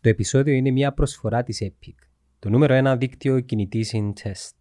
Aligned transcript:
Το 0.00 0.08
επεισόδιο 0.08 0.54
είναι 0.54 0.70
μια 0.70 0.92
προσφορά 0.92 1.42
της 1.42 1.62
Epic, 1.64 1.94
το 2.38 2.48
νούμερο 2.48 2.74
ένα 2.74 2.96
δίκτυο 2.96 3.40
κινητής 3.40 3.92
in 3.94 4.08
test. 4.22 4.54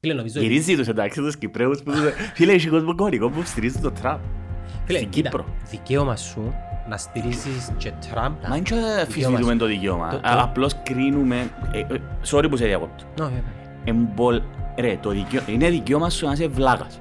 Φίλε, 0.00 0.14
νομίζω... 0.14 0.40
Γυρίζει 0.40 0.76
τους 0.76 0.88
εντάξει 0.88 1.20
τους 1.20 1.36
Κυπρέους 1.38 1.82
που 1.82 1.90
τους... 1.90 2.00
Φίλε, 2.34 2.52
έχει 2.52 2.68
κόσμος 2.68 2.94
κομμονικό 2.96 3.30
που 3.30 3.42
στηρίζει 3.44 3.78
το 3.80 3.90
Τραμπ. 3.90 4.20
Φίλε, 4.84 4.98
Στην 4.98 5.10
κοίτα, 5.10 5.28
Κύπρο. 5.28 5.46
δικαίωμα 5.70 6.16
σου 6.16 6.54
να 6.88 6.96
στηρίζεις 6.96 7.72
και 7.76 7.92
Τραμπ. 8.10 8.34
Μα 8.48 8.56
είναι 8.56 8.64
και 8.64 8.74
δικαίωμα 8.74 9.00
αφισβητούμε 9.02 9.52
σου. 9.52 9.58
το 9.58 9.66
δικαίωμα. 9.66 10.10
Το- 10.10 10.20
το- 10.20 10.28
Α, 10.28 10.42
Απλώς 10.42 10.82
κρίνουμε... 10.82 11.50
ε, 11.72 11.78
ε, 11.78 11.86
Sorry 12.26 12.46
που 12.50 12.56
σε 12.56 12.66
διακόπτω. 12.66 13.04
Ναι, 13.18 13.24
βέβαια. 13.24 13.42
Εμπολ... 13.84 14.42
Ρε, 14.78 14.96
το 15.02 15.10
δικαίω... 15.10 15.42
είναι 15.48 15.70
δικαίωμα 15.70 16.10
σου 16.10 16.26
να 16.26 16.32
είσαι 16.32 16.46
βλάκας. 16.48 17.00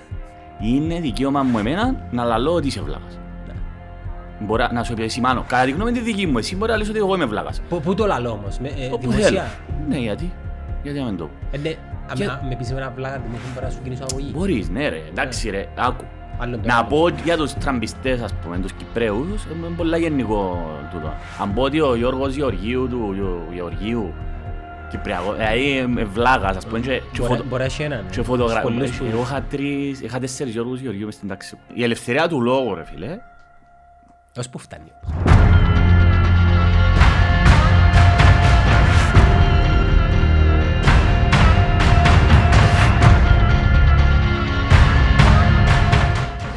είναι 0.72 1.00
δικαίωμα 1.00 1.42
μου 1.42 1.58
εμένα 1.58 2.08
να 2.10 2.24
λαλώ 2.24 2.52
ότι 2.52 2.66
είσαι 2.66 2.80
βλάκας. 2.80 3.18
Μπορεί 4.40 4.64
να 4.72 4.82
σου 4.84 4.92
επισημάνω. 4.92 5.44
Κατά 5.48 5.64
τη 5.64 5.70
γνώμη 5.70 5.92
τη 5.92 6.00
δική 6.00 6.26
μου, 6.26 6.38
εσύ 6.38 6.56
μπορεί 6.56 6.70
να 6.70 6.76
λες 6.76 6.88
ότι 6.88 6.98
εγώ 6.98 7.14
είμαι 7.14 7.24
βλάκας. 7.24 7.60
Πού- 7.68 7.80
Πού 7.80 7.94
το 7.94 8.06
λαλώ 8.06 8.30
όμως, 8.30 8.58
με, 8.58 8.68
ε, 8.68 8.86
Όπου 8.92 9.10
θέλω. 9.10 9.12
δημοσία. 9.12 9.50
Ναι, 9.88 9.96
γιατί. 9.96 10.32
Γιατί 10.82 10.98
να 10.98 11.04
μην 11.04 11.16
το 11.16 11.24
πω. 11.24 11.30
Ε, 11.50 11.58
ναι, 11.58 11.74
αν 12.10 12.16
Και- 12.16 12.24
με- 12.24 12.40
με 12.48 12.54
πεις 12.56 12.70
εμένα 12.70 12.92
βλάκα 12.96 13.18
δημοσία 13.24 13.48
μπορεί 13.54 13.64
να 13.66 13.70
σου 13.72 13.78
κινήσω 13.82 14.04
αγωγή. 14.10 14.30
Μπορείς, 14.34 14.68
ναι 14.68 14.88
ρε, 14.88 15.02
εντάξει 15.10 15.50
ρε, 15.50 15.66
άκου. 15.76 16.04
Άλλον 16.40 16.60
το 16.62 16.68
Να 16.68 16.74
άλλο. 16.76 16.86
πω 16.88 17.02
ότι 17.02 17.22
για 17.24 17.36
τους 17.36 17.52
τραμπιστές, 17.54 18.20
ας 18.22 18.32
πούμε, 18.42 18.58
τους 18.58 18.72
Κυπρέους, 18.72 19.44
είναι 19.44 19.66
πολλά 19.76 19.96
γενικό 19.96 20.60
τούτο. 20.92 21.12
Αν 21.42 21.54
πω 21.54 21.62
ότι 21.62 21.80
ο 21.80 21.94
Γιώργος 21.94 22.34
Γεωργίου 22.34 22.88
του 22.88 23.12
Γεω- 23.14 23.46
Γεωργίου, 23.54 24.12
Κυπριακό, 24.90 25.32
δηλαδή 25.32 25.78
ε, 25.98 26.04
βλάγας, 26.04 26.56
ας 26.56 26.66
πούμε, 26.66 26.80
και- 26.80 26.88
και 27.12 27.18
Μπορεί- 27.18 27.30
φωτο- 27.32 27.44
Μπορεί 27.48 27.58
να 27.60 27.64
έχει 27.64 27.82
έναν. 27.82 28.04
και 28.10 28.22
φωτογραφία. 28.22 28.62
Πολλούς 28.62 28.90
που- 28.90 29.04
Εγώ 29.12 29.20
είχα 29.20 29.42
τρεις, 29.50 30.00
είχα 30.00 30.18
τέσσερις 30.18 30.52
Γιώργους 30.52 30.80
Γεωργίου 30.80 31.04
μες 31.04 31.14
στην 31.14 31.28
τάξη. 31.28 31.54
μου. 31.54 31.60
Η 31.74 31.82
ελευθερία 31.82 32.28
του 32.28 32.40
λόγου, 32.40 32.74
ρε 32.74 32.84
φίλε, 32.84 33.18
Ως 34.36 34.48
που 34.48 34.58
φτάνει. 34.58 34.92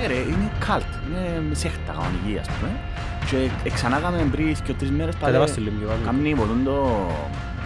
ε, 0.03 0.07
ρε, 0.07 0.13
είναι 0.13 0.51
καλτ, 0.67 0.83
είναι 1.07 1.55
σέχτα 1.55 1.91
κανονική, 1.93 2.37
ας 2.39 2.47
πούμε. 2.47 2.69
Και 3.63 3.69
ξανά 3.69 3.99
κάναμε 3.99 4.27
πριν 4.31 4.55
και 4.63 4.73
τρεις 4.73 4.91
μέρες 4.91 5.15
πάλι. 5.15 5.33
Κατεβάστε 5.33 5.59
λίγο 5.59 5.75
πιο 5.79 5.87
κάτω. 5.87 5.99
Κάμνει 6.05 6.35
ποτούν 6.35 6.63
το... 6.63 7.07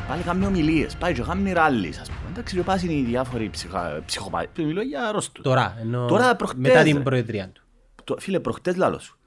Πάλι 0.08 0.22
κάμνει 0.22 0.46
ομιλίες, 0.46 0.96
πάει 0.96 1.14
και 1.14 1.22
κάμνει 1.22 1.52
ράλlis, 1.56 1.98
ας 2.02 2.08
πούμε. 2.10 2.30
Εντάξει, 2.32 2.56
και 2.56 2.62
πάσουν 2.62 2.90
οι 2.90 3.04
διάφοροι 3.08 3.50
ψυχα... 3.50 4.02
ψυχοπάτοι. 4.06 4.64
Μιλώ 4.64 4.82
για 4.82 5.08
αρρώστους. 5.08 5.44
Τώρα, 5.44 5.78
ενώ 5.82 6.06
Τώρα, 6.06 6.36
προχτές, 6.36 6.60
μετά 6.60 6.84
την 6.84 6.98
ρε. 6.98 7.04
προεδρία 7.04 7.50
του. 7.50 7.62
Το, 8.04 8.16
φίλε, 8.20 8.40
προχτές 8.40 8.76
λάλος 8.76 9.04
σου. 9.04 9.18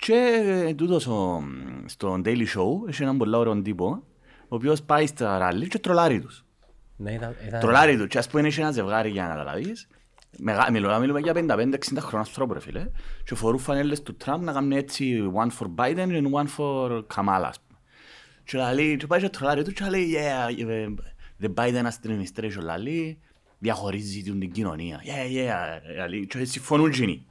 Και 0.00 0.42
ε, 0.66 0.74
τούτος 0.74 1.06
ο, 1.06 1.42
στο 1.86 2.20
Daily 2.24 2.46
Show, 2.56 2.88
έχει 2.88 3.02
έναν 3.02 3.16
πολύ 3.16 3.36
ωραίο 3.36 3.62
τύπο, 3.62 4.02
ο 4.42 4.54
οποίος 4.56 4.82
πάει 4.82 5.06
στα 5.06 5.38
ράλι 5.38 5.68
και 5.68 5.78
τρολάρει 5.78 6.20
τους. 6.20 6.44
Ναι, 6.96 7.12
ήταν- 7.12 7.34
ήταν- 7.46 7.60
Τρολάρει 7.60 7.96
τους. 7.96 8.06
Και 8.06 8.18
ας 8.18 8.28
πούμε 8.28 8.46
έχει 8.48 8.60
ένα 8.60 8.70
ζευγάρι 8.70 9.10
για 9.10 9.22
να 9.22 9.28
καταλάβεις. 9.28 9.88
Μεγά, 10.38 10.70
μιλώ, 10.70 10.98
μιλούμε 10.98 11.20
για 11.20 11.32
55-60 11.32 12.00
χρόνια 12.00 12.18
ανθρώπου 12.18 12.52
ρε 12.52 12.60
φίλε. 12.60 12.90
Και 13.24 13.34
φορούν 13.34 13.58
φανέλες 13.58 14.02
του 14.02 14.16
Τραμπ 14.16 14.42
να 14.42 14.52
κάνουν 14.52 14.72
έτσι 14.72 15.30
one 15.34 15.48
for 15.58 15.66
Biden 15.76 16.08
and 16.08 16.30
one 16.32 16.46
for 16.56 17.02
Kamala. 17.14 17.48
ας 17.48 17.60
πούμε. 17.60 17.78
Και 18.44 18.58
λέει, 18.74 18.96
και 18.96 19.06
πάει 19.06 19.20
και 19.20 19.28
τρολάρει 19.28 19.62
τους 19.64 19.72
και 19.72 19.84
λέει, 19.88 20.14
yeah, 20.14 20.68
ε, 20.68 20.86
the 21.42 21.54
Biden 21.54 21.86
administration 21.88 22.78
λέει, 22.80 23.18
διαχωρίζει 23.58 24.22
την 24.22 24.40
την 24.40 24.52
κοινωνία. 24.52 25.00
Yeah, 25.04 25.36
yeah, 25.36 26.08
λέει, 26.08 26.26
και 26.26 26.44
συμφωνούν 26.44 26.90
κοινοί. 26.90 27.26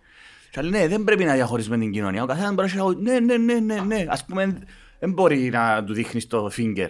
Και 0.58 0.64
λέει, 0.64 0.82
ναι, 0.82 0.88
δεν 0.88 1.04
πρέπει 1.04 1.24
να 1.24 1.34
διαχωρίσουμε 1.34 1.78
την 1.78 1.92
κοινωνία. 1.92 2.24
Ο 2.24 2.26
καθένας 2.26 2.54
μπορεί 2.54 2.74
να 2.76 2.84
λέει, 2.84 3.20
ναι, 3.20 3.36
ναι, 3.38 3.54
ναι, 3.54 3.60
ναι, 3.76 3.82
ναι. 3.82 4.06
Ας 4.10 4.26
πούμε, 4.26 4.60
δεν 5.00 5.12
μπορεί 5.12 5.50
να 5.50 5.84
του 5.84 5.94
δείχνεις 5.94 6.28
το 6.28 6.50
finger. 6.58 6.90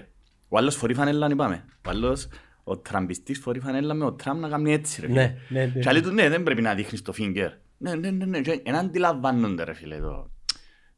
Ο 0.50 0.58
άλλος 0.58 0.76
φορεί 0.76 0.94
φανέλα, 0.94 1.28
είπαμε. 1.32 1.66
Ο 1.88 1.90
άλλος, 1.90 2.28
ο 2.64 2.78
τραμπιστής 2.78 3.40
φορεί 3.40 3.60
φανέλα 3.60 3.94
με 3.94 4.06
ο 4.06 4.14
Τραμπ 4.14 4.40
να 4.40 4.50
κάνει 4.50 4.74
έτσι, 4.74 5.02
ρε. 5.02 5.08
Ναι, 5.08 5.36
ναι, 5.50 5.72
ναι. 5.76 5.80
Και 5.82 5.92
λέει 5.92 6.02
του, 6.02 6.12
ναι, 6.12 6.30
δεν 6.30 6.44
πρέπει 6.44 6.62
να 6.62 6.74
δείχνεις 6.74 7.02
το 7.02 7.14
finger. 7.18 7.50
Ναι, 7.78 7.96
ναι, 7.96 8.10
ναι, 8.12 8.26
ναι. 8.26 8.42
Και 8.42 8.62
Εν 8.64 8.76
αντιλαμβάνονται, 8.76 9.64
ρε 9.64 9.74
φίλε, 9.74 10.00
το, 10.00 10.30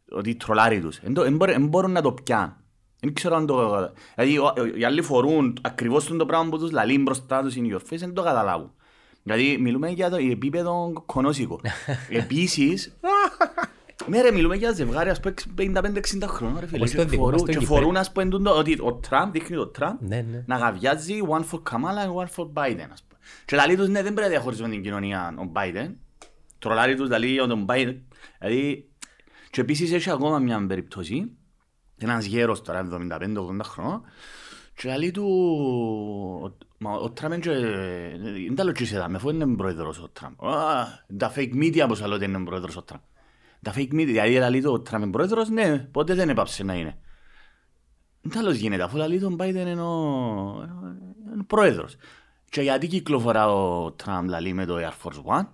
ότι 0.09 0.35
τρολάρει 0.35 0.79
τους. 0.81 0.97
Εν 0.97 1.13
το- 1.13 1.23
εν 1.23 1.35
μπορούν- 1.35 1.55
εν 1.55 1.67
μπορούν 1.67 1.91
να 1.91 2.01
το 2.01 2.11
πιάνουν. 2.11 2.55
Δεν 3.01 3.13
ξέρω 3.13 3.35
αν 3.35 3.45
το... 3.45 3.89
Δηλαδή, 4.15 4.37
ο- 4.37 4.53
ο- 4.57 4.77
οι 4.77 4.83
άλλοι 4.85 5.01
φορούν 5.01 5.57
ακριβώς 5.61 6.05
το 6.07 6.25
πράγμα 6.25 6.49
που 6.49 6.57
τους 6.59 6.71
λαλεί 6.71 6.97
μπροστά 6.99 7.41
τους 7.41 7.55
in 7.57 7.73
your 7.73 7.79
face, 7.93 7.97
δεν 7.97 8.13
το 8.13 8.23
καταλάβουν. 8.23 8.73
Δηλαδή, 9.23 9.57
μιλούμε 9.57 9.89
για 9.89 10.09
το 10.09 10.15
επίπεδο 10.15 11.03
κονόσικο. 11.05 11.59
Επίσης, 12.09 12.95
ναι 14.09 14.21
ρε, 14.21 14.31
μιλούμε 14.31 14.55
για 14.55 14.71
ζευγάρια, 14.71 15.11
ας 15.11 15.19
πούμε, 15.19 15.33
55-60 15.57 16.23
χρόνων, 16.27 16.59
ρε 16.59 16.65
φίλε. 16.65 16.77
Όπως 16.77 16.89
Και 16.91 16.97
το 16.97 17.05
δικό 17.05 17.21
μας 17.23 17.29
φορούν- 17.31 17.45
το 17.45 17.51
Και 17.51 17.57
Κυπρέο. 17.57 17.77
φορούν, 17.77 17.97
ας 17.97 18.11
πούμε, 18.11 18.25
τούτο, 18.29 18.57
ότι 18.57 18.77
ο 18.81 18.93
Τραμπ 18.93 19.31
δείχνει 19.31 19.55
το 19.55 19.67
Τραμπ 19.67 19.97
Ναι, 20.01 20.25
ναι. 20.31 20.43
να 20.47 20.55
γαβιάζει 20.57 21.19
one 21.29 21.43
for 21.51 21.61
Kamala 21.71 22.05
and 22.05 22.23
one 22.23 22.27
for 22.35 22.45
Biden, 22.53 22.87
ας 22.91 23.03
πούμε. 23.07 23.19
Και 23.45 23.55
λαλεί 23.55 23.75
τους, 23.75 23.87
ναι, 23.87 23.93
δεν 23.93 24.13
πρέπει 24.13 24.21
να 24.21 24.27
διαχωρίζουμε 24.27 24.69
την 24.69 24.81
κοινωνία 24.83 25.33
ο 25.37 25.51
Biden. 25.55 25.93
Τρολάρει 26.59 26.95
τους, 26.95 27.09
λαλεί 27.09 27.27
για 27.27 27.47
τον 27.47 27.65
Biden. 27.69 27.95
Δηλαδή, 28.39 28.89
και 29.51 29.61
επίσης 29.61 29.91
έχει 29.91 30.09
ακόμα 30.09 30.39
μια 30.39 30.65
περίπτωση, 30.67 31.31
ένας 31.97 32.25
γέρος 32.25 32.61
τώρα, 32.61 32.79
75-80 32.79 33.63
χρόνων, 33.63 34.01
και 34.81 34.87
λαλεί 34.89 35.11
του, 35.11 35.25
ο- 36.43 36.57
μα 36.77 36.91
ο 36.91 37.09
Τραμπ 37.11 37.31
είναι 37.31 37.41
και- 37.41 38.45
δεν 38.45 38.55
τα 38.55 38.63
λογίζει 38.63 38.95
εδώ, 38.95 39.09
με 39.09 39.15
αφού 39.15 39.29
είναι 39.29 39.55
πρόεδρος 39.55 39.99
ο 39.99 40.09
Τραμπ. 40.13 40.43
Α, 40.45 40.85
Τα 41.17 41.33
fake 41.35 41.53
media 41.53 41.85
πως 41.87 42.01
άλλο 42.01 42.15
ότι 42.15 42.25
είναι 42.25 42.43
πρόεδρος 42.43 42.77
ο 42.77 42.81
Τραμπ. 42.83 43.01
Τα 43.61 43.73
fake 43.75 43.93
media, 43.93 44.05
δηλαδή 44.05 44.33
λαλεί 44.37 44.61
του 44.61 44.71
ο 44.71 44.79
Τραμπ 44.79 45.01
είναι 45.01 45.11
πρόεδρος, 45.11 45.49
ναι, 45.49 45.79
ποτέ 45.79 46.13
δεν 46.13 46.29
έπαψε 46.29 46.63
να 46.63 46.73
είναι. 46.73 46.97
Δεν 48.21 48.31
τέλος 48.31 48.55
γίνεται, 48.55 48.83
αφού 48.83 48.97
λαλεί 48.97 49.19
τον 49.19 49.35
Biden 49.39 49.55
είναι 49.55 49.81
ο, 49.81 49.93
είναι 51.31 51.41
ο 51.41 51.45
πρόεδρος. 51.47 51.95
Και 52.49 52.61
γιατί 52.61 52.87
κυκλοφορά 52.87 53.53
ο 53.53 53.91
Τραμπ 53.91 54.29
λαλεί 54.29 54.53
με 54.53 54.65
το 54.65 54.75
Air 54.77 54.93
Force 55.07 55.39
One; 55.39 55.45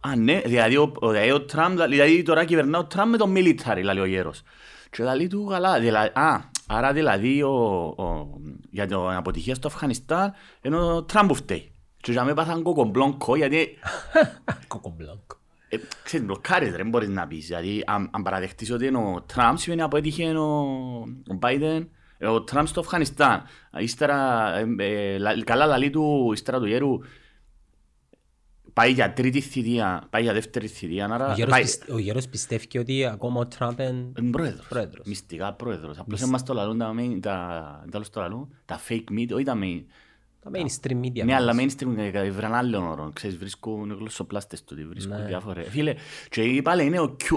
Α, 0.00 0.16
ναι, 0.16 0.40
δηλαδή 0.44 0.76
ο, 0.76 0.92
ο, 1.00 1.10
δηλαδή 1.10 1.30
ο 1.30 1.42
Τραμπ, 1.42 1.76
λαλεί- 1.76 1.94
δηλαδή 1.94 2.22
τώρα 2.22 2.44
κυβερνά 2.44 2.78
ο 2.78 2.84
Τραμπ 2.84 3.10
με 3.10 3.16
το 3.16 3.26
military, 3.34 3.80
λαλεί 3.82 4.00
ο 4.00 4.04
γέρος. 4.04 4.42
Και 4.90 5.02
λαλεί 5.02 5.26
του 5.26 5.44
καλά, 5.44 5.80
δηλαδή, 5.80 6.10
α, 6.14 6.50
άρα 6.76 6.92
δηλαδή 6.92 7.42
ο, 7.42 7.50
ο, 7.96 8.28
για 8.70 8.86
την 8.86 8.96
αποτυχία 8.96 9.54
στο 9.54 9.68
Αφγανιστάν 9.68 10.32
είναι 10.62 10.76
ο 10.76 11.02
Τραμπ 11.02 11.28
που 11.28 11.34
φταίει. 11.34 11.72
Και 12.00 12.12
για 12.12 12.22
μένα 12.24 12.34
πάθαν 12.36 12.62
κοκομπλόγκο, 12.62 13.36
γιατί 13.36 13.68
Κοκομπλόκ. 14.68 15.30
ε, 15.68 15.76
ξέρεις, 16.02 16.26
μπλοκάρεις 16.26 16.70
ρε, 16.70 16.76
δεν 16.76 16.88
μπορείς 16.88 17.08
να 17.08 17.26
πεις. 17.26 17.46
Δηλαδή, 17.46 17.82
αν, 17.86 18.08
αν 18.12 18.22
παραδεχτείς 18.22 18.70
ότι 18.70 18.86
είναι 18.86 18.98
ο 18.98 19.22
Τραμπ, 19.26 19.56
σημαίνει 19.56 19.82
από 19.82 19.96
έτυχε 19.96 20.30
ο, 20.30 20.50
ο 21.06 21.38
Biden, 21.42 21.86
ε, 22.18 22.26
ο 22.26 22.42
Τραμπ 22.42 22.66
στο 22.66 22.80
Αφγανιστάν. 22.80 23.42
Ύστερα, 23.78 24.48
ε, 24.58 24.66
ε, 24.78 25.18
λα- 25.18 25.44
καλά 25.44 25.66
λαλεί 25.66 25.90
του, 25.90 26.30
ύστερα 26.32 26.58
του 26.58 26.66
γέρου, 26.66 26.98
πάει 28.72 28.92
για 28.92 29.12
τρίτη 29.12 29.40
θητεία, 29.40 30.06
πάει 30.10 30.22
για 30.22 30.32
δεύτερη 30.32 30.66
θητεία, 30.66 31.08
Ο 31.08 31.12
άρα 31.12 31.32
γέρος 31.34 31.52
πάει, 31.52 31.62
πισ- 31.62 31.90
Ο 31.90 31.98
γέρος 31.98 32.28
πιστεύει 32.28 32.78
ότι 32.78 33.04
ακόμα 33.06 33.40
ο 33.40 33.46
Τραμπ 33.46 33.78
είναι 33.78 34.10
είναι 34.18 34.30
πρόεδρος. 34.30 34.66
πρόεδρος. 34.68 35.06
Μυστικά 35.06 35.52
πρόεδρος. 35.54 35.98
Απλώς 35.98 36.20
εμάς 36.22 36.42
το 36.42 36.54
λαλούν 36.54 36.78
τα, 36.78 36.94
main- 36.98 37.18
τα, 37.20 37.84
τέλος 37.90 38.10
το 38.10 38.20
λαλούν, 38.20 38.54
τα 38.64 38.80
fake 38.88 39.10
media, 39.12 39.30
όχι 39.34 39.44
τα 39.44 39.58
main. 39.62 39.82
Τα 40.40 40.50
mainstream 40.54 41.00
media. 41.04 41.24
Ναι, 41.24 41.34
αλλά 41.34 41.54
μας. 41.54 41.64
mainstream 41.64 41.96
ε, 41.96 42.30
βραν 42.30 42.54
άλλων 42.54 42.82
όρων. 42.86 43.12
Ξέρεις, 43.12 43.36
βρίσκουν 43.36 43.92
γλωσσοπλάστες 43.92 44.64
του, 44.64 44.76
βρίσκουν 44.88 45.16
Ναι. 45.16 45.24
διάφορα. 45.26 45.62
Φίλε, 45.62 45.94
και 46.28 46.60
πάλι 46.62 46.84
είναι 46.84 47.00
ο 47.00 47.16
Q, 47.24 47.32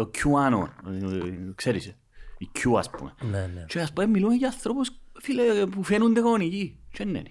ο 0.00 0.10
QAnon, 0.18 0.68
ε, 0.90 1.52
ξέρεις, 1.54 1.86
ε, 1.86 1.96
η 2.38 2.48
Q 2.58 2.74
ας 2.78 2.90
πούμε. 2.90 3.14
Ναι, 3.30 3.50
ναι. 3.54 3.64
Και 3.68 3.80
ας 3.80 3.92
πούμε 3.92 4.06
μιλούμε 4.06 4.34
για 4.34 4.46
ανθρώπους, 4.48 4.90
φίλε, 5.20 5.66
που 5.66 5.82
φαίνονται 5.82 6.20
κανονικοί. 6.20 6.78
Και 6.92 7.04
ναι, 7.04 7.10
ναι. 7.12 7.22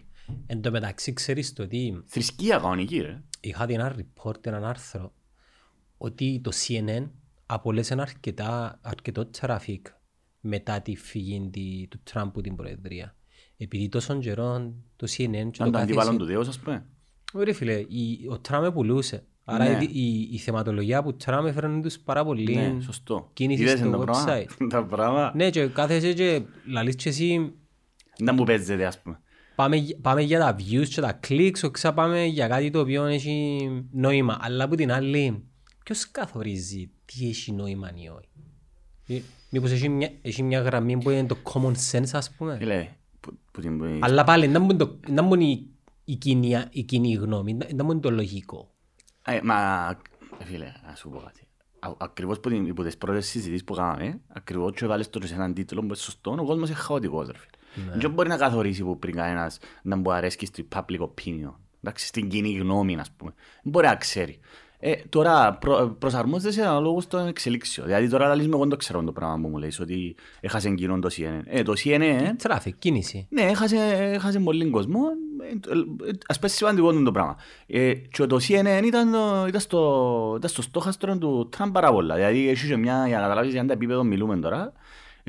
Εν 0.48 0.62
τω 0.62 0.72
μεταξύ 0.72 1.14
ξέρεις 1.14 1.54
το 1.54 1.64
ότι 1.64 2.02
Θρησκεία 2.06 2.58
κανονική, 2.58 3.00
ρε. 3.00 3.22
Είχα 3.40 3.66
δει 3.66 3.74
ένα 3.74 3.96
report, 3.98 4.46
έναν 4.46 4.66
άρθρο 4.66 5.14
ότι 5.98 6.42
το 6.44 6.52
CNN 6.54 7.10
απώλεσε 7.46 7.94
αρκετά, 7.98 8.80
αρκετό 8.82 9.26
traffic 9.26 9.88
μετά 10.40 10.82
τη 10.82 10.96
φυγή 10.96 11.50
τη- 11.52 11.88
του 11.90 12.00
Τραμπ 12.04 12.28
από 12.28 12.42
την 12.42 12.56
Προεδρία. 12.56 13.16
Επειδή 13.58 13.90
τόσον 13.90 14.20
καιρό 14.20 14.74
το 14.96 15.08
CNN 15.10 15.28
και 15.32 15.38
Αν 15.38 15.52
το 15.52 15.64
το 15.66 15.72
κάθε... 15.72 15.84
αντίπαλον 15.84 16.12
συ- 16.12 16.20
του 16.22 16.26
Δέος, 16.26 16.48
ας 16.48 16.60
πούμε. 16.60 16.86
Ωραία 17.34 17.54
φίλε, 17.54 17.74
η- 17.74 18.28
ο 18.30 18.40
Τραμπ 18.40 18.74
πουλούσε. 18.74 19.24
Άρα 19.46 19.70
Ναι. 19.70 19.84
η, 19.84 19.90
η, 19.94 20.30
η 20.32 20.38
θεματολογία 20.38 21.04
που 21.04 21.16
Τραμπ 21.16 21.46
έφεραν 21.46 21.82
τους 21.82 22.00
πάρα 22.00 22.26
πολύ 22.26 22.56
Ναι, 22.56 22.82
σωστό. 22.82 23.30
κίνησης 23.34 23.66
Είδες 23.66 23.80
στο 23.80 23.90
τα 23.90 23.98
πράγματα. 23.98 24.44
website. 24.60 24.68
Τα 24.70 24.86
πράγματα. 24.86 25.32
Ναι 25.36 25.50
και 25.50 25.68
κάθεσαι 25.68 26.14
και 26.14 26.42
λαλείς 26.68 26.96
και 26.96 27.10
εσύ 27.10 27.54
Δεν 28.18 28.36
μου 28.38 28.44
παίζεται, 28.44 28.86
ας 28.86 29.02
πούμε. 29.02 29.20
Πάμε, 29.60 29.76
για- 29.76 29.98
πάμε 30.02 30.22
για 30.22 30.40
τα 30.40 30.56
views 30.60 30.88
και 30.88 31.02
τα 31.02 31.20
clicks, 31.28 31.60
οξά 31.64 31.94
πάμε 31.94 32.26
για 32.26 32.48
κάτι 32.48 32.70
το 32.70 32.80
οποίο 32.80 33.04
έχει 33.06 33.68
νόημα. 33.92 34.38
Αλλά 34.42 34.64
από 34.64 34.76
την 34.76 34.92
άλλη, 34.92 35.44
ποιος 35.84 36.12
καθορίζει 36.12 36.92
τι 37.06 37.28
έχει 37.30 37.52
νόημα 37.52 37.92
ή 37.96 38.08
όχι; 38.10 38.30
Μή- 39.08 39.24
Μήπως 39.50 39.72
έχει 39.72 39.90
μια, 39.90 40.12
έχει 40.22 40.44
μια 40.44 40.62
γραμμή 40.62 40.98
που 40.98 41.10
είναι 41.10 41.26
το 41.28 41.38
common 41.44 41.74
sense 41.92 42.10
ας 42.14 42.32
πούμε; 42.32 42.56
Φίλε, 42.58 42.88
που- 43.20 43.38
που 43.52 43.62
την- 43.62 43.78
που- 43.78 44.00
Αλλά 44.02 44.24
πάλι 44.24 44.48
δεν 44.48 44.62
μπορεί 44.66 44.78
το- 44.78 45.00
δεν 45.08 45.26
μπορεί 45.28 45.46
η, 45.46 45.68
η, 46.06 46.16
κοινή, 46.16 46.64
η 46.72 46.84
κοινή 46.84 47.14
γνώμη, 47.14 47.58
δεν 47.74 47.86
μπορεί 47.86 48.00
το 48.00 48.12
λογικό. 48.12 48.70
Ε, 49.26 49.40
Μα, 49.44 49.90
ε, 50.40 50.44
φίλε, 50.46 50.72
να 50.88 50.96
σου 50.96 51.10
πω 51.10 51.18
κάτι. 51.18 51.48
α- 51.80 51.96
ακριβώς 51.98 52.40
που, 52.40 52.50
την- 52.50 52.74
που 52.74 52.84
τις 52.84 52.98
πρώτες 52.98 53.28
συζητήσεις 53.28 53.64
που 53.64 53.74
κάναμε, 53.74 54.20
ακριβώς 54.28 54.72
και 54.76 54.86
βάλες 54.86 55.10
το 55.10 55.28
σε 55.28 55.34
έναν 55.34 55.54
τίτλο 55.54 55.80
που 55.80 55.86
είναι 55.86 55.96
σωστό, 55.96 56.32
ο 56.32 56.46
κόσμος 56.46 56.70
είναι 56.70 56.78
χαοτικός, 56.78 57.28
ρε 57.28 57.38
φίλε. 57.38 57.50
Δεν 57.96 58.12
μπορεί 58.12 58.30
να 58.30 58.38
καθορίσει 58.38 58.84
που 58.84 59.00
πριν 59.00 59.16
κανένας 59.16 59.58
να 59.82 59.96
μπορεί 59.96 60.10
να 60.10 60.16
αρέσκει 60.16 60.46
στην 60.46 60.68
public 60.76 61.00
opinion, 61.00 61.54
εντάξει, 61.84 62.06
στην 62.08 62.30
κοινή 62.30 62.52
γνώμη, 62.58 62.96
ας 63.00 63.12
πούμε. 63.18 63.34
Δεν 63.64 63.72
μπορεί 63.72 63.86
να 63.88 63.96
ξέρει. 63.96 64.40
Ε, 64.82 64.94
τώρα 65.10 65.54
προ, 65.54 65.96
προσαρμόζεσαι 66.00 66.62
αναλόγως 66.62 67.08
των 67.08 67.28
εξελίξεων. 67.28 67.88
Δηλαδή 67.88 68.10
τώρα 68.10 68.28
λαλείς 68.28 68.46
με 68.46 68.52
εγώ 68.52 68.60
δεν 68.62 68.70
το 68.70 68.76
ξέρω 68.76 69.04
το 69.04 69.12
πράγμα 69.12 69.40
που 69.42 69.48
μου 69.48 69.58
λες, 69.58 69.80
ότι 69.80 70.16
έχασε 70.40 70.70
κοινό 70.70 71.00
το 71.00 71.10
CNN. 71.18 71.42
Ε, 71.46 71.64
το 71.64 71.74
CNN, 71.84 72.32
Τράφικ, 72.38 72.76
κίνηση. 72.80 73.28
ναι, 73.30 73.42
έχασε, 73.42 73.76
έχασε 74.14 74.40
πολύ 74.40 74.70
κόσμο. 74.70 75.00
Ε, 75.42 75.52
ε, 76.10 76.12
Ας 76.28 76.40
πέσει 76.40 76.56
σημαντικό 76.56 76.92
είναι 76.92 77.04
το 77.04 77.12
πράγμα. 77.12 77.38
Ε, 77.68 77.94
και 77.94 78.26
το 78.26 78.36
CNN 78.48 78.82
ήταν, 78.86 79.12
το- 79.12 79.46
ήταν, 79.48 79.62
στο, 79.62 80.34
ήταν 80.38 80.50
στο 80.50 80.62
στόχαστρο 80.62 81.18
του 81.18 81.50
Τραμπ 81.50 81.74
πάρα 81.74 81.92
πολλά. 81.92 82.16
Δηλαδή, 82.16 82.50
έχει 82.50 82.68
και 82.68 82.78
μια, 82.78 83.08
για 83.08 83.16
να 83.18 83.22
καταλάβεις 83.24 83.52
για 83.54 83.66
τα 83.66 83.74
επίπεδο 83.74 84.04
μιλούμε 84.04 84.38
τώρα, 84.38 84.58
ε, 84.62 84.68
ε, 84.68 84.72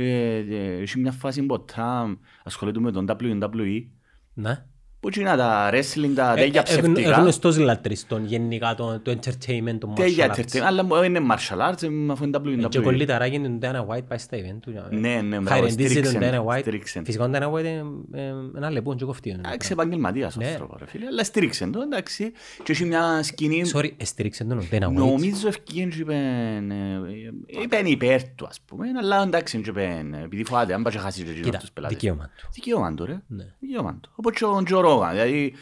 έχει 0.03 0.99
μια 0.99 1.13
φάση 1.13 1.47
που 1.47 1.55
ο 1.55 1.61
Τραμπ 1.61 2.17
ασχολείται 2.45 2.81
με 2.81 2.93
τον 2.93 3.07
WWE, 3.09 3.87
Ναι. 4.35 4.65
Που 5.01 5.09
είναι 5.19 5.37
τα 5.37 5.71
wrestling, 5.73 6.11
τα 6.15 6.33
Ε, 6.33 6.41
τέτοια 6.41 6.65
ε, 6.67 6.73
εγνω- 6.73 6.93
ψευτικά. 6.93 7.17
Εγνωστός 7.19 7.59
λατρής 7.59 8.07
των 8.07 8.25
γενικά 8.27 8.75
το, 8.75 9.01
το 9.01 9.11
entertainment, 9.11 9.77
το 9.81 9.93
Τέτοια 9.97 10.27
martial 10.27 10.39
arts. 10.39 10.43
entertainment, 10.43 10.59
αλλά 10.65 10.85
μου- 10.85 11.03
είναι 11.03 11.21
martial 11.31 11.71
arts, 11.71 11.83
ε, 11.83 11.89
αφού 12.11 12.25
είναι 12.25 12.37
Ε, 12.65 12.69
Και 12.69 12.79
WWE. 12.79 12.83
κολληταράκι 12.83 13.41
τον 13.41 13.59
Dana 13.63 13.87
White 13.87 14.03
πάει 14.09 14.19
στα 14.19 14.37
event 14.37 14.59
του. 14.61 14.73
Ναι, 14.91 15.09
ναι, 15.15 15.21
μπράβο, 15.37 15.49
Χαρεντίζει 15.49 16.01
τον 16.01 16.11
στήριξεν, 16.11 16.43
Dana 16.45 16.45
White. 16.55 16.61
στήριξεν. 16.61 17.05
Φυσικά 17.05 17.25
ο 17.25 17.31
Dana 17.33 17.53
White 17.53 17.59
είναι 17.59 17.85
ε, 18.13 18.33
ένα 18.57 18.71
λεπτό 18.71 18.95
και 18.95 19.05
κοφτεί. 19.05 19.31
Εντάξει, 19.45 19.69
επαγγελματίας 19.73 20.37
ο 20.37 20.41
Ναι. 20.41 20.47
άνθρωπος, 20.47 20.77
ρε 20.81 20.87
φίλε, 20.87 21.07
αλλά 21.07 21.25
στήριξε 21.25 21.67
το, 21.67 21.81
εντάξει. 21.81 22.33
Και 22.63 22.73
έχει 22.73 22.85
μια 22.85 23.23
σκηνή 23.23 23.63
Sorry, 23.75 23.91
εστήριξε 23.97 24.45
τον 24.45 24.59
ο 24.59 24.63
Dana 24.71 24.85
White. 24.87 24.93
Νομίζω 24.93 25.49
ευκήγεν 25.49 25.91
και 25.91 25.97
είπεν, 26.01 26.71
ε, 26.71 27.01
είπεν 27.63 27.87
υπέρ 27.87 28.23
του 28.35 28.47
ας 28.47 28.61
πούμε, 28.67 28.87
αλλά 28.99 29.23
εντάξει 29.23 29.61
και 29.61 29.71
είπεν, 29.71 30.15
επειδή 30.15 30.45
φοβάται, 30.45 30.75
αν 30.75 30.83
πάει 30.83 30.93
και 30.93 30.99
χάσει 30.99 31.19
και 31.23 31.29
εκείνος 31.31 31.47
Κοίτα, 31.47 31.59
τους 31.59 31.71
πελάτες. 31.73 31.97
δικαίωμα 31.99 32.31
του. 32.37 32.49
Δικαίωμα 32.53 32.95
του 32.95 33.05
ρε, 33.05 33.21
Ναι. 33.27 33.45
δικαίωμα 33.61 33.99
του. 34.03 34.11
Όπως 34.15 34.33
και 34.33 34.45
ο 34.45 34.63
Τζο 34.63 34.81
Ρόγαν, 34.93 35.11
δηλαδή 35.11 35.53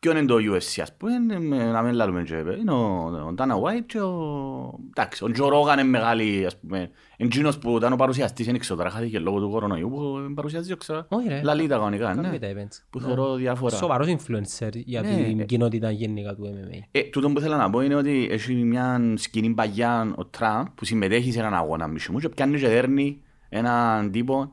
ποιον 0.00 0.16
είναι 0.16 0.26
το 0.26 0.34
UFC 0.34 0.80
ας 0.82 0.96
πούμε, 0.96 1.12
ε, 1.34 1.38
με- 1.38 1.64
να 1.70 1.82
μην 1.82 1.94
λάλλουμε 1.94 2.22
και 2.22 2.34
είναι 2.60 2.72
ο 2.72 3.04
ο 3.28 3.34
Dana 3.38 3.52
White 3.52 3.84
και 3.86 4.00
ο... 4.00 4.78
Εντάξει, 4.88 5.24
ο 5.24 5.30
Τζο 5.30 5.48
Ρόγαν 5.48 5.78
είναι 5.78 5.88
μεγάλη 5.88 6.46
ας 6.46 6.56
πούμε, 6.60 6.90
εκείνος 7.16 7.58
που 7.58 7.76
ήταν 7.76 7.92
ο 7.92 7.96
παρουσιαστής, 7.96 8.46
δεν 8.46 8.58
ξέρω 8.58 8.76
τώρα, 8.78 8.90
χάθηκε 8.90 9.18
λόγω 9.18 9.40
του 9.40 9.50
κορονοϊού 9.50 9.88
που 9.90 10.32
παρουσιάζει, 10.34 10.68
δεν 10.68 10.78
ξέρω. 10.78 11.06
Όχι, 11.08 11.28
ρε. 11.28 11.40
Λαλεί 11.42 11.66
τα 11.66 11.74
κανονικά, 11.76 12.14
Κάνει 12.14 12.28
ναι. 12.28 12.38
τα 12.38 12.46
events. 12.48 12.82
Που 12.90 12.98
Ναι. 13.00 13.06
θεωρώ 13.06 13.34
διάφορα. 13.34 13.76
Σοβαρός 13.76 14.06
influencer 14.08 14.68
για 14.72 15.00
Ναι, 15.00 15.08
την 15.24 15.40
ε. 15.40 15.44
κοινότητα 15.44 15.90
γενικά 15.90 16.34
του 16.34 16.42
MMA. 16.54 16.78
Ε, 16.90 17.02
τούτο 17.02 17.30
που 17.30 17.40
θέλω 17.40 17.56
να 17.56 17.70
πω 17.70 17.80
είναι 17.80 17.94
ότι 17.94 18.28
έχει 18.30 18.54
μια 18.54 19.00
σκηνή 19.16 19.50
παγιά 19.50 20.12
ο 20.16 20.24
Τραμπ 20.26 20.66
που 20.74 20.84
συμμετέχει 20.84 21.32
σε 21.32 21.38
έναν 21.38 21.54
αγώνα 21.54 21.86
μισού 21.86 22.12
και 22.12 22.28
πιάνει 22.28 22.58
και 22.58 22.68
δέρνει 22.68 23.20
έναν 23.48 24.10
τύπο. 24.10 24.52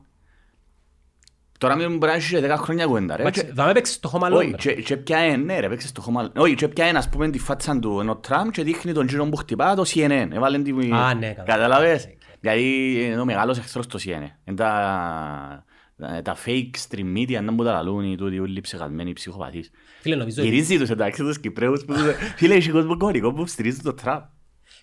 Τώρα 1.62 1.76
μην 1.76 1.96
μπορεί 1.96 2.10
να 2.12 2.16
έχει 2.18 2.34
και 2.40 2.46
10 2.52 2.56
χρόνια 2.56 2.86
κουέντα 2.86 3.16
ρε. 3.16 3.22
Εντάξει, 3.22 3.44
Και- 3.44 3.52
Θα 3.54 3.64
με 3.66 3.72
παίξεις 3.72 4.00
το 4.00 4.08
χώμα 4.08 4.28
λόγω. 4.28 4.40
Όχι, 4.40 4.54
και- 4.54 4.74
και 4.74 4.96
πιάνε, 4.96 5.36
ναι 5.36 5.60
ρε, 5.60 5.68
παίξε 5.68 5.86
στο 5.86 6.00
χώμα. 6.00 6.32
Όχι, 6.36 6.54
και 6.54 6.68
πιάνε 6.68 6.98
ας 6.98 7.08
πούμε 7.08 7.30
τη 7.30 7.38
φάτσα 7.38 7.78
του 7.78 8.00
ενώ 8.00 8.16
Τραμπ 8.16 8.50
και 8.50 8.62
δείχνει 8.62 8.92
τον 8.92 9.06
γύρο 9.06 9.24
που 9.28 9.36
χτυπά 9.36 9.74
το 9.74 9.82
CNN. 9.86 10.28
Έβαλε 10.32 10.58
τη... 10.62 10.70
Α, 10.70 11.14
ναι, 11.14 11.28
κατάλαβα. 11.28 11.44
Κατάλαβες; 11.44 12.08
Δηλαδή 12.40 12.92
είναι 13.04 13.20
ο 13.20 13.24
μεγάλος 13.24 13.58
εχθρός 13.58 13.86
το 13.86 13.98
CNN. 14.04 14.30
Είναι 14.44 14.56
τα, 14.56 15.64
τα- 15.96 16.22
τα 16.22 16.36
fake 16.46 16.70
stream 16.88 17.16
media, 17.18 17.40
να 17.42 17.52
μου 17.52 17.64
τα 17.64 17.72
λαλούν 17.72 18.12
οι 18.12 18.16
τούτοι 18.16 18.38
όλοι 18.38 18.60
ψεχασμένοι 18.60 19.12
ψυχοπαθείς. 19.12 19.70
Φίλε, 20.00 20.16
νομίζω 20.16 20.42
ότι- 20.42 20.50
Γυρίζει 20.50 20.78
τους 20.78 20.90
εντάξει 20.90 21.22
τους 21.22 21.40
Κυπρέους 21.40 21.84
που 21.84 21.92
τους... 21.92 22.02
Φίλε, 22.36 22.54
έχει 22.54 22.70
κόσμος 22.70 22.96
κωδικό 22.98 23.32
που 23.32 23.46
στηρίζει 23.46 23.80
το 23.82 23.94
Τραμπ. 23.94 24.20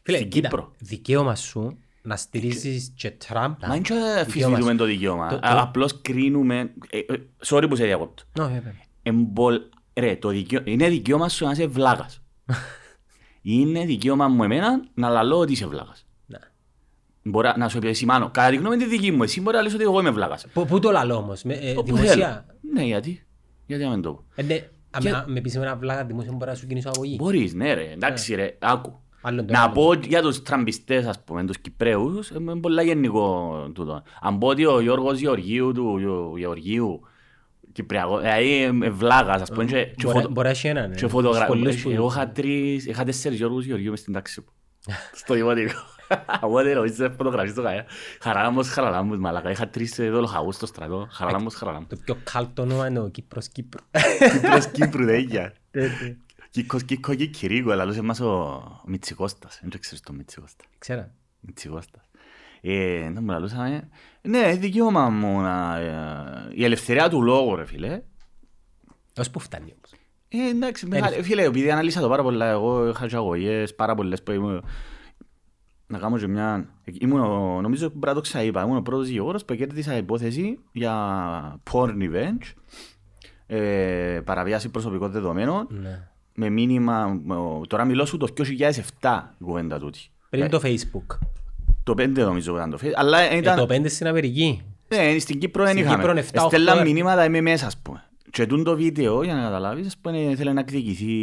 Φίλε, 0.04 0.18
Στην 0.18 0.30
κοίτα, 0.30 0.48
Κύπρο. 0.48 0.72
δικαίωμα 0.80 1.36
σου 1.36 1.78
να 2.01 2.16
στηρίζεις 2.16 2.94
και 2.96 3.12
Τραμπ. 3.12 3.56
Μα 3.68 3.75
είναι 3.75 3.84
και 3.84 3.94
Δικαίωμα 3.94 4.19
αφισβητούμε 4.22 4.72
σου. 4.72 4.78
το 4.78 4.86
δικαίωμα. 4.86 5.28
Το- 5.30 5.36
Α, 5.36 5.40
το- 5.40 5.60
Απλώς 5.62 6.01
κρίνουμε... 6.01 6.74
ε, 6.90 6.98
ε, 6.98 7.04
Sorry 7.46 7.66
που 7.69 7.75
σε 7.75 7.86
διακόπτω. 7.86 8.24
Ναι, 8.40 8.44
βέβαια. 8.46 8.74
Εμπολ... 9.04 9.60
Ρε, 9.94 10.16
το 10.16 10.30
δικαίω... 10.30 10.62
είναι 10.63 10.90
δικαίωμα 10.90 11.30
σου 11.30 11.46
να 11.46 11.51
είσαι 11.51 11.68
βλάγας. 11.68 12.22
είναι 13.42 13.86
δικαίωμα 13.86 14.28
μου 14.28 14.44
εμένα 14.44 14.81
να 14.94 15.10
λαλώ 15.10 15.38
ότι 15.38 15.51
είσαι 15.51 15.68
βλάγας. 15.68 16.06
Ναι. 16.25 16.38
Μπορεί 17.24 17.50
να 17.57 17.69
σου 17.69 17.78
επισημάνω. 17.78 18.30
Κατά 18.31 18.50
τη 18.50 18.56
γνώμη 18.56 18.78
τη 18.78 18.86
δική 18.86 19.12
μου, 19.12 19.24
εσύ 19.24 19.42
μπορεί 19.42 19.56
να 19.56 19.62
λες 19.62 19.74
ότι 19.74 19.84
εγώ 19.84 20.00
είμαι 20.00 20.12
βλάγας. 20.12 20.45
Πού- 20.54 20.66
Πού 20.68 20.80
το 20.80 20.92
λαλώ 20.92 21.16
όμως, 21.16 21.44
με, 21.44 21.54
ε, 21.54 21.72
Όπου 21.78 21.84
δημοσία; 21.95 22.13
θέλω. 22.16 22.60
Ναι, 22.74 22.84
γιατί; 22.84 23.25
Γιατί 23.66 23.84
να 23.84 23.90
μην 23.90 24.02
το 24.02 24.12
πω; 24.13 24.24
Ε, 24.36 24.42
ναι, 24.44 24.69
αν 24.92 25.02
Και- 25.02 25.10
με- 25.10 25.16
αν 25.18 25.31
με 25.31 25.42
πεις 25.42 25.57
με 25.57 25.62
ένα 25.66 25.75
βλάκα 25.75 26.06
δημόσια 26.06 26.31
μπορεί 26.31 26.50
να 26.52 26.56
σου 26.56 26.68
κινήσω 26.68 26.90
αγωγή. 26.95 27.16
Μπορείς, 27.19 27.54
ναι 27.54 27.74
ρε. 27.74 27.92
Εντάξει 27.92 28.36
ρε, 28.36 28.57
άκου. 28.60 29.00
Άλλον 29.21 29.45
το 29.45 29.54
Να 29.54 29.62
άλλο. 29.62 29.74
πω 29.74 29.94
για 29.94 30.21
τους 30.21 30.42
τραμπιστές, 30.42 31.06
ας 31.06 31.24
πούμε, 31.24 31.45
τους 31.45 31.57
Κυπρέους, 31.60 32.30
ε, 32.30 32.36
είναι 32.39 32.56
πολλά 32.56 32.81
γενικό 32.81 33.54
τούτο. 33.74 34.04
Αν 34.21 34.38
πω 34.38 34.48
ότι 34.48 34.66
ο 34.66 34.80
Γιώργος 34.80 35.19
Γεωργίου 35.19 35.71
του 35.71 35.98
Γεω- 35.98 36.38
Γεωργίου, 36.38 37.01
Κυπριακό, 37.71 38.18
δηλαδή 38.19 38.62
ε, 38.63 38.71
βλάγας, 38.89 39.42
ας 39.42 39.50
πούμε, 39.50 39.66
και- 39.66 39.86
και 39.86 40.04
Μπορεί- 40.04 40.18
φωτο- 40.18 40.30
Μπορεί 40.30 40.45
να 40.48 40.54
έχει 40.54 40.68
έναν. 40.68 40.92
και 40.95 41.06
ε, 41.06 41.07
φωτογρα- 41.07 41.45
πολλούς 41.45 41.81
που- 41.81 41.89
Εγώ 41.89 42.07
είχα 42.07 42.30
τρεις, 42.30 42.86
είχα 42.86 43.04
τέσσερις 43.04 43.38
Γιώργους 43.38 43.66
Γεωργίου 43.66 43.89
μες 43.89 44.00
στην 44.00 44.13
τάξη 44.13 44.39
μου. 44.42 44.48
Στο 45.21 45.33
δημοτικό. 45.33 45.74
Οπότε 46.42 46.74
νομίζω 46.74 47.06
ότι 47.06 47.13
φωτογραφίες 47.18 47.54
το 47.54 47.62
κανένα. 47.62 47.86
Χαράλαμπος, 48.21 48.69
χαραλάμπος, 48.69 49.18
μαλάκα. 49.18 49.50
Είχα 49.51 49.68
τρεις 49.68 50.00
ε, 50.00 50.10
δολοχαγούς 50.10 50.56
στο 50.56 50.66
στρατό. 50.66 51.07
Χαραλάμπος, 51.12 51.56
χαραλάμπος. 51.56 51.88
Το 51.89 51.95
πιο 51.95 52.18
κάλτο 52.24 52.62
όνομα 52.62 52.88
είναι 52.88 53.00
ο 53.00 53.07
Κύπρος 53.10 53.48
Κύπρο. 53.48 53.81
Κύπρος 54.33 54.68
Κύπρου, 54.68 55.06
τέτοια. 55.12 55.54
Κίκος, 56.50 56.84
κίκο, 56.84 57.16
κικυρίκο, 57.16 57.72
αλλά 57.72 57.86
λούσε 57.86 58.01
μας 58.01 58.19
ο 58.19 58.62
Μιτσικώστας. 58.86 59.60
Δεν 59.62 59.69
το 59.69 59.80
ξέρεις 59.80 60.01
τον 60.01 60.16
Μιτσικώστα. 60.16 60.63
Ξέρα. 60.78 61.12
Μιτσικώστας. 61.40 62.04
Ε, 62.62 63.10
να 63.13 63.22
μου 63.22 63.28
λαλούσαμε. 63.30 63.90
Ναι, 64.22 64.56
δικαίωμα 64.56 65.10
μου 65.10 65.40
να... 65.42 65.78
ε, 65.80 66.48
Η 66.54 66.63
ελευθερία 66.63 67.10
του 67.10 67.22
λόγου, 67.22 67.56
ρε 67.56 67.66
φίλε. 67.66 68.01
Ως 69.18 69.30
που 69.30 69.40
φτάνει 69.40 69.74
όμως. 69.75 69.92
Ε, 70.30 70.50
εντάξει, 70.50 70.86
μεγάλη. 70.88 71.22
Φίλε, 71.24 71.44
επειδή 71.44 71.72
αναλύσα 71.72 72.01
το 72.01 72.10
πάρα 72.10 72.24
πολλά, 72.24 72.46
εγώ 72.46 72.90
είχα 72.90 73.07
και 73.07 73.16
αγωγές, 73.16 73.75
πάρα 73.75 73.95
πολλές 73.95 74.24
που 74.24 74.31
ήμουν... 74.31 74.63
Να 75.88 75.98
κάνω 76.00 76.18
και 76.18 76.28
μια... 76.28 76.69
Ήμουν, 76.84 77.19
ο- 77.22 77.62
νομίζω 77.62 77.86
που 77.86 78.00
πρέπει 78.00 78.07
να 78.07 78.13
το 78.13 78.22
ξαείπα, 78.22 78.63
ήμουν 78.63 78.78
ο 78.78 78.81
πρώτος 78.81 79.07
γεγόρος 79.07 79.45
που 79.45 79.56
κέρδισα 79.56 79.98
υπόθεση 79.98 80.60
για 80.72 81.62
porn 81.72 81.90
revenge, 81.98 82.54
ε, 83.48 84.22
παραβίαση 84.25 84.69
προσωπικών 84.69 85.12
δεδομένων, 85.12 85.68
Ναι. 85.69 86.07
Με 86.39 86.50
μήνυμα, 86.50 87.19
ο- 87.27 87.68
τώρα 87.68 87.86
μιλώ 87.86 88.06
σου 88.06 88.18
το 88.18 88.27
2007 88.36 89.36
η 89.39 89.44
κουβέντα 89.44 89.80
τούτη. 89.80 90.00
Πριν 90.30 90.50
το 90.50 90.62
Facebook. 90.63 91.18
Το 91.83 91.94
5 91.97 92.09
νομίζω 92.15 92.51
που 92.51 92.57
ήταν 92.57 92.69
το 92.69 92.77
Facebook, 92.81 92.91
αλλά 92.95 93.19
Ε, 93.19 93.38
ήταν... 93.38 93.57
Το 93.57 93.65
5 93.75 93.89
στην 93.89 94.07
Αμερική. 94.07 94.62
Ναι, 94.88 95.19
στην 95.19 95.39
Κύπρο 95.39 95.63
δεν 95.63 95.71
Στην 95.71 95.83
είχαμε. 95.85 95.97
Κύπρο 96.04 96.11
είναι 96.18 96.25
7-8 96.33 96.44
Στέλναν 96.47 96.78
ώρες. 96.78 96.92
μηνύματα 96.92 97.25
είμαι 97.25 97.42
μέσα, 97.42 97.66
ας 97.66 97.78
πούμε. 97.78 98.04
Και 98.30 98.45
τούν 98.45 98.64
το 98.64 98.75
βίντεο, 98.75 99.23
για 99.23 99.33
να 99.35 99.42
καταλάβεις, 99.42 99.87
ας 99.87 99.97
πούμε, 99.97 100.35
θέλει 100.35 100.54
να 100.54 100.59
εκδικηθεί 100.59 101.14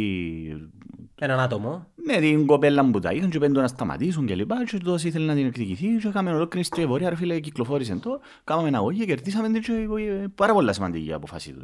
Έναν 1.19 1.39
άτομο. 1.39 1.87
ναι, 2.05 2.17
την 2.19 2.45
κοπέλα 2.45 2.85
που 2.91 2.99
τα 2.99 3.11
είχαν 3.11 3.29
και 3.29 3.39
πέντω 3.39 3.61
να 3.61 3.67
σταματήσουν 3.67 4.25
και 4.25 4.35
λοιπά 4.35 4.55
και 4.65 4.77
τόσο 4.77 5.07
ήθελε 5.07 5.25
να 5.25 5.33
την 5.35 5.45
εκδικηθεί 5.45 5.87
και 6.01 6.07
είχαμε 6.07 6.31
ολόκληρη 6.31 6.65
στρεβορία, 6.65 7.09
ρε 7.09 7.15
φίλε, 7.15 7.39
κυκλοφόρησε 7.39 7.95
το, 7.95 8.19
κάναμε 8.43 8.67
ένα 8.67 8.77
αγώγη 8.77 8.99
και 8.99 9.05
κερδίσαμε 9.05 9.49
την 9.51 9.61
και 9.61 9.71
ε, 9.71 10.25
πάρα 10.35 10.53
πολλά 10.53 10.73
σημαντική 10.73 11.13
αποφάση 11.13 11.51
του. 11.51 11.61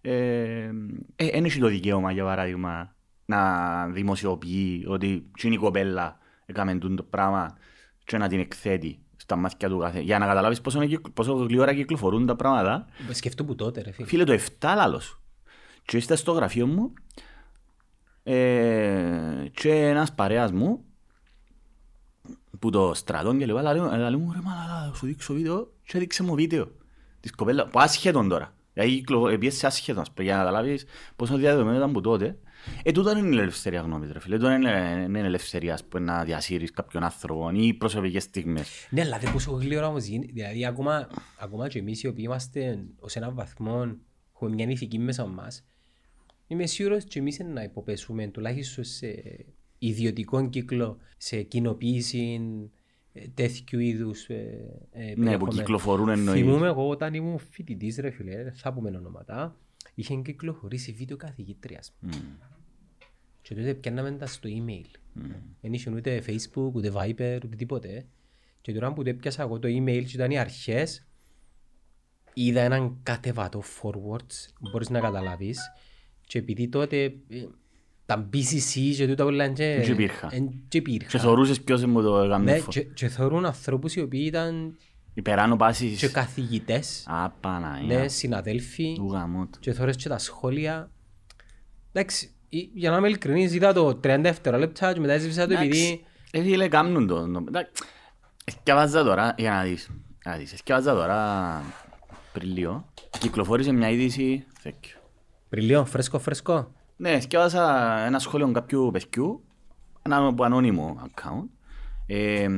Ε, 0.00 0.70
ε, 1.16 1.26
εν 1.26 1.44
έχει 1.44 1.58
το 1.60 1.66
δικαίωμα, 1.68 2.12
για 2.12 2.24
παράδειγμα, 2.24 2.94
να 3.24 3.86
δημοσιοποιεί 3.88 4.84
ότι 4.88 5.30
τι 5.38 5.46
είναι 5.46 5.56
η 5.56 5.58
κοπέλα 5.58 6.18
έκαμε 6.46 6.74
τούτο 6.74 6.94
το 6.94 7.02
πράγμα 7.02 7.56
και 8.04 8.18
να 8.18 8.28
την 8.28 8.40
εκθέτει 8.40 8.98
στα 9.16 9.36
μάτια 9.36 9.68
του 9.68 9.78
κάθε. 9.78 10.00
Για 10.00 10.18
να 10.18 10.26
καταλάβεις 10.26 10.60
πόσο, 10.60 10.76
είναι 10.78 10.86
κυκλ- 10.86 11.08
πόσο 11.14 11.32
γλυόρα 11.34 11.74
κυκλοφορούν 11.74 12.26
τα 12.26 12.36
πράγματα. 12.36 12.86
Σκεφτού 13.10 13.44
που 13.44 13.54
τότε 13.54 13.82
ρε 13.82 13.90
φίλε. 13.92 14.06
Φίλε, 14.06 14.24
το 14.24 14.32
7 14.32 14.72
λάλος. 14.76 15.20
Και 15.84 15.96
είστε 15.96 16.16
στο 16.16 16.32
γραφείο 16.32 16.66
μου 16.66 16.92
ε, 18.22 19.44
και 19.52 19.72
ένας 19.88 20.14
παρέας 20.14 20.52
μου 20.52 20.84
που 22.58 22.70
το 22.70 22.94
στρατών 22.94 23.38
και 23.38 23.46
λοιπά, 23.46 23.62
λέει 23.72 23.80
μου, 23.82 23.90
λέει 23.96 24.16
μου, 24.16 24.32
ρε 24.32 24.38
μαλάκα, 24.42 24.94
σου 24.94 25.06
δείξω 25.06 25.34
βίντεο 25.34 25.72
και 25.84 25.96
έδειξε 25.96 26.22
μου 26.22 26.34
βίντεο 26.34 26.68
της 27.20 27.30
κοπέλας, 27.34 27.70
που 27.70 27.80
άσχετον 27.80 28.28
τώρα. 28.28 28.54
Δηλαδή 28.80 28.98
κυκλο- 28.98 29.38
πιέσε 29.38 29.66
άσχετον, 29.66 30.00
ας 30.00 30.10
πούμε, 30.10 30.24
για 30.24 30.36
να 30.36 30.38
καταλάβεις 30.42 30.84
πόσο 31.16 31.36
διαδεδομένο 31.36 31.76
ήταν 31.76 31.92
που 31.92 32.00
τότε. 32.00 32.38
Ε, 32.82 32.92
τούτο 32.92 33.10
είναι 33.18 33.36
η 33.36 33.38
ελευθερία 33.38 33.80
γνώμης, 33.80 34.12
ρε 34.12 34.20
φίλε. 34.20 34.36
Τούτο 34.36 34.50
είναι, 34.50 35.04
είναι 35.08 35.18
ελευθερία, 35.18 35.74
ας 35.74 35.84
πούμε, 35.84 36.04
να 36.04 36.24
διασύρεις 36.24 36.70
κάποιον 36.70 37.02
άνθρωπο 37.02 37.50
ή 37.54 37.74
προσωπικές 37.74 38.22
στιγμές. 38.22 38.88
Ναι, 38.90 39.00
αλλά 39.00 39.18
δεν 39.18 39.32
πόσο 39.32 39.50
γλύωρα 39.52 39.86
όμως 39.86 40.04
γίνει. 40.04 40.30
Δηλαδή 40.32 40.66
ακόμα, 40.66 41.08
ακόμα 41.38 41.68
και 41.68 41.78
εμείς 41.78 42.02
οι 42.02 42.06
οποίοι 42.06 42.24
είμαστε 42.26 42.84
ως 42.98 43.16
έναν 43.16 43.34
βαθμό 43.34 43.96
έχουμε 44.34 44.50
μια 44.50 44.66
ηθική 44.68 44.98
μέσα 44.98 45.26
μας 45.26 45.64
είμαι 46.50 46.66
σίγουρος 46.66 47.04
και 47.04 47.18
εμείς 47.18 47.38
να 47.38 47.62
υποπέσουμε 47.62 48.26
τουλάχιστον 48.26 48.84
σε 48.84 49.22
ιδιωτικό 49.78 50.48
κύκλο, 50.48 50.98
σε 51.16 51.42
κοινοποίηση 51.42 52.40
ε, 52.40 52.70
τέτοιου 53.34 53.78
είδους 53.78 54.28
ε, 54.28 54.34
ε, 54.92 55.00
Ναι, 55.00 55.12
που 55.14 55.16
περιεχομένου. 55.20 55.50
κυκλοφορούν 55.50 56.08
εννοείς. 56.08 56.40
Θυμούμαι 56.40 56.66
εγώ 56.66 56.88
όταν 56.88 57.14
ήμουν 57.14 57.38
φοιτητής 57.38 57.96
ρε 57.96 58.10
φίλε, 58.10 58.42
δεν 58.42 58.52
θα 58.52 58.72
πούμε 58.72 58.88
ονόματα, 58.96 59.56
είχε 59.94 60.16
κυκλοφορήσει 60.16 60.92
βίντεο 60.92 61.16
καθηγήτριας. 61.16 61.92
Μμ. 62.00 62.10
Και 63.42 63.54
τότε 63.54 63.74
πιάνναμε 63.74 64.10
τα 64.12 64.26
στο 64.26 64.48
email. 64.52 64.98
Δεν 65.60 65.72
είχε 65.72 65.90
ούτε 65.90 66.22
Facebook, 66.26 66.70
ούτε 66.72 66.92
Viber, 66.94 67.38
ούτε 67.44 67.56
τίποτε. 67.56 68.06
Και 68.60 68.72
τώρα 68.72 68.92
που 68.92 69.02
το 69.02 69.08
έπιασα 69.10 69.42
εγώ 69.42 69.58
το 69.58 69.68
email 69.68 70.04
και 70.04 70.12
ήταν 70.14 70.30
οι 70.30 70.38
αρχές, 70.38 71.06
είδα 72.34 72.60
έναν 72.60 72.98
κατεβατό 73.02 73.62
forwards, 73.82 74.48
μπορείς 74.70 74.90
να 74.90 75.00
καταλάβεις. 75.00 75.58
Και 76.26 76.38
επειδή 76.38 76.68
τότε 76.68 77.04
ε, 77.04 77.46
τα 78.14 78.28
BCC 78.32 78.92
και 78.96 79.06
τούτα 79.06 79.24
όλα 79.24 79.48
και... 79.48 79.80
Και 79.84 79.90
υπήρχαν. 79.90 80.30
εν- 80.32 80.48
Και 80.48 80.56
Και 80.68 80.78
υπήρχαν. 80.78 81.20
θεωρούσες 81.20 81.60
ποιος 81.60 81.84
μου 81.84 82.02
το 82.02 82.18
έκαμε 82.18 82.52
Ναι, 82.52 82.58
φω- 82.58 82.72
και, 82.72 82.80
και 82.80 83.08
θεωρούν 83.08 83.44
ανθρώπους 83.44 83.94
οι 83.94 84.00
οποίοι 84.00 84.22
ήταν 84.24 84.76
Υπεράνω 85.14 85.56
πάσης. 85.56 85.98
και 85.98 86.08
καθηγητές, 86.08 87.04
Α, 87.06 87.22
ναι, 87.22 87.28
Παναγία. 87.40 88.08
συναδέλφοι. 88.08 88.92
Του 88.96 89.10
γαμότ. 89.12 89.54
και 89.60 89.72
θωρείς 89.72 89.96
και 89.96 90.08
τα 90.08 90.18
σχόλια. 90.18 90.90
Εντάξει, 91.92 92.30
ή- 92.48 92.70
για 92.74 92.90
να 92.90 92.96
είμαι 92.96 93.08
ειλικρινής, 93.08 93.54
είδα 93.54 93.72
το 93.72 93.88
30 94.04 94.18
δευτερόλεπτα 94.22 94.92
και 94.92 95.00
μετά 95.00 95.12
έσβησα 95.12 95.46
το 95.46 95.54
επειδή... 95.54 96.04
Ε, 96.30 96.42
φίλε, 96.42 96.68
κάμνουν 96.68 97.06
το. 97.06 97.30
το- 97.32 97.44
εντάξει. 97.48 97.72
Εσκευάζα 98.44 99.04
τώρα, 99.04 99.34
για 99.38 99.50
να 99.50 99.62
δεις. 99.62 99.90
Να 100.24 100.36
δεις, 100.36 100.52
εσκευάζα 100.52 100.94
τώρα 100.94 101.62
πριν 102.32 102.52
λίγο. 102.52 102.92
Κυκλοφόρησε 103.18 103.72
μια 103.72 103.90
είδηση. 103.90 104.44
Thank 104.64 104.68
you. 104.68 105.00
Πριν 105.48 105.64
λίγο, 105.64 105.84
φρέσκο 105.84 106.18
φρέσκο. 106.18 106.72
Ναι, 107.00 107.20
σκέφασα 107.20 107.96
ένα 107.98 108.18
σχόλιο 108.18 108.52
κάποιου 108.52 108.90
παιδιού, 108.92 109.44
ένα 110.02 110.26
από 110.26 110.44
ανώνυμο 110.44 111.00
account. 111.02 111.48
Ε, 112.06 112.48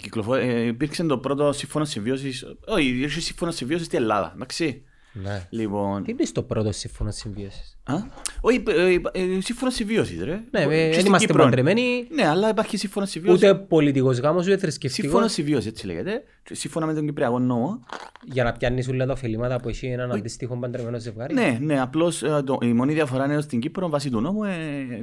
κυκλοφο... 0.00 0.34
ε, 0.34 0.66
υπήρξε 0.66 1.04
το 1.04 1.18
πρώτο 1.18 1.52
σύμφωνο 1.52 1.84
συμβίωσης, 1.84 2.44
όχι, 2.66 2.86
υπήρξε 2.86 3.20
σύμφωνο 3.20 3.50
συμβίωσης 3.50 3.86
στην 3.86 3.98
Ελλάδα, 3.98 4.32
εντάξει. 4.34 4.82
Ναι. 5.12 5.46
Λοιπόν, 5.50 6.02
Τι 6.04 6.10
είναι 6.10 6.22
το 6.32 6.42
πρώτο 6.42 6.72
σύμφωνο 6.72 7.10
συμβίωσης; 7.10 7.78
α, 7.84 7.94
όχι, 8.40 8.62
ε, 8.68 8.92
ε, 9.12 9.36
ε, 9.36 9.40
σύμφωνο 9.40 9.70
συμβίωσης, 9.70 10.22
ρε. 10.22 10.40
Ναι, 10.50 10.60
Και 10.60 10.66
δεν 10.68 10.92
στην 10.92 11.06
είμαστε 11.06 11.26
Κύπρο. 11.26 11.42
παντρεμένοι, 11.44 12.06
Ναι, 12.14 12.26
αλλά 12.26 12.48
υπάρχει 12.48 12.76
σύμφωνο 12.76 13.06
συμβίωσης. 13.06 13.42
ούτε 13.48 13.54
πολιτικός 13.54 14.18
γάμος, 14.18 14.46
ούτε 14.46 14.56
θρησκευτικός, 14.56 15.10
Σύμφωνο 15.10 15.28
συμβίωσης, 15.32 15.66
έτσι 15.70 15.86
λέγεται. 15.86 16.22
Και 16.42 16.54
Σύμφωνα 16.54 16.86
με 16.86 16.94
τον 16.94 17.04
Κυπριακό 17.06 17.38
νόμο, 17.38 17.84
για 18.24 18.44
να 18.44 18.52
πιάνεις 18.52 18.88
όλα 18.88 19.06
τα 19.06 19.12
ωφελήματα 19.12 19.60
που 19.60 19.68
έχει 19.68 19.86
έναν 19.86 20.12
αντίστοιχο 20.12 20.56
παντρεμένο 20.58 20.98
ζευγάρι. 20.98 21.34
Ναι, 21.34 21.58
ναι, 21.60 21.80
απλώς 21.80 22.22
η 22.62 22.72
μόνη 22.72 22.92
διαφορά 22.92 23.24
είναι 23.24 23.34
ότι 23.34 23.42
στην 23.44 23.60
Κύπρο 23.60 23.88
βάσει 23.88 24.10
του 24.10 24.20
νόμου 24.20 24.44
ε, 24.44 24.52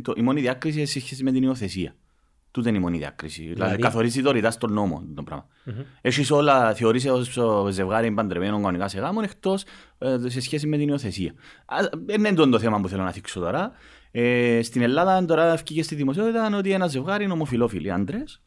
το, 0.02 0.14
η 0.18 0.22
μόνη 0.22 0.42
διάκριση 0.42 0.82
έχει 0.82 1.00
σχέση 1.00 1.24
με 1.24 1.32
την 1.32 1.44
υιοθεσία. 1.44 1.96
Τούτο 2.52 2.70
είναι 2.70 2.78
η 2.78 2.82
μόνη 2.82 2.98
διάκριση. 2.98 3.42
Δηλαδή, 3.42 3.56
Δηλαδή; 3.62 3.82
καθορίζει 3.82 4.22
δωρητά 4.22 4.52
στον 4.52 4.74
νόμο 4.74 5.04
το 5.16 5.24
πράγμα. 5.24 5.48
Έχεις 6.02 6.32
όλα, 6.32 6.74
θεωρείσαι 6.74 7.12
ως 7.12 7.38
ζευγάρι 7.70 8.12
παντρεμένο 8.12 8.56
κανονικά 8.56 8.88
σε 8.88 9.00
γάμο 9.00 9.20
εκτός 9.24 9.64
σε 10.26 10.42
σχέση 10.42 10.68
με 10.68 10.78
την 10.78 10.88
υιοθεσία. 10.88 11.34
Α, 11.66 11.78
Δεν 12.06 12.26
είναι 12.26 12.34
το 12.50 12.60
θέμα 12.60 12.80
που 12.82 12.88
θέλω 12.88 13.04
να 13.04 13.12
θίξω 13.12 13.40
τώρα. 13.40 13.72
Ε, 14.12 14.60
στην 14.64 14.82
Ελλάδα 14.82 15.26
τώρα 15.26 15.56
βγήκε 15.56 15.84
στη 15.84 15.96
δημοσιότητα 15.96 16.58
ότι 16.58 16.72
ένα 16.72 16.88
ζευγάρι 16.88 17.24
είναι 17.24 17.34
ομοφυλόφιλοι 17.34 17.92
άντρες. 17.92 18.42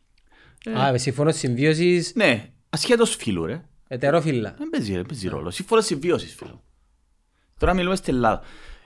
Α, 0.79 0.99
σύμφωνο 0.99 1.31
συμβίωσης, 1.33 2.13
Ναι, 2.15 2.51
ασχέτως 2.71 3.17
φίλου, 3.17 3.47
ρε. 3.47 3.63
ετερόφιλα. 3.89 4.55
Δεν 4.59 4.69
παίζει, 4.71 4.95
δεν 4.95 5.07
παίζει 5.07 5.29
ρόλο. 5.29 5.51
Σύμφωνα 5.51 5.81
συμβίωση, 5.83 6.27
φίλο. 6.27 6.63
Τώρα 7.59 7.75
μιλούμε 7.75 7.97
στην 7.97 8.15
Ελλάδα. 8.15 8.41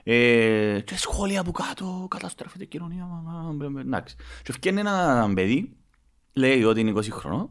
Ε, 0.09 0.79
και 0.85 0.97
σχόλια 0.97 1.39
από 1.39 1.51
κάτω, 1.51 2.07
καταστρέφεται 2.09 2.63
η 2.63 2.67
κοινωνία. 2.67 3.05
μα, 3.05 3.31
μα, 3.31 3.51
μπε, 3.51 3.67
μπε, 3.67 3.81
Εντάξει. 3.81 4.15
Και 4.43 4.51
φτιάχνει 4.51 4.79
ένα 4.79 5.31
παιδί, 5.35 5.69
λέει 6.33 6.63
ότι 6.63 6.79
είναι 6.79 6.91
20 6.95 7.01
χρονών, 7.11 7.49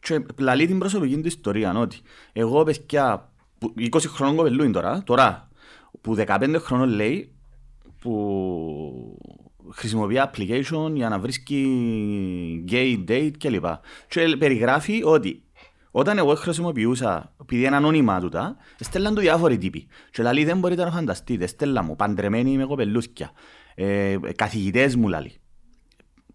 και 0.00 0.26
λαλεί 0.38 0.66
την 0.66 0.78
προσωπική 0.78 1.20
του 1.20 1.26
ιστορία. 1.26 1.78
Ότι 1.78 2.00
εγώ, 2.32 2.62
παιδιά, 2.64 3.32
που- 3.58 3.74
20 3.76 4.08
χρονών 4.08 4.36
κοπελού 4.36 4.62
είναι 4.64 4.72
τώρα, 4.72 5.02
τώρα, 5.02 5.48
που 6.00 6.14
15 6.14 6.56
χρονών 6.58 6.88
λέει, 6.88 7.32
που 8.00 9.18
χρησιμοποιεί 9.70 10.16
application 10.18 10.90
για 10.94 11.08
να 11.08 11.18
βρίσκει 11.18 12.64
gay 12.68 13.04
date 13.08 13.32
κλπ. 13.38 13.64
Και 14.08 14.36
περιγράφει 14.38 15.02
ότι 15.04 15.42
όταν 15.98 16.18
εγώ 16.18 16.34
χρησιμοποιούσα, 16.34 17.34
επειδή 17.40 17.64
είναι 17.64 17.76
ανώνυμα 17.76 18.20
τούτα, 18.20 18.56
στέλναν 18.78 19.14
του 19.14 19.20
διάφοροι 19.20 19.58
τύποι. 19.58 19.86
Και 20.10 20.22
λέει 20.22 20.44
δεν 20.44 20.58
μπορείτε 20.58 20.84
να 20.84 20.90
φανταστείτε, 20.90 21.46
στέλναν 21.46 21.84
μου 21.84 21.96
παντρεμένοι 21.96 22.56
με 22.56 22.64
κοπελούσκια, 22.64 23.30
ε, 23.74 24.16
καθηγητές 24.34 24.96
μου 24.96 25.08
λαλεί, 25.08 25.32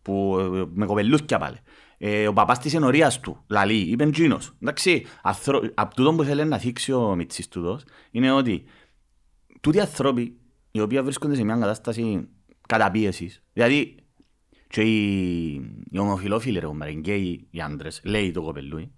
που, 0.01 0.38
ε, 0.39 0.65
με 0.74 0.86
κοπελούσκια 0.86 1.38
πάλι. 1.38 1.58
Ε, 1.98 2.27
ο 2.27 2.34
παπάς 2.34 2.60
της 2.60 2.74
ενορίας 2.74 3.20
του, 3.20 3.43
λαλεί, 3.48 3.77
είπε 3.77 4.10
τζίνος. 4.10 4.51
Εντάξει, 4.62 5.05
αθρο... 5.22 5.62
από 5.74 5.96
τούτο 5.96 6.13
που 6.13 6.24
θέλει 6.24 6.46
να 6.46 6.58
θίξει 6.58 6.91
ο 6.91 7.15
Μιτσής 7.15 7.48
τούτος, 7.48 7.84
είναι 8.12 8.32
ότι 8.32 8.63
τούτοι 9.62 9.79
άνθρωποι 9.79 10.38
οι 10.72 10.79
οποίοι 10.79 11.01
βρίσκονται 11.01 11.36
σε 11.36 11.43
μια 11.43 11.55
κατάσταση 11.55 12.27
καταπίεσης, 12.67 13.43
δηλαδή 13.53 13.96
και 14.67 14.82
οι, 14.82 15.53
οι 15.91 15.98
ομοφυλόφιλοι 15.98 16.60
ρε 16.60 16.65
κουμπάρε, 16.65 16.92
γκέι 16.91 17.48
οι 17.51 17.62
άντρες, 17.62 18.01
λέει 18.03 18.32
το 18.32 18.41
κοπελούι, 18.41 18.91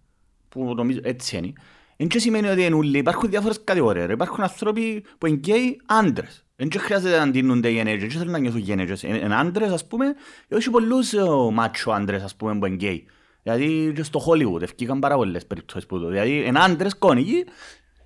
που 0.59 0.73
νομίζω 0.75 0.99
έτσι 1.03 1.37
είναι, 1.37 1.53
δεν 1.97 2.07
και 2.07 2.19
σημαίνει 2.19 2.47
ότι 2.47 2.63
είναι 2.63 2.75
όλοι, 2.75 2.97
υπάρχουν 2.97 3.29
διάφορες 3.29 3.59
κατηγορίες, 3.63 4.05
ρε. 4.05 4.13
υπάρχουν 4.13 4.43
άνθρωποι 4.43 5.03
που 5.17 5.25
είναι 5.27 5.35
γκέι 5.35 5.81
άντρες. 5.85 6.45
Δεν 6.55 6.69
και 6.69 6.77
χρειάζεται 6.79 7.17
να 7.17 7.23
ντύνονται 7.23 7.69
γεναίκες, 7.69 8.07
δεν 8.09 8.17
θέλουν 8.17 8.31
να 8.31 8.39
νιώθουν 8.39 8.59
γεναίκες. 8.59 9.03
Είναι 9.03 9.35
άντρες, 9.35 9.71
ας 9.71 9.87
πούμε, 9.87 10.05
και 10.47 10.55
όχι 10.55 10.69
πολλούς 10.69 11.13
ε, 11.13 11.23
μάτσο 11.53 11.91
άντρες, 11.91 12.23
ας 12.23 12.35
πούμε, 12.35 12.57
που 12.57 12.65
είναι 12.65 12.75
γκέι. 12.75 13.05
Δηλαδή 13.43 13.91
και 13.95 14.03
στο 14.03 14.19
Hollywood 14.27 14.61
εφκήκαν 14.61 14.99
πάρα 14.99 15.15
πολλές 15.15 15.45
περιπτώσεις 15.45 15.85
που 15.85 15.99
το. 15.99 16.07
Δηλαδή 16.07 16.45
είναι 16.45 16.59
άντρες 16.59 16.97
κανονικοί 16.97 17.43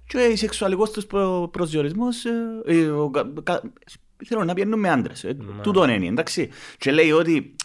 και 0.08 0.18
ο 0.18 0.36
σεξουαλικός 0.36 0.92
τους 0.92 1.06
προ- 1.06 1.50
προσδιορισμός 1.52 2.26
ε, 2.26 2.32
ε, 2.66 2.86
ο 2.90 3.10
κα- 3.10 3.34
κα- 3.44 3.62
θέλουν 4.26 4.46
να 4.46 4.54
πιένουν 4.54 4.80
με 4.80 4.90
άντρες. 4.90 5.24
Ε, 5.24 5.38
Τούτον 5.62 5.90
είναι, 5.90 6.06
εντάξει. 6.08 6.50
Και 6.78 6.92
λέει 6.92 7.12
ότι 7.12 7.56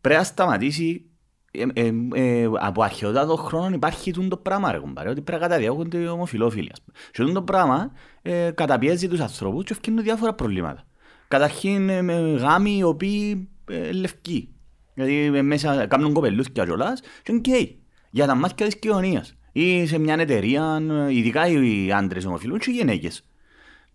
πρέπει 0.00 0.18
να 0.18 0.24
σταματήσει 0.24 1.04
ε, 1.50 1.64
ε, 1.72 1.92
ε, 2.14 2.50
από 2.58 2.82
αρχαιότητα 2.82 3.26
των 3.26 3.36
χρόνων 3.36 3.72
υπάρχει 3.72 4.12
τούτο 4.12 4.36
πράγμα 4.36 4.72
ρε 4.72 4.78
κομπάρε, 4.78 5.08
ότι 5.08 5.20
πρέπει 5.20 5.42
να 5.42 5.48
καταδιώκονται 5.48 5.98
οι 5.98 6.06
ομοφιλόφιλοι. 6.06 6.70
ας 6.72 6.82
πούμε. 6.82 6.98
Και 7.12 7.22
τούτο 7.22 7.42
πράγμα 7.42 7.92
ε, 8.22 8.50
καταπιέζει 8.54 9.08
τους 9.08 9.20
ανθρώπους 9.20 9.64
και 9.64 9.72
ευκαινούν 9.72 10.02
διάφορα 10.02 10.34
προβλήματα. 10.34 10.84
Καταρχήν 11.28 11.88
ε, 11.88 12.02
με 12.02 12.14
γάμοι 12.40 12.76
οι 12.76 12.82
οποίοι 12.82 13.48
ε, 13.70 13.92
λευκοί. 13.92 14.48
Δηλαδή 14.94 15.36
ε, 15.36 15.42
μέσα 15.42 15.86
κάνουν 15.86 16.12
κοπελούθια 16.12 16.64
κιόλας 16.64 17.00
και 17.00 17.32
είναι 17.32 17.38
γκέι. 17.38 17.78
Για 18.10 18.26
τα 18.26 18.34
μάτια 18.34 18.66
της 18.66 18.78
κοινωνίας. 18.78 19.34
Ή 19.52 19.86
σε 19.86 19.98
μια 19.98 20.14
εταιρεία, 20.18 20.82
ε, 21.08 21.14
ειδικά 21.14 21.46
οι 21.46 21.92
άντρες 21.92 22.24
ομοφιλούς 22.24 22.64
και 22.64 22.70
οι 22.70 22.74
γυναίκες. 22.74 23.24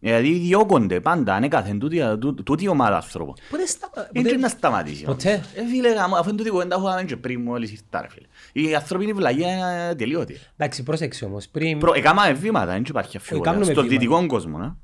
Δηλαδή 0.04 0.32
διώκονται 0.32 1.00
πάντα, 1.00 1.34
ανέκαθεν, 1.34 1.80
τούτη, 1.80 2.18
τούτη, 2.20 2.44
τούτη 2.44 2.64
η 2.64 2.68
ομάδα 2.68 2.96
ανθρώπων. 2.96 3.36
Πότε 3.50 3.66
στα... 3.66 3.90
Είναι 4.12 4.30
και 4.30 4.38
να 4.38 4.48
σταματήσει. 4.48 5.04
Ποτέ. 5.04 5.32
Ε, 5.56 5.68
φίλε, 5.68 5.94
γάμο, 5.94 6.16
αφού 6.16 6.30
είναι 6.30 6.38
τούτη 6.38 6.50
κουβέντα 6.50 6.80
που 6.80 6.88
είχαμε 6.88 7.04
και 7.04 7.18
πριν 7.18 7.42
μόλις 7.42 7.72
ήρθα, 7.72 8.02
ρε 8.02 8.08
φίλε. 8.10 8.28
Η 8.54 8.76
ανθρώπινη 8.76 9.14
βλαγία 9.14 9.54
είναι 9.54 9.96
τελείωτη. 9.96 10.38
Εντάξει, 10.58 10.84
πρόσεξε 10.84 11.26
όμως, 11.26 11.48
πριν... 11.48 11.80
Προ, 11.80 11.94
έκαμε 11.94 12.34
βήματα, 12.34 12.72
δεν 12.72 12.84
υπάρχει 12.88 13.18
αμφιβολία. 13.18 13.52
κάνουμε 13.52 13.64
Στον 13.64 13.88
βήματα. 13.88 14.00
δυτικό 14.00 14.26
κόσμο, 14.26 14.58
να. 14.58 14.78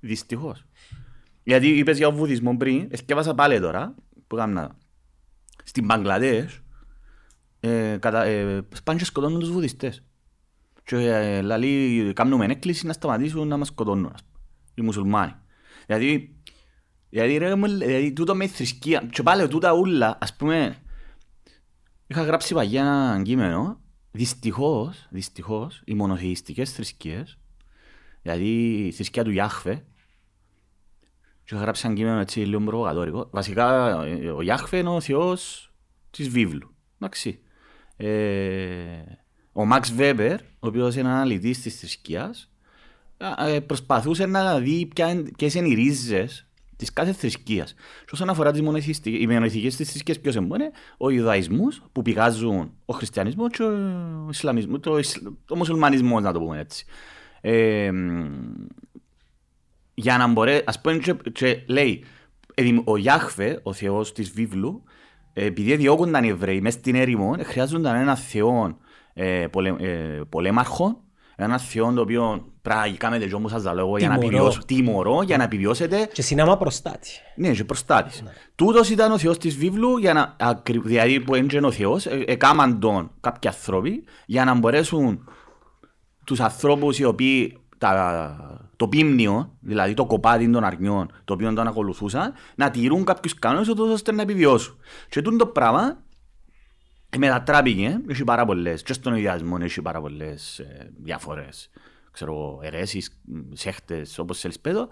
Δυστυχώς. 0.00 0.64
Γιατί 1.42 1.68
είπες 1.68 1.96
για 1.96 2.06
ο 2.06 2.12
βουδισμός 2.12 2.56
πριν, 2.56 2.86
εσκεύασα 2.90 3.34
πάλι 3.34 3.60
τώρα, 3.60 3.94
που 4.26 4.36
έκανα. 4.36 4.76
Στην 5.64 5.84
Μπαγκλαδές, 5.84 6.60
ε, 7.60 7.96
κατα, 8.00 8.24
ε, 8.24 8.66
πάνε 8.84 8.98
και 8.98 9.04
σκοτώνουν 9.04 9.40
τους 9.40 9.50
βουδιστές. 9.50 10.02
Και 10.88 10.96
ε, 10.96 11.40
λαλεί, 11.40 12.12
κάνουμε 12.12 12.44
έκκληση 12.44 12.86
να 12.86 12.92
σταματήσουν 12.92 13.48
να 13.48 13.56
μας 13.56 13.66
σκοτώνουν, 13.66 14.10
ας 14.14 14.22
πούμε, 14.24 14.38
οι 14.74 14.82
μουσουλμάνοι. 14.82 15.34
Γιατί, 15.86 16.36
γιατί, 17.08 17.36
ρε, 17.36 17.54
μου, 17.54 17.66
δηλαδή, 17.66 18.12
τούτο 18.12 18.34
με 18.34 18.46
θρησκεία, 18.46 19.08
και 19.12 19.22
πάλι 19.22 19.48
τούτα 19.48 19.72
ούλα, 19.72 20.18
ας 20.20 20.36
πούμε, 20.36 20.76
είχα 22.06 22.22
γράψει 22.22 22.54
παγιά 22.54 22.80
ένα 22.80 23.22
κείμενο, 23.24 23.80
δυστυχώς, 24.10 25.06
δυστυχώς, 25.10 25.82
οι 25.84 25.94
μονοθεϊστικές 25.94 26.72
θρησκείες, 26.72 27.38
δηλαδή 28.22 28.86
η 28.86 28.92
θρησκεία 28.92 29.24
του 29.24 29.30
Ιάχβε, 29.30 29.84
και 31.44 31.54
είχα 31.54 31.62
γράψει 31.62 31.86
ένα 31.86 31.96
κείμενο 31.96 32.18
έτσι 32.18 32.40
λίγο 32.40 32.60
προβοκατόρικο. 32.60 33.28
Βασικά, 33.32 33.88
ε, 34.04 34.30
ο 34.30 34.42
Ιάχβε 34.42 34.78
είναι 34.78 34.88
ο 34.88 35.00
θεός 35.00 35.72
της 36.10 36.28
βίβλου. 36.28 36.74
Εντάξει. 36.98 37.40
Ε, 37.96 39.02
ο 39.58 39.64
Μαξ 39.64 39.92
Βέμπερ, 39.92 40.40
ο 40.40 40.66
οποίος 40.66 40.96
είναι 40.96 41.08
αναλυτής 41.08 41.62
της 41.62 41.78
θρησκείας, 41.78 42.50
α, 43.16 43.48
ε, 43.48 43.60
προσπαθούσε 43.60 44.26
να 44.26 44.58
δει 44.58 44.88
ποιες 45.36 45.54
είναι 45.54 45.68
οι 45.68 45.74
ρίζες 45.74 46.46
της 46.76 46.92
κάθε 46.92 47.12
θρησκείας. 47.12 47.74
Και 47.74 48.10
όσον 48.12 48.28
αφορά 48.30 48.52
τις 48.52 48.60
μονοθεϊστικές, 48.60 49.20
οι 49.20 49.26
μονοθεϊστικές 49.26 49.76
της 49.76 49.90
θρησκείας 49.90 50.20
ποιος 50.20 50.34
είναι, 50.34 50.70
ο 50.96 51.10
Ιουδαϊσμός 51.10 51.82
που 51.92 52.02
πηγάζουν 52.02 52.72
ο 52.84 52.92
χριστιανισμός 52.92 53.50
και 53.50 53.62
ο 53.62 54.28
Ισλαμισμός, 54.30 54.80
το, 54.80 54.98
Ισλ- 54.98 55.26
το 55.44 55.56
μουσουλμανισμός 55.56 56.22
να 56.22 56.32
το 56.32 56.38
πούμε 56.38 56.58
έτσι. 56.58 56.86
Ε, 57.40 57.90
για 59.94 60.16
να 60.18 60.26
μπορεί, 60.26 60.62
ας 60.64 60.80
πούμε 60.80 60.96
και, 60.96 61.14
και 61.32 61.62
λέει, 61.66 62.04
ε, 62.54 62.64
ο 62.84 62.96
Ιάχβε, 62.96 63.60
ο 63.62 63.72
θεός 63.72 64.12
της 64.12 64.30
βίβλου, 64.30 64.82
ε, 65.32 65.44
επειδή 65.44 65.76
διώκονταν 65.76 66.24
οι 66.24 66.28
Εβραίοι 66.28 66.60
μες 66.60 66.72
στην 66.72 66.94
έρημο, 66.94 67.34
ε, 67.38 67.42
χρειάζονταν 67.42 67.96
ένα 67.96 68.16
θεό 68.16 68.78
ε, 69.18 69.46
πολε, 69.46 69.68
ε, 69.68 70.20
πολέμαρχο, 70.28 71.00
Ένα 71.40 71.58
θεό 71.58 71.92
το 71.92 72.00
οποίο 72.00 72.52
πρέπει 72.62 72.90
να 72.90 72.96
κάνετε 72.96 73.26
και 73.26 73.34
όμως 73.34 73.50
σας 73.50 73.62
τα 73.62 73.74
λέω 73.74 73.96
για 73.98 74.08
να 74.08 74.14
Τιμωρώ. 74.18 74.36
επιβιώσω. 74.36 74.60
Τιμωρώ 74.66 75.22
για 75.22 75.36
να 75.36 75.42
επιβιώσετε. 75.42 76.08
Και 76.12 76.22
συνάμα 76.22 76.56
προστάτη. 76.56 77.08
Ναι, 77.36 77.50
και 77.50 77.64
προστάτης. 77.64 78.22
Τούτος 78.54 78.90
ήταν 78.90 79.12
ο 79.12 79.18
θεός 79.18 79.38
της 79.38 79.56
βίβλου, 79.56 79.96
για 79.98 80.12
να, 80.12 80.36
ακρι- 80.38 80.82
δηλαδή 80.84 81.20
που 81.20 81.34
έντζεν 81.34 81.64
ο 81.64 81.70
θεός, 81.70 82.06
ε, 82.06 82.24
έκαναν 82.26 82.80
τον 82.80 83.10
κάποιοι 83.20 83.50
άνθρωποι 83.50 84.04
για 84.26 84.44
να 84.44 84.54
μπορέσουν 84.54 85.28
τους 86.24 86.40
ανθρώπους 86.40 86.98
οι 86.98 87.04
οποίοι 87.04 87.58
τα, 87.78 88.60
το 88.76 88.88
πίμνιο, 88.88 89.52
δηλαδή 89.60 89.94
το 89.94 90.06
κοπάδι 90.06 90.50
των 90.50 90.64
αρνιών, 90.64 91.10
το 91.24 91.32
οποίο 91.32 91.52
τον 91.52 91.66
ακολουθούσαν, 91.66 92.32
να 92.54 92.70
τηρούν 92.70 93.04
κάποιους 93.04 93.34
κανόνες 93.34 93.68
ούτως 93.68 93.90
ώστε 93.90 94.12
να 94.12 94.22
επιβιώσουν. 94.22 94.76
Και 95.08 95.22
τούτο 95.22 95.36
το 95.36 95.46
πράγμα 95.46 95.96
μετατράπηκε, 97.16 98.00
έχει 98.08 98.24
πάρα 98.24 98.44
πολλές, 98.44 98.82
και 98.82 98.92
στον 98.92 99.14
ιδιασμό 99.14 99.56
έχει 99.60 99.82
πάρα 99.82 100.00
πολλές 100.00 100.58
ε, 100.58 100.92
διαφορές, 101.02 101.70
ξέρω 102.10 102.32
εγώ, 102.32 102.60
αιρέσεις, 102.62 103.20
μ, 103.24 103.38
σέχτες, 103.52 104.18
όπως 104.18 104.40
θέλεις 104.40 104.60
πέτω, 104.60 104.88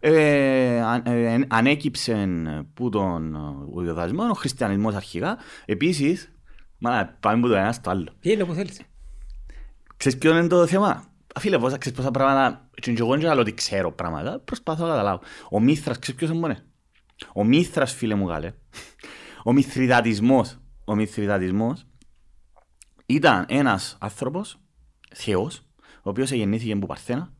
ε, 0.00 0.80
αν- 0.80 1.02
ε, 1.06 1.38
ανέκυψε 1.48 2.28
που 2.74 2.88
τον 2.88 3.34
ε, 3.78 3.90
ιδιασμό, 3.90 4.24
ο 4.24 4.34
χριστιανισμός 4.34 4.94
αρχικά. 4.94 5.38
Επίσης, 5.64 6.32
μα, 6.78 7.16
πάμε 7.20 7.38
από 7.38 7.48
το 7.48 7.54
ένας 7.54 7.74
στο 7.76 7.90
άλλο. 7.90 8.08
Τι 8.20 8.32
είναι 8.32 8.44
που 8.44 8.52
θέλεις. 8.52 8.80
Ξέρεις 9.96 10.18
ποιο 10.18 10.36
είναι 10.36 10.46
το 10.46 10.66
θέμα; 10.66 10.88
Α, 11.34 11.40
Φίλε, 11.40 11.58
πόσα, 11.58 11.78
ξέρεις 11.78 11.98
πόσα 11.98 12.10
πράγματα, 12.10 12.68
και 12.74 12.94
εγώ 12.98 13.10
δεν 13.10 13.18
ξέρω 13.18 13.40
ότι 13.40 13.54
ξέρω 13.54 13.92
πράγματα, 13.92 14.38
προσπαθώ 14.38 14.82
να 14.84 14.90
καταλάβω. 14.90 15.20
Ο 15.50 15.60
Μήθρας, 15.60 15.98
ξέρεις 15.98 16.20
ποιος 16.20 16.30
είναι 16.30 16.62
Ο 17.32 17.44
Μήθρας, 17.44 17.92
φίλε 17.92 18.14
μου 18.14 18.26
καλέ, 18.26 18.52
ο 19.44 19.52
Μηθριδατισμός, 19.52 20.58
ο 20.88 20.94
Μηθριδατισμός 20.94 21.86
ήταν 23.06 23.44
ένας 23.48 23.96
άνθρωπος, 24.00 24.58
θεός, 25.14 25.62
ο 26.02 26.10
οποίος 26.10 26.30
γεννήθηκε 26.30 26.72
από 26.72 26.86
Παρθένα, 26.86 27.32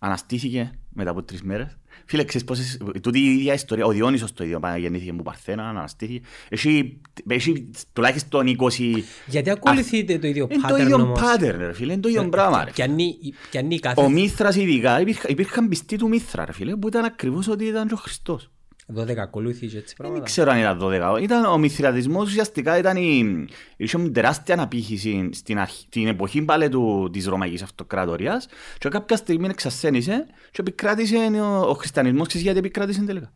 αναστήθηκε 0.00 0.70
μετά 0.88 1.10
από 1.10 1.22
τρεις 1.22 1.42
μέρες. 1.42 1.76
Φίλε, 2.06 2.24
ξέρεις 2.24 2.46
πόσες, 2.46 2.78
τούτη 3.00 3.18
η 3.18 3.34
ίδια 3.34 3.54
ιστορία, 3.54 3.84
ο 3.84 3.90
Διόνυσος 3.90 4.32
το 4.32 4.44
ίδιο, 4.44 4.60
πάει, 4.60 4.80
γεννήθηκε 4.80 5.10
από 5.10 5.22
Παρθένα, 5.22 5.68
αναστήθηκε. 5.68 6.26
Έχει, 6.48 7.00
έχει 7.28 7.70
τουλάχιστον 7.92 8.56
20... 8.58 9.02
Γιατί 9.26 9.50
ακολουθείτε 9.50 10.18
το 10.18 10.26
ίδιο 10.26 10.48
Είναι 10.50 10.62
το 10.68 10.74
pattern 10.74 10.80
ίδιο 10.80 10.96
όμως; 10.96 11.20
pattern, 11.20 11.54
ρε 11.56 11.72
φίλε, 11.72 11.92
είναι 11.92 12.02
το 12.02 12.08
ίδιο 12.08 12.28
πράγμα, 12.28 12.64
ρε. 12.64 12.70
Πιάνει 12.70 13.16
πιάνει 13.50 13.78
κάθε 13.78 14.00
Ο 14.00 14.08
Μήθρας 14.10 14.56
ειδικά, 14.56 15.00
υπήρχα- 15.00 15.28
υπήρχαν 15.28 15.68
πιστοί 15.68 15.96
του 15.96 16.08
Μήθρα, 16.08 16.44
ρε 16.44 16.52
φίλε, 16.52 16.76
που 16.76 16.88
ήταν 16.88 17.04
ακριβώς 17.04 17.48
ότι 17.48 17.64
ήταν 17.64 17.88
και 17.88 17.94
ο 17.94 17.96
Χριστός. 17.96 18.50
12 18.86 19.16
ακολούθησε 19.16 19.64
έτσι 19.64 19.80
Δεν 19.86 19.96
πράγματα. 19.96 20.24
ξέρω 20.24 20.50
αν 20.50 20.58
ήταν 20.58 20.78
12. 20.82 21.22
Ήταν 21.22 21.44
ο 21.44 21.58
μυθυρατισμός 21.58 22.28
ουσιαστικά 22.28 22.78
ήταν 22.78 22.96
η... 22.96 23.46
είχε 23.76 23.98
μια 23.98 24.12
τεράστια 24.12 24.54
αναπήχηση 24.54 25.28
στην, 25.32 25.58
αρχή, 25.58 25.88
την 25.88 26.06
εποχή 26.06 26.42
πάλι 26.42 26.68
του, 26.68 27.10
της 27.12 27.26
Ρωμαϊκής 27.26 27.62
Αυτοκρατορίας 27.62 28.46
και 28.78 28.88
κάποια 28.88 29.16
στιγμή 29.16 29.48
εξασθένησε 29.48 30.26
και 30.50 30.60
επικράτησε 30.60 31.16
ο, 31.16 31.68
ο 31.68 31.74
χριστιανισμός 31.74 32.26
ξέρεις 32.26 32.46
γιατί 32.46 32.58
επικράτησε 32.58 33.02
τελικά; 33.02 33.32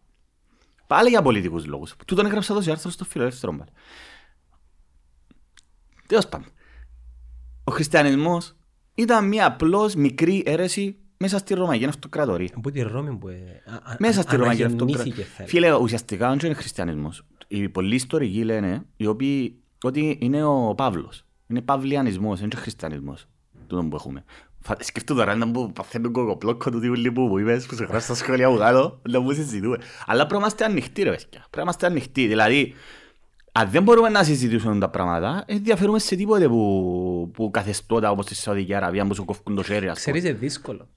Πάλι 0.87 1.09
για 1.09 1.23
πολιτικούς 1.23 1.67
λόγους. 1.67 1.95
Τούτον 2.07 2.26
έγραψα 2.26 2.55
τόση 2.55 2.71
άρθρο 2.71 2.91
στο 2.91 3.05
φιλελεύθερο 3.05 3.53
πάλι. 3.53 3.71
Τέλος 6.07 6.29
πάντων. 6.29 6.49
Ο 7.65 7.73
χριστιανισμός 7.73 8.57
ήταν 8.95 9.29
μια 9.29 9.47
απλώς 9.47 9.95
μικρή 9.95 10.43
αίρεση 10.47 10.97
μέσα 11.19 11.39
στη 11.39 11.55
Ρωμαϊκή 11.55 11.85
Αυτοκρατορία. 11.85 12.49
Από 12.57 12.71
τη 12.71 12.81
Ρώμη 12.83 13.17
που 13.17 13.29
ε, 13.29 13.35
α- 13.67 13.91
α- 13.93 13.97
Μέσα 13.99 14.23
στη 14.23 14.37
Ρωμαϊκή 14.37 14.63
αναγεννήθηκε, 14.63 15.03
Αυτοκρατορία. 15.03 15.25
θα 15.37 15.43
έλεγα. 15.43 15.49
Φίλε, 15.49 15.83
ουσιαστικά 15.85 16.29
δεν 16.29 16.39
είναι 16.45 16.55
χριστιανισμός. 16.55 17.23
Οι 17.49 17.69
πολλοί 17.69 17.95
ιστορικοί 17.95 18.45
λένε 18.45 18.85
οι 18.97 19.07
οποίοι, 19.07 19.57
ότι 19.83 20.19
είναι 20.21 20.45
ο 20.45 20.75
Παύλος. 20.77 21.25
Είναι 21.49 21.61
παυλιανισμός, 21.61 22.39
δεν 22.41 22.49
είναι 22.53 22.61
χριστιανισμός. 22.61 23.27
Τούτο 23.67 23.83
που 23.85 23.97
έχουμε. 23.97 24.25
Φα- 24.61 24.77
Σκέφτομαι 24.81 25.21
τώρα 25.21 25.35
να 25.35 25.47
μου 25.47 25.73
παθαίνουν 25.73 26.13
κοκοπλόκο 26.13 26.71
του 26.71 26.81
τύπου 26.81 27.13
που 27.13 27.21
μου 27.21 27.39
είπες 27.39 27.67
που 27.67 27.75
σε 27.75 27.85
γράφει 27.85 28.05
στα 28.05 28.15
σχόλια 28.15 28.51
μου 28.51 28.57
κάτω 28.59 29.01
να 29.11 29.21
μου 29.21 29.33
συζητούμε. 29.33 29.77
Αλλά 30.07 30.19
πρέπει 30.19 30.33
να 30.33 30.39
είμαστε 30.39 30.65
ανοιχτοί 30.65 31.03
ρε 31.03 31.11
παιδιά. 31.11 31.29
Πρέπει 31.31 31.57
να 31.57 31.63
είμαστε 31.63 31.87
ανοιχτοί. 31.87 32.27
Δηλαδή, 32.27 32.75
αν 33.53 33.71
δεν 33.71 33.83
μπορούμε 33.83 34.09
να 34.09 34.23
συζητήσουμε 34.23 34.79
τα 34.79 34.89
πράγματα, 34.91 35.45
δεν 35.47 35.65
διαφέρουμε 35.65 35.99
σε 35.99 36.17
τίποτε 36.17 36.49
που, 36.49 37.31
που 37.35 37.51
καθεστώτα 37.51 38.11
όπως 38.11 38.25
στη 38.25 38.35
Σαουδική 38.35 38.75
Αραβία 38.75 39.07
που 39.07 39.15
σου 39.15 39.25
κόφκουν 39.25 39.55
το 39.55 39.63
χέρι. 39.63 39.89
ας 39.89 40.03
πούμε. 40.03 40.19
Ξέρεις, 40.19 40.23
είναι 40.23 40.33
δύσκολο. 40.33 40.89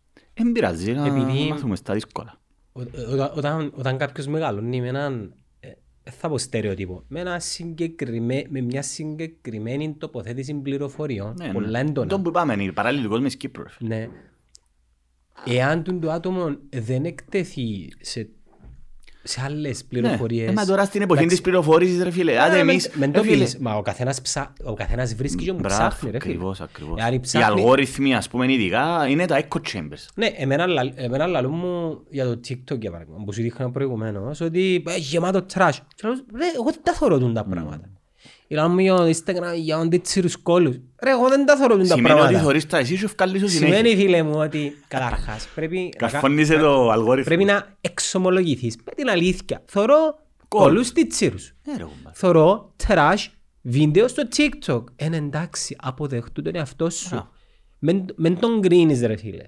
Δεν 0.43 0.52
πειράζει 0.52 0.91
να 0.91 1.06
Επειδή- 1.06 1.49
μάθουμε 1.49 1.75
στα 1.75 1.93
δύσκολα. 1.93 2.39
Ο- 2.73 2.82
Όταν, 3.12 3.32
όταν, 3.36 3.71
όταν 3.75 3.97
κάποιος 3.97 4.28
μεγαλώνει 4.28 4.82
με 4.82 4.88
έναν, 4.88 5.34
ε, 5.60 5.67
δεν 6.04 6.13
θα 6.13 6.30
πω 6.30 6.38
στερεότυπο, 6.38 7.04
με, 7.08 7.19
ένα 7.19 7.39
συγκεκριμέ, 7.39 8.43
με 8.49 8.62
μια 8.62 8.82
συγκεκριμένη 8.82 9.95
τοποθέτηση 9.97 10.54
πληροφοριών, 10.54 11.34
Ναι, 11.38 11.52
πολλά 11.52 11.69
ναι. 11.69 11.80
έντονα. 11.89 12.08
Τον 12.08 12.23
που 12.23 12.30
είπαμε 12.30 12.54
είναι 12.54 12.63
η 12.63 12.71
παράλληλη 12.71 13.04
του 13.04 13.10
κόσμου 13.10 13.25
της 13.25 13.38
Κύπρου. 13.38 13.63
ρε 13.63 13.69
φίλε. 13.69 13.95
Ναι. 13.95 14.10
Εάν 15.45 15.84
τον 15.84 15.99
το 15.99 16.12
άτομο 16.12 16.58
δεν 16.69 17.06
εκτεθεί 17.06 17.93
σε, 18.02 18.30
σε 19.29 19.41
άλλες 19.45 19.77
Ναι. 19.77 19.87
πληροφορίες... 20.01 20.49
Ε, 20.49 20.53
μα 20.53 20.65
τώρα 20.65 20.85
στην 20.85 21.01
εποχή 21.01 21.19
εντάξει, 21.19 21.35
της 21.35 21.45
πληροφόρησης 21.45 22.03
ρε 22.03 22.11
φίλε. 22.11 22.41
Άντε 22.41 22.55
ε, 22.57 22.59
εμείς... 22.59 22.87
μεν- 22.87 22.97
μεν 22.99 23.11
ρε 23.11 23.17
το 23.17 23.23
φίλε, 23.23 23.43
πεις, 23.43 23.57
Μα 23.57 23.75
ο 23.75 23.81
καθένας, 23.81 24.21
ψά, 24.21 24.53
ο 24.63 24.73
καθένας 24.73 25.15
βρίσκει 25.15 25.43
και 25.43 25.51
μου 25.51 25.59
Μπράβο, 25.59 25.75
ψάχνει 25.87 26.11
ρε 26.11 26.19
φίλε. 26.19 26.31
ακριβώς, 26.33 26.61
ακριβώς. 26.61 26.99
Εάν 26.99 27.13
Οι 27.13 27.19
ψάχνει- 27.19 27.51
αλγόριθμοι 27.59 28.15
ας 28.15 28.29
πούμε 28.29 28.51
ειδικά 28.53 29.07
είναι 29.09 29.25
τα 29.25 29.41
echo 29.41 29.57
chambers. 29.73 30.05
Ναι, 30.15 30.25
εμένα, 30.37 30.65
λα- 30.67 30.91
εμένα 30.95 31.25
λαλούν 31.27 31.53
μου 31.53 31.99
για 32.09 32.25
το 32.25 32.39
TikTok 32.47 32.79
για 32.79 32.91
παράδειγμα, 32.91 33.23
που 33.25 33.33
σου 33.33 33.41
δείχνα 33.41 33.71
προηγουμένως, 33.71 34.41
ότι 34.41 34.83
έχει 34.87 34.99
γεμάτο 34.99 35.45
trash. 35.53 35.77
Και 35.95 36.07
λέω, 36.07 36.13
ρε, 36.35 36.45
εγώ 36.55 36.63
δεν 36.71 36.79
τα 36.83 36.93
θωρώ 36.93 37.19
τούν 37.19 37.33
τα 37.33 37.43
πράγματα. 37.45 37.89
Ή 38.51 38.55
λαλούν 38.55 38.71
μου 38.73 38.79
για 38.79 38.95
το 38.95 39.03
Instagram, 39.09 39.55
για 39.55 39.77
όντι 39.77 39.97
τσίρους 39.99 40.38
κόλλους. 40.38 40.75
Ρε, 41.03 41.09
εγώ 41.09 41.27
δεν 41.29 41.45
τα 41.45 41.55
θωρώ 41.57 41.75
τούν 41.77 41.88
τα 41.88 41.95
Σημαίνει 41.95 42.13
ότι 42.13 42.19
πράγματα. 42.21 42.43
θωρείς 42.43 42.65
τα 42.65 42.77
εσύ 42.77 42.95
σου 42.95 43.05
ευκάλλεις 43.05 43.41
σου 43.41 43.47
συνέχεια. 43.49 43.75
Σημαίνει, 43.77 43.95
φίλε 43.95 44.23
μου, 44.23 44.33
ότι 44.35 44.73
καταρχάς 44.88 45.47
πρέπει, 45.55 45.77
να 45.77 45.89
κα- 45.99 46.09
Καρφώνησε 46.09 46.57
το 46.57 46.89
αλγόριθμο. 46.89 47.23
πρέπει 47.35 47.43
να 47.51 47.77
εξομολογηθείς 47.81 48.75
με 48.85 48.91
την 48.95 49.09
αλήθεια. 49.09 49.62
Θωρώ 49.65 50.19
κόλλους 50.47 50.88
στη 50.88 51.07
τσίρους. 51.07 51.47
Ε, 51.47 51.77
ρε, 51.77 51.83
κουμπάρε. 51.83 52.15
Θωρώ 52.15 52.73
trash 52.88 53.25
βίντεο 53.62 54.07
στο 54.07 54.23
TikTok. 54.35 54.83
Εν 54.95 55.13
εντάξει, 55.13 55.75
αποδεχτού 55.79 56.41
τον 56.41 56.55
εαυτό 56.55 56.89
σου. 56.89 57.09
Μπράβο. 57.09 57.27
Μεν, 57.79 58.05
μεν 58.15 58.39
τον 58.39 58.62
κρίνεις 58.62 59.01
ρε 59.01 59.17
φίλε. 59.17 59.43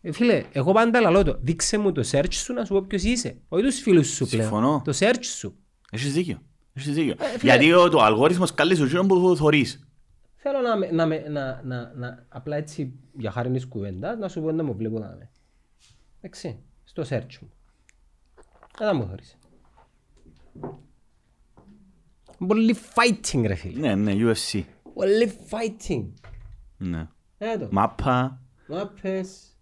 Ε, 0.00 0.12
φίλε, 0.12 0.42
εγώ 0.52 0.72
πάντα 0.72 1.00
λαλώ 1.00 1.22
το. 1.24 1.38
Δείξε 1.42 1.78
μου 1.78 1.92
το 1.92 2.02
search 2.12 2.32
σου 2.32 2.52
να 2.52 2.64
σου 2.64 2.72
πω 2.72 2.82
ποιος 2.88 3.02
είσαι. 3.02 3.36
Όχι 3.48 3.64
τους 3.64 3.80
φίλους 3.80 4.08
σου 4.14 4.26
πλέον. 4.26 4.42
Συμφωνώ. 4.48 4.82
Το 4.84 4.92
search 4.98 5.24
σου. 5.36 5.56
Έχεις 5.90 6.12
δίκιο. 6.12 6.42
Έχεις 6.74 6.94
δίκιο. 6.94 7.14
Ε, 7.18 7.38
φίλε. 7.38 7.52
Γιατί 7.52 7.72
ο- 7.72 7.88
το 7.88 8.00
αλγόριθμος 8.02 8.54
καλεί 8.54 8.74
σου 8.76 8.84
εκείνον 8.84 9.06
που 9.06 9.36
θωρείς. 9.36 9.86
Θέλω 10.36 10.60
να, 10.60 10.76
με- 10.76 10.90
να, 10.90 11.06
με- 11.06 11.28
να, 11.28 11.60
να, 11.64 11.92
να, 11.94 12.26
απλά 12.28 12.56
έτσι 12.56 12.92
για 13.18 13.30
χάρη 13.30 13.50
της 13.50 13.66
κουβέντας 13.66 14.18
να 14.18 14.28
σου 14.28 14.40
πω 14.40 14.52
να 14.52 14.62
μου 14.64 14.74
βλέπω 14.74 14.98
να 14.98 15.06
είμαι. 15.06 15.30
Εντάξει, 16.20 16.58
στο 16.84 17.02
search 17.08 17.38
μου. 17.40 17.50
Δεν 18.78 18.88
θα 18.88 18.94
μου 18.94 19.06
θωρείς. 19.06 19.38
Πολύ 22.46 22.76
fighting 22.94 23.42
ρε 23.46 23.54
φίλε. 23.54 23.80
Ναι, 23.80 23.94
ναι, 23.94 24.12
UFC. 24.32 24.62
Πολύ 24.94 25.32
fighting. 25.50 26.04
Ναι. 26.76 27.08
Ε, 27.38 27.58
το. 27.58 27.68
Μάπα. 27.70 28.40
Μάπες. 28.68 29.56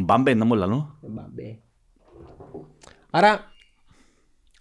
Μπάμπε, 0.00 0.34
να 0.34 0.44
μου 0.44 0.54
λαλώ. 0.54 0.98
Μπαμπέ. 1.02 1.58
Άρα, 3.10 3.51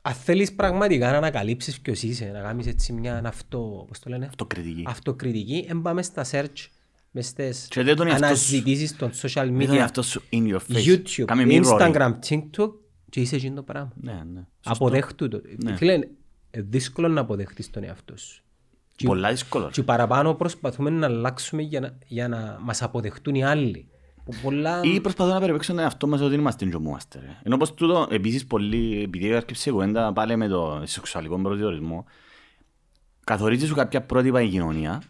αν 0.02 0.14
θέλεις 0.14 0.54
πραγματικά 0.56 1.12
να 1.12 1.18
ανακαλύψεις 1.18 1.82
ποιος 1.82 2.04
είσαι, 2.04 2.26
να 2.34 2.40
κάνεις 2.42 2.68
έτσι 2.68 2.94
μια 2.94 3.22
αυτό, 3.26 3.86
πώς 3.88 4.00
το 4.00 4.10
λένε, 4.10 4.26
Αυτοκριτική. 4.26 4.84
αυτοκριτική, 4.88 5.66
εν 5.70 5.82
πάμε 5.82 6.02
στα 6.02 6.26
search, 6.32 6.68
μες 7.12 7.28
στις 7.28 7.68
Και 7.70 7.84
δεν 7.84 7.96
τον 7.96 8.08
εαυτός 8.08 8.28
σου. 8.28 8.34
αναζητήσεις 8.56 8.96
των 8.96 9.12
social 9.22 9.48
Μην 9.52 9.68
τον 9.68 9.76
media, 9.76 9.80
εαυτός 9.80 10.08
σου 10.08 10.22
in 10.32 10.48
your 10.54 10.60
face. 10.74 10.86
YouTube, 10.86 11.26
Κάμε 11.26 11.44
mirroring. 11.48 11.64
Instagram, 11.66 12.12
TikTok 12.30 12.72
και 13.10 13.22
είσαι 13.22 13.36
εκείνο 13.36 13.56
το 13.56 13.64
πράγμα. 13.64 13.92
Ναι, 14.02 14.24
ναι. 14.34 14.42
Αποδέχτου 14.64 15.28
το. 15.28 15.42
Φίλε, 15.76 15.94
είναι 15.94 16.08
δύσκολο 16.52 17.08
να 17.08 17.22
αποδεχτείς 17.22 17.70
τον 17.70 17.84
εαυτό 17.84 18.18
σου. 18.18 18.42
Και- 18.96 19.08
Πολλά 19.08 19.30
δύσκολο. 19.30 19.66
ρε. 19.66 19.72
Και 19.72 19.84
παραπάνω 19.84 20.34
προσπαθούμε 20.34 20.90
να 20.90 21.06
αλλάξουμε 21.06 21.62
για 21.62 21.80
να, 21.80 21.98
για 22.08 22.28
να 22.28 22.58
μας 22.62 22.82
αποδεχτούν 22.82 23.36
οι 23.36 23.44
άλλοι. 23.44 23.88
Που 24.26 24.34
πολλά... 24.42 24.82
Ή 24.84 25.02
προσπαθώ 25.02 25.34
να 25.34 25.40
περιπέξω 25.40 25.72
τον 25.74 25.82
εαυτό 25.82 26.08
μας 26.08 26.22
ότι 26.22 26.36
είμαστε 26.36 26.66
και 26.66 26.76
ομούμαστε. 26.76 27.20
ρε. 27.20 27.38
Ενώ 27.44 27.58
πως 27.58 27.74
τούτο, 27.74 28.08
επίσης 28.10 28.46
πολύ, 28.46 29.02
επειδή 29.02 29.28
έρχεψε 29.28 29.70
η 29.70 29.74
κουβέντα 29.74 30.14
πάλι 30.14 30.36
με 30.36 30.48
το 30.48 30.82
σεξουαλικό 30.86 31.42
προσδιορισμό, 31.42 32.06
καθορίζεις 33.24 33.68
σου 33.70 33.76
κάποια 33.76 34.02
πρότυπα 34.02 34.42
η 34.42 34.50
κοινωνία, 34.50 35.02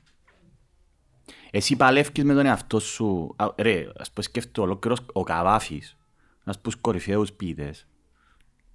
εσύ 1.52 1.76
παλεύκεις 1.76 2.24
με 2.24 2.34
τον 2.34 2.46
εαυτό 2.46 2.80
σου, 2.80 3.34
Α, 3.38 3.48
ρε, 3.58 3.88
ας 3.98 4.12
πω 4.12 4.22
σκέφτομαι 4.22 4.68
ολόκληρος 4.68 5.00
ο 5.14 5.24
Καβάφης, 5.24 5.98
ένας 6.44 6.56
από 6.56 6.64
τους 6.64 6.76
κορυφαίους 6.76 7.32
ποιητές, 7.32 7.88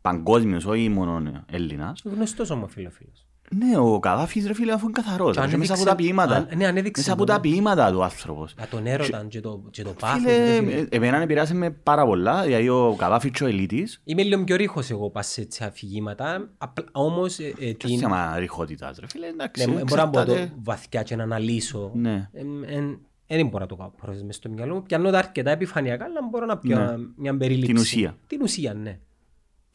παγκόσμιος, 0.01 0.64
όχι 0.64 0.88
μόνο 0.88 1.44
Έλληνας, 1.46 2.03
Γνωστός 2.05 2.51
όμως 2.51 2.72
φίλο 2.72 2.90
φίλος. 2.90 3.25
Ναι, 3.50 3.78
ο 3.78 3.98
Καβάφης 3.98 4.46
ρε 4.46 4.54
φίλε 4.54 4.72
αφού 4.72 4.85
είναι 4.85 4.92
καθαρός, 5.02 5.37
Και 5.37 5.42
ρε, 5.42 5.48
και 5.48 5.56
μέσα 5.56 5.72
από 5.72 5.82
ανέδειξε- 5.82 6.11
τα 6.11 6.24
ποίηματα, 6.24 6.37
αν- 6.37 6.59
ναι, 6.59 6.66
ανέδειξε 6.66 7.00
μέσα 7.00 7.12
από 7.12 7.24
το, 7.24 7.32
τα 7.32 7.35
ναι. 7.35 7.40
ποίηματα 7.40 7.90
του 7.92 8.02
άνθρωπος. 8.04 8.54
Για 8.59 8.66
τον 8.66 8.87
έρωτα 8.87 9.24
και 9.28 9.40
το, 9.40 9.62
και 9.70 9.82
το 9.82 9.90
πάθος. 10.00 10.20
Φίλε, 10.20 10.37
ρε 10.37 10.52
φίλε. 10.59 10.72
ε, 10.80 10.87
εμένα 10.90 11.20
επηρεάσε 11.22 11.54
με 11.54 11.70
πάρα 11.70 12.04
πολλά, 12.06 12.42
δηλαδή 12.42 12.68
ο 12.68 12.94
Καβάφης 12.98 13.30
και 13.30 13.44
ο 13.44 13.46
Ελίτης, 13.46 14.00
Είμαι 14.04 14.22
λίγο 14.22 14.44
πιο 14.44 14.56
ρίχος 14.56 14.90
εγώ 14.90 15.11
πας 15.11 15.26
σε 15.26 15.40
έτσι 15.40 15.64
αφηγήματα, 15.64 16.48
απλά- 16.59 16.87
όμως 16.92 17.38
ε, 17.38 17.54
ε, 17.61 17.72
και 17.72 17.87
την... 17.87 17.98
θέμα 17.98 18.38
ριχότητας 18.38 18.98
ρε 18.98 19.06
φίλε, 19.09 19.26
εντάξει, 19.26 19.70
Ναι, 19.70 19.82
μπορώ 19.85 20.02
να 20.02 20.11
πω 20.11 20.24
το 20.24 20.32
εξαρτάται. 20.32 20.52
βαθιά 20.62 21.02
και 21.02 21.16
να 21.16 21.22
αναλύσω. 21.22 21.90
Ναι. 21.94 22.28
Εμ, 22.32 22.62
εν- 22.66 22.98
δεν 23.28 23.46
μπορώ 23.46 23.59
να 23.59 23.66
το 23.66 23.76
κάνω 23.76 23.92
πρόσθεση 23.96 24.24
μες 24.24 24.37
στο 24.37 24.48
μυαλό 24.48 24.74
μου. 24.74 24.82
Πιάνω 24.82 25.11
τα 25.11 25.18
αρκετά 25.18 25.50
επιφανειακά, 25.50 26.04
αλλά 26.04 26.20
μπορώ 26.30 26.46
να 26.46 26.59
πιω 26.59 26.78
Ναι. 26.78 26.94
μια 27.16 27.37
περίληψη. 27.37 27.72
Την 27.72 27.80
ουσία. 27.82 28.16
Την 28.26 28.42
ουσία, 28.42 28.74
ναι. 28.74 28.98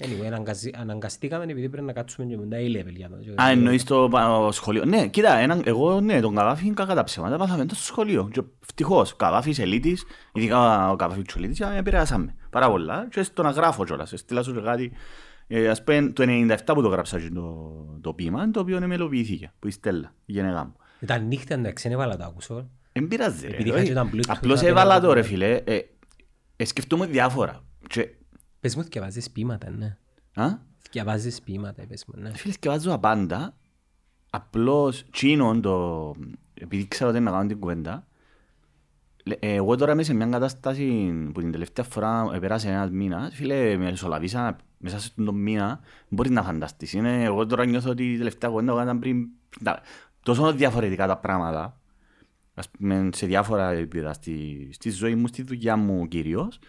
Anyway, 0.03 0.25
αναγκαζι- 0.25 0.77
αναγκαστήκαμε 0.77 1.43
επειδή 1.43 1.69
πρέπει 1.69 1.85
να 1.85 1.93
κάτσουμε 1.93 2.27
και 2.27 2.37
με 2.37 2.45
τα 2.45 2.57
A-level 2.57 2.93
για 2.95 3.09
το. 3.09 3.41
Α, 3.43 3.49
εννοείς 3.49 3.83
το 3.83 4.07
πα- 4.11 4.51
σχολείο. 4.51 4.85
Ναι, 4.85 5.07
κοίτα, 5.07 5.35
έναν, 5.37 5.61
εγώ 5.65 6.01
ναι, 6.01 6.19
τον 6.19 6.35
Καβάφη 6.35 6.65
είναι 6.65 6.73
κακά 6.73 6.93
τα 6.95 7.03
ψέματα, 7.03 7.37
μάθαμε 7.37 7.65
το 7.65 7.75
στο 7.75 7.83
σχολείο. 7.83 8.29
Και 8.31 8.41
ευτυχώς, 8.63 9.15
Καβάφης, 9.15 9.59
ελίτης, 9.59 10.03
ειδικά 10.33 10.91
ο 10.91 10.95
Καβάφης 10.95 11.23
και 11.23 11.33
ο 11.35 11.39
ελίτης, 11.39 11.59
ε, 11.59 11.73
επηρεάσαμε 11.77 12.35
πάρα 12.49 12.69
πολλά. 12.69 13.07
Και 13.09 13.23
στο 13.23 13.43
να 13.43 13.49
γράφω 13.49 13.83
κιόλας, 13.85 14.13
στείλα 14.15 14.43
σου 14.43 14.53
και 14.53 14.59
κάτι. 14.61 14.91
Ε, 15.47 15.67
ας 15.69 15.83
πούμε, 15.83 16.01
το 16.11 16.23
97 16.23 16.73
που 16.73 16.81
το 16.81 16.87
γράψα 16.87 17.19
και 17.19 17.29
το, 17.33 17.75
το 18.01 18.13
ποίημα, 18.13 18.51
το 18.51 18.59
οποίο 18.59 18.87
μελοποιήθηκε, 18.87 19.51
που 19.59 19.67
η 19.67 19.71
Στέλλα, 19.71 20.13
η 20.25 20.31
γενεγά 20.31 20.63
μου. 20.63 20.75
Ήταν 20.99 21.27
νύχτα, 21.27 21.53
εντάξει, 21.53 21.87
δεν 21.87 21.97
έβαλα 21.97 22.17
το 22.17 22.23
ακούσω. 22.23 22.69
Εν 22.91 23.07
πειράζει 23.07 23.47
ρε. 23.47 23.53
Επειδή 23.53 23.69
όχι. 23.69 23.77
είχα 23.79 23.87
και 23.87 23.93
τα 23.93 24.09
Bluetooth, 24.13 24.23
Απλώς 24.35 24.61
να 24.61 24.67
έβαλα 24.67 24.87
πειράζει. 24.99 25.05
το 25.07 25.13
ρε 25.13 25.21
φίλε. 25.21 25.55
Ε, 25.63 25.79
ε, 26.55 26.65
σκεφτούμε 26.65 27.05
διάφορα. 27.05 27.63
Και, 27.87 28.09
Πες 28.61 28.75
μου, 28.75 28.83
θυκευάζεις 28.83 29.31
ποίηματα, 29.31 29.69
ναι. 29.69 29.97
α; 30.33 30.57
Θυκευάζεις 30.81 31.41
ποίηματα, 31.41 31.83
πες 31.87 32.05
μου, 32.07 32.21
ναι. 32.21 32.33
Φίλε, 32.33 32.53
σκευάζω 32.53 32.93
απάντα. 32.93 33.55
Απλώς, 34.29 35.05
τσίνον 35.11 35.61
το... 35.61 36.15
Επειδή 36.53 36.87
ξέρω 36.87 37.09
ότι 37.09 37.19
να 37.19 37.31
κάνω 37.31 37.47
την 37.47 37.59
κουβέντα, 37.59 38.07
λέ- 39.23 39.43
ε, 39.43 39.53
εγώ 39.53 39.75
τώρα 39.75 39.91
είμαι 39.91 40.03
σε 40.03 40.13
μια 40.13 40.25
κατάσταση 40.25 41.13
που 41.33 41.39
την 41.39 41.51
τελευταία 41.51 41.85
φορά 41.85 42.37
πέρασε 42.39 42.69
ένας 42.69 42.89
μήνας, 42.89 43.35
φίλε, 43.35 43.77
με 43.77 43.95
σολαβήσα 43.95 44.55
μέσα 44.77 44.99
σε 44.99 45.07
αυτόν 45.09 45.25
τον 45.25 45.35
μήνα, 45.35 45.79
μπορείς 46.09 46.31
να 46.31 46.43
φανταστείς. 46.43 46.93
Είναι, 46.93 47.23
εγώ 47.23 47.45
τώρα 47.45 47.65
νιώθω 47.65 47.89
ότι 47.89 48.13
η 48.13 48.17
τελευταία 48.17 48.49
κουβέντα 48.49 48.73
που 48.73 48.79
ήταν 48.81 48.99
πριν, 48.99 49.27
τα- 49.63 49.81
τόσο 50.23 50.53
διαφορετικά 50.53 51.07
τα 51.07 51.17
πράγματα, 51.17 51.79
ας 52.53 52.69
πούμε, 52.69 53.09
σε 53.13 53.25
διάφορα 53.25 53.69
επίπεδα 53.71 54.13
στη, 54.13 54.69
στη 54.73 54.89
ζωή 54.89 55.15
μου, 55.15 55.27
στη 55.27 55.41
δουλειά 55.43 55.75
μου 55.75 56.07
κυρίως, 56.07 56.59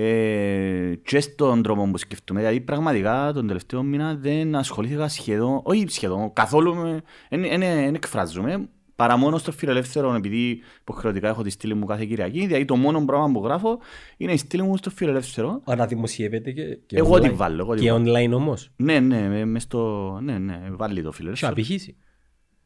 ε, 0.00 0.94
και 0.94 1.20
στον 1.20 1.62
τρόπο 1.62 1.90
που 1.90 1.98
σκεφτούμε. 1.98 2.40
Δηλαδή, 2.40 2.60
πραγματικά 2.60 3.30
τον 3.34 3.46
τελευταίο 3.46 3.82
μήνα 3.82 4.14
δεν 4.14 4.54
ασχολήθηκα 4.54 5.08
σχεδόν, 5.08 5.60
όχι 5.62 5.84
σχεδόν, 5.88 6.32
καθόλου 6.32 6.74
με, 6.74 7.02
δεν 7.30 7.94
εκφράζομαι, 7.94 8.68
παρά 8.96 9.16
μόνο 9.16 9.38
στο 9.38 9.52
φιλελεύθερο, 9.52 10.14
επειδή 10.14 10.60
υποχρεωτικά 10.80 11.28
έχω 11.28 11.42
τη 11.42 11.50
στήλη 11.50 11.74
μου 11.74 11.86
κάθε 11.86 12.04
Κυριακή. 12.04 12.46
Δηλαδή, 12.46 12.64
το 12.64 12.76
μόνο 12.76 13.04
πράγμα 13.04 13.32
που 13.32 13.44
γράφω 13.44 13.78
είναι 14.16 14.32
η 14.32 14.36
στήλη 14.36 14.62
μου 14.62 14.76
στο 14.76 14.90
φιλελεύθερο. 14.90 15.60
Άρα 15.64 15.86
δημοσιεύεται 15.86 16.50
και, 16.52 16.78
και 16.86 16.96
Εγώ 16.96 17.14
online. 17.14 17.20
την 17.22 17.36
βάλω, 17.36 17.62
εγώ 17.62 17.74
την 17.74 17.82
Και 17.84 17.92
βάλω. 17.92 18.12
online 18.12 18.32
όμως; 18.34 18.70
Ναι, 18.76 19.00
ναι, 19.00 19.28
με, 19.28 19.44
με 19.44 19.58
στο, 19.60 20.10
ναι, 20.22 20.38
ναι, 20.38 20.60
βάλει 20.70 21.02
το 21.02 21.08
Και 21.10 21.14
φιλελεύθερο. 21.16 21.52
απηχήσει; 21.52 21.96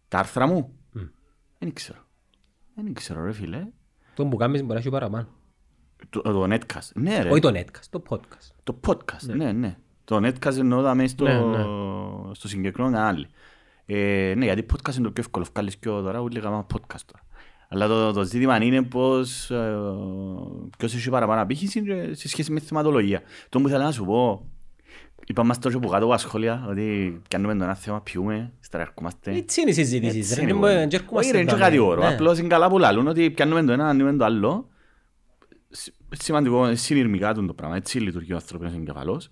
Τα 0.09 0.18
άρθρα 0.18 0.47
μου, 0.47 0.73
Μμ. 0.92 1.01
δεν 1.59 1.73
ξέρω. 1.73 1.99
Δεν 2.75 2.92
ξέρω, 2.95 3.25
ρε 3.25 3.33
φίλε. 3.33 3.66
Το 4.14 4.27
που 4.27 4.37
κάνεις 4.37 4.61
μπορεί 4.61 4.73
να 4.73 4.79
έχει 4.79 4.90
παραπάνω. 4.90 5.29
Το, 6.11 6.21
το 6.21 6.47
netcast. 6.51 6.91
Ναι, 6.95 7.23
ρε. 7.23 7.29
Όχι 7.31 7.41
το 7.41 7.49
netcast, 7.55 7.85
το 7.91 8.03
podcast. 8.09 8.51
Το 8.65 8.81
podcast, 8.87 9.27
ναι, 9.37 9.53
ναι. 9.53 9.77
Το 10.05 10.17
netcast 10.17 10.57
εννοώ 10.59 10.83
δάμε 10.83 11.07
στο, 11.07 11.25
Ναι, 11.25 11.33
ναι. 11.35 11.65
στο 12.33 12.49
συγκεκριμένο 12.49 12.95
κανάλι. 12.97 13.27
Ε, 13.87 14.35
ναι, 14.37 14.45
γιατί 14.45 14.67
podcast 14.73 14.95
είναι 14.95 15.05
το 15.05 15.11
πιο 15.11 15.23
εύκολο. 15.23 15.47
Βγάλεις 15.53 15.77
και 15.77 15.88
τώρα, 15.88 16.21
ούτε 16.21 16.41
κάνουμε 16.41 16.67
podcast 16.75 17.01
τώρα. 17.07 17.25
Αλλά 17.69 17.87
το, 17.87 18.12
το 18.12 18.23
ζήτημα 18.25 18.62
είναι 18.65 18.83
πως 18.83 19.51
ε, 19.51 19.77
ποιος 20.79 20.95
έχει 20.95 21.11
παραπάνω 21.11 21.43
απήχηση 21.43 21.83
και 21.83 22.09
σε 22.15 22.29
σχέση 22.29 22.53
με 22.53 22.61
τη 22.61 22.67
θεματολογία. 22.67 23.21
Το 23.49 23.61
που 23.61 23.69
ήθελα 23.69 23.85
να 23.85 23.91
σου 23.93 24.05
πω, 24.05 24.47
είπαμε 25.27 25.49
μας 25.49 25.59
τόσο 25.59 25.79
που 25.79 25.88
κάτω 25.88 26.05
από 26.05 26.12
τα 26.12 26.19
σχόλια, 26.19 26.67
ότι 26.69 27.21
πιάνουμε 27.29 27.55
το 27.57 27.65
ένα 27.65 27.75
θέμα, 27.75 28.01
πιούμε, 28.01 28.53
ύστερα 28.62 28.83
ερχόμαστε. 28.83 29.31
Έτσι 29.33 29.61
είναι 29.61 29.71
οι 29.71 29.75
συζητήσεις. 29.75 30.31
Έτσι 30.31 30.35
ρε. 30.35 30.41
είναι, 30.41 30.51
Δεν 30.51 30.61
μπορεί. 30.61 30.73
μπορεί- 30.75 30.88
δεν 30.91 31.01
έρχομαστε 31.01 31.29
Όχι, 31.29 31.31
ρε, 31.37 31.38
είναι 31.43 31.49
και 31.51 31.55
εδώ, 31.57 31.65
κάτι 31.65 31.77
ναι. 31.77 31.83
όρο. 31.83 32.01
Ναι. 32.01 32.09
Απλώς 32.15 32.38
είναι 32.38 32.49
καλά 32.49 32.69
που 32.69 32.79
λαλούν 32.79 33.07
ότι 33.09 33.31
πιάνουμε 33.31 33.62
το 33.65 33.73
ένα, 33.73 33.88
ανοίγουμε 33.88 34.17
το 34.17 34.25
άλλο. 34.25 34.69
Σ- 35.73 35.93
Σημαντικό, 36.11 36.67
είναι 36.67 36.75
συνειρμικά 36.75 37.35
του 37.35 37.47
το 37.47 37.55
πράγμα. 37.55 37.77
Έτσι 37.77 37.99
λειτουργεί 38.01 38.33
ο 38.33 38.37
ανθρώπινος 38.37 38.73
εγκεφαλός. 38.75 39.31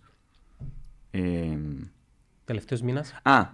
Ε, 1.10 1.56
Τελευταίος 2.44 2.82
μήνας. 2.82 3.14
α, 3.22 3.44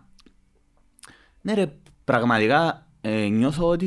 ναι 1.41 1.55
ρε, 1.55 1.73
πραγματικά 2.05 2.87
ε, 3.01 3.27
νιώθω 3.29 3.69
ότι 3.69 3.87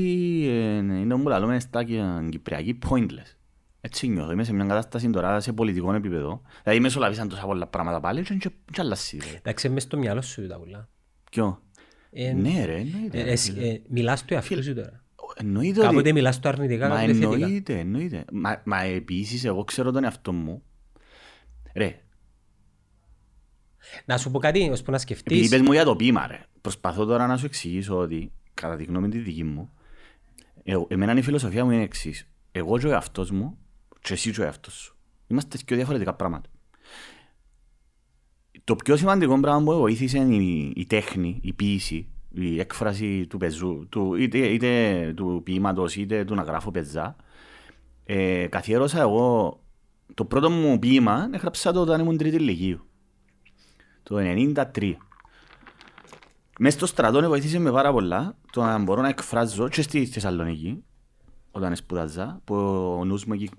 ε, 0.50 0.76
είναι 0.78 1.18
που 1.18 1.28
λαλούμε 1.30 1.60
στα 1.60 1.84
Κι- 1.84 2.28
Κυπριακή 2.30 2.80
pointless. 2.90 3.36
Έτσι 3.82 4.08
νιώθω. 4.08 4.32
Είμαι 4.32 4.44
σε 4.44 4.54
μια 4.54 4.66
κατάσταση 4.66 5.10
τώρα 5.10 5.40
σε 5.40 5.54
πολιτικό 5.54 5.94
επίπεδο. 5.94 6.42
Δηλαδή 6.64 6.80
μεσολαβήσαν 6.82 7.28
τόσα 7.30 7.46
πολλά 7.46 7.68
πράγματα 7.68 8.00
πάλι 8.00 8.22
και 8.24 8.34
και- 8.36 8.52
και 8.72 8.82
αλλάζει. 8.82 9.18
ρε. 9.18 9.38
Εντάξει, 9.38 9.70
μες 9.70 9.84
στο 9.84 9.98
μυαλό 9.98 10.22
σου 10.22 10.48
τα 10.48 10.58
ουλά. 10.58 10.90
Ποιο; 11.32 11.62
Ε, 12.12 12.34
Ναι 12.34 12.66
ρε, 12.66 12.76
εννοείται. 12.76 13.20
ε, 13.20 13.24
ρε, 13.24 13.32
εσύ, 13.32 13.52
φίλε. 13.52 13.68
ε, 13.68 13.82
Μιλάς 13.88 14.26
του 14.26 14.34
εαυτού 14.34 14.64
σου 14.64 14.74
τώρα. 14.76 15.04
Εννοείται 15.42 15.80
ότι... 15.80 15.88
Κάποτε 15.90 16.12
μιλάς 16.12 16.40
του 16.40 16.48
αρνητικά, 16.48 16.88
Μα 16.88 16.96
κάποτε 16.96 17.14
θετικά. 17.14 17.34
εννοείται, 17.36 17.80
εννοείται. 17.80 18.26
Μα, 18.32 18.62
μα 18.66 18.82
επίσης 18.82 19.46
εγώ 19.46 19.64
ξέρω 19.64 19.92
τον 19.92 20.04
εαυτό 20.04 20.32
μου. 20.34 20.64
Ρε, 21.76 22.02
Να 24.06 24.18
σου 24.18 24.32
πω 24.32 24.40
κάτι, 24.40 24.60
ώσπου 24.72 24.92
να 24.92 24.98
επειδή 24.98 25.00
σκεφτείς. 25.20 25.48
είπες 25.48 25.62
μου 25.62 25.72
για 25.72 25.84
το 25.84 25.96
ποίημα 25.96 26.28
ρε, 26.28 26.46
προσπαθώ 26.62 27.06
τώρα 27.06 27.28
να 27.28 27.38
σου 27.38 27.46
εξηγήσω 27.46 27.98
ότι 27.98 28.32
κατά 28.54 28.76
τη 28.76 28.84
γνώμη 28.84 29.10
τη 29.10 29.18
δική 29.18 29.44
μου, 29.44 29.70
εγώ, 30.64 30.88
εμένα 30.90 31.18
η 31.18 31.22
φιλοσοφία 31.22 31.66
μου 31.66 31.72
είναι 31.72 31.84
εξής. 31.84 32.28
Εγώ 32.52 32.78
και 32.80 32.88
ο 32.88 32.92
εαυτός 32.92 33.32
μου 33.32 33.58
και 34.02 34.14
εσύ 34.14 34.32
και 34.32 34.42
ο 34.42 34.44
εαυτός 34.44 34.74
σου. 34.74 34.96
Είμαστε 35.28 35.58
δύο 35.66 35.76
διαφορετικά 35.76 36.14
πράγματα. 36.14 36.50
Το 38.64 38.76
πιο 38.76 38.96
σημαντικό 38.98 39.40
πράγμα 39.40 39.64
που 39.64 39.72
με 39.72 39.78
βοήθησε 39.78 40.18
είναι 40.18 40.36
η, 40.36 40.74
η 40.76 40.86
τέχνη, 40.86 41.40
η 41.42 41.54
ποίηση, 41.54 42.08
η 42.32 42.60
έκφραση 42.60 43.28
του 43.28 43.38
πεζού, 43.38 43.88
του, 43.90 44.16
είτε, 44.16 44.38
είτε 44.38 45.14
του 45.16 45.42
ποίηματος 45.44 45.96
είτε 45.96 46.26
του 46.26 46.36
να 46.36 46.42
γράφω 46.42 46.72
πεζά. 46.72 47.16
Ε, 48.06 48.48
καθιέρωσα 48.48 49.02
εγώ 49.02 49.60
το 50.14 50.26
πρώτο 50.26 50.50
μου 50.50 50.80
ποίημα, 50.80 51.30
έγραψα 51.34 51.72
το 51.72 51.82
όταν 51.82 52.00
ήμουν 52.00 52.18
τρίτη 52.18 52.36
ηλικίου. 52.36 52.86
Το 54.04 54.16
1993. 54.20 54.94
Μες 56.60 56.74
στο 56.74 56.86
στρατό 56.86 57.28
βοήθησε 57.28 57.60
με 57.60 57.72
πάρα 57.72 57.92
πολλά 57.92 58.38
το 58.52 58.62
να 58.62 58.78
μπορώ 58.78 59.02
να 59.02 59.08
εκφράζω 59.08 59.70
και 59.70 59.82
στη 59.82 60.06
Θεσσαλονίκη 60.06 60.84
όταν 61.52 61.76
σπουδάζα, 61.76 62.42
που 62.44 62.56
ο 63.00 63.06
νους 63.06 63.26
μου 63.26 63.34
εκεί 63.34 63.50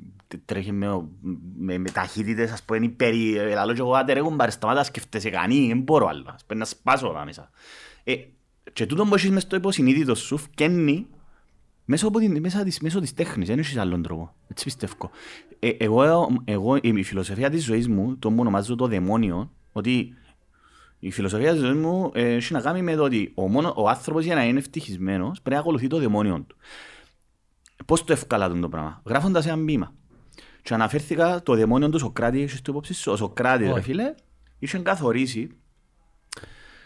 τρέχει 0.44 0.72
με, 0.72 1.09
με, 1.56 1.78
με 1.78 1.90
ταχύτητες, 1.90 2.52
ας 2.52 2.62
πούμε, 2.62 2.78
υπερι... 2.85 3.37
ε, 3.37 3.54
Λαλό 3.54 3.72
και 3.72 3.80
εγώ, 3.80 3.94
άντε 3.94 4.12
ρε 4.12 4.20
κουμπάρε, 4.20 4.50
σταμάτα 4.50 4.85
σκεφτέσαι 4.85 5.30
κανεί, 5.30 5.66
δεν 5.66 5.80
μπορώ 5.80 6.06
άλλο, 6.06 6.30
ας 6.35 6.44
πούμε, 6.44 6.59
να 6.59 6.64
σπάσω 6.64 7.06
εδώ 7.06 7.24
μέσα. 7.24 7.50
Ε, 8.04 8.14
και 8.72 8.87
τούτο 8.87 9.04
που 9.04 9.14
έχεις 9.14 9.30
μες 9.30 9.42
στο 9.42 9.56
υποσυνείδητος 9.56 10.18
σου, 10.18 10.37
φκένει 10.37 11.06
μέσω, 11.85 12.09
από 12.09 12.18
την, 12.18 12.40
μέσα 12.40 12.64
της, 12.64 12.80
μέσω 12.80 13.00
της 13.00 13.14
τέχνης, 13.14 13.48
δεν 13.48 13.59
έχεις 13.59 13.76
άλλον 13.76 14.02
τρόπο. 14.02 14.35
Έτσι 14.48 14.64
πιστεύω. 14.64 15.11
Ε, 15.59 15.68
εγώ, 15.68 16.28
εγώ, 16.44 16.76
η 16.83 17.02
φιλοσοφία 17.02 17.50
της 17.50 17.64
ζωής 17.64 17.88
μου, 17.88 18.16
το 18.18 18.30
μου 18.30 18.37
ονομάζω 18.40 18.74
το 18.76 18.87
δαιμόνιο, 18.87 19.50
ότι 19.72 20.14
η 20.98 21.11
φιλοσοφία 21.11 21.52
της 21.52 21.61
ζωής 21.61 21.74
μου 21.76 22.11
ε, 22.14 22.35
έχει 22.35 22.52
να 22.52 22.61
κάνει 22.61 22.83
με 22.83 22.94
το 22.94 23.02
ότι 23.02 23.33
ο, 23.35 23.48
μόνο, 23.48 23.72
ο 23.76 23.88
άνθρωπος 23.88 24.24
για 24.24 24.35
να 24.35 24.44
είναι 24.44 24.59
ευτυχισμένος 24.59 25.40
πρέπει 25.40 25.54
να 25.54 25.61
ακολουθεί 25.61 25.87
το 25.87 25.98
δαιμόνιο 25.98 26.44
του. 26.48 26.56
Πώς 27.87 28.04
το 28.04 28.12
ευκάλα 28.12 28.48
τον 28.48 28.61
το 28.61 28.68
πράγμα; 28.68 29.02
Γράφοντας 29.04 29.46
ένα 29.46 29.56
μπήμα. 29.56 29.94
Και 30.62 30.74
αναφέρθηκα 30.74 31.42
το 31.42 31.54
δαιμόνιο 31.54 31.88
του 31.88 31.98
Σοκράτη, 31.98 32.42
έχεις 32.42 32.62
το 32.62 32.72
υπόψη 32.72 32.94
σου; 32.94 33.12
Ο 33.12 33.16
Σοκράτης, 33.16 33.66
ρε 33.66 33.72
Όχι. 33.72 33.83
φίλε, 33.83 34.14
είχε 34.59 34.78
καθορίσει 34.78 35.50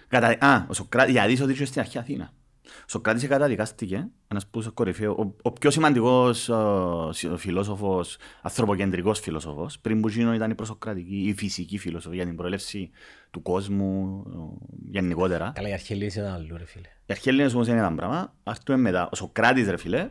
Κατα... 0.08 0.46
Α, 0.46 0.66
ο 0.68 0.72
Σοκράτης, 0.72 1.12
γιατί 1.12 1.32
είσαι 1.32 1.42
ότι 1.42 1.52
είσαι 1.52 1.64
στην 1.64 1.80
αρχή 1.80 1.98
Αθήνα. 1.98 2.32
Ο 2.64 2.86
Σοκράτης 2.86 3.28
καταδικάστηκε, 3.28 4.08
ένας 4.28 4.46
που 4.46 4.64
κορυφαίο, 4.74 5.12
ο, 5.12 5.34
ο 5.42 5.52
πιο 5.52 5.70
σημαντικός 5.70 6.48
ο, 6.48 7.12
σι- 7.12 7.36
φιλόσοφος, 7.36 8.16
ανθρωποκεντρικός 8.42 9.20
φιλόσοφος, 9.20 9.78
πριν 9.78 10.00
που 10.00 10.08
γίνω 10.08 10.34
ήταν 10.34 10.50
η 10.50 10.54
προσοκρατική, 10.54 11.16
η 11.16 11.34
φυσική 11.34 11.78
φιλοσοφία 11.78 12.16
για 12.16 12.26
την 12.26 12.36
προέλευση 12.36 12.90
του 13.30 13.42
κόσμου, 13.42 14.22
ο, 14.26 14.58
γενικότερα. 14.90 15.52
Καλά, 15.54 15.68
οι 15.68 15.72
αρχαιολίες 15.72 16.14
είναι 16.14 16.30
άλλο, 16.30 16.56
ρε 16.56 16.64
φίλε. 16.66 16.88
Οι 17.06 17.12
αρχαίοι 17.12 17.46
όμως 17.54 17.68
είναι 17.68 17.78
ένα 17.78 17.94
πράγμα, 17.94 18.34
αυτό 18.42 18.72
είναι 18.72 18.82
μετά. 18.82 19.08
Ο 19.12 19.16
Σοκράτης, 19.16 19.68
ρε 19.68 19.76
φίλε, 19.76 20.08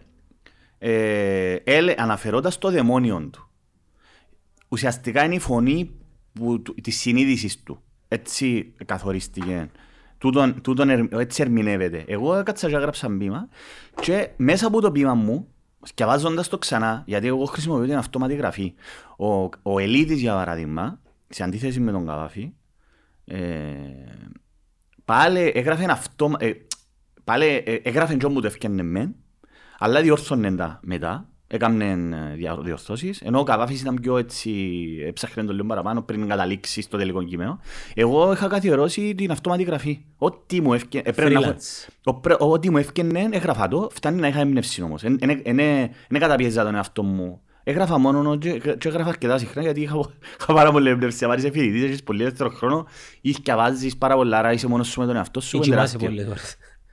ε, 0.77 1.55
έλε, 1.63 1.93
αναφερόντας 1.97 2.57
το 2.57 2.71
δαιμόνιο 2.71 3.29
του. 3.31 3.49
Ουσιαστικά 4.67 5.23
είναι 5.23 5.35
η 5.35 5.39
φωνή 5.39 5.95
που, 6.33 6.61
του, 6.61 6.73
της 6.73 6.99
συνείδησης 6.99 7.63
του. 7.63 7.83
Έτσι 8.13 8.73
καθορίστηκε. 8.85 9.69
Τούτον, 10.17 10.61
τούτον, 10.61 10.89
ερ- 10.89 11.13
έτσι 11.13 11.41
ερμηνεύεται. 11.41 12.03
Εγώ 12.07 12.35
έκατσα 12.35 12.69
και 12.69 12.75
έγραψα 12.75 13.09
μπήμα 13.09 13.47
και 14.01 14.29
μέσα 14.37 14.67
από 14.67 14.81
το 14.81 14.89
μπήμα 14.89 15.13
μου, 15.13 15.47
σκευάζοντας 15.83 16.47
το 16.47 16.57
ξανά, 16.57 17.03
γιατί 17.05 17.27
εγώ 17.27 17.45
χρησιμοποιώ 17.45 17.85
την 17.85 17.95
αυτόματη 17.97 18.35
γραφή, 18.35 18.73
ο, 19.17 19.49
ο 19.61 19.79
Ελίτης 19.79 20.19
για 20.21 20.33
παράδειγμα, 20.33 20.99
σε 21.27 21.43
αντίθεση 21.43 21.79
με 21.79 21.91
τον 21.91 22.05
Καβάφη, 22.05 22.53
ε, 23.25 23.39
πάλι 25.05 25.51
έγραφε 25.55 25.91
αυτό, 25.91 26.31
ε, 26.39 26.51
πάλι 27.23 27.45
ε, 27.65 27.73
έγραφε 27.83 28.15
και 28.15 28.25
όπου 28.25 28.41
το 28.41 28.47
έφτιανε 28.47 28.83
μεν, 28.83 29.15
αλλά 29.79 30.01
διόρθωνε 30.01 30.55
τα 30.55 30.79
μετά, 30.83 31.29
έκανε 31.53 31.85
ε, 32.31 32.35
δια- 32.35 32.57
διορθώσεις, 32.61 33.21
ενώ 33.21 33.39
ο 33.39 33.43
Καβάφης 33.43 33.81
ήταν 33.81 33.95
πιο 34.01 34.17
έτσι, 34.17 34.51
έψαχνε 35.07 35.43
το 35.43 35.53
λίγο 35.53 35.65
παραπάνω 35.67 36.01
πριν 36.01 36.27
καταλήξεις 36.27 36.83
στο 36.85 36.97
τελικό 36.97 37.23
κείμενο. 37.23 37.59
Εγώ 37.93 38.31
είχα 38.31 38.47
καθιερώσει 38.47 39.15
την 39.15 39.31
αυτόματη 39.31 39.63
γραφή. 39.63 39.99
Ό,τι 40.17 40.61
μου 40.61 40.73
έφυγε, 40.73 41.01
έπρεπε 41.03 41.29
να 41.33 41.39
έχω- 41.39 41.49
Freelance. 41.55 41.87
ο 42.03 42.13
πρέ- 42.13 42.41
Ό,τι 42.41 42.69
μου 42.69 42.77
έφυγε, 42.77 43.27
έγραφα 43.31 43.67
το, 43.67 43.89
φτάνει 43.93 44.19
να 44.19 44.27
είχα 44.27 44.39
εμπνεύσει 44.39 44.81
όμως. 44.81 45.01
Δεν 45.01 46.19
καταπιέζα 46.19 46.63
τον 46.63 46.75
εαυτό 46.75 47.03
μου. 47.03 47.41
Έγραφα 47.65 47.97
μόνο 47.97 48.35
και 48.37 48.51
και 48.77 48.87
έγραφα 48.87 49.09
αρκετά 49.09 49.37
συχνά 49.37 49.61
γιατί 49.61 49.81
είχα, 49.81 49.95
είχα 50.39 50.53
πάρα 50.53 50.71
πολύ 50.71 50.89
εμπνεύση. 50.89 51.25
Αν 51.25 51.37
είσαι 51.37 51.51
φοιτητής, 51.51 51.83
έχεις 51.83 52.03
πολύ 52.03 52.21
ελεύθερο 52.21 52.49
χρόνο, 52.49 52.85
ή 53.21 53.35
βάζεις 53.55 53.97
πάρα 53.97 54.15
πολλά, 54.15 54.37
άρα 54.37 54.51
είσαι 54.51 54.67
μόνος 54.67 54.87
σου 54.87 54.99
με 54.99 55.05
τον 55.05 55.15
εαυτό 55.15 55.39
σου. 55.41 55.57
Ή 55.57 55.59
είναι 55.65 55.75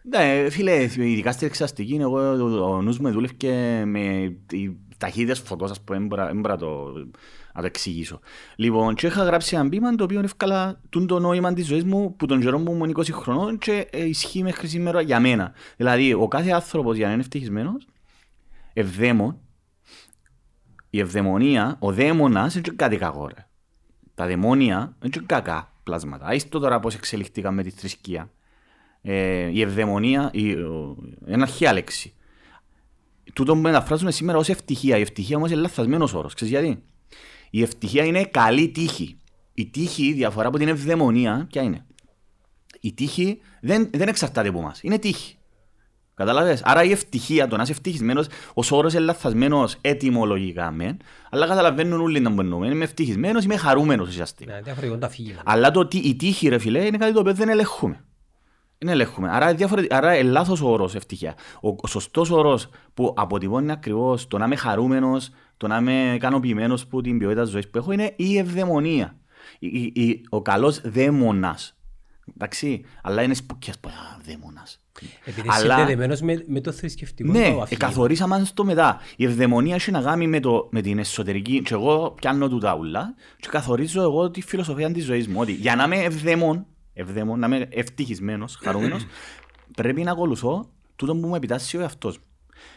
κοιμάσαι 0.03 0.27
τεράστιο. 0.27 0.65
πολλές 0.65 0.75
ώρες. 0.75 0.85
Ναι, 0.85 0.95
φίλε, 0.95 1.11
ειδικά 1.11 1.33
στην 1.33 1.47
εξαστική, 1.47 1.95
εγώ 2.01 2.19
ο- 2.19 2.75
ο 2.75 2.83
νους 2.83 2.99
μου 2.99 3.11
δούλευε 3.13 3.85
με 3.85 4.01
οι 4.53 4.77
ταχύτητες 4.99 5.39
φωτός, 5.39 5.71
ας 5.71 5.81
πούμε, 5.81 5.99
δεν 5.99 6.07
μπορώ- 6.07 6.27
δεν 6.27 6.41
μπορώ 6.41 6.55
να 6.55 6.61
το, 6.61 6.93
να 7.55 7.61
το 7.61 7.67
εξηγήσω. 7.67 8.21
Λοιπόν, 8.57 8.95
και 8.95 9.07
είχα 9.07 9.25
γράψει 9.25 9.57
ένα 9.57 9.69
ποίημα 9.69 9.95
το 9.95 10.05
οποίο 10.05 10.21
εύκολα 10.21 10.81
τούν 10.89 11.07
το 11.07 11.19
νόημα 11.19 11.53
της 11.53 11.67
ζωής 11.67 11.85
μου 11.85 12.17
που 12.17 12.27
τον 12.27 12.41
καιρό 12.41 12.59
μου 12.59 12.73
ήμουν 12.75 12.89
20 12.91 13.13
χρονών 13.13 13.59
και 13.59 13.89
ε, 13.91 14.05
ισχύει 14.05 14.43
μέχρι 14.43 14.69
σήμερα 14.69 15.01
για 15.01 15.21
μένα. 15.21 15.53
Δηλαδή, 15.77 16.13
ο 16.13 16.29
κάθε 16.29 16.51
άνθρωπος 16.51 16.97
για 16.97 17.07
να 17.07 17.13
είναι 17.13 17.21
ευτυχισμένος, 17.23 17.87
ευδαίμον, 18.73 19.39
η 20.91 21.01
ευδαιμονία, 21.01 21.77
ο 21.79 21.93
δαίμονας 21.93 22.53
είναι 22.55 22.63
και 22.63 22.71
κάτι 22.77 22.97
κακό 22.97 23.27
ρε. 23.27 23.47
Τα 24.15 24.27
δαιμόνια 24.27 24.97
είναι 25.03 25.11
και 25.11 25.21
κακά 25.27 25.73
πλάσματα. 25.83 26.27
Άιστο 26.27 26.59
τώρα 26.59 26.81
πώς 26.81 26.95
εξελιχθήκαν 26.95 27.55
με 27.55 27.63
τη 27.63 27.71
θρησκεία 27.71 28.31
ε, 29.03 29.49
η 29.53 29.61
ευδαιμονία, 29.61 30.31
η, 30.33 30.53
ο, 30.53 30.97
είναι 31.27 31.43
αρχαία 31.43 31.73
λέξη. 31.73 32.13
Τούτο 33.33 33.55
που 33.55 33.61
μεταφράζουμε 33.61 34.11
σήμερα 34.11 34.39
ως 34.39 34.49
ευτυχία. 34.49 34.97
Η 34.97 35.01
ευτυχία 35.01 35.37
όμως 35.37 35.51
είναι 35.51 35.61
λαθασμένος 35.61 36.15
όρος. 36.15 36.35
Ξέρεις 36.35 36.53
γιατί; 36.53 36.83
Η 37.51 37.63
ευτυχία 37.63 38.05
είναι 38.05 38.25
καλή 38.25 38.69
τύχη. 38.69 39.17
Η 39.55 39.67
τύχη, 39.67 40.07
η 40.07 40.13
διαφορά 40.13 40.49
από 40.49 40.59
την 40.59 40.69
ευδαιμονία, 40.69 41.47
ποια 41.51 41.63
είναι; 41.63 41.85
Η 42.81 42.93
τύχη 42.93 43.41
δεν, 43.61 43.91
δεν 43.93 44.09
εξαρτάται 44.09 44.49
από 44.49 44.61
μας. 44.61 44.83
Είναι 44.83 44.99
τύχη. 44.99 45.35
Κατάλαβες. 46.15 46.63
Άρα 46.65 46.85
η 46.85 46.91
ευτυχία, 46.91 47.49
το 47.49 47.57
να 47.57 47.63
είσαι 47.63 47.73
ευτυχισμένος, 47.73 48.27
ως 48.55 48.71
όρος 48.73 48.93
είναι 48.93 49.03
λαθασμένος 49.03 49.77
ετυμολογικά 49.81 50.71
μεν, 50.71 50.97
αλλά 51.31 51.47
καταλαβαίνουν 51.47 52.01
όλοι 52.01 52.21
να 52.21 52.31
μπορούμε. 52.31 52.69
Είμαι 52.69 52.85
ευτυχισμένος, 52.85 53.45
είμαι 53.45 53.57
χαρούμενος 53.57 54.09
ουσιαστικά. 54.09 54.53
Ναι, 54.55 54.61
διαφορετικό 54.61 54.99
το 54.99 55.07
αφήγημα. 55.07 55.43
Αλλά 55.45 55.71
το, 55.71 55.87
τι- 55.87 55.99
η 55.99 56.17
τύχη, 56.17 56.49
ρε 56.49 56.59
φιλέ, 56.59 56.85
είναι 56.85 56.97
κάτι 56.97 57.13
το 57.13 57.21
οποίο 57.21 57.35
δεν 57.35 57.49
ελέγχουμε. 57.49 58.05
Δεν 58.83 58.89
ελέγχουμε. 58.93 59.29
Άρα, 59.31 59.55
διαφορετικά, 59.55 59.97
άρα 59.97 60.17
είναι 60.19 60.31
λάθος 60.31 60.61
ο 60.61 60.69
όρος 60.69 60.95
ευτυχία. 60.95 61.35
Ο, 61.61 61.69
ο 61.81 61.87
σωστός 61.87 62.31
όρος 62.31 62.69
που 62.95 63.15
αποτυπώνει 63.17 63.71
ακριβώς 63.73 64.27
το 64.29 64.39
να 64.39 64.45
είμαι 64.45 64.57
χαρούμενος, 64.57 65.31
το 65.57 65.67
να 65.67 65.77
είμαι 65.77 66.13
ικανοποιημένος 66.15 66.87
που 66.87 67.01
την 67.01 67.19
ποιότητα 67.19 67.43
της 67.43 67.51
ζωής 67.51 67.69
που 67.71 67.79
έχω 67.79 67.93
είναι 67.93 68.13
η 68.17 68.39
ευδαιμονία. 68.39 69.17
Η, 69.59 69.67
η- 69.67 69.93
η- 70.03 70.21
ο 70.29 70.43
καλός 70.43 70.81
δαίμονας. 70.85 71.75
Εντάξει, 72.35 72.85
αλλά 73.03 73.23
είναι 73.23 73.35
σπουκιάς 73.35 73.79
που 73.79 73.89
α, 73.89 73.93
δαίμονας. 74.27 74.81
Επειδή 75.25 75.49
Αλλά- 75.51 75.75
συνδεδεμένος 75.77 76.21
με, 76.21 76.45
με 76.47 76.61
το 76.61 76.73
θρησκευτικό 76.73 77.33
Ναι, 77.33 77.39
το 77.39 77.57
ε, 77.59 77.61
αφήγημα. 77.63 77.89
καθορίσαμε 77.89 78.43
στο 78.45 78.65
μετά. 78.65 78.99
Η 79.17 79.25
ευδαιμονία 79.25 79.75
έχει 79.75 79.91
να 79.91 80.01
κάνει 80.03 80.27
με, 80.27 80.41
το, 80.41 80.69
με 80.71 80.81
την 80.81 80.99
εσωτερική. 80.99 81.63
Και 81.63 81.75
εγώ 81.75 82.11
πιάνω 82.21 82.49
του 82.49 82.59
τα 82.59 82.75
ούλα 82.77 83.15
και 83.41 83.49
καθορίζω 83.51 84.03
εγώ 84.03 84.31
τη 84.31 84.41
φιλοσοφία 84.43 84.93
της 84.93 85.05
ζωής 85.05 85.29
μου. 85.29 85.41
Ότι 85.41 85.53
για 85.53 85.77
να 85.77 85.85
είμαι 85.85 85.97
ευδαίμον, 85.97 86.67
ευδαίμον 86.93 87.39
να 87.39 87.47
είμαι 87.47 87.69
ευτυχισμένος, 87.71 88.59
χαρούμενος, 88.63 89.07
πρέπει 89.77 90.03
να 90.03 90.11
ακολουθώ 90.11 90.71
τούτο 90.97 91.17
που 91.17 91.27
μου 91.27 91.35
επιτάσσει 91.35 91.77
ο 91.77 91.81
εαυτός 91.81 92.19
μου. 92.19 92.25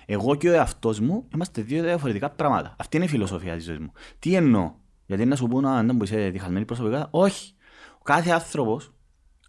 Εγώ 0.06 0.36
και 0.36 0.50
ο 0.50 0.54
εαυτός 0.54 1.00
μου 1.00 1.28
είμαστε 1.34 1.62
δύο 1.62 1.84
διαφορετικά 1.84 2.30
πράγματα. 2.30 2.76
Αυτή 2.80 2.96
είναι 2.96 3.06
η 3.06 3.10
φιλοσοφία 3.10 3.56
της 3.56 3.66
ζωής 3.66 3.80
μου. 3.80 3.92
Τι 4.20 4.36
εννοώ, 4.36 4.74
γιατί 5.06 5.26
να 5.26 5.36
σου 5.36 5.48
πω 5.48 5.62
να 5.62 5.84
να 5.84 5.94
μου 5.94 6.04
είσαι 6.04 6.30
διχασμένη 6.30 6.66
προσωπικά; 6.66 7.08
Όχι. 7.12 7.54
Ο 7.98 8.04
κάθε 8.04 8.32
άνθρωπο, 8.32 8.82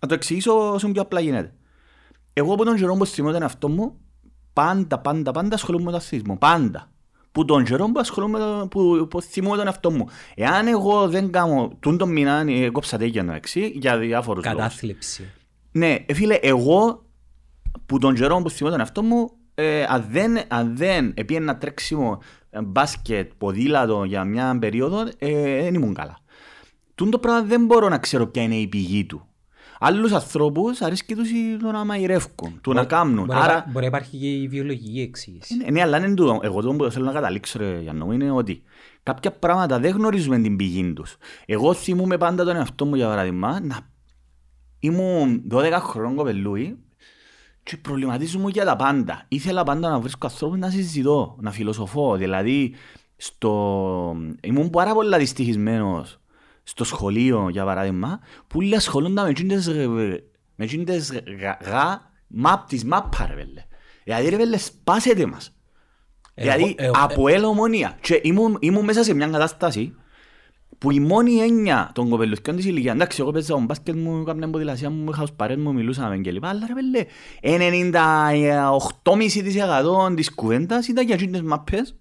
να 0.00 0.08
το 0.08 0.14
εξηγήσω 0.14 0.72
όσο 0.72 0.90
πιο 0.90 1.02
απλά 1.02 1.20
γίνεται. 1.20 1.54
Εγώ 2.32 2.52
από 2.52 2.64
τον 2.64 2.76
καιρό 2.76 2.94
που 2.94 3.06
θυμώ 3.06 3.32
τον 3.32 3.42
εαυτό 3.42 3.68
μου, 3.68 4.00
πάντα, 4.52 4.98
πάντα, 4.98 5.30
πάντα 5.30 5.54
ασχολούμαι 5.54 5.84
με 5.84 5.90
τον 5.90 6.00
αθλητισμό. 6.00 6.36
Πάντα. 6.36 6.92
Που 7.34 7.44
τον 7.44 7.64
καιρό 7.64 7.84
που 7.84 8.00
ασχολούμαι 8.00 8.38
με 8.38 8.44
το, 8.44 8.66
που, 8.70 9.06
που 9.10 9.20
θυμώ 9.20 9.56
τον 9.56 9.66
εαυτό 9.66 9.90
μου. 9.90 10.08
Εάν 10.34 10.66
εγώ 10.66 11.08
δεν 11.08 11.32
κάνω, 11.32 11.72
τούν 11.80 11.98
τον 11.98 12.12
μήνα, 12.12 12.44
ε, 12.48 12.70
κόψα 12.70 12.98
τέκια 12.98 13.22
να 13.22 13.34
εξή, 13.34 13.72
για 13.74 13.98
διάφορους 13.98 14.44
λόγους. 14.44 14.60
Κατάθλιψη. 14.60 15.30
Ναι, 15.72 15.96
ε, 16.06 16.14
φίλε, 16.14 16.34
εγώ 16.34 17.04
που 17.86 17.98
τον 17.98 18.14
καιρό 18.14 18.36
που 18.36 18.50
θυμώ 18.50 18.70
τον 18.70 18.78
εαυτό 18.78 19.02
μου, 19.02 19.30
ε, 19.54 19.84
αν 19.88 20.06
δεν, 20.10 20.38
αν 20.48 20.76
δεν 20.76 21.12
επί 21.16 21.34
ένα 21.34 21.58
τρέξιμο 21.58 22.18
ε, 22.50 22.62
μπάσκετ, 22.62 23.32
ποδήλατο 23.38 24.04
για 24.04 24.24
μια 24.24 24.56
περίοδο, 24.60 25.00
ε, 25.18 25.62
δεν 25.62 25.74
ήμουν 25.74 25.94
καλά. 25.94 26.18
Τούν 26.94 27.10
το 27.10 27.18
πράγμα 27.18 27.42
δεν 27.42 27.64
μπορώ 27.64 27.88
να 27.88 27.98
ξέρω 27.98 28.26
ποια 28.26 28.42
είναι 28.42 28.56
η 28.56 28.66
πηγή 28.66 29.04
του. 29.04 29.26
Άλλους 29.86 30.12
ανθρώπους 30.12 30.80
αρέσκει 30.80 31.14
τους 31.14 31.30
η- 31.30 31.56
το 31.62 31.70
να 31.70 31.84
μαϊρεύκουν, 31.84 32.58
το 32.62 32.72
να 32.72 32.84
κάνουν. 32.84 33.24
Μπορεί, 33.24 33.38
Άρα, 33.38 33.54
να- 33.54 33.64
μπορεί 33.66 33.80
να 33.80 33.86
υπάρχει 33.86 34.16
και 34.16 34.30
η 34.30 34.48
βιολογική 34.48 35.00
εξήγηση. 35.00 35.56
ναι, 35.56 35.70
ναι, 35.70 35.80
αλλά 35.82 35.98
είναι 35.98 36.14
τούτο. 36.14 36.38
Εγώ 36.42 36.60
το 36.62 36.72
που 36.72 36.90
θέλω 36.90 37.04
να 37.04 37.12
καταλήξω, 37.12 37.58
ρε, 37.58 37.78
Γιάννο, 37.80 38.04
μου, 38.04 38.12
είναι 38.12 38.30
ότι 38.30 38.62
κάποια 39.02 39.32
πράγματα 39.32 39.78
δεν 39.78 39.96
γνωρίζουμε 39.96 40.38
την 40.38 40.56
πηγή 40.56 40.92
τους. 40.92 41.16
Εγώ 41.46 41.74
θυμούμαι 41.74 42.18
πάντα 42.18 42.44
τον 42.44 42.56
εαυτό 42.56 42.84
μου, 42.86 42.94
για 42.94 43.06
παράδειγμα, 43.06 43.60
να 43.62 43.78
ήμουν 44.78 45.42
12 45.48 45.78
χρονών 45.80 46.14
κοπελούι 46.14 46.78
και 47.62 47.76
προβληματίζομαι 47.76 48.50
για 48.50 48.64
τα 48.64 48.76
πάντα. 48.76 49.24
Ήθελα 49.28 49.62
πάντα 49.62 49.88
να 49.90 50.00
βρίσκω 50.00 50.26
ανθρώπους 50.26 50.58
να 50.58 50.70
συζητώ, 50.70 51.36
να 51.40 51.50
φιλοσοφώ. 51.50 52.16
Δηλαδή, 52.16 52.74
στο... 53.16 54.16
ήμουν 54.42 54.70
πάρα 54.70 54.92
πολύ 54.94 55.16
δυστυχισμένος 55.16 56.18
στο 56.64 56.84
σχολείο, 56.84 57.48
για 57.50 57.64
παράδειγμα, 57.64 58.20
που 58.46 58.58
όλοι 58.58 58.74
ασχολούνταν 58.76 59.24
με 59.24 59.30
εκείνες, 59.30 59.66
ε, 59.66 59.86
με 60.56 60.64
εκείνες 60.64 61.12
γα, 61.40 61.58
γα, 61.64 62.10
μαπ, 62.26 62.68
της 62.68 62.84
μάπα, 62.84 63.26
ρε 63.26 63.34
βέλε. 63.34 63.64
Δηλαδή, 64.04 64.28
ρε 64.28 64.36
βέλε, 64.36 64.58
σπάσετε 64.58 65.26
μας. 65.26 65.52
Εγώ- 66.34 66.52
Δηλαδή, 66.56 66.74
εγώ- 66.78 66.92
από 66.96 67.28
έλα 67.28 67.48
ομόνια. 67.48 67.98
Και 68.00 68.20
ήμουν, 68.22 68.56
ήμουν 68.60 68.84
μέσα 68.84 69.04
σε 69.04 69.14
μια 69.14 69.26
κατάσταση 69.28 69.94
που 70.78 70.90
η 70.90 71.00
μόνη 71.00 71.34
έννοια 71.34 71.90
των 71.94 72.08
κοπελουθιών 72.08 72.56
της 72.56 72.64
ηλικίας, 72.64 72.94
εντάξει, 72.94 73.20
εγώ 73.22 73.30
παίζα 73.30 73.54
τον 73.54 73.64
μπάσκετ 73.64 73.94
μου, 73.96 74.20
έκανα 74.20 74.50
ποδηλασία 74.50 74.90
μου, 74.90 75.10
είχα 75.10 75.22
ως 75.22 75.32
παρέες 75.32 75.58
μου, 75.58 75.72
μιλούσαμε 75.72 76.18
και 76.18 76.32
λοιπά, 76.32 76.48
αλλά 76.48 76.66
ρε 76.66 76.72
πέλε, 76.74 77.04
98,5% 77.40 80.14
της 80.14 80.34
κουβέντας 80.34 80.88
ήταν 80.88 81.06
για 81.06 81.14
εκείνες 81.14 81.42
μαπές. 81.42 81.96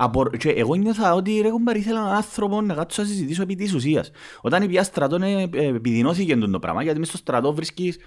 Από, 0.00 0.24
και 0.28 0.48
εγώ 0.48 0.74
νιώθα 0.74 1.14
ότι 1.14 1.40
ρε 1.40 1.50
κομπάρ 1.50 1.76
ήθελα 1.76 2.00
έναν 2.00 2.12
άνθρωπο 2.12 2.60
να 2.60 2.74
κάτσω 2.74 3.02
να 3.02 3.08
συζητήσω 3.08 3.42
επί 3.42 3.54
της 3.54 3.74
ουσίας. 3.74 4.10
Όταν 4.40 4.66
πια 4.66 4.82
στρατό 4.82 5.24
ε, 5.24 5.48
ε, 5.52 5.66
επιδεινώθηκε 5.66 6.36
το 6.36 6.58
πράγμα, 6.58 6.82
γιατί 6.82 6.98
μες 6.98 7.08
στο 7.08 7.16
στρατό 7.16 7.54
βρίσκεις 7.54 7.98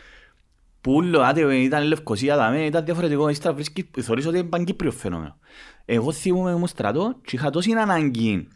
που 0.82 0.94
ούλο, 0.94 1.20
άτε, 1.20 1.56
ήταν 1.56 1.84
Λευκοσία, 1.84 2.36
δαμε, 2.36 2.66
ήταν 2.66 2.86
διαφορετικό, 2.86 3.30
ύστερα 3.30 3.54
βρίσκεις, 3.54 3.86
θεωρείς 4.02 4.26
ότι 4.26 4.38
είναι 4.38 4.48
παγκύπριος 4.48 4.96
φαινόμενο. 4.96 5.38
Εγώ 5.86 6.12
θυμούμαι 6.12 6.56
μου 6.56 6.68
στρατό 6.68 7.16
και 7.26 7.36
είχα 7.36 7.50
τόση 7.50 7.72
ανάγκη 7.72 8.48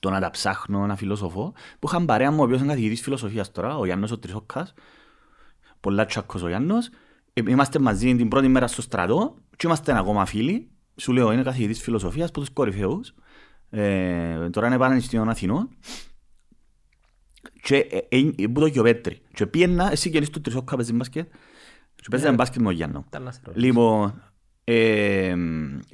το 0.00 0.10
να 0.10 0.20
τα 0.20 0.30
ψάχνω, 0.30 0.86
να 0.86 0.96
φιλοσοφώ, 0.96 1.52
που 1.78 1.88
είχαν 1.88 2.04
παρέα 2.04 2.30
μου 2.30 2.40
ο 2.40 2.44
οποίος 2.44 2.60
είναι 2.60 2.68
καθηγητής 2.68 3.00
φιλοσοφίας 3.00 3.50
τώρα, 3.50 3.76
ο 3.76 3.84
Γιάννος 3.84 4.10
ο 4.10 4.18
Τρισόκας, 4.18 4.74
πολλά 5.80 6.04
τσάκος 6.04 6.42
ο 6.42 6.48
Γιάννος, 6.48 6.90
Ε, 7.38 7.42
είμαστε 7.46 7.78
μαζί 7.78 8.16
την 8.16 8.28
πρώτη 8.28 8.48
μέρα 8.48 8.66
στο 8.66 8.82
στρατό 8.82 9.34
και 9.56 9.66
είμαστε 9.66 9.98
ακόμα 9.98 10.24
φίλοι, 10.24 10.70
σου 10.96 11.12
λέω 11.12 11.32
είναι 11.32 11.42
καθηγητής 11.42 11.82
φιλοσοφίας 11.82 12.28
από 12.28 12.40
τους 12.40 12.50
κορυφαίους, 12.50 13.14
ε, 13.70 14.50
τώρα 14.50 14.66
είναι 14.66 14.78
Πανεπιστήμιο 14.78 15.30
Αθηνών, 15.30 15.68
και 17.62 17.76
ε, 17.76 17.98
ε, 18.08 18.32
ε, 18.38 18.46
που 18.46 18.60
το 18.60 18.66
Γιωπέτρι. 18.66 19.20
Και 19.34 19.46
πήγαινα, 19.46 19.90
εσύ 19.92 20.10
και 20.10 20.24
στο 20.24 20.40
Τρισόκα 20.40 20.76
παίζεις 20.76 20.94
μπάσκετ, 20.94 21.28
και 21.94 22.06
παίζαμε 22.10 22.34
μπάσκετ 22.34 22.62
με 22.62 22.68
ο 22.68 22.70
Γιάννο. 22.70 23.04
Ήταν 23.08 23.22
να 23.22 23.32
σε 23.32 23.40
ρωτήσω. 23.44 23.66
Λοιπόν, 23.66 24.22
ε, 24.64 25.34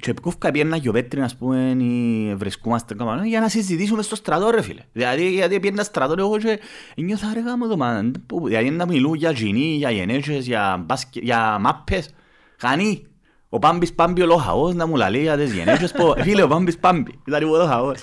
και 0.00 0.14
κούφκα 0.22 0.50
πήγαινα 0.50 0.76
Γιωπέτρι, 0.76 1.20
ας 1.20 1.36
πούμε, 1.36 1.76
ή 1.78 2.34
βρισκόμαστε 2.34 2.94
κάπου, 2.94 3.24
για 3.24 3.40
να 3.40 3.48
συζητήσουμε 3.48 4.02
στο 4.02 4.16
στρατό, 4.16 4.50
ρε 4.50 4.62
φίλε. 4.62 4.82
Δηλαδή, 4.92 5.32
γιατί 5.32 5.60
πήγαινα 5.60 5.82
στρατό, 5.82 6.14
εγώ 6.18 6.38
και 6.38 6.58
νιώθα 6.96 7.32
ρε 7.34 7.40
γάμο 7.40 7.66
το 7.68 7.76
μάνα. 7.76 8.10
που- 8.26 8.46
Δηλαδή, 8.48 8.70
να 8.70 8.86
μιλούν 8.86 9.14
για 9.14 9.32
τζινί, 9.32 9.74
για 9.76 9.90
γενέτσες, 9.90 10.46
για, 10.46 10.82
μπάσκετ, 10.86 11.22
για 11.22 11.58
μάπες. 11.60 12.14
Χανή. 12.58 13.06
Ο 13.54 13.58
Πάμπης 13.58 13.92
Πάμπη 13.94 14.22
ο 14.22 14.26
Λοχαός 14.26 14.74
να 14.74 14.86
μου 14.86 14.96
λαλεί 14.96 15.20
για 15.20 15.36
τις 15.36 15.52
γενέτσες 15.54 15.92
που... 15.92 16.14
Φίλε, 16.18 16.42
ο 16.42 16.48
Πάμπης 16.48 16.78
Πάμπη. 16.78 17.18
Ήταν 17.26 17.42
ο 17.44 17.56
Λοχαός. 17.56 18.00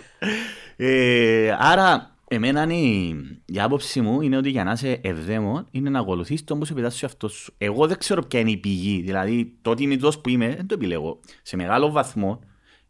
Ε, 0.75 1.55
άρα, 1.59 2.15
εμένα 2.27 2.61
είναι, 2.63 2.73
η- 2.73 3.41
η 3.45 3.59
άποψη 3.59 4.01
μου 4.01 4.21
είναι 4.21 4.37
ότι 4.37 4.49
για 4.49 4.63
να 4.63 4.71
είσαι 4.71 4.99
ευδαίμον 5.03 5.67
είναι 5.71 5.89
να 5.89 5.99
ακολουθείς 5.99 6.43
τον 6.43 6.59
που 6.59 6.65
σου 6.65 6.73
επιτάσσει 6.73 7.05
αυτός 7.05 7.33
σου. 7.33 7.53
Εγώ 7.57 7.87
δεν 7.87 7.97
ξέρω 7.97 8.21
ποια 8.21 8.39
είναι 8.39 8.51
η 8.51 8.57
πηγή. 8.57 9.01
Δηλαδή, 9.01 9.57
το 9.61 9.69
ότι 9.69 9.83
είμαι 9.83 9.95
τόσο 9.95 10.21
που 10.21 10.29
είμαι, 10.29 10.47
δεν 10.55 10.67
το 10.67 10.73
επιλέγω. 10.73 11.19
Σε 11.41 11.55
μεγάλο 11.55 11.91
βαθμό 11.91 12.39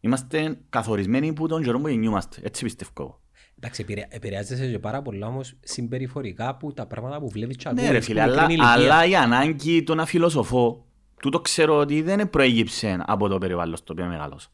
είμαστε 0.00 0.58
καθορισμένοι 0.68 1.32
που 1.32 1.46
τον 1.48 1.62
καιρό 1.62 1.80
που 1.80 1.88
γεννιούμαστε. 1.88 2.40
Έτσι 2.42 2.64
πιστεύω 2.64 2.90
εγώ. 2.98 3.20
Εντάξει, 3.58 3.80
επηρε- 3.82 4.06
επηρεάζεσαι 4.14 4.66
και 4.66 4.78
πάρα 4.78 5.02
πολλά 5.02 5.26
όμως 5.26 5.54
συμπεριφορικά 5.60 6.48
από 6.48 6.72
τα 6.72 6.86
πράγματα 6.86 7.18
που 7.20 7.28
βλέπεις 7.28 7.56
και 7.56 7.68
Ναι, 7.68 7.70
ακούεις 7.80 7.90
ρε 7.90 7.98
που 7.98 8.04
φίλε, 8.04 8.22
μικρή 8.26 8.38
αλλά, 8.40 8.46
ηλικία. 8.48 8.68
αλλά 8.72 9.04
η 9.06 9.14
ανάγκη 9.16 9.82
το 9.82 9.94
να 9.94 10.06
φιλοσοφώ, 10.06 10.84
τούτο 11.20 11.40
ξέρω 11.40 11.76
ότι 11.76 12.02
δεν 12.02 12.30
προέγυψε 12.30 12.96
από 13.06 13.28
το 13.28 13.38
περιβάλλον 13.38 13.76
στο 13.76 13.92
οποίο 13.92 14.06
μεγάλωσα. 14.06 14.48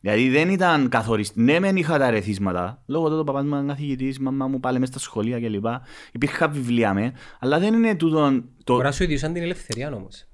Δηλαδή 0.00 0.28
δεν 0.28 0.48
ήταν 0.48 0.88
καθοριστή. 0.88 1.40
Ναι, 1.40 1.60
μεν 1.60 1.76
είχα 1.76 1.98
τα 1.98 2.10
ρεθίσματα. 2.10 2.82
Λόγω 2.86 3.08
του 3.08 3.18
ο 3.18 3.24
παπάς 3.24 3.42
μου 3.42 3.48
ήταν 3.48 3.66
καθηγητής, 3.66 4.16
η 4.16 4.20
μαμά 4.20 4.46
μου 4.46 4.60
πάλι 4.60 4.78
μέσα 4.78 4.92
στα 4.92 5.00
σχολεία 5.00 5.40
κλπ. 5.40 5.66
Υπήρχαν 6.12 6.52
βιβλία 6.52 6.94
με, 6.94 7.12
αλλά 7.38 7.58
δεν 7.58 7.74
είναι 7.74 7.94
τούτο. 7.94 8.42
Το... 8.64 8.72
Μπορεί 8.72 8.84
να 8.84 8.92
σου 8.92 9.02
ιδιούσαν 9.02 9.32
την 9.32 9.42
ελευθερία 9.42 9.92
όμως. 9.92 10.26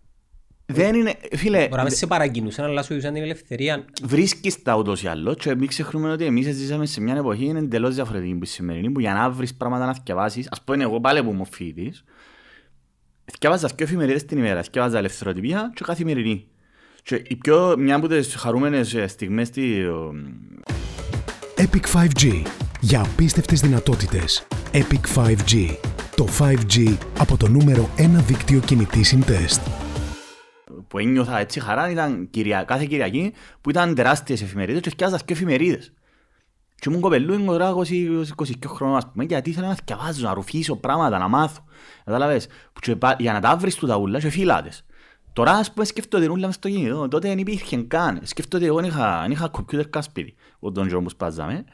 Δεν 0.66 0.94
είναι, 0.94 1.14
φίλε, 1.32 1.58
Μπορεί 1.58 1.76
να 1.76 1.82
μην 1.82 1.92
σε 1.92 2.06
παρακινούσαν, 2.06 2.64
αλλά 2.64 2.82
σου 2.82 2.92
ιδιούσαν 2.92 3.14
την 3.14 3.22
ελευθερία. 3.22 3.84
βρίσκεις 4.02 4.62
τα 4.62 4.76
ούτως 4.76 5.02
ή 5.02 5.06
άλλως 5.06 5.36
και 5.36 5.54
μην 5.54 5.68
ξεχνούμε 5.68 6.10
ότι 6.10 6.24
εμείς 6.24 6.46
ζήσαμε 6.56 6.86
σε 6.86 7.00
μια 7.00 7.16
εποχή 7.16 7.44
είναι 7.44 7.58
εντελώς 7.58 7.94
διαφορετική 7.94 8.34
που 8.34 8.44
η 8.44 8.46
σημερινή 8.46 8.90
που 8.90 9.00
για 9.00 9.12
να 9.12 9.30
βρεις 9.30 9.54
πράγματα 9.54 9.86
να 9.86 9.94
θυκευάσεις 9.94 10.48
ας 10.50 10.62
πούμε 10.62 10.82
εγώ 10.82 11.00
πάλι 11.00 11.22
που 11.22 11.30
είμαι 11.30 11.44
φοιτητής 11.50 12.04
θυκευάζα 13.30 13.66
δύο 13.66 13.86
εφημερίδες 13.86 14.24
την 14.24 14.38
ημέρα 14.38 14.62
θυκευάζα 14.62 14.98
ελευθεροτυπία 14.98 15.72
και 15.74 15.84
καθημερινή 15.86 16.46
και 17.02 17.22
η 17.28 17.36
πιο, 17.36 17.74
μια 17.78 17.96
από 17.96 18.08
τις 18.08 18.34
χαρούμενες 18.34 18.94
ε, 18.94 19.06
στιγμές 19.06 19.50
τη, 19.50 19.84
ο, 19.84 20.14
Epic 21.60 21.86
5G. 21.94 22.42
Για 22.80 23.00
απίστευτες 23.00 23.60
δυνατότητες. 23.60 24.46
Epic 24.72 25.16
5G. 25.16 25.76
Το 26.16 26.26
5G 26.38 26.96
από 27.18 27.36
το 27.36 27.48
νούμερο 27.48 27.90
1 27.96 28.02
δίκτυο 28.26 28.60
κινητής 28.60 29.08
συντεστ. 29.08 29.60
που 30.88 30.98
ένιωθα 30.98 31.38
έτσι 31.38 31.60
χαρά 31.60 31.90
ήταν 31.90 32.30
κυρια, 32.30 32.64
κάθε 32.64 32.84
Κυριακή 32.84 33.32
που 33.60 33.70
ήταν 33.70 33.94
τεράστιες 33.94 34.42
εφημερίδες 34.42 34.80
και 34.80 34.88
θυκευάζα 34.88 35.16
δύο 35.16 35.36
εφημερίδες 35.36 35.92
και 36.80 36.88
ήμουν 36.88 37.00
κοπελού, 37.00 37.32
ήμουν 37.34 37.46
τώρα 37.46 37.74
20 37.74 37.82
22 38.36 38.52
χρόνων 38.66 38.96
ας 38.96 39.10
πούμε 39.12 39.24
γιατί 39.24 39.50
ήθελα 39.50 39.68
να 39.68 39.74
θυκευάζω, 39.74 40.26
να 40.26 40.34
ρουφήσω 40.34 40.76
πράγματα, 40.76 41.18
να 41.18 41.28
μάθω 41.28 41.64
Κατάλαβες, 42.04 42.46
που 42.72 42.80
και 42.80 42.96
πα- 42.96 43.16
για 43.18 43.32
να 43.32 43.40
τα 43.40 43.56
βρεις 43.56 43.74
του 43.74 43.86
τα 43.86 43.96
ούλα 43.96 44.20
και 44.20 44.30
φύλατες 44.30 44.84
Τώρα 45.32 45.52
ας 45.52 45.72
πούμε 45.72 45.84
σκέφτομαι 45.84 46.24
την 46.24 46.32
ούλα 46.32 46.46
μες 46.46 46.54
στο 46.54 46.68
κινητό, 46.68 47.08
τότε 47.08 47.28
δεν 47.28 47.38
υπήρχε 47.38 47.76
καν. 47.76 48.20
Σκέφτομαι 48.22 48.64
ότι 48.64 48.72
εγώ 48.72 48.80
δεν 48.80 48.90
είχα, 48.90 49.20
δεν 49.22 49.30
είχα 49.30 49.48
κομπιούτερ 49.48 49.88
καν 49.90 50.02
σπίτι, 50.02 50.34
ο 50.58 50.72
τον 50.72 50.86
καιρό 50.88 51.02
που 51.02 51.08
σπάζαμε. 51.10 51.64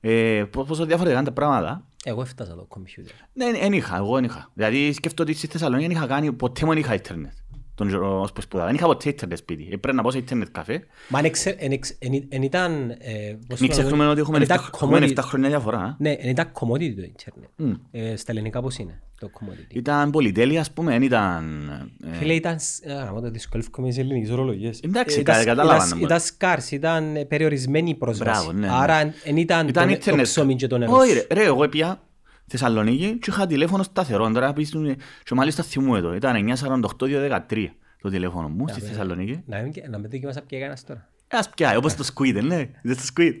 Ε, 0.00 0.44
πο- 0.50 0.64
πόσο 0.64 0.84
διαφορετικά 0.86 1.18
είναι 1.20 1.28
τα 1.28 1.32
πράγματα. 1.34 1.84
Εγώ 2.04 2.20
έφτασα 2.22 2.54
το 2.54 2.64
κομπιούτερ. 2.68 3.14
Ναι, 3.32 3.50
δεν 3.60 3.72
είχα, 3.72 3.96
εγώ 3.96 4.14
δεν 4.14 4.24
είχα. 4.24 4.50
Δηλαδή 4.54 4.92
σκέφτομαι 4.92 5.30
ότι 5.30 5.38
στη 5.38 5.46
Θεσσαλονίκη 5.46 5.88
δεν 5.88 5.96
είχα 5.96 6.06
κάνει, 6.06 6.32
ποτέ 6.32 6.64
μου 6.64 6.70
δεν 6.72 6.80
είχα 6.80 6.94
ίντερνετ. 6.94 7.32
Τον 7.76 7.88
καιρό 7.88 8.20
ως 8.20 8.32
που 8.32 8.40
σπουδάζα. 8.40 8.66
Δεν 8.66 8.74
είχα 8.76 8.86
ποτέ 8.86 9.08
ίντερνετ 9.08 9.38
σπίτι. 9.38 9.68
Ε, 9.72 9.76
Πρέπει 9.76 9.96
να 9.96 10.02
πάω 10.02 10.10
σε 10.10 10.18
ίντερνετ 10.18 10.48
καφέ. 10.52 10.84
Μα 11.08 11.18
εν 11.18 11.24
εξε- 11.24 11.56
εν 11.62 11.72
εξε- 11.72 11.96
εν- 11.98 12.26
εν 12.28 12.42
ήταν... 12.42 12.90
ε, 12.90 13.36
πώς 13.48 13.60
Μην 13.60 13.70
το 13.70 13.76
λένε, 13.76 13.82
ξεχνούμε 13.88 14.06
ότι 14.08 14.20
έχουμε 14.20 14.36
εν 14.36 14.42
ήταν 14.42 14.58
7 14.58 14.60
έχουμε 14.74 14.98
commodity- 14.98 15.10
7 15.10 15.18
χρόνια 15.22 15.48
διαφορά. 15.48 15.78
α. 15.78 15.94
Ναι, 15.98 16.10
εν 16.10 16.28
ήταν 16.30 16.52
commodity 16.52 16.94
το 16.96 17.02
ίντερνετ. 17.02 17.48
Μμ. 17.56 17.72
Ε, 17.90 18.16
Στα 18.16 18.32
ελληνικά 18.32 18.60
πώς 18.62 18.76
είναι 18.78 19.00
το 19.20 19.30
commodity; 19.40 19.74
Ήταν 19.74 20.10
πολυτέλεια, 20.10 20.60
ας 20.60 20.70
πούμε, 20.72 20.90
δεν 20.92 21.02
ήταν... 21.02 21.68
ε, 22.12 22.16
Φίλε, 22.16 22.32
ήταν... 22.34 22.58
σ- 22.58 22.86
Α, 22.90 23.04
γαμώ 23.04 23.20
το 23.20 23.30
δυσκολεύκομαι 23.30 23.90
σε 23.90 24.00
ελληνικές 24.00 24.30
ορολογίες. 24.30 24.80
Εντάξει, 24.80 25.16
Ε, 25.16 25.20
ήταν- 25.20 25.36
κα- 25.36 25.44
κατάλαβα 25.44 25.76
ήταν- 25.76 25.88
να 25.88 25.96
μου. 25.96 26.02
Ήταν 26.04 26.20
σκάρς, 26.20 26.70
ήταν 26.70 27.16
ε, 27.16 27.24
περιορισμένη 27.24 27.90
η 27.90 27.94
πρόσβαση. 27.94 28.30
Μπράβο, 28.30 28.52
ναι, 28.52 28.66
ναι. 28.66 28.72
Άρα 28.72 28.98
εν 29.24 29.36
ήταν 29.36 29.68
Ήταν 29.68 29.84
το- 29.84 29.90
το 29.90 29.96
ίντερνετ. 29.96 30.24
ψωμί 30.24 30.54
και 30.56 30.66
το 30.66 30.78
νερός 30.78 30.98
Όχι 30.98 31.10
σου. 31.10 31.24
ρε, 31.28 31.34
ρε, 31.40 31.44
εγώ 31.46 31.64
έπια 31.64 32.00
Θεσσαλονίκη 32.46 33.18
και 33.18 33.30
είχα 33.30 33.46
τηλέφωνο 33.46 33.82
σταθερό. 33.82 34.30
Τώρα 34.32 34.52
πίστουν, 34.52 34.96
και 35.24 35.34
μάλιστα 35.34 35.62
θυμούμαι 35.62 36.00
το. 36.00 36.14
Ήταν 36.14 36.36
948-213 36.36 37.66
το 38.00 38.08
τηλέφωνο 38.10 38.48
μου 38.48 38.68
στη 38.68 38.80
Θεσσαλονίκη. 38.80 39.42
Να 39.46 39.60
μην- 39.60 39.72
Να 39.90 39.98
μην 39.98 40.10
δοκιμάσα 40.10 40.42
πια 40.42 40.58
κανένας 40.58 40.84
τώρα. 40.84 41.08
Ε, 41.28 41.36
Ας 41.36 41.50
πιάει, 41.50 41.76
όπως 41.76 41.94
το 41.94 42.04
Squid, 42.14 42.42
ναι. 42.42 42.68
Είδες 42.82 42.96
το 42.96 43.02
Squid. 43.16 43.32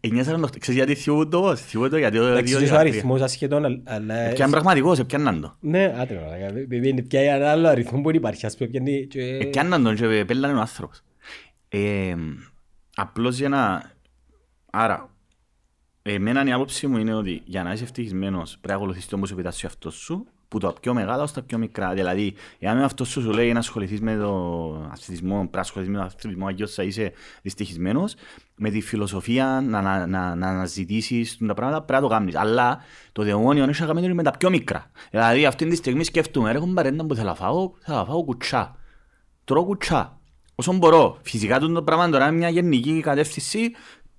948. 0.00 0.58
Ξέρεις 0.58 0.80
γιατί 0.80 0.94
θυμούμαι 0.94 1.24
το 1.24 1.40
πώς; 1.40 1.60
Θυμούμαι 1.60 1.88
το 1.88 1.96
γιατί 1.98 2.16
το 2.16 2.24
Εντάξει, 2.26 2.52
ίσως 2.54 2.70
ο 2.70 2.74
213. 2.74 2.78
αριθμός 2.78 3.20
ασχετών, 3.20 3.64
αλλά- 3.64 3.82
αλλά... 3.84 4.28
Πιάνε 4.32 4.50
πραγματικός, 4.50 5.04
πιάνναν 5.06 5.40
το. 5.40 5.56
Ναι, 5.60 5.94
άτε 5.98 6.14
ρε, 6.14 6.20
μαλάκα, 6.20 6.58
επειδή 6.58 6.88
είναι 6.88 7.02
πια 7.02 7.20
ένα 7.20 7.50
άλλο 7.50 7.68
αριθμό 7.68 8.00
που 8.00 8.14
υπάρχει, 8.14 8.46
ας 8.46 8.56
πούμε, 8.56 8.70
πιάνει 8.70 9.06
και- 9.06 9.20
Ε, 9.20 9.44
Πιάνναν 9.44 9.82
τον 9.82 9.94
και 9.94 10.24
πέλανε 10.26 10.54
ο 10.54 10.60
άνθρωπος. 10.60 11.02
Ε, 11.68 12.14
Απλώς 12.98 13.38
για 13.38 13.48
να... 13.48 13.82
Άρα, 14.70 15.10
εμένα 16.12 16.44
η 16.44 16.52
άποψη 16.52 16.86
μου 16.86 16.96
είναι 16.96 17.14
ότι 17.14 17.42
για 17.44 17.62
να 17.62 17.72
είσαι 17.72 17.84
ευτυχισμένος 17.84 18.50
πρέπει 18.50 18.68
να 18.68 18.74
ακολουθείς 18.74 19.06
τον 19.06 19.20
που 19.20 19.26
σου 19.26 19.32
επιτάσσει 19.34 19.66
ο 19.66 19.68
εαυτός 19.68 19.94
σου 19.94 20.26
που 20.48 20.58
το 20.58 20.74
πιο 20.80 20.94
μεγάλα 20.94 21.22
ως 21.22 21.32
τα 21.32 21.42
πιο 21.42 21.58
μικρά. 21.58 21.94
Δηλαδή, 21.94 22.34
εάν 22.58 22.78
ο 22.78 22.80
εαυτός 22.80 23.08
σου 23.08 23.20
σου 23.20 23.30
λέει 23.30 23.52
να 23.52 23.58
ασχοληθείς 23.58 24.00
με 24.00 24.16
τον 24.16 24.88
αθλητισμό, 24.92 25.36
πρέπει 25.36 25.54
να 25.54 25.60
ασχοληθείς 25.60 25.92
με 25.94 25.98
τον 25.98 26.06
αθλητισμό, 26.06 26.46
αγιώς 26.46 26.74
θα 26.74 26.82
είσαι 26.82 27.12
δυστυχισμένος, 27.42 28.14
με 28.56 28.70
τη 28.70 28.80
φιλοσοφία 28.80 29.60
να, 29.64 29.82
να, 29.82 30.06
να, 30.06 30.34
να 30.34 30.48
αναζητήσεις 30.48 31.36
τα 31.46 31.54
πράγματα, 31.54 31.82
πρέπει 31.82 32.02
να 32.02 32.08
το 32.08 32.14
κάνεις. 32.14 32.36
Αλλά 32.36 32.80
το 33.12 33.22
δαιμόνιο 33.22 33.62
είναι 33.62 33.72
να 33.78 33.86
κάνει 33.86 34.14
με 34.14 34.22
τα 34.22 34.30
πιο 34.30 34.50
μικρά. 34.50 34.90
Δηλαδή, 35.10 35.46
αυτή 35.46 35.66
τη 35.66 35.76
στιγμή 35.76 36.04
σκέφτομαι, 36.04 36.52
ρε 36.52 36.58
κομπαρέντα 36.58 37.04
που 37.06 37.14
θέλω 37.14 37.28
να 37.28 37.34
φάω, 37.34 37.70
θέλω 37.78 37.98
να 37.98 38.04
φάω 38.04 38.24
κουτσά. 38.24 38.76
Τρώω 39.44 39.64
κουτσά. 39.64 40.20
Όσο 40.54 40.72
μπορώ. 40.72 41.18
Φυσικά 41.22 41.58
το 41.58 41.82
πράγμα 41.82 42.08
τώρα 42.08 42.26
είναι 42.26 42.36
μια 42.36 42.48
γενική 42.48 43.00
κατεύθυνση 43.00 43.70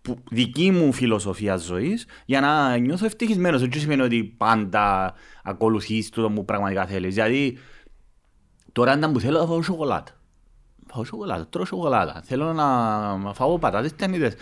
που 0.07 0.17
δική 0.31 0.71
μου 0.71 0.93
φιλοσοφία 0.93 1.55
ζωής 1.57 2.05
για 2.25 2.41
να 2.41 2.77
νιώθω 2.77 3.05
ευτυχισμένος. 3.05 3.61
Δεν 3.61 3.71
σημαίνει 3.73 4.01
ότι 4.01 4.23
πάντα 4.37 5.13
ακολουθείς 5.43 6.09
το 6.09 6.29
που 6.29 6.45
πραγματικά 6.45 6.85
θέλεις. 6.85 7.13
Δηλαδή 7.13 7.57
τώρα 8.71 8.91
αν 8.91 9.11
που 9.11 9.19
θέλω 9.19 9.39
θα 9.39 9.45
φάω 9.45 9.61
σοκολάτα. 9.61 10.11
Φάω 10.87 11.03
σοκολάτα, 11.03 11.47
τρώω 11.47 11.65
σοκολάτα. 11.65 12.21
Θέλω 12.23 12.53
να 12.53 13.33
φάω 13.33 13.59
πατάτες 13.59 13.95
ταινίδες. 13.95 14.33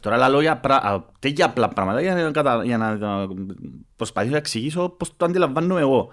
Τώρα 0.00 0.16
λαλώ 0.16 0.40
για 0.40 0.56
πρα... 0.56 0.76
α, 0.76 1.02
τέτοια 1.18 1.44
απλά 1.44 1.68
πράγματα 1.68 2.00
για 2.00 2.14
να, 2.14 2.30
κατα... 2.30 2.64
για 2.64 2.78
να 2.78 2.96
να 2.96 3.28
προσπαθήσω 3.96 4.32
να 4.32 4.38
εξηγήσω 4.38 4.88
πώς 4.88 5.16
το 5.16 5.24
αντιλαμβάνομαι 5.24 5.80
εγώ. 5.80 6.08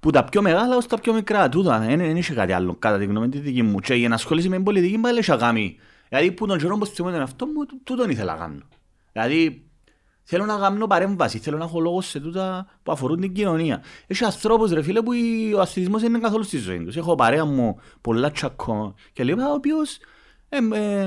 Που 0.00 0.10
τα 0.10 0.24
πιο 0.24 0.42
μεγάλα 0.42 0.76
ως 0.76 0.86
τα 0.86 0.98
πιο 0.98 1.12
μικρά. 1.14 1.48
Τούτα, 1.48 1.78
δεν 1.78 1.98
δεν 1.98 2.16
είχε 2.16 2.34
κάτι 2.34 2.52
άλλο 2.52 2.76
κατά 2.78 2.98
τη 2.98 3.04
γνώμη 3.04 3.28
τη 3.28 3.38
δική 3.38 3.62
μου. 3.62 3.78
Και 3.78 3.94
η 3.94 4.04
ενασχόληση 4.04 4.48
με 4.48 4.54
την 4.54 4.64
πολιτική 4.64 4.98
πάλι 4.98 5.18
είχε 5.18 5.36
κάνει. 5.36 5.76
Δηλαδή 6.08 6.32
που 6.32 6.46
τον 6.46 6.58
καιρό 6.58 6.76
που 6.78 6.86
θυμώ 6.86 7.10
τον 7.10 7.20
εαυτό 7.20 7.46
μου, 7.46 7.64
τού- 7.66 7.80
τούτον 7.84 8.10
ήθελα 8.10 8.32
να 8.32 8.38
κάνω. 8.38 8.62
Δηλαδή 9.12 9.64
θέλω 10.22 10.44
να 10.44 10.58
κάνω 10.58 10.86
παρέμβαση, 10.86 11.38
θέλω 11.38 11.58
να 11.58 11.64
έχω 11.64 11.80
λόγος 11.80 12.06
σε 12.06 12.20
τούτα 12.20 12.66
που 12.82 12.92
αφορούν 12.92 13.20
την 13.20 13.32
κοινωνία. 13.32 13.82
Έχει 14.06 14.24
ανθρώπους 14.24 14.70
ρε 14.72 14.82
φίλε 14.82 15.02
που 15.02 15.12
η- 15.12 15.52
ο 15.54 15.60
αθλητισμός 15.60 16.00
δεν 16.00 16.10
είναι 16.10 16.18
καθόλου 16.22 16.42
στη 16.44 16.56
ζωή 16.58 16.84
τους. 16.84 16.96
Έχω 16.96 17.14
παρέα 17.14 17.44
μου 17.44 17.78
πολλά 18.00 18.30
τσακώ 18.30 18.94
και 19.12 19.24
λέω 19.24 19.36
ο 19.50 19.54
οποίος 19.54 19.98
ε, 20.48 20.56
ε, 20.72 21.00
ε, 21.00 21.06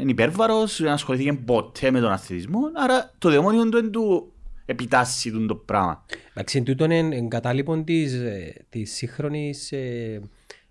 είναι 0.00 0.10
υπέρβαρος, 0.10 0.82
δεν 0.82 0.92
ασχολήθηκε 0.92 1.32
ποτέ 1.32 1.90
με 1.90 2.00
τον 2.00 2.10
αθλητισμό, 2.12 2.60
άρα 2.74 3.14
το 3.18 3.30
δαιμόνιο 3.30 3.68
του 3.68 3.78
είναι 3.78 3.88
του 3.88 4.32
επιτάσσει 4.66 5.30
του 5.30 5.46
το 5.46 5.54
πράγμα. 5.54 6.04
Εντάξει, 6.30 6.62
τούτο 6.62 6.84
είναι 6.84 7.16
εγκατάλειπον 7.16 7.84
της, 7.84 8.12
ε, 8.14 8.54
της 8.68 8.92
σύγχρονης... 8.94 9.72
ε, 9.72 10.20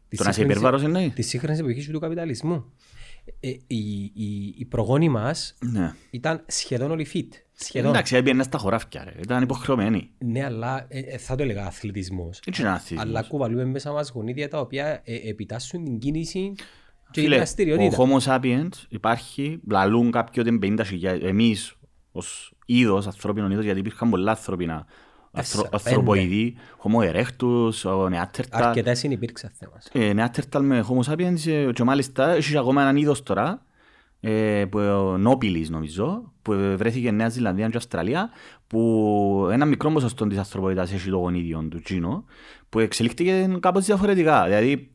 της 0.10 0.18
Το 0.18 0.24
να 0.24 0.30
είσαι 0.30 0.40
σύγχρονης- 0.40 0.40
υπέρβαρος 0.40 0.84
εννοείς; 0.84 1.14
Της 1.14 1.28
σύγχρονης 1.28 1.60
εποχής 1.60 1.88
του 1.90 2.00
καπιταλισμού. 2.00 2.66
Ε, 3.40 3.50
οι, 3.68 4.04
οι, 4.14 4.54
οι 4.58 4.66
προγόνοι 4.66 5.10
μας 5.10 5.56
Ναι. 5.72 5.94
ήταν 6.12 6.44
σχεδόν 6.48 6.92
όλοι 6.92 7.08
fit. 7.14 7.28
Σχεδόν. 7.54 7.90
Εντάξει, 7.90 8.16
έπαιρνε 8.16 8.44
στα 8.44 8.58
χωράφια 8.58 9.04
ρε, 9.04 9.14
ήταν 9.22 9.44
υποχρεωμένοι. 9.44 10.10
Ναι, 10.18 10.44
αλλά 10.44 10.86
ε, 10.88 11.00
ε, 11.00 11.18
θα 11.18 11.36
το 11.36 11.44
έλεγα 11.44 11.66
αθλητισμός. 11.66 12.40
Έτσι 12.46 12.62
είναι 12.62 12.70
αθλητισμός. 12.72 13.04
Αλλά 13.06 13.22
κουβαλούμε 13.28 13.66
μέσα 13.66 13.92
μας 13.92 14.10
γονίδια 14.10 14.50
τα 14.50 14.60
οποία 14.60 15.02
ε, 15.04 15.16
επιτάσσουν 15.30 15.84
την 15.84 16.00
κίνηση 16.00 16.52
και 16.56 16.64
την 17.12 17.24
Φίλε, 17.24 17.34
ο 17.36 17.38
δραστηριότητα. 17.38 17.98
Homo 17.98 18.20
sapiens 18.20 18.70
υπάρχει, 18.90 19.60
λαλούν 19.70 20.12
κάποιοι 20.12 20.44
ότι 20.48 20.68
είναι 20.68 20.84
50.000, 21.02 21.20
εμείς 21.22 21.76
ως 22.12 22.54
είδος, 22.66 23.08
ανθρώπινο 23.08 23.52
είδος, 23.52 23.64
γιατί 23.64 23.80
υπήρχαν 23.80 24.10
πολλά 24.10 24.32
ανθρώπινα 24.32 24.74
Τέσσερα, 24.74 24.86
ανθρω- 24.86 25.07
ανθρωποειδή, 25.72 26.56
Homo 26.84 27.12
erectus, 27.12 27.72
ο 27.84 28.06
Neanderthal, 28.06 28.48
Αρκετές 28.52 29.04
είναι 29.04 29.14
υπήρξαν 29.14 29.52
θέμας. 29.54 29.90
ε, 29.94 30.14
Neanderthal 30.16 30.62
με 30.62 30.86
Homo 30.90 31.12
sapiens 31.12 31.48
ε, 31.48 31.72
και 31.72 31.84
μάλιστα 31.84 32.30
έχει 32.30 32.58
ακόμα 32.58 32.82
έναν 32.82 32.96
είδος 32.96 33.24
τώρα, 33.24 33.66
ε, 34.20 34.66
που 34.70 34.80
ο 34.80 35.18
Νόπιλης 35.18 35.70
νομίζω, 35.70 36.34
που 36.42 36.52
βρέθηκε 36.78 37.12
Νέα 37.12 37.30
Ζηλανδία 37.30 37.70
και 37.70 37.78
Αυστραλία, 37.78 38.30
που 38.68 39.50
ένα 39.52 39.66
μικρό 39.66 39.92
ποσοστό 39.92 40.28
της 40.28 40.38
ανθρωποειδάς 40.38 40.94
έχει 40.94 41.10
το 41.10 41.18
γονίδιο 41.18 41.68
του 41.70 41.82
Τζίνο, 41.82 42.26
που 42.70 42.80
εξελίχθηκε 42.80 43.58
κάπως 43.60 43.86
διαφορετικά. 43.86 44.44
Δηλαδή, 44.44 44.92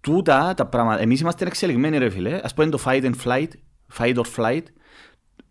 τούτα 0.00 0.54
τα 0.56 0.66
πράγματα, 0.66 1.00
εμείς 1.00 1.20
είμαστε 1.20 1.46
εξελιγμένοι 1.46 1.98
ρε 1.98 2.10
φίλε, 2.10 2.40
ας 2.42 2.54
πούμε 2.54 2.68
το 2.68 2.78
fight 2.84 3.02
and 3.02 3.14
flight, 3.24 3.48
fight 3.98 4.14
or 4.14 4.24
flight, 4.36 4.62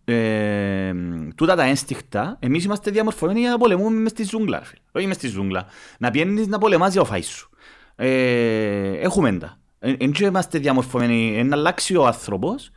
ε, 0.08 0.92
τούτα 1.34 1.54
τα 1.54 1.62
ένστικτα, 1.64 2.36
εμείς 2.40 2.64
είμαστε 2.64 2.90
διαμορφωμένοι 2.90 3.40
για 3.40 3.50
να 3.50 3.58
πολεμούμε 3.58 3.96
μες 4.00 4.10
στη 4.10 4.24
ζούγκλα, 4.24 4.58
ρε 4.58 4.64
φίλε. 4.64 4.80
όχι 4.92 5.06
μες 5.06 5.16
στη 5.16 5.28
ζούγκλα, 5.28 5.66
να 5.98 6.10
πιένεις 6.10 6.46
να 6.46 6.58
πολεμάς 6.58 6.92
για 6.92 7.00
ο 7.00 7.04
φάις 7.04 7.26
σου. 7.28 7.50
Ε, 7.96 8.90
έχουμε 8.98 9.32
τα. 9.32 9.58
Εν 9.78 10.12
και 10.12 10.24
είμαστε 10.24 10.58
διαμορφωμένοι, 10.58 11.44
να 11.44 11.56
αλλάξει 11.56 11.96
ο 11.96 12.06
άνθρωπος 12.06 12.70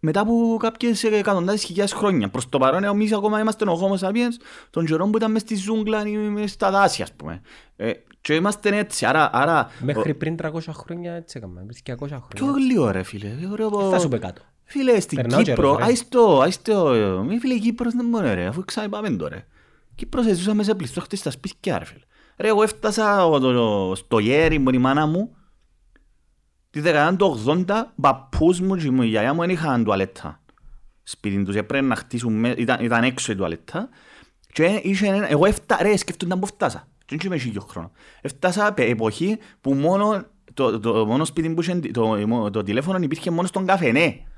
μετά 0.00 0.20
από 0.20 0.56
κάποιες 0.60 1.04
εκατοντάδες 1.04 1.64
χιλιάδες 1.64 1.92
χρόνια. 1.92 2.28
Προς 2.28 2.48
το 2.48 2.58
παρόν 2.58 2.84
εμείς 2.84 3.12
ακόμα 3.12 3.40
είμαστε 3.40 3.68
ο 3.70 3.78
Homo 3.80 4.06
sapiens 4.08 4.34
των 4.70 4.86
καιρών 4.86 5.10
που 5.10 5.16
ήταν 5.16 5.30
μες 5.30 5.40
στη 5.42 5.56
ζούγκλα 5.56 6.06
ή 6.06 6.16
μες 6.16 6.50
στα 6.50 6.70
δάση 6.70 7.02
ας 7.02 7.12
πούμε. 7.12 7.40
Ε, 7.76 7.90
και 8.20 8.34
είμαστε 8.34 8.76
έτσι, 8.76 9.06
άρα... 9.06 9.30
άρα 9.32 9.70
Μέχρι 9.80 10.14
πριν 10.14 10.36
300 10.42 10.50
χρόνια 10.72 11.12
έτσι 11.12 11.38
έκαμε, 11.38 11.64
πριν 11.66 11.96
200 11.98 12.08
Πιο 12.08 12.44
χρόνια. 12.46 12.66
λίγο 12.66 12.90
ρε 12.90 13.02
φίλε. 13.02 13.28
Ωραίο 13.50 13.66
από- 13.66 13.90
Θα 13.90 13.98
σου 13.98 14.08
πει 14.08 14.18
κάτω. 14.18 14.42
Φίλε, 14.72 15.00
στην 15.00 15.16
Περνά 15.16 15.36
ο 15.36 15.42
Κύπρο, 15.42 15.62
καιρός, 15.62 15.78
ρε. 15.78 15.84
άιστο, 15.84 16.40
άιστο, 16.40 16.92
μη 17.26 17.38
φίλε, 17.38 17.54
η 17.54 17.58
Κύπρος 17.58 17.92
δεν 17.94 18.08
μπορεί 18.08 18.34
ρε, 18.34 18.46
αφού 18.46 18.64
ξαναπάμε 18.64 19.10
τώρα. 19.10 19.34
ρε. 19.34 19.46
Κύπρος 19.94 20.24
ζούσαμε 20.24 20.54
μέσα 20.54 20.76
πληθόχτες 20.76 21.18
στα 21.18 21.30
σπίτια 21.30 21.78
ρε 21.78 21.84
φίλε. 21.84 22.00
Ρε, 22.36 22.48
εγώ 22.48 22.62
έφτασα 22.62 23.26
ο- 23.26 23.38
το- 23.40 23.92
στο 23.94 24.18
γέρι 24.18 24.58
μου, 24.58 24.68
η 24.72 24.78
μάνα 24.78 25.06
μου, 25.06 25.36
Τη 26.70 26.80
δεκαετία 26.80 27.16
του 27.16 27.42
80, 27.46 27.92
παππούς 28.00 28.60
μου 28.60 28.76
και 28.76 28.86
η 28.86 29.06
γιαγιά 29.06 29.34
μου 29.34 29.40
δεν 29.40 29.50
είχαν 29.50 29.84
τουαλέτα. 29.84 30.40
Σπίτι 31.02 31.42
τους 31.44 31.54
έπρεπε 31.54 31.86
να 31.86 31.96
χτίσουν, 31.96 32.32
με- 32.32 32.54
ήταν, 32.58 32.84
ήταν 32.84 33.04
έξω 33.04 33.32
η 33.32 33.36
τουαλέτα. 33.36 33.88
Και 34.52 34.80
είχε 34.82 35.06
ένα, 35.06 35.30
εγώ 35.30 35.46
έφτα, 35.46 35.78
ρε, 35.82 35.96
σκέφτονταν 35.96 36.38
που 36.38 36.46
φτάσα. 36.46 36.88
Και 37.04 37.16
δεν 37.16 37.26
είμαι 37.26 37.36
χίλιο 37.38 37.60
χρόνο. 37.60 37.90
Έφτασα 38.20 38.72
πε- 38.72 38.88
εποχή 38.90 39.38
που 39.60 39.74
μόνο 39.74 40.24
το, 40.54 40.80
το, 40.80 41.06
μόνο 41.06 41.24
σπίτι 41.24 41.50
που 41.54 41.60
είχε, 41.60 41.74
το, 41.92 42.16
το, 42.26 42.50
το 42.50 42.62
τηλέφωνο 42.62 42.98
υπήρχε 43.02 43.30
μόνο 43.30 43.46
στον 43.46 43.66
καφενέ. 43.66 44.00
Μάλακα 44.04 44.31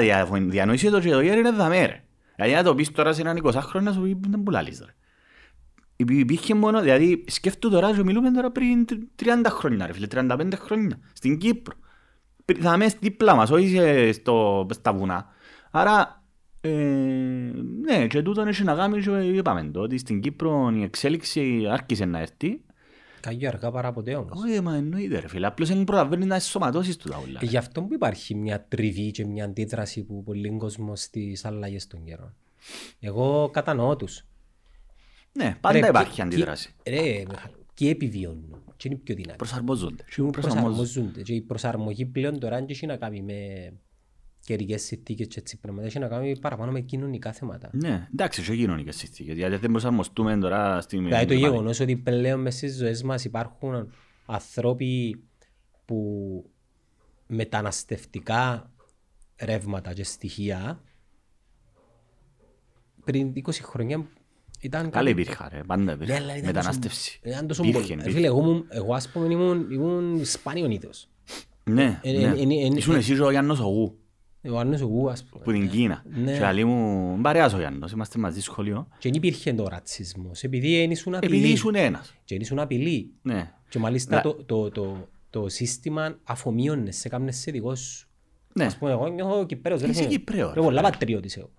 δια, 0.00 0.28
διανοήσε 0.48 0.90
το 0.90 1.00
και 1.00 1.10
το 1.10 1.20
γέρι 1.20 1.38
είναι 1.38 1.50
δαμέ 1.50 1.86
ρε. 1.86 2.02
Δηλαδή 2.36 2.54
να 2.54 2.62
το 2.62 2.74
πεις 2.74 2.90
τώρα 2.92 3.12
σε 3.12 3.20
έναν 3.20 3.40
20 3.44 3.50
χρόνο 3.54 3.86
να 3.86 3.92
σου 3.92 4.00
πει 4.02 4.16
δεν 4.28 4.42
που 4.42 4.50
λαλείς 4.50 4.82
ρε. 4.86 4.94
Υπή- 5.96 6.18
Υπήρχε 6.18 6.54
μόνο, 6.54 6.80
δηλαδή 6.80 7.24
σκέφτομαι 7.28 7.74
τώρα 7.74 7.94
και 7.94 8.02
μιλούμε 8.04 8.30
τώρα 8.30 8.50
πριν 8.50 8.84
τρι- 8.86 9.08
30 9.16 9.26
χρόνια 9.48 9.86
ρε 9.86 9.92
φίλε, 9.92 10.06
35 10.14 10.52
χρόνια, 10.56 10.98
στην 11.12 11.38
Κύπρο. 11.38 11.74
Πρι- 12.44 12.62
Θα 12.62 12.72
είμαι 12.74 12.86
δίπλα 13.00 13.34
μας, 13.34 13.50
όχι 13.50 13.68
σε- 13.68 14.12
στο, 14.12 14.66
στα 14.70 14.92
βουνά. 14.92 15.26
Άρα, 15.70 16.22
ε, 16.60 16.70
ναι, 17.80 18.06
και 18.06 18.22
τούτον 18.22 18.48
έχει 18.48 18.64
να 18.64 18.74
κάνει 18.74 19.00
και 19.02 19.10
είπαμε 19.10 19.70
το, 19.72 19.80
ότι 19.80 19.98
στην 19.98 20.20
Κύπρο 20.20 20.70
η 20.74 20.82
εξέλιξη 20.82 21.66
άρχισε 21.70 22.04
να 22.04 22.18
έρθει. 22.18 22.60
Κάγιο 23.20 23.48
αργά 23.48 23.70
παρά 23.70 23.92
ποτέ 23.92 24.14
όμως. 24.14 24.42
Όχι, 24.44 24.60
μα 24.60 24.74
εννοείται 24.74 25.18
ρε 25.18 25.28
φίλε, 25.28 25.46
απλώς 25.46 25.68
δεν 25.68 25.84
προλαβαίνει 25.84 26.24
να 26.26 26.34
εσωματώσεις 26.34 26.96
του 26.96 27.08
τα 27.08 27.16
όλα. 27.16 27.38
Ε, 27.42 27.46
Γι' 27.46 27.56
αυτό 27.56 27.82
που 27.82 27.94
υπάρχει 27.94 28.34
μια 28.34 28.64
τριβή 28.68 29.10
και 29.10 29.26
μια 29.26 29.44
αντίδραση 29.44 30.02
που 30.02 30.22
πολλοί 30.22 30.56
κόσμο 30.56 30.96
στις 30.96 31.44
αλλαγές 31.44 31.86
των 31.86 32.04
καιρών. 32.04 32.34
Εγώ 33.00 33.48
κατανοώ 33.52 33.96
τους. 33.96 34.24
Ναι, 35.32 35.56
πάντα 35.60 35.80
Ρε, 35.80 35.86
υπάρχει 35.88 36.14
και- 36.14 36.22
αντίδραση. 36.22 36.74
και- 36.82 36.90
Ρε, 36.90 37.00
Μιχάλη, 37.28 37.54
και 37.74 37.88
επιβιώνουν. 37.88 38.62
Και 38.76 38.88
είναι 38.88 38.96
πιο 39.04 39.14
δυνατοί. 39.14 39.36
Προσαρμόζονται. 39.36 40.04
Και 40.14 40.22
προσαρμόζονται. 40.22 41.22
Και 41.22 41.34
η 41.34 41.40
προσαρμογή 41.40 42.04
πλέον 42.06 42.38
τώρα 42.38 42.56
δεν 42.56 42.66
έχει 42.68 42.86
να 42.86 42.96
κάνει 42.96 43.22
με 43.22 43.72
καιρικές 44.50 44.82
συνθήκες 44.82 45.26
και 45.26 45.38
έτσι 45.38 45.58
πράγματα. 45.60 45.86
Έχει 45.86 45.98
να 45.98 46.08
κάνει 46.08 46.38
παραπάνω 46.38 46.72
με 46.72 46.80
κοινωνικά 46.80 47.32
θέματα. 47.32 47.70
Ναι, 47.72 48.08
εντάξει, 48.12 48.42
και 48.42 48.56
κοινωνικές 48.56 48.96
συνθήκες, 48.96 49.36
γιατί 49.36 49.56
δεν 49.56 49.70
προσαρμοστούμε 49.70 50.38
τώρα 50.38 50.80
στην... 50.80 51.04
Δηλαδή 51.04 51.26
το 51.26 51.34
γεγονός 51.34 51.80
ότι 51.80 51.96
πλέον 51.96 52.40
μέσα 52.40 52.56
στις 52.56 52.76
ζωές 52.76 53.02
μας 53.02 53.24
υπάρχουν 53.24 53.92
ανθρώποι 54.26 55.22
που 55.84 56.00
μεταναστευτικά 57.26 58.70
ρεύματα 59.40 59.92
και 59.92 60.04
στοιχεία 60.04 60.80
πριν 63.04 63.32
20 63.46 63.50
χρόνια 63.62 64.06
ήταν 64.60 64.90
Καλά 64.90 65.10
κάτι- 65.10 65.20
υπήρχα 65.20 65.48
ρε, 65.52 65.60
πάντα 65.66 65.82
Ναι, 65.82 65.92
υπήρχα. 65.92 66.14
αλλά 66.16 66.32
ήταν 66.36 66.46
Μετανάστευση. 66.46 67.18
τόσο- 67.22 67.34
ήταν 67.34 67.46
τόσο 67.46 67.62
Υπήρχε, 67.62 67.80
πολύ. 67.82 67.92
υπήρχε. 68.00 68.16
Φίλε, 68.16 68.26
εγώ, 68.26 68.38
ήμουν- 68.40 68.66
εγώ 68.68 68.94
ας 68.94 69.08
πούμε 69.08 69.26
ήμουν, 69.32 69.70
ήμουν 69.70 70.24
σπάνιον 70.24 70.70
είδος. 70.70 71.08
Ναι, 71.64 72.00
Ε, 72.02 72.12
ναι. 72.12 72.18
ε, 72.18 72.28
ε, 72.28 72.64
ε, 72.64 72.76
Ήσουν 72.76 72.94
ε, 72.94 72.98
εσύ 72.98 73.14
και 73.14 73.20
ο 73.22 73.30
Γιάννος 73.30 73.60
Ογού, 73.60 73.98
Ο 74.48 74.58
Άννος 74.58 74.80
εγώ 74.80 75.08
ας 75.08 75.24
πούμε. 75.24 75.44
που 75.44 75.52
την 75.52 75.70
Κίνα. 75.70 76.02
Ναι. 76.24 76.36
Και 76.38 76.44
άλλοι 76.44 76.64
μου, 76.64 77.18
παρέας 77.22 77.52
ο 77.54 77.58
Γιάννος, 77.58 77.92
είμαστε 77.92 78.18
μαζί 78.18 78.40
σχολείο. 78.40 78.86
Και 78.98 79.08
δεν 79.08 79.12
υπήρχε 79.14 79.52
το 79.52 79.66
ρατσισμός, 79.68 80.42
επειδή 80.42 80.78
δεν 80.80 80.90
ήσουν 80.90 81.14
Επειδή 81.14 81.36
απειλή. 81.36 81.52
ήσουν 81.52 81.74
ένας. 81.74 82.14
Και 82.24 82.34
δεν 82.34 82.40
ήσουν 82.40 82.58
απειλή. 82.58 83.10
Ναι. 83.22 83.50
Και 83.68 83.78
μάλιστα 83.78 84.14
Να- 84.16 84.22
το, 84.22 84.34
το, 84.46 84.70
το, 84.70 85.08
το 85.30 85.48
σύστημα 85.48 86.18
αφομοίωνε 86.24 86.90
σε 86.90 87.08
κάμνες 87.08 87.36
σε 87.36 87.50
δικό 87.50 87.74
σου. 87.74 88.08
Ναι. 88.52 88.64
Ας 88.64 88.76
πούμε, 88.76 88.90
εγώ 88.90 89.06
νιώθω 89.08 89.46
Κυπρέος. 89.46 89.80
ρε 89.80 89.86
Είσαι 89.88 89.98
φίλε. 90.02 90.08
Κυπρέος, 90.14 90.48
Ρε, 90.48 90.54
ρε 90.54 90.60
πολλά 90.60 90.78
φίλε. 90.78 90.90
πατριώτης 90.90 91.36
εγώ. 91.36 91.50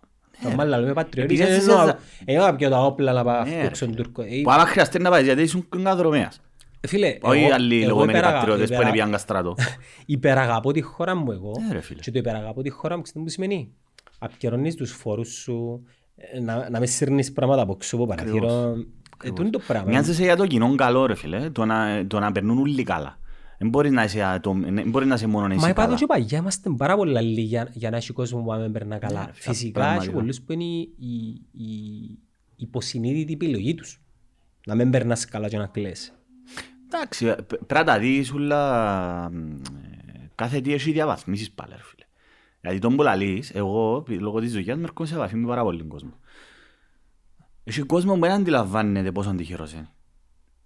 Normal, 0.43 0.59
αλλά 0.59 0.79
είμαι 0.79 0.93
πατριώτης. 0.93 1.39
Επειδή 1.39 1.51
Ε, 1.53 1.55
έτσι 1.55 1.69
εννοώ- 1.69 1.85
σε- 1.87 1.97
Εγώ 2.25 2.45
να 2.45 2.55
πιω 2.55 2.69
τα 2.69 2.85
όπλα 2.85 3.13
να 3.13 3.23
πάω 3.23 3.43
Ναι, 3.43 3.49
αυτό 3.55 3.67
ρε 3.67 3.73
στον 3.75 3.89
φίλε. 3.89 4.01
Τούρκο. 4.01 4.21
Ε, 4.21 4.41
Που 4.43 4.51
άμα 4.51 4.65
χρειαστεί 4.65 4.99
να 4.99 5.09
πάει, 5.09 5.23
γιατί 5.23 5.41
ήσουν 5.41 5.67
καδρομέας. 5.83 6.41
Φίλε, 6.87 7.17
Όχι 7.21 7.39
οι 7.39 7.43
εγώ- 7.43 7.53
άλλοι 7.53 7.75
εγώ 7.77 7.85
λεγόμενοι 7.85 8.11
υπεραγα- 8.11 8.35
πατριώτες 8.37 8.67
που 8.67 8.73
υπερα- 8.73 8.87
είναι 8.87 8.97
πιάνκα 8.97 9.17
στράτο. 9.17 9.55
Υπεραγαπώ 10.05 10.71
τη 10.71 10.81
χώρα 10.81 11.15
μου 11.15 11.31
εγώ. 11.31 11.51
Ναι, 11.67 11.73
ρε 11.73 11.81
φίλε. 11.81 11.99
Και 12.01 12.11
το 12.11 12.19
υπεραγαπώ 12.19 12.61
τη 12.61 12.69
χώρα 12.69 12.95
μου, 12.95 13.01
ξέρετε 13.01 13.25
τι 13.25 13.31
σημαίνει; 13.31 13.71
Απκαιρώνεις 14.19 14.75
τους 14.75 14.91
φόρους 14.91 15.29
σου, 15.33 15.83
ε, 16.15 16.39
να, 16.39 16.69
να 16.69 16.79
μες 16.79 16.91
σύρνεις 16.91 17.31
πράγματα 17.31 17.61
από 17.61 17.75
ξώ 17.75 17.95
από 17.95 18.05
παραθύρο. 18.05 18.75
Ε, 19.23 19.31
τούτο 19.31 19.49
το 19.49 19.59
πράγμα. 19.67 19.89
Μοιάζεσαι 19.89 20.23
για 20.23 20.35
το 20.35 20.47
κοινό 20.47 20.75
καλό 20.75 21.05
ρε 21.05 21.15
φίλε, 21.15 21.49
το 21.49 21.65
να, 21.65 22.07
το 22.07 22.19
να 22.19 22.31
περνούν 22.31 22.57
όλοι 22.59 22.83
καλά. 22.83 23.19
Δεν 23.57 23.69
μπορείς 23.69 23.91
να 23.91 24.03
είσαι, 24.03 24.23
ατομ- 24.23 24.65
δεν 24.73 24.89
μπορείς 24.89 25.07
να 25.07 25.13
είσαι 25.15 25.27
μόνο 25.27 25.45
εσύ 25.45 25.55
Μα 25.61 25.69
είπα 25.69 25.81
το 25.81 25.85
καλά. 25.87 25.97
και 25.99 26.05
παγιά, 26.05 26.37
είμαστε 26.37 26.69
πάρα 26.77 26.95
πολλά 26.95 27.21
λίγοι 27.21 27.41
για, 27.41 27.69
για 27.73 27.89
να 27.89 27.97
έχει 27.97 28.11
κόσμο 28.13 28.39
που 28.39 28.45
πάμε 28.45 28.69
περνά 28.69 28.97
καλά. 28.97 29.19
Ναι, 29.19 29.25
ρε, 29.25 29.31
Φυσικά 29.33 29.79
πραγματικά. 29.79 30.03
έχει 30.03 30.13
πολλούς 30.19 30.41
που 30.41 30.51
είναι 30.51 30.63
η, 30.63 30.79
η, 30.97 31.15
η 31.51 32.19
υποσυνείδητη 32.55 33.33
επιλογή 33.33 33.75
τους. 33.75 34.01
Να 34.65 34.75
μην 34.75 34.89
περνάς 34.89 35.25
καλά 35.25 35.47
και 35.47 35.57
να 35.57 35.65
κλαις. 35.67 36.13
Εντάξει, 36.93 37.25
ε, 37.25 37.33
π- 37.33 37.45
πρέπει 37.47 37.73
να 37.73 37.83
τα 37.83 37.99
δεις 37.99 38.33
ούλα, 38.33 39.29
μ, 39.31 39.51
ε, 39.55 40.29
κάθε 40.35 40.61
τι 40.61 40.73
έχει 40.73 40.91
διαβαθμίσεις 40.91 41.51
πάλι 41.51 41.73
ρε 41.75 41.81
φίλε. 41.83 42.05
Γιατί 42.61 42.79
τον 42.79 42.95
που 42.95 43.01
λαλείς, 43.03 43.49
εγώ 43.49 44.01
π- 44.01 44.09
λόγω 44.09 44.39
της 44.39 44.51
δουλειάς 44.51 44.77
μου 44.77 44.83
έρχομαι 44.83 45.07
σε 45.07 45.15
επαφή 45.15 45.35
με 45.35 45.47
πάρα 45.47 45.63
πολύ 45.63 45.83
κόσμο. 45.83 46.13
Έχει 47.63 47.81
κόσμο 47.81 48.13
που 48.13 48.19
δεν 48.19 48.31
αντιλαμβάνεται 48.31 49.11
πόσο 49.11 49.35
τυχερός 49.35 49.73
είναι. 49.73 49.89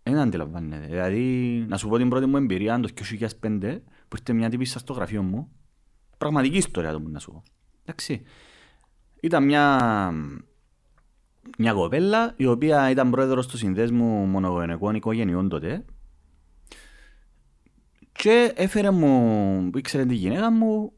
Δεν 0.03 0.17
αντιλαμβάνεται. 0.17 0.85
Δηλαδή, 0.85 1.65
να 1.67 1.77
σου 1.77 1.87
πω 1.87 1.97
την 1.97 2.09
πρώτη 2.09 2.25
μου 2.25 2.37
εμπειρία, 2.37 2.79
το 2.79 2.89
2005, 3.41 3.81
που 4.07 4.15
ήρθε 4.19 4.33
μια 4.33 4.49
τύπησα 4.49 4.79
στο 4.79 4.93
γραφείο 4.93 5.23
μου, 5.23 5.51
πραγματική 6.17 6.57
ιστορία 6.57 6.91
το 6.91 7.01
που 7.01 7.09
να 7.09 7.19
σου 7.19 7.31
πω. 7.31 7.43
Εντάξει. 7.81 8.21
Ήταν 9.21 9.43
μια, 9.43 9.79
μια 11.57 11.73
κοπέλα 11.73 12.33
η 12.37 12.45
οποία 12.45 12.89
ήταν 12.89 13.09
πρόεδρος 13.09 13.47
του 13.47 13.57
συνδέσμου 13.57 14.25
μονογονικών 14.25 14.95
οικογενειών 14.95 15.49
τότε 15.49 15.85
και 18.25 18.53
έφερε 18.55 18.91
μου, 18.91 19.69
ήξερε 19.75 20.05
τη 20.05 20.15
γυναίκα 20.15 20.51
μου 20.51 20.93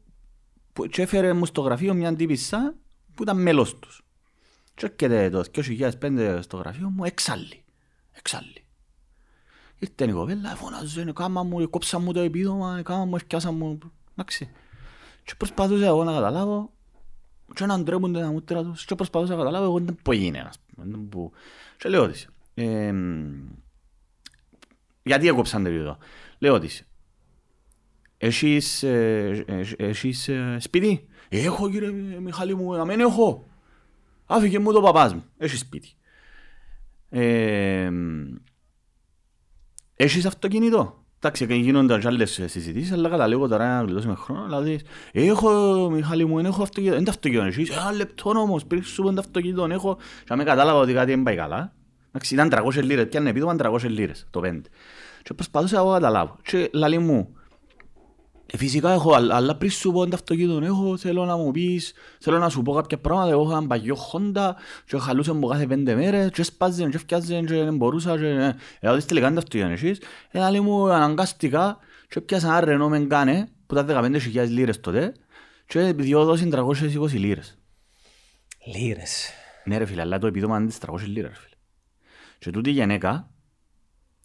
που- 0.72 0.86
και 0.86 1.02
έφερε 1.02 1.32
μου 1.32 1.46
στο 1.46 1.60
γραφείο 1.60 1.94
μια 1.94 2.16
τύπισσα 2.16 2.74
που 3.14 3.22
ήταν 3.22 3.42
μέλος 3.42 3.78
τους. 3.78 4.02
Και 4.74 4.86
έρχεται 4.86 5.30
το 5.30 5.42
2005 5.42 6.38
στο 6.42 6.56
γραφείο 6.56 6.88
μου 6.90 7.04
εξάλλη. 7.04 7.64
Εξάλλη. 8.12 8.64
Ήρθε 9.78 10.04
η 10.04 10.12
κοπέλα, 10.12 10.56
φωνάζε, 10.56 11.12
κάμα 11.14 11.42
μου, 11.42 11.70
κόψα 11.70 11.98
μου 11.98 12.12
το 12.12 12.20
επίδομα, 12.20 12.82
κάμα 12.82 13.04
μου, 13.04 13.16
έφτιασα 13.16 13.50
μου, 13.52 13.78
εντάξει. 14.12 14.50
Και 15.24 15.34
προσπαθούσα 15.38 15.86
εγώ 15.86 16.04
να 16.04 16.12
καταλάβω 16.12 16.72
και 17.54 17.66
να 17.66 17.80
ντρέπονται 17.80 18.20
τα 18.20 18.30
μούτρα 18.30 18.62
τους 18.64 18.84
και 18.84 18.94
προσπαθούσα 18.94 19.32
να 19.32 19.38
καταλάβω 19.38 19.64
εγώ 19.64 19.78
δεν 19.80 19.98
που 20.02 20.12
έγινε, 20.12 20.38
ας 20.38 20.58
πούμε. 20.58 20.86
δεν 20.90 21.08
που- 21.08 21.32
Και 21.78 21.88
λέω 21.88 22.08
της, 22.08 22.28
εμ, 22.54 23.48
γιατί 25.02 25.28
έκοψαν 25.28 25.62
το 25.62 25.68
επίδομα; 25.68 25.98
Λέω 26.38 26.58
της, 26.58 26.82
έχεις, 28.18 28.82
ε, 28.82 29.44
ε, 29.46 29.86
έχεις 29.86 30.28
ε, 30.28 30.56
σπίτι; 30.60 31.06
Έχω 31.28 31.70
κύριε 31.70 31.90
Μιχάλη 32.20 32.54
μου, 32.54 32.72
να 32.72 32.84
μην 32.84 33.00
έχω. 33.00 33.48
Άφηκε 34.26 34.58
μου 34.58 34.72
το 34.72 34.80
παπάς 34.80 35.14
μου, 35.14 35.24
έχεις 35.38 35.58
σπίτι. 35.58 35.88
Ε, 37.08 37.90
Έχεις 40.00 40.26
αυτοκίνητο; 40.26 41.04
Εντάξει, 41.20 41.46
και 41.46 41.54
γίνονται 41.54 41.98
και 41.98 42.06
άλλες 42.06 42.30
συζητήσεις, 42.46 42.92
αλλά 42.92 43.08
καταλήγω 43.08 43.48
τώρα 43.48 43.76
να 43.76 43.82
γλιτώσουμε 43.82 44.14
χρόνο, 44.14 44.44
δηλαδή, 44.44 44.80
έχω, 45.12 45.50
Μιχάλη 45.90 46.24
μου, 46.24 46.38
έχω 46.38 46.62
αυτοκίνητο, 46.62 46.94
δεν 46.94 47.04
το 47.04 47.10
αυτοκίνητο 47.10 47.46
έχεις, 47.46 47.70
ένα 47.70 47.92
λεπτό 47.92 48.30
όμως, 48.30 48.64
πριν 48.64 48.82
σου 48.82 49.02
πω 49.02 49.12
το 49.12 49.20
αυτοκίνητο 49.20 49.64
έχω, 49.70 49.98
και 50.24 50.34
με 50.34 50.44
κατάλαβα 50.44 50.78
ότι 50.78 50.92
κάτι 50.92 51.10
δεν 51.10 51.22
πάει 51.22 51.36
καλά. 51.36 51.72
Εντάξει, 52.08 52.34
ήταν 52.34 52.48
300 52.50 52.82
λίρες, 52.82 53.08
πιάνε 53.08 53.30
επίδομα 53.30 53.56
300 53.58 53.82
λίρες, 53.82 54.26
το 54.30 54.40
πέντε. 54.40 54.68
Και 55.22 55.34
προσπαθούσα 55.34 55.78
εγώ 55.78 55.88
να 55.88 55.94
καταλάβω. 55.94 56.36
Και 56.42 56.70
λαλή 56.72 56.98
μου, 56.98 57.34
ε, 57.34 57.37
φυσικά 58.56 58.92
έχω, 58.92 59.14
αλλά- 59.14 59.34
αλλά 59.34 59.56
πριν 59.56 59.70
σου 59.70 59.92
πω 59.92 60.06
το 60.06 60.10
αυτοκίνητο 60.14 60.64
έχω, 60.64 60.96
θέλω 60.96 61.24
να 61.24 61.36
μου 61.36 61.50
πεις, 61.50 61.92
θέλω 62.20 62.38
να 62.38 62.48
σου 62.48 62.62
πω 62.62 62.72
κάποια 62.72 62.98
πράγματα, 62.98 63.30
εγώ 63.30 63.42
είχα 63.42 63.50
έναν 63.52 63.66
παγιό 63.66 63.96
Honda 64.12 64.50
και 64.86 64.98
χαλούσε 64.98 65.32
μου 65.32 65.46
κάθε 65.46 65.66
πέντε 65.66 65.94
μέρες 65.94 66.30
και 66.30 66.42
σπάζε 66.42 66.88
και 66.88 66.96
έφτιαζε 66.96 67.40
και 67.40 67.54
δεν 67.64 67.76
μπορούσα 67.76 68.18
και 68.18 68.26
ε, 68.26 68.54
εγώ 68.80 68.94
δεις 68.94 69.04
τελικά 69.04 69.26
είναι 69.26 69.34
το 69.34 69.40
αυτοκίνητο 69.40 69.72
εσείς, 69.72 70.00
ε, 70.30 70.42
άλλη 70.44 70.60
μου 70.60 70.88
αναγκάστηκα 70.88 71.76
και 72.08 72.20
πιάσα 72.20 72.58
ένα 72.58 72.88
Renault 72.88 72.92
Megane 72.92 73.42
που 73.66 73.74
ήταν 73.74 73.86
15.000 73.86 74.48
λίρες 74.48 74.80
τότε 74.80 75.12
και 75.66 75.92
διόδωσαν 75.92 76.50
320 76.50 77.18
λίρες. 77.18 77.58
Λύρες. 78.76 79.30
Ναι 79.64 79.78
ρε 79.78 79.84
φίλε, 79.86 80.00
αλλά 80.00 80.18
το 80.18 80.26
επίδομα 80.26 80.56
είναι 80.58 80.66
τις 80.66 80.78
300 80.78 81.06
λίρες 81.06 81.30
ρε 81.30 81.36
φίλε. 81.36 81.54
Και 82.38 82.50
τούτη 82.50 82.70
η 82.70 82.72
γυναίκα, 82.72 83.30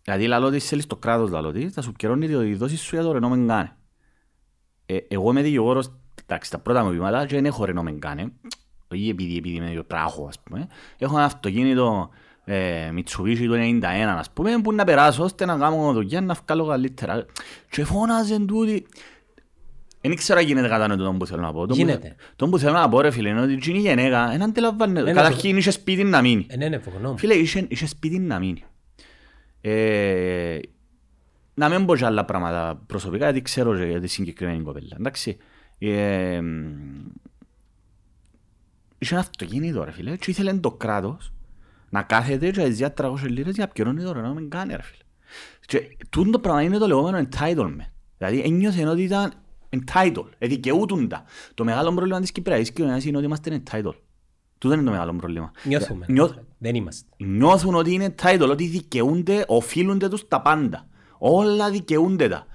δηλαδή 0.03 0.27
λαλό 0.27 0.49
της 0.49 0.67
θέλεις 0.67 0.87
το 0.87 0.95
κράτος 0.95 1.29
λαλό 1.29 1.51
της, 1.51 1.73
θα 1.73 1.81
σου 1.81 1.91
καιρώνει 1.91 2.27
τη 2.27 2.53
δόση 2.55 2.77
σου 2.77 2.95
για 2.95 3.03
το 3.03 3.15
Renault 3.15 3.49
Megane. 3.49 3.67
Ε, 4.85 4.97
εγώ 5.07 5.29
είμαι 5.29 5.41
δικηγόρος, 5.41 5.91
εντάξει, 6.25 6.51
τα 6.51 6.59
πρώτα 6.59 6.83
μου 6.83 6.89
βήματα 6.89 7.25
και 7.25 7.35
δεν 7.35 7.45
έχω 7.45 7.65
Renault 7.67 7.87
Megane, 7.87 8.25
όχι 8.91 9.09
επειδή, 9.09 9.37
επειδή 9.37 9.55
είμαι 9.55 9.83
πράγω 9.87 10.25
ας 10.27 10.39
πούμε, 10.43 10.67
έχω 10.97 11.15
ένα 11.15 11.25
αυτοκίνητο 11.25 12.09
ε, 12.45 12.89
Mitsubishi 12.95 13.45
του 13.45 13.53
91 13.81 13.81
ας 14.17 14.29
πούμε, 14.31 14.51
που 14.63 14.73
να 14.73 14.83
περάσω 14.83 15.23
ώστε 15.23 15.45
να 15.45 15.57
κάνω 15.57 15.93
δουλειά 15.93 16.21
να 16.21 16.33
βγάλω 16.45 16.65
καλύτερα. 16.65 17.25
Και 17.69 17.83
φώναζε 17.85 18.39
τούτη, 18.39 18.85
δεν 20.01 20.15
ξέρω 20.15 20.39
αν 20.39 20.45
γίνεται 20.45 20.67
κατανοητό 20.67 21.03
το 21.03 21.11
που 21.11 21.25
θέλω 21.25 21.41
να 21.41 21.51
πω. 21.53 21.59
Το 21.59 21.67
που- 21.67 21.75
Γίνεται. 21.75 22.15
Το 22.35 22.47
που 22.49 22.57
θέλω 22.57 22.73
να 22.73 22.89
πω 22.89 23.01
ρε 23.01 23.11
φίλε 23.11 23.29
είναι 23.29 23.41
ότι 23.41 23.53
εκείνη 23.53 23.77
η 23.77 23.81
γενέκα 23.81 24.27
δεν 24.29 24.43
αντιλαμβάνεται. 24.43 25.01
Ναι, 25.01 25.11
Καταρχήν 25.13 25.57
είχε 25.57 25.71
σπίτι 25.71 26.03
να 26.03 26.21
μείνει. 26.21 26.45
Ε, 26.49 26.57
ναι, 26.57 26.67
ναι, 26.69 26.77
φοβονόμουν. 26.77 27.17
Φίλε, 27.17 27.33
είχε, 27.33 27.65
είχε 27.69 27.87
σπίτι 27.87 28.19
να 28.19 28.39
μείνει. 28.39 28.63
Ε, 31.55 31.59
να 31.59 31.69
μην 31.69 31.85
πω 31.85 31.95
και 31.95 32.05
άλλα 32.05 32.25
πράγματα 32.25 32.83
προσωπικά, 32.87 33.23
γιατί 33.25 33.41
ξέρω 33.41 33.77
και 33.77 33.83
για 33.85 33.99
τη 33.99 34.07
συγκεκριμένη 34.07 34.63
κοπέλα. 34.63 34.95
Εντάξει. 34.99 35.37
Ε, 35.79 36.41
μ, 36.41 36.65
είχε 38.97 39.13
ένα 39.13 39.23
αυτοκίνητο 39.23 39.83
ρε 39.83 39.91
φίλε 39.91 40.15
και 40.17 40.31
ήθελε 40.31 40.53
το 40.53 40.71
κράτος 40.71 41.33
να 41.89 42.01
κάθεται 42.03 42.51
και 42.51 42.61
να 42.61 42.69
ζητά 42.69 42.93
300 42.97 43.15
λίρες 43.27 43.55
για 43.55 43.65
να 43.65 43.71
πληρώνει 43.71 44.01
δώρο, 44.03 44.21
να 44.21 44.33
μην 44.33 44.49
κάνει 44.49 44.75
ρε 44.75 44.81
φίλε. 44.81 45.01
Και 45.65 45.97
τούτο 46.09 46.31
το 46.31 46.39
πράγμα 46.39 46.61
είναι 46.61 46.77
το 46.77 46.87
λεγόμενο 46.87 47.27
entitlement. 47.29 47.85
Δηλαδή 48.17 48.39
ένιωθε 48.39 48.87
ότι 48.87 49.01
ήταν 49.03 49.33
entitled, 49.69 50.25
ε, 50.37 50.47
δικαιούτουν 50.47 51.07
τα. 51.07 51.23
Το 51.53 51.63
μεγάλο 51.63 51.93
πρόβλημα 51.93 52.19
της 52.19 52.31
Κυπριακής 52.31 52.71
κοινωνίας 52.71 53.05
είναι 53.05 53.17
ότι 53.17 53.25
είμαστε 53.25 53.61
entitled. 53.63 53.93
Τούτο 54.57 54.73
είναι 54.73 54.83
το 54.83 54.91
μεγάλο 54.91 55.13
πρόβλημα. 55.13 55.51
Νιώθουμε. 55.63 56.05
Νιώ- 56.09 56.45
Δεν 56.57 56.75
είμαστε. 56.75 57.09
νιώθουν 57.17 57.75
ότι 57.75 57.93
είναι 57.93 58.15
title, 58.21 58.47
ότι 58.49 58.65
δικαιούνται, 58.67 59.45
οφείλονται 59.47 60.07
τους 60.09 60.27
τα 60.27 60.41
πάντα. 60.41 60.87
Όλα 61.25 61.69
δικαιούνται 61.69 62.27
τα. 62.27 62.45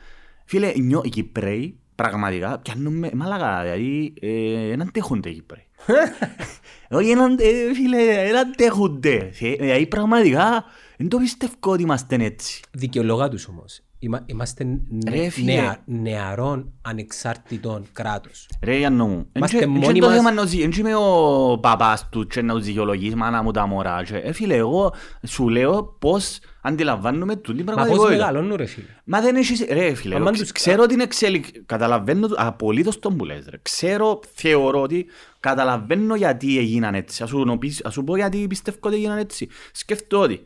Φίλε, 0.44 0.72
νιώ, 0.76 1.00
οι 1.04 1.08
Κυπρέοι 1.08 1.78
πραγματικά 1.94 2.58
πιάνουν 2.58 3.10
μάλακα, 3.14 3.62
δηλαδή 3.62 4.14
ε, 4.20 4.68
δεν 4.68 4.82
αντέχονται 4.82 5.28
οι 5.28 5.34
Κυπρέοι. 5.34 5.66
Όχι, 6.98 7.10
έναν, 7.10 7.38
ε, 7.40 7.74
φίλε, 7.74 8.04
δεν 8.04 8.36
αντέχονται. 8.36 9.32
Ε, 9.40 9.54
Δηλαδή 9.54 9.86
πραγματικά 9.86 10.64
δεν 10.96 11.08
το 11.08 11.18
πιστεύω 11.18 11.52
ότι 11.60 11.82
είμαστε 11.82 12.16
έτσι. 12.20 12.62
Δικαιολογά 12.70 13.28
τους 13.28 13.48
όμως. 13.48 13.82
Είμα- 14.00 14.22
Είμαστε 14.26 14.64
νε- 14.64 15.14
Ρε, 15.14 15.28
φίλε. 15.28 15.52
νεα- 15.54 15.82
νεαρών 15.84 16.72
ανεξάρτητων 16.82 17.84
κράτους. 17.92 18.46
Ρε 18.62 18.76
Γιάννο 18.76 19.06
μου, 19.06 19.26
Είμαστε 19.32 19.58
εν 19.58 19.68
μόνοι 19.70 19.98
το 20.00 20.06
μας. 20.06 20.16
θέμα 20.16 20.32
να 20.32 20.44
ζει- 20.44 20.60
εν 20.60 20.70
είμαι 20.78 20.94
ο 20.94 21.58
παπάς 21.62 22.08
του 22.08 22.26
και 22.26 22.42
να 22.42 22.54
τους 22.54 22.64
δικαιολογείς 22.64 23.14
μάνα 23.14 23.42
μου 23.42 23.50
τα 23.50 23.66
μωρά. 23.66 24.02
και, 24.04 24.16
Ε, 24.16 24.32
φίλε, 24.32 24.54
εγώ 24.54 24.94
σου 25.26 25.48
λέω 25.48 25.96
πώς 25.98 26.38
αντιλαμβάνομαι 26.62 27.36
τούτη 27.36 27.56
την 27.56 27.66
Μα 27.66 27.72
πώς 27.72 27.82
πραγματικότητα. 27.82 28.16
μεγαλώνουν 28.26 28.56
ρε 28.56 28.66
φίλε. 28.66 28.86
Μα 29.04 29.20
δεν 29.20 29.36
έχεις... 29.36 29.64
Ρε 29.70 29.94
φίλε, 29.94 30.14
Αμάν 30.14 30.26
εγώ 30.26 30.32
ξε- 30.36 30.42
τους- 30.44 30.52
ξέρω 30.62 30.86
την 30.86 31.00
εξέλιξη, 31.00 31.62
καταλαβαίνω 31.66 32.26
το- 32.28 32.34
απολύτως 32.38 32.98
τον 32.98 33.16
που 33.16 33.24
λες 33.24 33.46
ρε. 33.50 33.58
Ξέρω, 33.62 34.20
θεωρώ 34.34 34.82
ότι 34.82 35.06
καταλαβαίνω 35.40 36.14
γιατί 36.14 36.58
έγιναν 36.58 36.94
έτσι. 36.94 37.22
Ας 37.22 37.28
σου, 37.28 37.44
νοπείς- 37.44 37.84
ας 37.84 37.92
σου 37.92 38.04
πω 38.04 38.16
γιατί 38.16 38.46
πιστεύω 38.46 38.78
ότι 38.80 38.96
έγιναν 38.96 39.18
έτσι. 39.18 39.48
Σκέφτομαι 39.72 40.24
ότι 40.24 40.40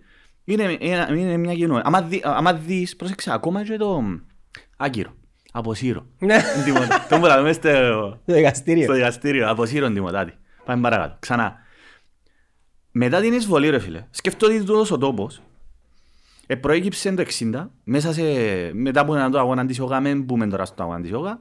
είναι, 0.44 0.76
είναι, 0.80 1.06
είναι 1.10 1.36
μια 1.36 1.54
κοινωνία. 1.54 1.82
Άμα, 1.84 2.02
δει, 2.02 2.20
άμα 2.24 2.54
δεις, 2.54 2.96
πρόσεξε, 2.96 3.32
ακόμα 3.32 3.64
και 3.64 3.76
το 3.76 4.02
Άγκυρο, 4.76 5.14
αποσύρω. 5.52 6.06
Ναι. 6.18 6.42
Τίποτα. 6.64 7.06
Τον 7.08 7.20
που 7.20 7.26
λέμε 7.26 7.52
στο 7.52 7.70
Το 8.26 8.34
δικαστήριο. 8.34 8.82
στο 8.84 8.92
δικαστήριο, 8.92 9.50
αποσύρω 9.50 9.90
τίποτα. 9.92 10.32
Πάμε 10.64 10.82
παρακάτω. 10.82 11.16
Ξανά. 11.20 11.56
Μετά 12.90 13.20
την 13.20 13.32
εισβολή 13.32 13.70
ρε 13.70 13.78
φίλε, 13.78 14.06
σκεφτώ 14.10 14.46
ότι 14.46 14.58
τούτος 14.58 14.90
ο 14.90 14.98
τόπος 14.98 15.42
ε, 16.46 16.54
προέκυψε 16.54 17.12
το 17.14 17.24
60, 17.52 17.66
μέσα 17.84 18.12
σε, 18.12 18.22
μετά 18.72 19.00
από 19.00 19.14
έναν 19.14 19.30
το 19.30 19.38
αγώνα 19.38 19.66
της 19.66 19.80
ΟΓΑ, 19.80 20.00
μην 20.00 20.22
μπούμε 20.22 20.46
τώρα 20.46 20.64
στο 20.64 20.82
αγώνα 20.82 21.00
της 21.00 21.12
ΟΓΑ. 21.12 21.40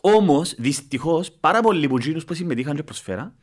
Όμως, 0.00 0.54
δυστυχώς, 0.58 1.32
πάρα 1.32 1.60
πολλοί 1.60 1.88
που 1.88 1.98
γίνους 1.98 2.24
που 2.24 2.34
συμμετείχαν 2.34 2.76
και 2.76 2.82
προσφέρα, 2.82 3.34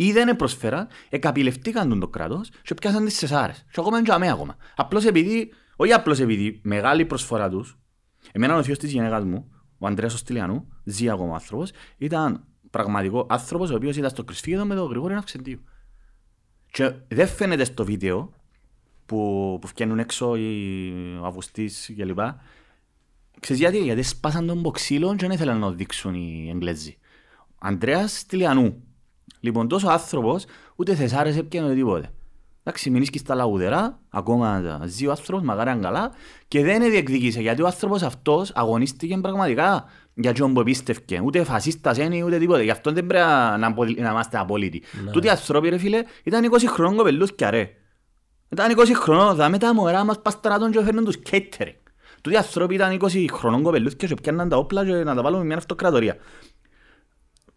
ή 0.00 0.12
δεν 0.12 0.36
προσφέρα, 0.36 0.86
εκαπηλευτήκαν 1.08 1.88
τον 1.88 2.00
το 2.00 2.08
κράτος 2.08 2.50
και 2.62 2.74
πιάσαν 2.74 3.04
τις 3.04 3.16
σεσάρες. 3.16 3.64
Και 3.70 3.80
ακόμα 3.80 3.98
είναι 3.98 4.06
και 4.06 4.12
αμέ 4.12 4.30
ακόμα. 4.30 4.56
Απλώς 4.76 5.04
επειδή, 5.04 5.52
όχι 5.76 5.92
απλώς 5.92 6.20
επειδή, 6.20 6.60
μεγάλη 6.62 7.04
προσφορά 7.04 7.48
τους, 7.48 7.78
εμένα 8.32 8.56
ο 8.56 8.62
θείος 8.62 8.78
της 8.78 8.92
γυναίκας 8.92 9.24
μου, 9.24 9.50
ο 9.78 9.86
Ανδρέας 9.86 10.14
ο 10.14 10.16
Στυλιανού, 10.16 10.68
ζει 10.84 11.10
ακόμα 11.10 11.34
άνθρωπος, 11.34 11.70
ήταν 11.96 12.44
πραγματικό 12.70 13.26
άνθρωπος 13.28 13.70
ο 13.70 13.74
οποίος 13.74 13.96
ήταν 13.96 14.10
στο 14.10 14.24
κρυσφύγεδο 14.24 14.64
με 14.64 14.74
τον 14.74 14.88
Γρηγόρη 14.88 15.14
Αυξεντίου. 15.14 15.60
Και 16.70 16.92
δεν 17.08 17.28
φαίνεται 17.28 17.64
στο 17.64 17.84
βίντεο 17.84 18.32
που, 19.06 19.58
που 19.60 19.68
βγαίνουν 19.74 19.98
έξω 19.98 20.36
οι 20.36 20.92
ο 21.20 21.26
Αυγουστής 21.26 21.92
και 21.96 22.04
λοιπά. 22.04 22.40
Ξέρεις 23.40 23.62
γιατί, 23.62 23.78
γιατί 23.78 24.02
σπάσαν 24.02 24.46
τον 24.46 24.60
μποξίλο 24.60 25.10
και 25.10 25.26
δεν 25.26 25.30
ήθελαν 25.30 25.58
να 25.58 25.66
το 25.66 25.72
δείξουν 25.72 26.14
οι 26.14 26.50
Εγγλέζοι. 26.50 26.98
Ανδρέας 27.58 28.26
Τηλιανού. 28.26 28.82
Λοιπόν, 29.40 29.68
τόσο 29.68 29.88
άνθρωπος 29.88 30.44
ούτε 30.76 30.94
θεσάρες 30.94 31.36
έπιανε 31.36 31.66
ούτε 31.66 31.76
τίποτε. 31.76 32.10
Εντάξει, 32.62 32.90
μείνεις 32.90 33.08
στα 33.14 33.34
λαγουδερά, 33.34 33.98
ακόμα 34.10 34.62
ζει 34.84 35.06
ο 35.06 35.10
άνθρωπος, 35.10 35.44
μακάρι 35.44 35.70
αν 35.70 35.80
καλά, 35.80 36.10
και 36.48 36.62
δεν 36.62 36.90
διεκδικήσε, 36.90 37.40
γιατί 37.40 37.62
ο 37.62 37.66
άνθρωπος 37.66 38.02
αυτός 38.02 38.52
αγωνίστηκε 38.54 39.18
πραγματικά 39.18 39.84
για 40.14 40.32
τον 40.32 40.54
που 40.54 40.62
πίστευκε. 40.62 41.20
Ούτε 41.24 41.44
φασίστας 41.44 41.98
είναι, 41.98 42.22
ούτε 42.22 42.38
τίποτε. 42.38 42.62
Γι' 42.62 42.70
αυτό 42.70 42.92
δεν 42.92 43.06
πρέπει 43.06 43.26
να, 43.58 43.66
απολυ- 43.66 44.00
να 44.00 44.10
είμαστε 44.10 44.38
απόλυτοι. 44.38 44.82
Τούτοι 45.12 45.26
οι 45.26 45.30
άνθρωποι, 45.30 45.68
ρε 45.68 45.78
φίλε, 45.78 46.02
ήταν 46.24 46.44
20 46.52 46.66
χρόνων 46.66 46.96
κοπελούθκια, 46.96 47.50
ρε. 47.50 47.70
Ήταν 48.48 48.74
20 48.76 48.94
χρόνων, 48.94 49.36
θα 49.36 49.48
με 49.48 49.58
τα 49.58 49.74
μωρά 49.74 50.04
μας 50.04 50.22
πας 50.22 50.32
στρατών 50.32 50.70
και 50.70 50.82
φέρνουν 50.82 51.04
τους 51.04 51.18
catering. 51.30 51.76
Τούτοι 52.20 52.36
οι 52.36 52.38
άνθρωποι 52.38 52.74
ήταν 52.74 52.98
20 53.00 53.24
χρόνων 53.32 53.62
κοπελούθκια 53.62 54.08
και 54.08 54.14
πιάνναν 54.14 54.48
τα 54.48 54.56
όπλα 54.56 54.84
και 54.84 54.92
να 54.92 55.14
τα 55.14 55.22
βάλουν 55.22 55.38
με 55.38 55.44
μια 55.44 55.56
αυτοκρατορία. 55.56 56.16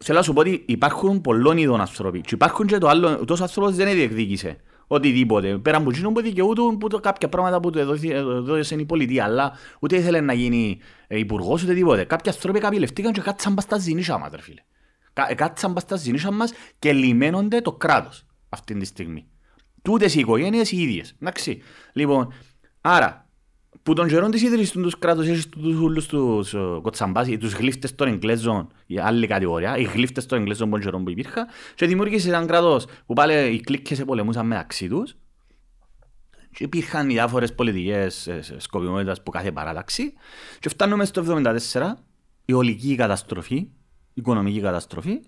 Θέλω 0.04 0.18
να 0.18 0.24
σου 0.24 0.34
πω 0.34 0.39
ότι 0.39 0.64
υπάρχουν 0.68 1.22
πολλών 1.22 1.58
ειδών 1.58 1.80
άνθρωποι 1.82 2.22
και 2.22 2.34
υπάρχουν 2.36 2.66
και 2.68 2.78
το 2.78 2.88
άλλο, 2.88 3.26
τόσο 3.26 3.43
άνθρωπος 3.43 3.76
δεν 3.76 3.93
διεκδίκησε 3.93 4.58
οτιδήποτε. 4.88 5.58
Πέραν 5.58 5.84
που 5.84 5.89
εκείνον 5.89 6.14
που 6.14 6.22
δικαιούτουν 6.22 6.78
που 6.78 6.88
το 6.88 6.99
κάποια 6.99 7.30
πράγματα 7.30 7.60
που 7.60 7.70
του 7.70 7.80
έδωσε- 7.80 8.12
έδωσε 8.14 8.76
η 8.76 8.86
πολιτεία, 8.86 9.24
αλλά 9.24 9.52
ούτε 9.80 9.95
ήθελε 9.95 10.20
να 10.22 10.34
γίνει 10.34 10.80
ε, 11.08 11.18
υπουργός 11.20 11.64
ούτε 11.64 11.74
τίποτε. 11.74 12.04
Κάποιοι 12.04 12.32
άνθρωποι 12.32 12.60
καπηλευτήκαν 12.60 13.12
και 13.12 13.22
κάτσαν 13.22 13.54
πας 13.54 13.64
στα 13.64 13.78
ζηνίσια 13.78 14.18
μας, 14.18 14.30
ρε 14.36 14.41
φίλε. 14.41 14.62
Κα- 15.14 15.30
ε, 15.30 15.34
Κάτσαν 15.36 15.74
πας 15.74 15.84
στα 15.84 15.95
ζηνίσια 15.95 16.32
μας 16.32 16.54
και 16.80 16.93
λιμένονται 16.93 17.62
το 17.62 17.72
κράτος 17.72 18.26
αυτή 18.49 18.78
τη 18.78 18.86
στιγμή. 18.86 19.28
Τούτες 19.82 20.16
οι 20.16 20.20
οικογένειες 20.20 20.72
οι 20.72 20.82
ίδιες. 20.82 21.16
Εντάξει. 21.22 21.62
Λοιπόν, 21.93 22.34
άρα, 22.82 23.20
που 23.84 23.93
τον 23.93 24.07
καιρόν 24.07 24.32
της 24.32 24.41
ίδρυσης 24.41 24.71
του 24.71 24.89
κράτους 24.99 25.27
έχεις 25.27 25.49
τους 25.49 25.79
ούλους 25.79 26.05
τους 26.07 26.53
ε, 26.53 26.57
κοτσαμπάς, 26.82 27.27
τους 27.27 27.53
γλύφτες 27.53 27.95
των 27.95 28.07
Εγγλέζων, 28.07 28.67
η 28.86 28.99
άλλη 28.99 29.27
κατηγορία, 29.27 29.77
οι 29.77 29.84
γλύφτες 29.84 30.25
των 30.25 30.38
Εγγλέζων 30.39 30.69
που 30.69 30.75
τον 30.75 30.84
καιρόν 30.84 31.03
που 31.03 31.09
υπήρχαν 31.09 31.45
και 31.75 31.86
δημιούργησε 31.86 32.27
έναν 32.29 32.47
κράτος 32.47 32.86
που 33.05 33.13
πάλι 33.13 33.53
οι 33.53 33.59
κλίκες 33.61 34.03
πολεμούσαν 34.03 34.47
μεταξύ 34.47 34.88
τους. 34.88 35.15
Και 36.53 36.63
υπήρχαν 36.63 37.09
οι 37.09 37.13
διάφορες 37.13 37.53
πολιτικές 37.55 38.27
ε, 38.27 38.41
σε- 38.41 38.59
σκοπιμότητας 38.59 39.23
που 39.23 39.32
κάθε 39.32 39.51
παράταξη. 39.51 40.13
Και 40.59 40.69
φτάνουμε 40.69 41.05
στο 41.05 41.23
1974, 41.71 41.82
η 42.45 42.53
ολική 42.53 42.95
καταστροφή, 42.95 43.55
η 43.55 43.69
οικονομική 44.13 44.59
καταστροφή. 44.61 45.19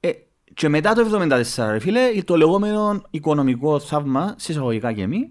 Ε, 0.00 0.10
και 0.54 0.68
μετά 0.68 0.92
το 0.92 1.20
1974, 1.54 1.70
ρε 1.70 1.78
φίλε, 1.78 2.22
το 2.24 2.36
λεγόμενο 2.36 3.02
οικονομικό 3.10 3.78
θαύμα, 3.78 4.34
συσσαγωγικά 4.38 4.92
και 4.92 5.06
μη, 5.06 5.30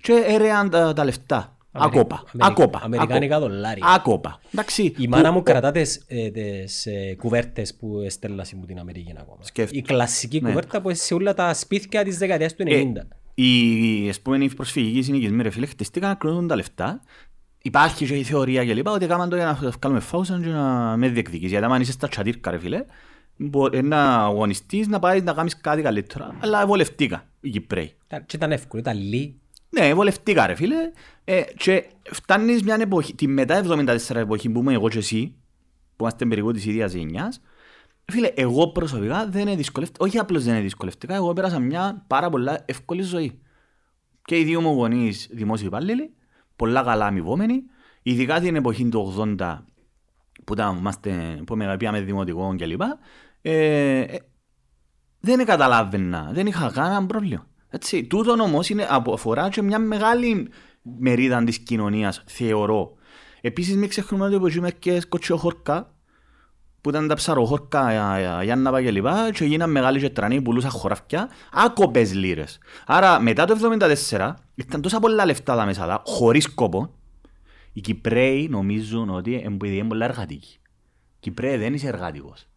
και 0.00 0.22
έρεαν 0.26 0.70
τα, 0.70 0.92
τα 0.92 1.04
λεφτά. 1.04 1.56
Αμερι- 1.72 1.96
Ακόπα. 1.96 2.22
Αμερικα- 2.32 2.46
Ακόπα. 2.62 2.80
αμερικάνικα 2.84 3.36
ακόπα. 3.36 3.48
δολάρια. 3.52 3.86
Ακόπα. 3.86 4.40
Εντάξει. 4.52 4.82
Η 4.82 4.90
που- 4.90 5.08
μάνα 5.08 5.30
μου 5.30 5.42
κρατά 5.42 5.70
τις, 5.70 6.04
ε, 6.08 6.30
τις 6.30 6.86
ε, 6.86 7.14
κουβέρτες 7.18 7.74
που 7.74 8.00
εστέλασε 8.04 8.56
μου 8.56 8.64
την 8.66 8.78
Αμερική 8.78 9.14
ακόμα. 9.18 9.38
Σκέφτομαι. 9.42 9.80
Η 9.80 9.82
κλασική 9.82 10.40
Ναι. 10.40 10.48
κουβέρτα 10.48 10.80
που 10.80 10.88
είναι 10.88 10.98
σε 10.98 11.14
όλα 11.14 11.34
τα 11.34 11.54
σπίτια 11.54 12.04
της 12.04 12.18
δεκαετίας 12.18 12.54
του 12.54 12.62
90. 12.66 13.00
Ε, 13.34 13.42
η 13.42 14.08
ας 14.08 14.20
πούμε, 14.20 14.44
η 14.44 14.50
προσφυγική 14.54 15.02
συνοικισμή, 15.02 15.42
ρε 15.42 15.50
φίλε, 15.50 15.66
χτιστήκαν 15.66 16.08
να 16.08 16.14
κρίνουν 16.14 16.46
τα 16.46 16.56
λεφτά. 16.56 17.00
Υπάρχει 17.62 18.06
και 18.06 18.14
η 18.16 18.22
θεωρία 18.22 18.64
και 18.64 18.74
λοιπά 18.74 18.92
ότι 18.92 19.04
έκαναν 19.04 19.28
το 19.28 19.36
για 19.36 19.44
να 19.44 19.70
βγάλουμε 19.70 20.00
φάουσαν 20.00 20.42
και 20.42 20.48
να 20.48 20.96
με 20.96 21.08
διεκδικείς. 21.08 21.50
Γιατί 21.50 21.64
άμα 21.64 21.78
είσαι 21.80 21.92
στα 21.92 22.08
τσατήρκα, 22.08 22.50
ρε 22.50 22.58
φίλε, 22.58 22.84
μπορεί 23.36 23.82
να 23.82 24.14
αγωνιστείς, 24.14 24.86
να 24.88 24.98
πάει 24.98 25.20
να 25.20 25.32
κάνεις 25.32 25.60
κάτι 25.60 25.82
καλύτερα. 25.82 26.34
Αλλά 26.40 26.66
βολευτήκα 26.66 27.24
οι 27.40 27.50
Κυπρέοι. 27.50 27.94
Ήταν- 28.06 28.26
Και 28.26 28.36
ήταν 28.36 28.52
εύκολο, 28.52 28.82
ήταν 28.82 28.98
λίγο. 28.98 29.32
Ναι, 29.70 29.94
βολευτήκα 29.94 30.46
ρε 30.46 30.54
φίλε. 30.54 30.92
Ε, 31.24 31.42
και 31.56 31.84
φτάνεις 32.10 32.62
μια 32.62 32.76
εποχή, 32.80 33.14
τη 33.14 33.26
μετά 33.26 33.64
74 33.64 34.14
εποχή 34.14 34.50
που 34.50 34.60
είμαι 34.60 34.72
εγώ 34.72 34.88
και 34.88 34.98
εσύ, 34.98 35.34
που 35.96 36.04
είμαστε 36.04 36.26
περίπου 36.26 36.52
της 36.52 36.66
ίδιας 36.66 36.92
γενιάς, 36.92 37.40
φίλε, 38.04 38.26
εγώ 38.34 38.68
προσωπικά 38.68 39.28
δεν 39.28 39.40
είναι 39.40 39.56
δυσκολευτικά, 39.56 40.04
όχι 40.04 40.18
απλώς 40.18 40.44
δεν 40.44 40.54
είναι 40.54 40.62
δυσκολευτικά, 40.62 41.14
εγώ 41.14 41.32
πέρασα 41.32 41.58
μια 41.58 42.04
πάρα 42.06 42.30
πολλά 42.30 42.62
εύκολη 42.64 43.02
ζωή. 43.02 43.40
Και 44.24 44.38
οι 44.38 44.44
δύο 44.44 44.60
μου 44.60 44.74
γονείς 44.74 45.28
δημόσιοι 45.30 45.64
υπάλληλοι, 45.68 46.14
πολλά 46.56 46.82
καλά 46.82 47.06
αμοιβόμενοι, 47.06 47.62
ειδικά 48.02 48.40
την 48.40 48.56
εποχή 48.56 48.88
του 48.88 49.14
80 49.38 49.58
που, 50.44 50.52
ήταν, 50.52 50.76
είμαστε, 50.76 51.42
που 51.46 51.56
με 51.56 51.76
πήγαμε 51.76 52.00
δημοτικό 52.00 52.54
κλπ. 52.58 52.82
Ε, 53.42 54.00
ε, 54.00 54.18
δεν 55.20 55.44
καταλάβαινα, 55.44 56.30
δεν 56.32 56.46
είχα 56.46 56.70
κανένα 56.74 57.06
πρόβλημα. 57.06 57.46
Έτσι, 57.70 58.04
τούτο 58.04 58.32
όμως 58.32 58.68
είναι, 58.68 58.86
απο- 58.90 59.12
αφορά 59.12 59.48
και 59.48 59.62
μια 59.62 59.78
μεγάλη 59.78 60.48
μερίδα 60.98 61.44
της 61.44 61.58
κοινωνίας, 61.58 62.22
θεωρώ. 62.26 62.94
Επίσης 63.40 63.76
μην 63.76 63.88
ξεχνούμε 63.88 64.24
ότι 64.24 64.34
υπό 64.34 64.68
και 64.68 65.02
κοτσιοχόρκα, 65.08 65.94
που 66.80 66.88
ήταν 66.90 67.08
τα 67.08 67.14
ψαροχόρκα 67.14 67.92
Γιάννα 68.42 68.70
Πα 68.70 68.82
και 68.82 68.90
λοιπά 68.90 69.30
και 69.32 69.44
γίναν 69.44 69.70
μεγάλοι 69.70 70.00
και 70.00 70.10
τρανοί, 70.10 70.42
πουλούσαν 70.42 70.70
χωράφια, 70.70 71.28
άκοπες 71.52 72.14
λίρες. 72.14 72.58
Άρα 72.86 73.20
μετά 73.20 73.44
το 73.44 73.56
1974 74.10 74.34
ήταν 74.54 74.80
τόσα 74.80 74.98
πολλά 75.00 75.24
λεφτά 75.24 75.56
τα 75.56 75.64
μέσα, 75.64 75.86
τα, 75.86 76.02
χωρίς 76.06 76.54
κόπο, 76.54 76.94
οι 77.72 77.80
Κυπρέοι 77.80 78.48
νομίζουν 78.48 79.10
ότι 79.10 79.42
επειδή 79.44 79.76
είναι 79.76 79.88
πολλά 79.88 80.04
εργατικοί. 80.04 80.58
Κυπρέοι 81.20 81.56
δεν 81.56 81.74
είσαι 81.74 81.88
εργατικός. 81.88 82.48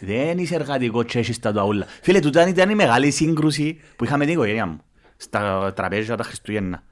Δεν 0.00 0.38
είσαι 0.38 0.54
εργατικό 0.54 1.02
και 1.02 1.18
έχεις 1.18 1.38
τα 1.38 1.52
τουαούλα. 1.52 1.86
Φίλε, 2.02 2.20
τούτα 2.20 2.48
ήταν 2.48 2.70
η 2.70 2.74
μεγάλη 2.74 3.10
σύγκρουση 3.10 3.80
που 3.96 4.04
είχαμε 4.04 4.24
την 4.24 4.34
οικογένεια 4.34 4.66
μου. 4.66 4.80
Στα 5.16 5.72
τραπέζια 5.76 6.16
τα 6.16 6.22
Χριστούγεννα. 6.22 6.82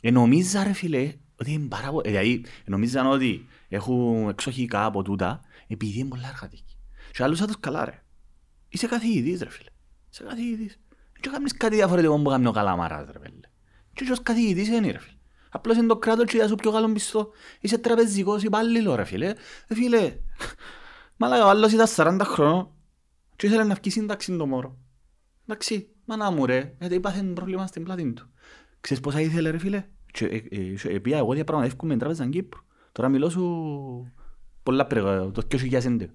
Ε, 0.00 0.10
νομίζα 0.10 0.64
ρε 0.64 0.72
φίλε 0.72 1.12
ότι 1.36 1.52
είναι 1.52 1.68
πάρα 1.68 1.90
πολύ... 1.90 2.08
Δηλαδή, 2.08 2.44
νομίζαν 2.64 3.06
ότι 3.06 3.46
έχουν 3.68 4.28
εξοχικά 4.28 4.84
από 4.84 5.02
τούτα, 5.02 5.40
επειδή 5.66 5.98
είναι 5.98 6.08
πολλά 6.08 6.28
εργατικοί. 6.34 6.76
Και 7.12 7.22
άλλους 7.22 7.38
θα 7.38 7.46
τους 7.46 7.60
καλά 7.60 7.84
ρε. 7.84 8.02
Είσαι 8.68 8.86
καθηγητής 8.86 9.40
ρε 9.40 9.50
φίλε. 9.50 9.70
Είσαι 10.10 10.24
καθηγητής. 10.28 10.78
Και 11.20 11.28
κάνεις 11.28 11.56
κάτι 11.56 11.74
διαφορετικό 11.74 12.18
που 12.22 12.30
κάνει 12.30 12.46
ο 12.46 12.52
καλαμάρας 12.52 13.06
ρε 13.12 13.18
φίλε. 13.22 13.40
Και 13.92 14.12
ως 14.12 14.22
καθηγητής 14.22 14.68
είναι 14.68 14.90
ρε 14.90 14.98
φίλε. 14.98 15.14
Απλώς 15.50 15.76
είναι 15.76 15.86
το 15.86 15.96
κράτος 15.96 16.24
και 16.30 16.46
σου 16.46 16.54
πιο 16.54 16.72
καλό 16.72 16.88
μισθό. 16.88 17.30
Είσαι 17.60 17.78
τραπεζικός 17.78 18.42
υπάλληλος 18.42 18.96
ρε 18.96 19.04
φίλε. 19.04 19.34
Ε, 19.66 19.74
φίλε, 19.74 20.12
μαλάκα 21.20 21.44
ο 21.44 21.48
άλλος 21.48 21.72
ήταν 21.72 21.86
40 21.96 22.20
χρονών 22.24 22.70
και 23.36 23.46
ήθελε 23.46 23.64
να 23.64 23.74
βγει 23.74 23.90
σύνταξη 23.90 24.36
το 24.36 24.46
μόρο. 24.46 24.76
Εντάξει, 25.46 25.88
μάνα 26.04 26.30
μου 26.30 26.46
ρε, 26.46 26.74
γιατί 26.80 26.94
υπάρχει 26.94 27.22
πρόβλημα 27.22 27.66
στην 27.66 27.84
πλάτη 27.84 28.12
του. 28.12 28.30
Ξέρεις 28.80 29.02
πόσα 29.02 29.20
ήθελε 29.20 29.50
ρε 29.50 29.58
φίλε; 29.58 29.84
Και 30.12 30.24
ε, 30.24 30.36
ε, 30.36 30.94
ε, 30.94 30.98
πήγα 30.98 31.18
εγώ 31.18 31.32
διαπραγματεύκομαι 31.32 31.92
με 31.92 31.98
τράπεζα 31.98 32.28
Κύπρου. 32.28 32.60
Τώρα 32.92 33.08
μιλώ 33.08 33.30
σου 33.30 34.12
πολλά 34.62 34.86
πριν, 34.86 35.02
το 35.32 35.42
2011. 35.50 36.06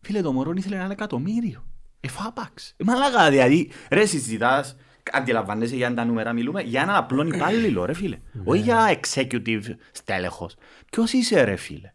Φίλε 0.00 0.20
το 0.20 0.32
μωρό 0.32 0.52
ήθελε 0.56 0.76
ένα 0.76 0.90
εκατομμύριο. 0.90 1.64
Εφάπαξ. 2.00 2.74
Ε, 2.76 2.84
μαλάκα 2.84 3.30
δηλαδή, 3.30 3.70
ρε 3.90 4.04
συζητάς, 4.06 4.76
αντιλαμβάνεσαι 5.12 5.76
για 5.76 5.94
τα 5.94 6.04
νούμερα 6.04 6.32
μιλούμε, 6.32 6.62
για 6.62 6.82
έναν 6.82 6.96
απλό 6.96 7.26
υπάλληλο 7.26 7.84
ρε 7.84 7.94
φίλε. 7.94 8.18
Όχι 8.44 8.62
για 8.62 9.00
executive 9.00 9.64
στέλεχος. 9.92 10.56
Ποιος 10.90 11.12
είσαι 11.12 11.42
ρε 11.44 11.56
φίλε; 11.56 11.92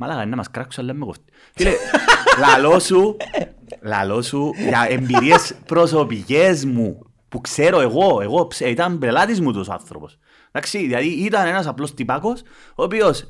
Μαλάκα, 0.00 0.26
να 0.26 0.36
μας 0.36 0.50
κράξω, 0.50 0.80
αλλά 0.80 0.92
με 0.94 1.04
κοφτεί. 1.04 1.22
Φίλε, 1.54 1.70
λαλό 2.40 2.78
σου, 2.78 3.16
λαλό 3.82 4.22
σου 4.22 4.52
για 4.68 4.86
εμπειρίες 4.88 5.54
προσωπικές 5.66 6.64
μου 6.64 6.98
που 7.28 7.40
ξέρω 7.40 7.80
εγώ, 7.80 8.20
εγώ 8.22 8.46
ψε- 8.46 8.68
ήταν 8.70 8.98
πελάτης 8.98 9.40
μου 9.40 9.52
τους 9.52 9.68
άνθρωπος. 9.68 10.18
Εντάξει, 10.50 10.78
δηλαδή 10.78 11.06
ήταν 11.08 11.46
ένας 11.46 11.66
απλός 11.66 11.94
τυπάκος, 11.94 12.40
ο 12.74 12.82
οποίος 12.82 13.28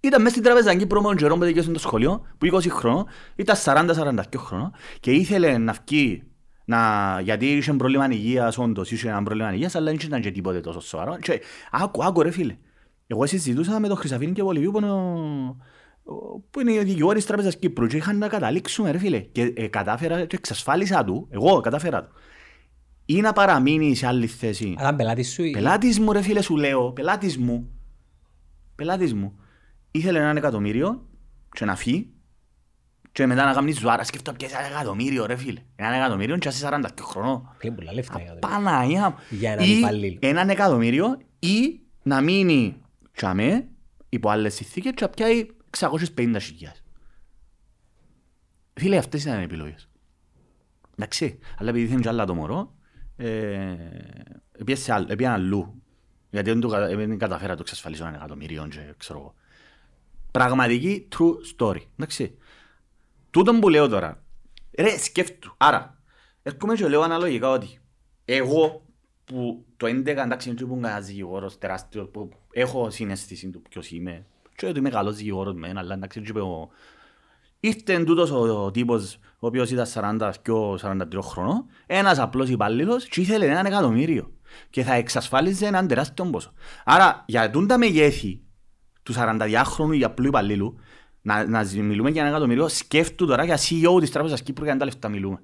ήταν 0.00 0.20
μέσα 0.20 0.30
στην 0.34 0.42
τραπεζα 0.44 0.74
Κύπρο 0.74 1.00
με 1.00 1.06
τον 1.06 1.16
Τζερόμ 1.16 1.38
που 1.38 1.44
τελειώσε 1.44 1.70
το 1.70 1.78
σχολείο, 1.78 2.22
που 2.38 2.46
20 2.46 2.68
χρονών, 2.70 3.06
ήταν 3.36 3.56
40-42 3.56 4.22
χρονών 4.36 4.72
και 5.00 5.10
ήθελε 5.10 5.58
να 5.58 5.74
βγει 5.86 6.22
να, 6.64 7.20
γιατί 7.22 7.46
είχε 7.46 7.72
πρόβλημα 7.72 8.08
υγείας, 8.10 8.58
όντως 8.58 8.90
είχε 8.90 9.08
ένα 9.08 9.22
πρόβλημα 9.22 9.52
υγείας, 9.54 9.74
αλλά 9.74 9.84
δεν 9.90 9.98
ήταν 10.04 10.20
και 10.20 10.30
τίποτε 10.30 10.60
τόσο 10.60 10.80
σοβαρό. 10.80 11.16
Και, 11.18 11.40
άκου, 11.70 12.04
άκου 12.04 12.22
ρε 12.22 12.30
φίλε, 12.30 12.56
εγώ 13.06 13.26
συζητούσα 13.26 13.80
με 13.80 13.88
τον 13.88 13.96
Χρυσαφίνη 13.96 14.32
και 14.32 14.42
Βολιβίου 14.42 14.70
που 14.70 14.78
είναι 14.78 14.90
ο, 14.90 14.94
ο- 14.96 15.56
που 16.50 16.60
είναι 16.60 16.78
ο 16.78 16.82
δικηγόρης 16.82 17.16
της 17.18 17.26
Τράπεζας 17.26 17.56
Κύπρου 17.56 17.86
και 17.86 17.96
είχαν 17.96 18.18
να 18.18 18.28
καταλήξουμε 18.28 18.90
ρε 18.90 18.98
φίλε 18.98 19.20
και 19.20 19.52
ε, 19.56 19.66
κατάφερα 19.66 20.24
και 20.24 20.36
εξασφάλισα 20.36 21.04
του, 21.04 21.28
εγώ 21.30 21.60
κατάφερα 21.60 22.02
του, 22.04 22.12
ή 23.06 23.20
να 23.20 23.32
παραμείνει 23.32 23.94
σε 23.94 24.06
άλλη 24.06 24.26
θέση 24.26 24.74
Αλλά 24.78 24.94
πελάτης 24.94 25.32
σου... 25.32 25.50
Πελάτης 25.50 25.98
μου 25.98 26.12
ρε 26.12 26.22
φίλε 26.22 26.42
σου 26.42 26.56
λέω, 26.56 26.92
πελάτης 26.92 27.38
μου. 27.38 27.68
Πελάτης 28.74 29.14
μου. 29.14 29.38
Ήθελε 29.90 30.18
ένα 30.18 30.30
εκατομμύριο 30.36 31.06
και 31.52 31.64
να 31.64 31.76
φύγει 31.76 32.08
και 33.12 33.26
μετά 33.26 33.44
να 33.44 33.52
κάνει 33.52 33.72
ζουάρα. 33.72 34.04
Σκεφτώ 34.04 34.32
πια 34.32 34.48
ένα 34.58 34.66
εκατομμύριο 34.66 35.26
ρε 35.26 35.36
φίλε. 35.36 35.60
Ένα 35.76 35.94
εκατομμύριο 35.94 36.36
και 36.38 36.48
είσαι 36.48 36.68
40 36.72 36.84
χρονών. 37.00 37.56
Είναι 37.60 37.74
πολλά 37.74 37.92
λεφτά. 37.94 38.20
για 38.20 38.32
το- 38.32 38.38
Παναγία 38.48 39.08
μου. 39.10 39.16
Για 39.38 39.52
έναν 39.52 39.64
Ή 39.68 39.70
υπαλλήλο. 39.78 40.18
Έναν 40.20 40.48
εκατομμύριο 40.48 41.18
ή 41.38 41.80
να 42.02 42.20
μείνει 42.20 42.76
τσαμέ 43.12 43.68
υπό 44.08 44.28
άλλες 44.30 44.54
συνθήκες 44.54 44.92
και 44.94 45.04
να 45.04 45.08
πιάει 45.08 45.46
650 45.80 46.36
χιλιάδες. 46.40 46.82
Φίλε, 48.74 48.96
αυτές 48.96 49.22
ήταν 49.24 49.40
οι 49.40 49.42
επιλογές. 49.42 49.88
Εντάξει, 50.98 51.38
αλλά 51.58 51.70
επειδή 51.70 51.86
θέλει 51.86 52.00
και 52.02 52.08
άλλα 52.08 52.24
το 52.26 52.34
μωρό, 52.34 52.74
ε, 53.16 53.76
πήγε 54.64 54.78
σε 54.78 54.92
άλλο- 54.92 55.06
πήγε 55.06 55.28
αλλού. 55.28 55.82
Γιατί 56.30 56.50
δεν, 56.50 56.60
το, 56.60 56.68
κα- 56.68 56.86
δεν 56.96 57.18
καταφέρα 57.18 57.48
να 57.48 57.54
το 57.56 57.62
εξασφαλίσω 57.62 58.06
ένα 58.06 58.16
εκατομμύριο 58.16 58.68
και 58.68 58.94
ξέρω 58.96 59.18
εγώ. 59.18 59.34
Πραγματική 60.30 61.08
true 61.16 61.34
story. 61.56 61.80
Εντάξει. 61.96 62.38
Τούτον 63.30 63.60
που 63.60 63.68
λέω 63.68 63.88
τώρα, 63.88 64.24
ρε 64.78 64.98
σκέφτου. 64.98 65.54
Άρα, 65.56 66.02
έρχομαι 66.42 66.74
και 66.74 66.88
λέω 66.88 67.00
αναλογικά 67.02 67.48
ότι 67.48 67.78
εγώ 68.24 68.84
που 69.24 69.64
το 69.76 69.86
11 69.86 70.06
εντάξει 70.06 70.48
είναι 70.48 70.58
και 70.58 70.64
που 70.66 70.74
είμαι 70.76 70.88
ένας 70.88 71.06
δικηγόρος 71.06 71.58
τεράστιος 71.58 72.08
που 72.10 72.28
έχω 72.52 72.90
συναίσθηση 72.90 73.50
του 73.50 73.62
ποιος 73.62 73.90
είμαι 73.90 74.26
και 74.56 74.66
ότι 74.66 74.78
είμαι 74.78 74.90
καλός 74.90 75.16
δικηγόρος 75.16 75.54
μεν, 75.54 75.78
αλλά 75.78 75.94
εντάξει 75.94 76.20
και 76.20 76.38
ο... 76.38 76.68
Ήρθε 77.60 78.04
τούτος 78.04 78.30
ο, 78.30 78.64
ο 78.64 78.70
τύπος 78.70 79.18
ο 79.38 79.46
οποίος 79.46 79.70
ήταν 79.70 79.86
40 80.20 80.30
και 80.42 80.52
43 80.82 81.18
χρονών, 81.22 81.66
ένας 81.86 82.18
απλός 82.18 82.48
υπάλληλος 82.48 83.04
και 83.08 83.20
ήθελε 83.20 83.46
έναν 83.46 83.66
εκατομμύριο 83.66 84.32
και 84.70 84.82
θα 84.82 84.94
εξασφάλιζε 84.94 85.66
έναν 85.66 85.86
τεράστιο 85.88 86.24
ποσό. 86.24 86.52
Άρα 86.84 87.24
για 87.26 87.50
τούν 87.50 87.66
τα 87.66 87.78
μεγέθη 87.78 88.40
του 89.02 89.14
42χρονου 89.16 89.96
ή 89.98 90.04
απλού 90.04 90.26
υπαλλήλου, 90.26 90.76
να, 91.22 91.48
να 91.48 91.62
ζη- 91.62 91.82
μιλούμε 91.82 92.10
για 92.10 92.20
ένα 92.20 92.30
εκατομμύριο, 92.30 92.68
σκέφτου 92.68 93.26
τώρα 93.26 93.44
για 93.44 93.56
CEO 93.58 94.00
της 94.00 94.10
Τράπεζας 94.10 94.42
Κύπρου 94.42 94.64
για 94.64 94.76
τα 94.76 94.84
λεφτά 94.84 95.08
μιλούμε. 95.08 95.38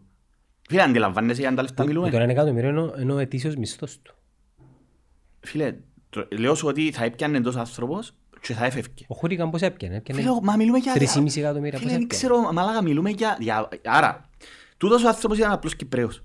Φίλε, 0.69 0.83
αντιλαμβάνεσαι 0.83 1.41
για 1.41 1.55
τα 1.55 1.63
λεφτά 1.63 1.83
Που 1.83 1.89
μιλούμε. 1.89 2.11
το 2.11 2.17
ένα 2.17 2.31
εκατομμύριο 2.31 2.69
είναι 2.69 2.81
ο- 2.81 2.95
είναι 3.01 3.13
ο 3.13 3.19
ετήσιος 3.19 3.57
μισθός 3.57 3.99
του. 4.03 4.15
Φίλε, 5.41 5.77
το- 6.11 6.29
λέω 6.39 6.55
σου 6.55 6.67
ότι 6.69 6.91
θα 6.93 7.05
έπιανε 7.05 7.37
εντός 7.37 7.57
άνθρωπος 7.57 8.13
και 8.41 8.55
θα 8.55 8.65
έφευκε. 8.65 9.05
Ο 9.09 9.15
Χούρικαν 9.15 9.51
πώς 9.51 9.61
έπιανε. 9.61 9.97
έπιανε 9.97 10.21
Φίλε, 10.21 10.33
μα 10.43 10.57
μιλούμε 10.57 10.79
για... 10.79 10.93
3,5 10.95 11.37
εκατομμύρια 11.37 11.79
πώς 11.79 11.79
Φίλε, 11.79 11.93
δεν 11.93 12.03
έπιανε; 12.03 12.07
ξέρω, 12.07 12.53
μαλάκα, 12.53 12.83
μιλούμε 12.83 13.11
για... 13.11 13.37
για... 13.41 13.69
Άρα, 13.85 14.29
τούτος 14.77 15.05
ο 15.05 15.09
άνθρωπος 15.09 15.39
ήταν 15.39 15.53
απλός 15.53 15.77
Κυπρέος. 15.77 16.23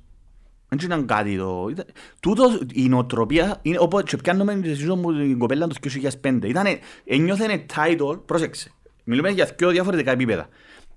Δεν 0.70 0.80
ήταν 0.84 1.05
κάτι 1.05 1.38
το... 1.38 1.68
ήταν- 1.72 1.86
Τούτος, 2.20 2.61
η 2.74 2.88
νοοτροπία, 2.89 3.59
είναι 3.61 3.78
όπως 3.80 4.03
και 4.03 4.18
πιάνουμε 4.18 4.55
τη 4.55 4.68
συζήτηση 4.68 4.95
μου 4.95 5.13
την 5.13 5.38
κοπέλα 5.39 5.68
το 5.68 5.76
2005. 6.22 6.39
Ήτανε, 6.43 6.80
ένιωθεν 7.05 7.66
title, 7.76 8.20
πρόσεξε, 8.26 8.72
μιλούμε 9.03 9.30
για 9.30 9.49
δύο 9.57 9.70
διαφορετικά 9.70 10.11
επίπεδα. 10.11 10.47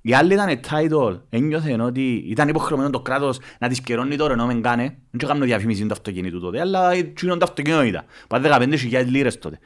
Η 0.01 0.15
άλλη 0.15 0.33
ήταν 0.33 0.61
title, 0.71 1.21
ένιωθεν 1.29 1.81
ότι 1.81 2.25
ήταν 2.29 2.49
υποχρεωμένο 2.49 2.91
το 2.91 3.01
κράτος 3.01 3.39
να 3.59 3.69
της 3.69 3.81
καιρώνει 3.81 4.17
το 4.17 4.27
Renault 4.31 4.51
Megane. 4.51 4.89
Δεν 5.11 5.29
κάνω 5.29 5.45
διαφήμιση 5.45 5.87
του 5.87 5.93
αυτοκίνητου 5.93 6.41
τότε, 6.41 6.61
αλλά 6.61 6.93
εκείνο 6.93 7.37
το 7.37 7.45
αυτοκίνητο 7.45 7.83
ήταν. 7.83 8.05
Πάει 8.29 8.41
15.000 8.45 9.05
λίρες 9.07 9.39
τότε. 9.39 9.59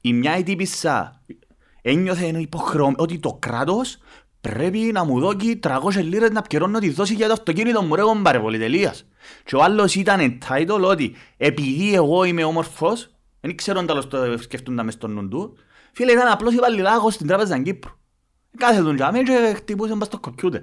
Η 0.00 0.12
μια 0.12 0.38
η 0.38 0.42
τύπισσα 0.42 1.22
ένιωθε 1.82 2.26
υποχρεωμένο 2.26 2.96
ότι 2.98 3.18
το 3.18 3.36
κράτος 3.40 3.98
πρέπει 4.40 4.78
να 4.78 5.04
μου 5.04 5.20
δώσει 5.20 5.58
300 5.62 5.78
λίρες 6.02 6.30
να 6.30 6.42
πληρώνω 6.42 6.78
τη 6.78 6.90
δόση 6.90 7.14
για 7.14 7.26
το 7.26 7.32
αυτοκίνητο 7.32 7.82
μου 7.82 7.94
ρε 7.94 8.02
κομπάρε 8.02 8.40
πολυτελείας. 8.40 9.06
Και 9.44 9.56
ο 9.56 9.62
άλλος 9.62 9.94
ήταν 9.94 10.38
entitled 10.48 10.80
ότι 10.80 11.14
επειδή 11.36 11.94
εγώ 11.94 12.24
είμαι 12.24 12.44
όμορφος, 12.44 13.10
δεν 13.40 13.56
ξέρω 13.56 13.78
αν 13.78 13.86
τέλος 13.86 14.08
το 14.08 14.38
σκεφτούντα 14.38 14.82
μες 14.82 14.94
στον 14.94 15.12
νου 15.12 15.28
του, 15.28 15.56
φίλε 15.92 16.12
ήταν 16.12 16.32
απλώς 16.32 16.54
υπαλληλάκος 16.54 17.14
στην 17.14 17.26
τράπεζα 17.26 17.62
Κύπρου. 17.62 17.92
Κάθε 18.56 18.82
τον 18.82 18.96
τζάμε 18.96 19.22
και 19.22 19.52
χτυπούσε 19.56 19.94
μπας 19.94 20.06
στο 20.06 20.18
κομπιούτερ. 20.18 20.60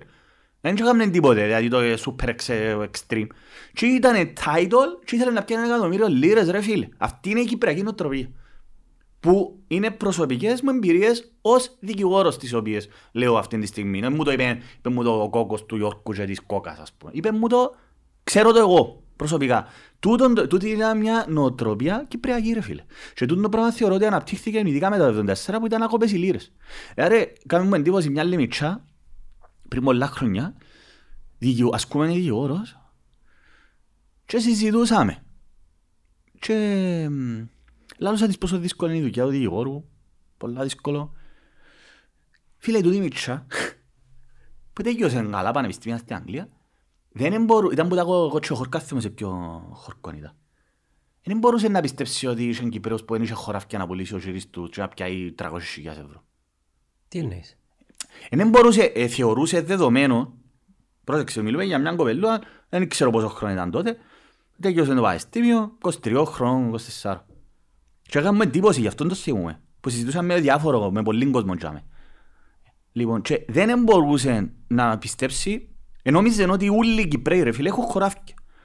Δεν 0.62 0.76
έκαναν 0.76 1.12
τίποτε, 1.12 1.44
δηλαδή 1.44 1.68
το 1.68 1.80
super 1.80 2.30
ex- 2.30 2.88
extreme. 2.92 3.28
Και 3.74 3.86
ήταν 3.86 4.16
title 4.16 5.04
και 5.06 5.16
ήθελε 5.16 5.32
να 5.32 5.44
πιάνει 5.44 5.64
ένα 5.64 5.74
εκατομμύριο 5.74 6.08
λίρες 6.08 6.50
ρε 6.50 6.62
φίλε. 6.62 6.88
Αυτή 6.98 7.30
είναι 7.30 7.40
η 7.40 7.46
κυπριακή 7.46 7.84
νοοτροπία. 7.84 8.30
Που 9.20 9.60
είναι 9.68 9.92
προσωπικές 9.92 10.62
μου 10.62 10.70
εμπειρίες 10.70 11.32
ως 11.42 11.78
δικηγόρος 11.80 12.38
τις 12.38 12.54
οποίες 12.54 12.88
λέω 13.12 13.38
αυτή 13.38 13.58
τη 13.60 13.66
στιγμή. 13.66 14.00
Δεν 14.00 14.14
μου 14.16 14.24
το 14.24 14.32
είπε, 14.32 14.60
είπε 14.78 14.90
μου 14.90 15.04
το 15.04 15.22
ο 15.22 15.30
κόκκος 15.30 15.66
του 15.66 15.76
Ιόρκου 15.78 16.14
και 16.14 16.24
της 16.26 16.42
κόκκας 16.42 16.80
ας 16.80 16.94
πούμε. 16.94 17.12
Είπε 17.14 17.32
μου 17.32 17.48
το, 17.48 17.76
ξέρω 18.24 18.52
το 18.52 18.60
εγώ 18.60 19.04
προσωπικά. 19.16 19.66
Τούτον, 20.00 20.34
το- 20.34 20.48
τούτη 20.48 20.70
ήταν 20.70 20.98
μια 20.98 21.26
νοοτροπία 21.30 22.06
κυπριακή 22.08 22.52
ρε 22.54 22.62
φίλε. 22.62 22.84
Και 23.14 23.26
τούτο 23.26 23.42
το 23.42 23.50
πράγμα 23.50 23.72
θεωρώ 23.72 23.96
ότι 23.96 24.06
αναπτύχθηκε 24.06 24.60
ειδικά 24.66 24.90
μετά 24.90 25.12
το 25.14 25.14
1974 25.56 25.60
που 25.60 25.66
ήταν 25.66 25.82
ακόπες 25.82 26.12
οι 26.12 26.16
λίρες. 26.18 26.52
Άρα 26.96 27.16
κάνουμε 27.48 27.78
εντύπωση 27.78 28.10
μια 28.10 28.24
λιμιτσά 28.24 28.86
πριν 29.68 29.84
πολλά 29.84 30.08
χρόνια 30.08 30.56
δικηγο- 31.38 31.74
ασκούμενη 31.74 32.14
δικηγόρος 32.14 32.78
και 34.26 34.40
συζητούσαμε. 34.40 35.24
Και 36.40 36.56
μ, 37.12 37.42
λάλωσα 37.98 38.28
της 38.28 38.38
πόσο 38.38 38.58
δύσκολη 38.58 38.92
είναι 38.92 39.00
η 39.00 39.10
δουλειά 39.10 39.24
του 39.24 39.30
δικηγόρου. 39.30 39.84
Πολλά 40.38 40.64
δύσκολο. 40.64 41.14
Φίλε, 42.58 42.82
τούτη 42.82 43.00
μίτσα 43.00 43.46
που 44.74 44.82
τελειώσε 44.84 45.28
καλά 45.32 45.52
πανεπιστήμια 45.52 45.98
στην 45.98 46.16
Αγγλία 46.16 46.50
δεν 47.18 47.44
μπορού, 47.44 47.72
ήταν 47.72 47.88
που 47.88 47.96
τα 47.96 48.02
εγώ 48.02 48.26
εγώ 48.26 48.40
και 48.40 48.54
ο 48.54 48.56
χορκάς 48.56 48.84
θυμώ 48.84 49.00
σε 49.00 49.10
ποιο 49.10 49.30
χορκόν 49.74 50.16
ήταν. 50.16 50.36
Δεν 51.24 51.38
μπορούσε 51.38 51.68
να 51.68 51.82
πιστέψει 51.82 52.28
ότι 52.28 52.44
είχε 52.44 52.70
Κυπρέος 52.70 53.04
που 53.04 53.14
δεν 53.14 53.24
είχε 53.24 53.34
χωράφια 53.34 53.78
να 53.78 53.88
πουλήσει 53.88 54.16
ο 54.16 54.18
γύρις 54.18 54.50
του 54.50 54.70
και 54.70 54.82
να 54.82 54.88
πιάει 54.88 55.34
300.000 55.38 55.52
ευρώ. 55.86 56.24
Τι 57.08 57.20
εννοείς; 57.20 57.58
Δεν 58.32 58.50
μπορούσε, 58.50 58.82
ε, 58.82 59.08
θεωρούσε 59.08 59.62
δεδομένο, 59.62 60.34
πρόσεξε, 61.04 61.42
μιλούμε 61.42 61.64
για 61.64 61.80
μια 61.80 61.96
κοπελούα, 61.96 62.42
δεν 62.70 62.90
ξέρω 62.90 63.10
πόσο 63.10 63.28
χρόνο 63.28 63.54
ήταν 63.54 63.72
τότε, 63.72 63.98
τελειώσε 64.62 64.94
το 64.94 65.02
πανεπιστήμιο, 65.02 65.78
23 65.82 66.26
χρόνων, 66.26 66.80
24. 67.02 67.27
Και 68.08 68.20
έκαμε 68.20 68.44
εντύπωση, 68.44 68.82
γι' 68.82 68.88
αυτό 68.88 69.08
το 69.08 69.16
θυμούμε, 69.16 69.62
που 69.82 69.90
συζητούσαμε 69.90 70.34
με 70.34 70.40
διάφορο, 70.40 70.92
με 70.92 71.04
πολλοί 71.04 71.26
κόσμο 71.26 71.56
τζάμε. 71.56 71.84
Λοιπόν, 72.92 73.22
και 73.22 73.46
δεν 73.48 73.84
μπορούσε 73.84 74.52
να 74.68 74.98
πιστέψει, 74.98 75.70
ενόμιζε 76.04 76.44
ότι 76.50 76.70
όλοι 76.70 77.02
οι 77.02 77.08
Κυπρέοι 77.08 77.42
ρε 77.44 77.52
φίλε 77.52 77.70
έχουν 77.70 77.84
χωράφια. 77.84 78.22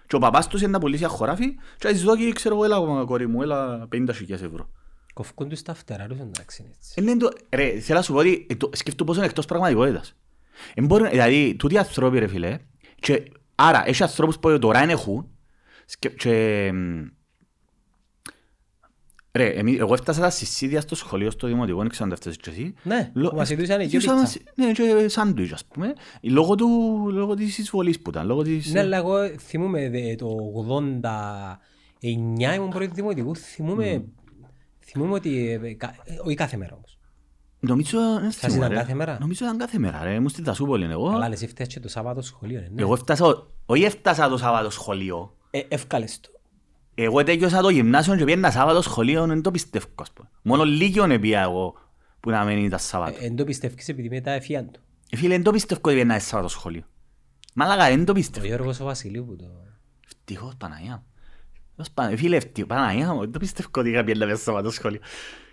Και 0.06 0.16
ο 0.16 0.18
παπάς 0.18 0.46
τους 0.48 0.60
είναι 0.60 0.70
να 0.70 0.78
πουλήσει 0.78 1.02
ένα 1.02 1.12
χωράφι 1.12 1.54
και 1.54 1.86
να 1.86 1.90
της 1.90 2.02
δώσει, 2.02 2.32
ξέρω 2.32 2.54
εγώ, 2.54 2.64
έλα 2.64 3.04
κόρη 3.04 3.26
μου, 3.28 3.42
έλα 3.42 3.88
50.000 3.92 4.30
ευρώ. 4.30 4.70
Κοφκούν 5.14 5.48
τους 5.48 5.62
τα 5.62 5.74
φτερά 5.74 6.06
τους 6.06 6.18
εντάξει 6.18 6.64
έτσι. 6.68 6.92
Ε, 6.94 7.00
ναι, 7.00 7.16
το- 7.16 7.32
Ρε, 7.50 7.78
θέλω 7.80 7.98
να 7.98 8.04
σου 8.04 8.12
πω 8.12 8.18
ότι 8.18 8.46
ε, 8.50 8.54
το- 8.54 8.70
σκέφτομαι 8.72 9.08
πόσο 9.08 9.18
είναι 9.20 9.28
εκτός 9.28 9.46
πραγματικότητας. 9.46 10.14
Εν 10.74 10.86
μπορεί- 10.86 11.08
Δηλαδή, 11.10 11.54
τούτοι 11.58 11.74
οι 11.74 11.78
ανθρώποι 11.78 12.18
ρε 12.18 12.26
φίλε, 12.26 12.58
και, 12.96 13.22
άρα 13.54 13.88
έχει 13.88 14.02
ανθρώπους 14.02 14.38
που 14.38 14.58
τώρα 14.58 14.82
είναι 14.82 14.92
έχουν, 14.92 15.28
σκε- 15.86 16.14
και, 16.16 16.70
μ, 16.74 17.00
ρε, 19.38 19.48
εμείς, 19.48 19.78
εγώ 19.78 19.94
έφτασα 19.94 20.20
τα 20.20 20.30
συσίδια 20.30 20.80
στο 20.80 20.94
σχολείο, 20.94 21.30
στο 21.30 21.46
δημοτικό, 21.46 21.78
δεν 21.78 21.88
ξέρω 21.88 22.04
αν 22.04 22.08
τα 22.10 22.14
έφτασες 22.14 22.38
και 22.38 22.50
εσύ. 22.50 22.74
Ναι, 22.82 23.10
Λο- 23.14 23.30
που 23.30 23.36
μας 23.36 23.46
ζητούσαν 23.46 23.80
εκεί 23.80 23.88
ζητούσαν 23.98 24.20
πίτσα. 24.20 24.40
μας- 24.56 24.66
Ναι, 24.66 24.72
και 24.72 25.08
σάντουιτς 25.08 25.52
ας 25.52 25.64
πούμε, 25.64 25.92
λόγω, 26.22 26.54
του, 26.54 26.68
λόγω 27.12 27.34
της 27.34 27.58
εισβολής 27.58 28.00
που 28.00 28.10
ήταν, 28.10 28.26
λόγω 28.26 28.42
της... 28.42 28.72
Ναι, 28.72 28.80
αλλά 28.80 28.96
εγώ 28.96 29.28
θυμούμαι 29.38 29.88
δε- 29.90 30.14
το 30.14 30.26
89 30.54 32.54
ήμουν 32.56 32.68
πρώτη 32.70 32.90
δημοτικού, 32.94 33.36
θυμούμαι, 33.36 34.04
θυμούμαι 34.84 35.14
ότι, 35.14 35.50
ε, 35.62 35.74
κα- 35.74 35.94
ε, 36.04 36.14
όχι 36.24 36.34
κάθε 36.34 36.56
μέρα 36.56 36.74
όμως. 36.74 36.96
Νομίζω, 37.60 37.98
δεν 38.20 38.30
θυμούμαι, 38.30 38.58
ήταν 38.58 38.68
ρε. 38.68 38.74
κάθε 38.74 38.94
μέρα; 38.94 39.16
Νομίζω 39.20 39.44
ήταν 39.44 39.58
κάθε 39.58 39.78
μέρα, 39.78 40.00
ρε, 40.04 40.14
ήμουν 40.14 40.28
στην 40.28 40.44
Δασούπολη 40.44 40.84
εγώ. 40.84 41.08
Αλλά 41.08 41.28
εσύ 41.32 41.46
φταίς 41.46 41.68
και 41.68 41.80
το 41.80 41.88
Σάββατο 41.88 42.22
σχολείο, 42.22 42.58
ε, 42.58 42.68
ναι. 42.74 42.82
Εγώ 42.82 42.92
έφτασα, 42.92 43.46
όχι 43.66 43.82
έφτασα 43.82 44.28
το 44.28 44.36
Σάββατο 44.36 44.70
σχολείο, 44.70 45.36
Ε, 45.50 45.60
Εύκαλες 45.68 46.20
το. 46.20 46.28
Εγώ 46.94 47.22
τέλειωσα 47.22 47.60
το 47.60 47.68
γυμνάσιο 47.68 48.16
και 48.16 48.24
πήγαινα 48.24 48.50
Σάββατος 48.50 48.84
σχολείο, 48.84 49.26
δεν 49.26 49.42
το 49.42 49.50
πιστεύω. 49.50 49.86
ας 49.94 50.10
πούμε. 50.12 50.28
Μόνο 50.42 50.64
λίγιον 50.64 51.10
επία 51.10 51.40
εγώ 51.40 51.74
που 52.20 52.30
να 52.30 52.44
μένει 52.44 52.68
τα 52.68 52.78
Σάββατο. 52.78 53.16
Ε, 53.20 53.26
Εν 53.26 53.36
το 53.36 53.44
πιστεύεις 53.44 53.88
επειδή 53.88 54.08
μετά 54.08 54.30
εφιάν 54.30 54.70
του. 54.70 54.80
Ε, 55.10 55.16
Φίλε, 55.16 55.34
δεν 55.34 55.42
το 55.42 55.50
πιστεύω 55.52 55.80
ότι 55.84 55.92
πήγαινα 55.94 56.18
Σάββατο 56.18 56.48
σχολείο. 56.48 56.82
Μαλάκα, 57.54 57.88
δεν 57.88 58.04
το 58.04 58.12
Ο 58.12 58.14
πιστεύω. 58.14 58.46
Γιώργος 58.46 58.80
ο 58.80 58.84
Βασιλείου 58.84 59.24
που 59.26 59.36
το... 59.36 59.44
Ευτυχώς, 60.06 60.54
Παναγιά 60.58 60.90
μου. 60.90 61.02
Ευτυχώς, 61.68 61.90
Πανα- 61.94 62.16
Φίλε, 62.16 62.36
ευτυχώς, 62.36 62.68
Παναγιά 62.68 63.12
μου, 63.12 63.20
δεν 63.20 63.32
το 63.32 63.38
πιστεύω 63.38 63.68
ότι 63.76 63.90
είχα 63.90 64.04
πήγαινα 64.04 64.26
μέσα 64.26 64.42
Σάββατο 64.42 64.70
σχολείο. 64.70 65.00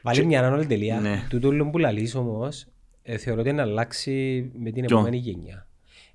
Βάλει 0.03 0.25
μια 0.25 0.39
ανώνολη 0.39 0.65
τελεία. 0.65 0.99
Ναι. 0.99 1.25
Τούτο 1.29 1.47
όλο 1.47 1.69
που 1.69 1.77
λαλείς 1.77 2.15
όμως, 2.15 2.65
ε, 3.01 3.17
θεωρώ 3.17 3.41
ότι 3.41 3.51
να 3.51 3.61
αλλάξει 3.61 4.11
με 4.59 4.71
την 4.71 4.85
Ποιο; 4.85 4.95
επόμενη 4.97 5.17
γενιά. 5.17 5.67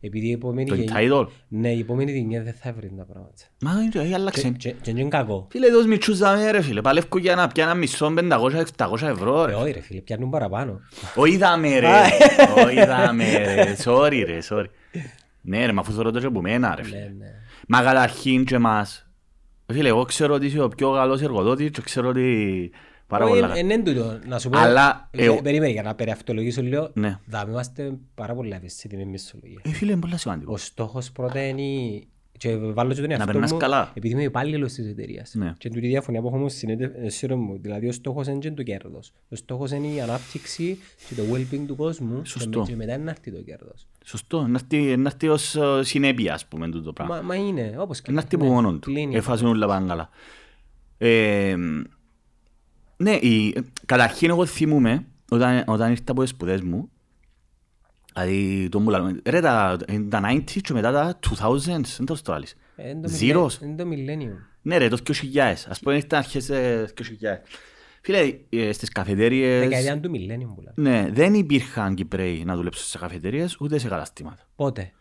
Επειδή 0.07 0.27
η 0.29 0.33
επόμενη 0.33 0.69
Το 0.69 0.75
γενιά... 0.75 0.95
entitled. 0.99 1.27
Ναι, 1.49 1.69
η 1.73 1.79
επόμενη 1.81 2.13
γενιά 2.13 2.43
δεν 2.43 2.55
θα 2.55 2.73
βρει 2.73 2.93
τα 2.97 3.05
πράγματα. 3.05 3.33
Μα 3.61 3.73
δεν 3.75 4.03
έχει 4.05 4.15
αλλάξει. 4.15 4.43
Και- 4.59 4.71
Και 4.71 4.75
και 4.83 4.91
είναι 4.91 5.09
κακό. 5.09 5.47
Φίλε, 5.51 5.71
δώσ' 5.71 5.87
μητσούς 5.87 6.19
δάμε 6.19 6.51
ρε 6.51 6.63
φίλε. 6.63 6.81
Παλεύκω 6.81 7.19
για 7.19 7.35
να 7.35 7.49
πιάνω 7.49 7.75
μισό 7.75 8.15
500-700 8.77 9.03
ευρώ 9.03 9.43
Ε, 9.43 9.47
ρε. 9.47 9.55
όχι 9.55 9.73
ρε 9.73 9.81
φίλε, 9.81 10.01
πιάνουν 10.01 10.31
παραπάνω. 10.31 10.81
Όχι 11.15 11.37
δάμε 11.37 11.79
ρε. 11.79 11.89
Όχι 12.65 12.85
δάμε 12.87 13.25
ρε. 13.39 13.77
Sorry 13.85 14.23
ρε, 14.27 14.39
sorry. 14.49 14.65
Ναι 15.41 15.67
ρε, 15.67 15.73
μα 15.73 15.81
αφού 15.81 15.93
θεωρώ 15.93 16.11
το 16.11 16.21
και 16.21 16.27
από 16.27 16.41
μένα 16.41 16.75
ρε 16.77 16.83
φίλε. 16.83 16.97
Ναι, 16.99 17.05
ναι. 17.19 17.27
Μα 17.69 17.83
καταρχήν 17.83 18.45
και 18.45 18.55
εμάς. 18.55 19.09
Φίλε, 19.73 19.89
εγώ 19.89 20.03
ξέρω 20.05 20.35
ότι 20.35 20.47
είσαι 20.47 20.61
ο 20.63 20.69
πιο 20.69 20.93
καλός 20.93 21.23
εργοδότης 21.23 21.71
και 21.71 21.81
ξέρω 21.85 22.09
ότι 22.09 22.71
πάρα 23.19 23.31
Όχι, 23.31 23.41
πολλά 23.41 23.55
εν- 23.55 23.63
καλά. 23.63 23.73
εν 23.75 23.81
είναι 23.81 23.93
τούτο. 23.93 24.19
Να 24.29 24.39
σου 24.39 24.49
πω, 24.49 24.59
Αλλά, 24.59 25.09
ε, 25.11 25.25
εγώ- 25.25 25.43
περίμενε 25.43 25.73
για 25.73 25.83
να 25.83 25.95
περιαυτολογήσω 25.95 26.63
λίγο, 26.63 26.91
Ναι. 26.95 27.19
δάμε 27.27 27.51
είμαστε 27.51 27.93
πάρα 28.15 28.35
πολλά 28.35 28.57
ευαίσθητοι 28.57 28.97
με 28.97 29.05
μισθολογία. 29.05 29.61
Ε, 29.63 29.69
φίλε, 29.69 29.93
είναι 29.93 30.01
πολύ 30.01 30.19
σημαντικό. 30.19 30.53
Ο 30.53 30.57
στόχος 30.57 31.13
πρώτα 31.13 31.47
είναι 31.49 32.03
και 32.39 32.57
βάλω 32.57 32.95
και 32.95 33.01
τον 33.01 33.11
εαυτό 33.11 33.27
περνάς 33.27 33.53
μου, 33.53 33.59
καλά. 33.59 33.93
επειδή 33.95 34.15
είμαι 34.15 34.23
υπάλληλος 34.23 34.73
της 34.73 34.87
εταιρείας. 34.91 35.35
Ναι. 35.35 35.53
Και 35.59 35.69
τούτη 35.69 35.87
η 35.87 35.89
διαφωνία 35.89 36.21
που 36.21 36.27
έχω 36.27 36.37
μου 36.37 36.49
στην 36.49 36.71
εταιρεία 36.71 37.37
μου, 37.37 37.59
δηλαδή 37.61 37.89
ο 37.89 37.93
στόχος 37.93 38.27
είναι 38.27 38.39
και 38.39 38.51
το 38.51 38.63
κέρδος. 38.63 39.13
Ο 39.29 39.37
στόχος 39.37 39.71
είναι 39.71 39.87
η 39.87 40.01
ανάπτυξη 40.01 40.79
και 41.09 41.15
το 41.15 41.23
well-being 41.33 41.65
του 41.67 41.77
κόσμου 41.77 42.23
και, 42.23 42.29
Σωστό. 42.29 42.59
με- 42.61 42.67
και 42.67 42.77
μετά 42.77 42.99
να 42.99 43.11
έρθει 43.11 43.31
το 43.33 43.43
κέρδος. 43.43 43.87
Σωστό, 44.05 44.47
να 44.47 44.59
έρθει- 44.71 44.97
να 44.97 45.09
έρθει 45.09 45.29
ως 45.29 45.55
ε, 45.57 45.81
συνέπεια, 45.83 46.35
ας 46.35 46.47
πούμε, 46.47 46.69
τούτο 46.69 46.93
πράγμα. 46.93 47.15
Μα, 47.15 47.23
μα 47.23 47.35
είναι, 47.35 47.75
όπως 47.79 48.01
και 48.01 48.11
Να 48.13 48.21
έρθει 48.21 48.35
από 48.35 48.45
ναι, 48.45 48.51
μόνον 48.51 48.81
του. 48.81 48.91
κλείνει. 48.93 49.17
Εφάσουν 49.17 49.47
όλα 49.49 49.67
πάνε 49.67 49.87
καλά. 49.89 50.09
Ε, 52.97 53.03
ναι, 53.03 53.13
η, 53.13 53.55
καταρχήν 53.87 54.29
εγώ 54.31 54.47
θυμούμαι 54.47 55.07
όταν, 55.31 55.65
όταν 55.67 55.91
ήρθα 55.91 56.05
από 56.13 56.21
τις 56.21 56.31
σπουδές 56.31 56.61
μου 56.61 56.89
Δηλαδή, 58.15 58.69
το 58.71 58.81
μου 58.81 58.91
λέμε, 58.91 59.21
ρε 59.27 59.41
τα, 59.41 59.77
τα 60.09 60.21
90s 60.31 60.61
και 60.61 60.73
μετά 60.73 60.93
τα 60.93 61.19
2000s, 61.37 61.59
δεν 61.97 62.07
το 62.07 62.15
στράλεις. 62.15 62.57
Ε, 62.77 62.89
είναι 62.91 63.01
το 63.09 63.13
Zeros. 63.21 63.47
millennium- 63.47 63.63
Είναι 63.63 63.77
το 63.77 63.89
millennium. 63.91 64.37
Ναι 64.63 64.77
ρε, 64.77 64.89
το 64.89 64.97
2000, 64.97 65.67
ας 65.69 65.81
πούμε 65.81 65.95
ήρθαν 65.95 66.19
αρχές 66.19 66.49
ε, 66.49 66.89
2000. 66.95 67.03
Φίλε, 68.03 68.39
ε, 68.49 68.73
στις 68.73 68.89
καφετέριες, 68.89 69.61
Δεκαετία 69.69 70.01
του 70.01 70.11
millennium 70.11 70.55
που 70.55 70.63
λέμε. 70.63 70.91
ναι, 70.91 71.11
δεν 71.13 71.35
υπήρχαν 71.35 71.95
Κυπρέοι 71.95 72.45
να 72.45 72.57
δουλέψουν 72.57 72.87
σε 72.87 72.99
καφετέριες 72.99 73.57
ούτε 73.61 73.79
σε 73.79 73.89
καταστήματα. 73.89 74.49
Πότε; 74.57 74.93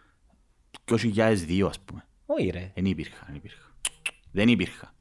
2002 0.86 1.68
ας 1.68 1.80
πούμε. 1.80 2.06
Όχι 2.26 2.50
ρε. 2.50 2.72
Δεν 2.76 2.86
υπήρχαν, 2.86 3.24
δεν 3.28 3.36
υπήρχαν. 3.36 3.74
Δεν 4.32 4.48
υπήρχαν. 4.48 4.93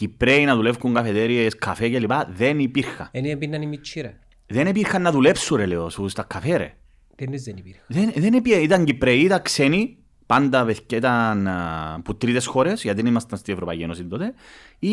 Κυπρέοι 0.00 0.44
να 0.44 0.54
δουλεύουν 0.54 0.94
καφετέριες, 0.94 1.56
καφέ 1.56 1.88
κλπ. 1.88 2.12
Δεν 2.28 2.58
υπήρχαν. 2.58 3.08
Εν 3.10 3.24
έπιναν 3.24 3.62
οι 3.62 3.66
μητσί 3.66 4.00
ρε. 4.00 4.18
Δεν 4.46 4.66
υπήρχαν 4.66 5.02
να 5.02 5.10
δουλέψουν 5.10 5.56
ρε 5.56 5.66
λέω 5.66 5.88
σου 5.90 6.08
στα 6.08 6.22
καφέ 6.22 6.56
ρε. 6.56 6.74
Τι 7.16 7.24
εννοείς 7.24 7.42
δεν 7.42 7.56
υπήρχε. 7.56 7.80
Δεν, 7.86 8.12
δεν 8.16 8.32
υπήρχαν, 8.32 8.62
ήταν 8.62 8.84
Κυπρέοι, 8.84 9.18
ήταν 9.20 9.42
ξένοι, 9.42 9.98
πάντα 10.26 10.64
παιδιά 10.64 10.98
ήταν 10.98 11.46
α, 11.46 11.94
από 11.96 12.14
τρίτες 12.14 12.46
χώρες, 12.46 12.82
γιατί 12.82 13.00
δεν 13.00 13.10
ήμασταν 13.10 13.38
στην 13.38 13.52
Ευρωπαϊκή 13.54 13.82
Ένωση 13.82 14.04
τότε, 14.04 14.34
ή 14.78 14.88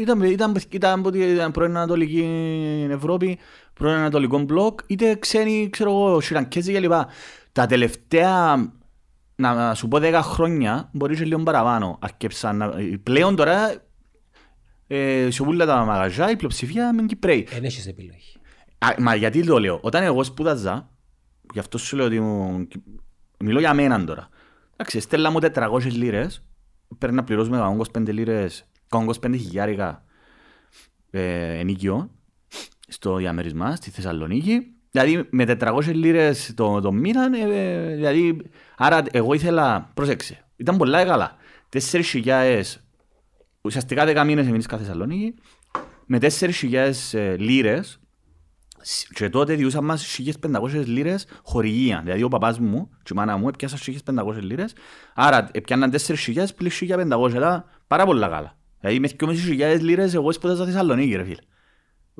ήταν, 0.00 0.22
ήταν, 0.22 0.54
ήταν, 0.70 0.98
από 0.98 1.10
την 1.10 1.50
πρώην 1.52 1.76
Ανατολική 1.76 2.24
Ευρώπη, 2.90 3.38
πρώην 3.74 3.94
Ανατολικό 3.96 4.38
μπλοκ, 4.38 4.80
είτε 4.86 5.14
ξένοι, 5.14 5.68
ξέρω 5.70 5.90
εγώ, 5.90 6.20
Σιρανκέζοι 6.20 6.72
κλπ. 6.72 6.92
Τα 7.52 7.66
τελευταία, 7.66 8.56
να 9.36 9.74
σου 9.74 9.88
πω 9.88 9.98
10 10.00 10.20
χρόνια, 10.22 10.88
μπορεί 10.92 11.16
και 11.16 11.24
λίγο 11.24 11.42
παραπάνω, 11.42 11.98
αρκέψαν, 12.00 12.56
να- 12.56 12.74
πλέον 13.02 13.36
τώρα, 13.36 13.84
ε, 14.86 15.30
σε 15.30 15.42
όλα 15.42 15.66
τα 15.66 15.84
μαγαζιά, 15.84 16.30
η 16.30 16.36
πλειοψηφία 16.36 16.88
είναι 16.88 17.06
Κυπρέοι. 17.06 17.48
Εν 17.50 17.64
έχεις 17.64 17.86
επιλογή. 17.86 18.32
Α, 18.78 18.94
μα 18.98 19.14
γιατί 19.14 19.46
το 19.46 19.58
λέω. 19.58 19.78
Όταν 19.82 20.02
εγώ 20.02 20.24
σπούδαζα, 20.24 20.90
γι' 21.52 21.58
αυτό 21.58 21.78
σου 21.78 21.96
λέω 21.96 22.06
ότι 22.06 22.20
μου... 22.20 22.66
μιλώ 23.38 23.58
για 23.58 23.74
μένα 23.74 24.04
τώρα. 24.04 24.28
Εντάξει, 24.72 25.00
στέλνα 25.00 25.30
μου 25.30 25.38
400 25.54 25.82
λίρες, 25.82 26.42
πρέπει 26.98 27.14
να 27.14 27.24
πληρώσουμε 27.24 27.76
125 27.92 28.08
λίρες, 28.08 28.66
125 28.88 29.10
χιλιάρικα 29.22 30.04
ε, 31.10 31.58
ενίκιο 31.58 32.10
στο 32.88 33.16
διαμερισμά 33.16 33.76
στη 33.76 33.90
Θεσσαλονίκη. 33.90 34.70
Δηλαδή 34.90 35.28
με 35.30 35.56
400 35.60 35.84
λίρες 35.84 36.52
το, 36.54 36.80
το 36.80 36.92
μήνα, 36.92 37.30
ε, 37.36 37.40
ε, 37.40 37.94
δηλαδή, 37.94 38.40
άρα 38.76 39.02
εγώ 39.10 39.34
ήθελα, 39.34 39.90
πρόσεξε, 39.94 40.44
ήταν 40.56 40.76
πολλά 40.76 41.04
καλά. 41.04 41.36
4.000, 41.90 42.62
ουσιαστικά 43.66 44.04
10 44.06 44.24
μήνες 44.26 44.44
έμεινες 44.46 44.66
κάθε 44.66 44.82
Θεσσαλονίκη, 44.82 45.34
με 46.06 46.18
4.000 46.20 46.92
ε, 47.12 47.36
λίρες 47.36 48.00
και 49.14 49.28
τότε 49.28 49.54
διούσαν 49.54 49.84
μας 49.84 50.18
1.500 50.42 50.84
λίρες 50.86 51.26
χορηγία. 51.42 52.00
Δηλαδή 52.04 52.22
ο 52.22 52.28
παπάς 52.28 52.58
μου 52.58 52.88
και 53.02 53.10
η 53.12 53.16
μάνα 53.16 53.36
μου 53.36 53.48
έπιασαν 53.48 53.78
1.500 54.06 54.34
λίρες. 54.40 54.74
Άρα 55.14 55.48
έπιαναν 55.52 55.92
4.000 56.06 56.46
πλην 56.56 56.70
1.500. 57.10 57.30
Ήταν 57.30 57.64
πάρα 57.86 58.04
πολλά 58.04 58.28
καλά. 58.28 58.58
Δηλαδή 58.80 59.00
με 59.00 59.08
2.500 59.20 59.80
λίρες 59.80 60.14
εγώ 60.14 60.32
σπούδασα 60.32 60.62
στη 60.62 60.70
Θεσσαλονίκη 60.70 61.14
ρε 61.14 61.24
φίλε. 61.24 61.42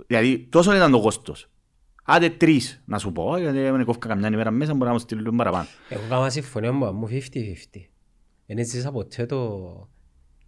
Δηλαδή 0.07 0.49
τόσο 0.51 0.75
ήταν 0.75 0.91
το 0.91 1.01
κόστος. 1.01 1.51
Άντε 2.05 2.31
τρεις 2.31 2.83
να 2.85 2.99
σου 2.99 3.13
πω, 3.13 3.37
γιατί 3.37 3.59
με 3.59 3.85
κόφηκα 3.85 4.09
καμιά 4.09 4.29
ημέρα 4.29 4.51
μέσα 4.51 4.73
μπορεί 4.73 4.87
να 4.87 4.93
μου 4.93 4.99
στείλουν 4.99 5.37
παραπάνω. 5.37 5.67
Εγώ 5.89 6.03
κάμα 6.09 6.31
συμφωνία 6.31 6.73
μου, 6.73 6.93
μου 6.93 7.09
50-50. 7.11 7.17
Εν 8.47 8.59
έζησα 8.59 8.93
ποτέ 8.93 9.27
το... 9.27 9.89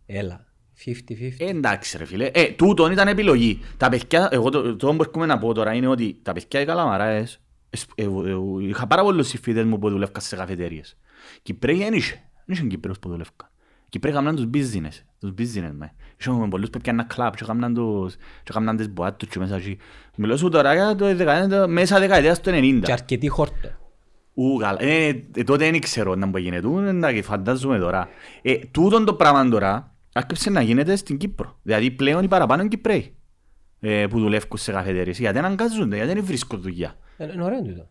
Έλα. 0.06 0.47
50-50. 0.84 0.92
Ε, 1.38 1.48
εντάξει 1.48 1.98
ρε 1.98 2.04
φίλε. 2.04 2.30
Ε, 2.32 2.44
τούτον 2.50 2.92
ήταν 2.92 3.08
επιλογή. 3.08 3.60
Τα 3.76 3.88
παιδιά, 3.88 4.28
εγώ 4.30 4.48
το, 4.50 4.76
το 4.76 4.94
που 4.94 5.02
έρχομαι 5.02 5.26
να 5.26 5.38
πω 5.38 5.54
τώρα 5.54 5.72
είναι 5.74 5.86
ότι 5.86 6.18
τα 6.22 6.32
παιδιά 6.32 6.60
οι 6.60 6.64
καλαμαράες, 6.64 7.40
εσ- 7.70 7.90
ε, 7.94 8.02
ε, 8.02 8.06
ε, 8.06 8.66
είχα 8.68 8.86
πάρα 8.86 9.02
πολλούς 9.02 9.28
συμφίδες 9.28 9.64
μου 9.64 9.78
που 9.78 9.90
δουλεύκαν 9.90 10.22
σε 10.22 10.36
καφετέριες. 10.36 10.96
Κυπρέοι 11.42 11.76
δεν 11.76 11.92
είχε. 11.92 12.22
Δεν 12.44 12.56
είχε 12.56 12.66
Κυπρέους 12.66 12.98
που 12.98 13.08
δουλεύκαν. 13.08 13.48
Κυπρέοι 13.88 14.12
έκαναν 14.12 14.36
τους 14.36 14.44
business. 14.54 15.02
Τους 15.20 15.30
business 15.38 15.70
με. 15.72 15.92
Είχαμε 16.20 16.48
πολλούς 16.48 16.70
που 16.70 16.78
έπιαναν 16.78 17.06
κλαμπ 17.06 17.34
και 17.34 17.44
έκαναν 17.44 17.74
τους 17.74 18.14
και 18.16 18.50
έκαναν 18.50 18.76
τις 18.76 18.90
μποάτ 18.92 19.18
τους 19.18 19.28
και 19.28 19.38
μέσα 19.38 19.56
εκεί. 19.56 19.76
Μιλώ 20.16 20.36
σου 20.36 20.48
τώρα 20.48 20.74
για 20.74 20.94
το 20.94 21.14
δεκαετία, 21.16 21.66
μέσα 21.66 21.98
δεκαετίας 21.98 22.40
του 22.40 22.50
90. 22.50 22.80
Και 22.82 22.92
αρκετή 22.92 23.28
χόρτο. 23.28 23.68
Ου, 24.34 24.56
καλά. 24.56 24.82
Ε, 24.82 25.08
ε, 25.34 25.44
τότε 25.44 25.70
δεν 25.70 25.80
ξέρω 25.80 26.14
να 26.14 26.26
μπορεί 26.26 26.42
γίνεται. 26.42 26.66
Ου, 26.66 26.78
εντάξει, 26.78 27.22
φαντάζομαι 27.22 27.78
τώρα. 27.78 28.08
Ε, 28.42 28.56
τούτον 28.70 29.04
το 29.04 29.14
πράγμα 29.14 29.48
τώρα 29.48 29.94
άρχισε 30.18 30.50
να 30.50 30.62
γίνεται 30.62 30.96
στην 30.96 31.16
Κύπρο. 31.16 31.58
Δηλαδή 31.62 31.90
πλέον 31.90 32.24
οι 32.24 32.28
παραπάνω 32.28 32.60
είναι 32.60 32.70
Κυπρέοι 32.70 33.14
ε, 33.80 34.06
που 34.10 34.20
δουλεύουν 34.20 34.58
σε 34.58 34.72
καφετέρειες. 34.72 35.18
Γιατί 35.18 35.38
αναγκάζονται, 35.38 35.96
γιατί 35.96 36.12
δεν 36.12 36.24
βρίσκουν 36.24 36.60
δουλειά. 36.60 36.96
Ε, 37.16 37.32
Είναι 37.32 37.44
ωραίο 37.44 37.62
τούτο. 37.62 37.88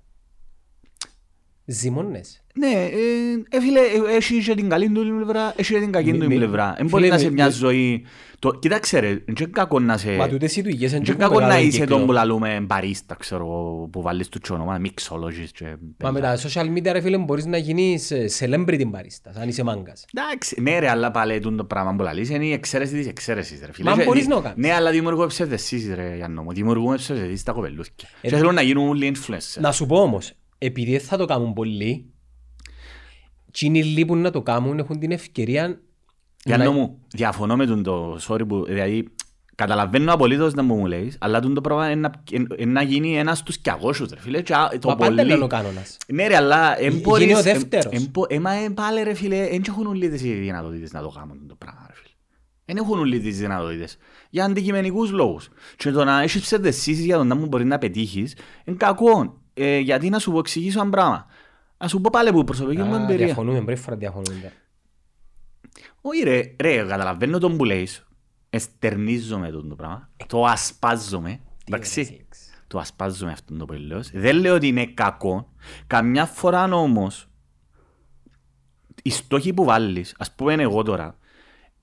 Ζυμώνες. 1.70 2.42
Ναι, 2.54 2.68
ε, 2.68 3.58
ε, 3.58 3.62
φίλε, 3.62 3.80
ε, 3.80 4.16
έχεις 4.16 4.46
και 4.46 4.56
την 4.56 4.70
καλή 4.70 4.90
του 4.90 5.06
πλευρά, 5.16 5.54
έχεις 5.58 5.70
και 5.76 5.80
την 5.80 5.92
κακή 5.92 6.12
Μη- 6.12 6.20
του 6.20 6.28
μη- 6.28 6.36
πλευρά. 6.36 6.66
Δεν 6.66 6.76
φίλε, 6.76 6.90
μπορεί 6.90 7.08
να 7.08 7.16
μη- 7.16 7.22
σε 7.22 7.32
μια 7.32 7.46
μη- 7.46 7.52
ζωή... 7.52 8.06
Το, 8.40 8.54
κοίταξε 8.60 9.00
ρε, 9.00 9.08
δεν 9.08 9.24
είναι 9.40 9.50
κακό 9.52 9.80
να 9.80 9.98
σε... 9.98 10.12
Μα 10.16 10.28
τούτες 10.28 10.56
οι 10.56 10.62
δουλειές 10.62 10.80
είναι 10.80 10.90
Δεν 10.90 10.98
είναι 10.98 11.14
και 11.14 11.20
κακό 11.24 11.40
να 11.40 11.46
μεγάλο 11.48 11.66
είσαι 11.68 11.80
κύκλο. 11.80 11.96
τον 11.98 12.06
που 12.06 12.12
λαλούμε 12.12 12.60
μπαρίστα, 12.62 13.16
ξέρω 13.20 13.44
εγώ, 13.44 13.88
που 13.92 14.02
βάλεις 14.02 14.30
τους 14.30 14.50
όνομα, 14.50 14.82
mixologist 14.84 15.50
και... 15.54 15.66
Μα 16.04 16.12
με 16.12 16.20
τα 16.20 16.38
social 16.38 16.66
media 16.78 16.90
ρε 16.92 17.02
φίλε 17.02 17.18
μπορείς 17.18 17.46
να 17.46 17.58
γίνεις 17.58 18.12
ε, 18.12 18.26
celebrity 18.40 18.82
barista, 18.82 19.32
αν 19.42 19.48
είσαι 19.48 19.64
μάγκας. 19.64 20.06
Εντάξει, 20.14 20.62
ναι 20.62 20.80
ρε, 20.80 20.90
αλλά 20.90 21.12
πάλι 21.12 21.40
τούτο 21.40 21.64
πράγμα 21.64 21.96
που 21.96 22.04
λαλείς 22.04 22.30
είναι 22.30 22.46
η 22.46 22.52
εξαίρεση 22.52 22.94
της 22.94 23.08
εξαίρεσης 23.08 23.60
ρε 23.66 23.72
φίλε. 23.74 23.90
Μα 23.90 23.96
Και- 23.98 24.04
μπορείς 24.04 24.28
να 24.28 24.36
το 24.36 24.42
κάνεις. 24.42 24.58
Ναι, 24.58 24.74
αλλά 24.74 24.92
δημιουργούμε 24.92 25.28
ψευδεσίσεις 25.28 25.94
ρε 25.96 26.14
Γιάννο 26.16 26.44
μου, 26.44 26.54
δημιουργούμε 26.54 26.96
ψευδεσίσεις 26.96 27.40
στα 27.40 27.52
κοπελούθια. 27.52 28.10
Ε, 28.22 28.30
Και 28.30 28.36
θέλουν 28.36 28.54
να 28.54 28.62
γίνουν 28.62 28.88
όλοι 28.88 29.16
influencers. 29.16 29.60
Να 29.62 29.72
σου 29.72 29.86
πω 29.86 30.02
όμως, 30.02 30.34
επειδή 30.58 30.92
δεν 30.92 31.00
θα 31.02 31.18
το 31.18 31.26
κάνουν 31.26 31.54
πολλοί, 31.54 32.06
εκείνοι 33.48 33.84
λείπουν 33.84 34.22
να 34.22 34.32
το 34.32 34.42
κάνουν 34.42 34.80
έχουν 34.80 35.00
την 35.00 35.12
ευκαιρία 35.12 35.82
Γιάννο 36.44 36.66
να- 36.66 36.72
μου, 36.72 37.00
διαφωνώ 37.08 37.56
με 37.56 37.66
τον 37.66 37.84
το 37.84 38.18
sorry 38.28 38.48
που, 38.48 38.66
δηλαδή, 38.66 39.08
καταλαβαίνω 39.56 40.14
απολύτως 40.14 40.54
να 40.54 40.64
μου 40.64 40.76
μου 40.76 40.86
λέεις, 40.86 41.18
αλλά 41.20 41.40
τον 41.40 41.54
το 41.54 41.62
πράγμα 41.62 41.90
είναι 41.92 42.02
να- 42.02 42.24
είναι 42.58 42.72
να 42.72 42.82
γίνει 42.82 43.18
ένας 43.18 43.38
στους 43.38 43.58
κιαγόσους 43.58 44.10
ρε 44.10 44.20
φίλε. 44.20 44.42
και 44.42 44.54
α- 44.54 44.70
Το 44.80 44.88
Μα 44.90 44.96
πάντα 44.96 45.16
πολύ... 45.24 45.34
είναι 45.34 45.44
ο 45.44 45.48
κανόνας. 45.48 45.98
Ναι 46.08 46.28
ρε, 46.28 46.36
αλλά 46.36 46.80
εν 46.82 46.92
Γι- 46.94 47.00
μπορείς... 47.02 47.24
γίνει 47.26 47.36
ο 47.36 47.38
εν- 47.38 47.44
δεύτερος. 47.44 47.94
εν 48.02 48.08
μπο- 48.12 48.26
Ε, 48.30 48.40
μα 48.40 48.52
ε, 48.54 48.70
πάλι 48.70 49.04
ρε 49.04 49.14
φίλε, 49.14 49.48
δεν 49.50 49.64
έχουν 49.68 49.86
όλοι 49.88 50.10
τις 50.10 50.22
δυνατότητες 50.22 50.92
να 50.92 51.02
το 51.02 51.10
κάνουν 51.10 51.48
το 51.48 51.56
πράγμα 51.56 51.86
ρε 51.88 51.94
φίλε. 51.96 52.14
Δεν 52.66 52.78
έχουν 52.78 53.00
όλοι 53.00 53.20
τις 53.20 53.38
δυνατότητες. 53.38 53.98
Για 54.30 54.46
αντικειμενικούς 54.46 55.12
λόγους. 55.12 55.50
Και 55.76 55.92
το 55.92 56.04
να 56.04 56.22
έχεις 56.22 56.42
ψευδεσίσεις 56.42 57.06
για 57.06 57.18
το 57.18 57.24
να 57.24 57.36
μου 57.36 57.46
μπορείς 57.46 57.66
να 57.66 57.78
πετύχεις, 57.78 58.36
είναι 58.66 58.78
κακό. 58.78 59.42
Ε, 59.60 59.78
γιατί 59.78 60.10
να 60.10 60.20
σου 60.20 60.32
πω 60.32 60.40
εξηγήσω 60.40 60.82
ένα 60.82 60.90
πράγμα. 60.90 61.26
Να 61.78 61.88
σου 61.88 62.02
πω 62.02 62.10
πάλι 62.12 62.32
που 62.32 62.44
προσωπική 62.44 62.82
μου 62.82 62.96
Α, 62.96 63.02
εμπειρία. 63.02 63.26
Διαφωνούμε, 63.26 63.62
πρώτη 63.62 63.80
φορά 63.80 63.96
διαφωνούμε. 63.96 64.54
Όχι 66.02 66.24
ρε, 66.24 66.56
ρε, 66.60 66.78
καταλαβαίνω 66.78 67.38
τον 67.38 67.58
που 67.58 67.66
λέεις. 67.66 68.08
Εστερνίζομαι 68.50 69.50
τον 69.50 69.70
το 69.70 69.76
πράγμα. 69.76 70.10
Το 70.28 70.46
ασπάζομαι. 70.46 71.40
Εντάξει. 71.66 72.26
Το 72.68 72.80
ασπάζομαι 72.80 73.32
αυτό 73.32 73.58
το 73.58 73.66
που 73.66 73.74
λέω. 73.74 74.02
Δεν 74.14 74.36
λέω 74.36 74.56
ότι 74.56 74.68
είναι 74.68 74.86
κακό. 74.86 75.54
Καμιά 75.88 76.26
φορά 76.26 76.64
όμως, 76.64 77.28
οι 79.04 79.10
στόχοι 79.10 79.54
που 79.54 79.64
βάλεις, 79.64 80.16
ας 80.18 80.32
πούμε 80.32 80.54
εγώ 80.54 80.84
τώρα, 80.84 81.18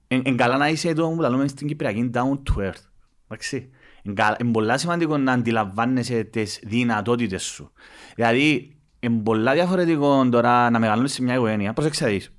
είναι 0.08 0.34
καλά 0.34 0.56
να 0.56 0.68
είσαι 0.68 0.88
εδώ 0.88 1.14
που 1.14 1.20
λέμε 1.20 1.48
στην 1.48 1.66
Κυπριακή 1.66 2.10
down 2.14 2.38
to 2.42 2.68
earth. 2.68 2.84
Εντάξει. 3.24 3.70
Είναι 4.04 4.50
πολλά 4.52 4.78
σημαντικό 4.78 5.16
να 5.16 5.32
αντιλαμβάνεσαι 5.32 6.24
τις 6.24 6.60
δυνατότητες 6.62 7.42
σου. 7.42 7.72
Δηλαδή, 8.14 8.76
είναι 9.00 9.22
πολλά 9.22 9.52
διαφορετικό 9.52 10.28
τώρα 10.28 10.70
να 10.70 10.78
μεγαλώνεις 10.78 11.12
σε 11.12 11.22
μια 11.22 11.34
οικογένεια. 11.34 11.72
Πρόσεξε 11.72 12.04
να 12.04 12.10
δεις. 12.10 12.32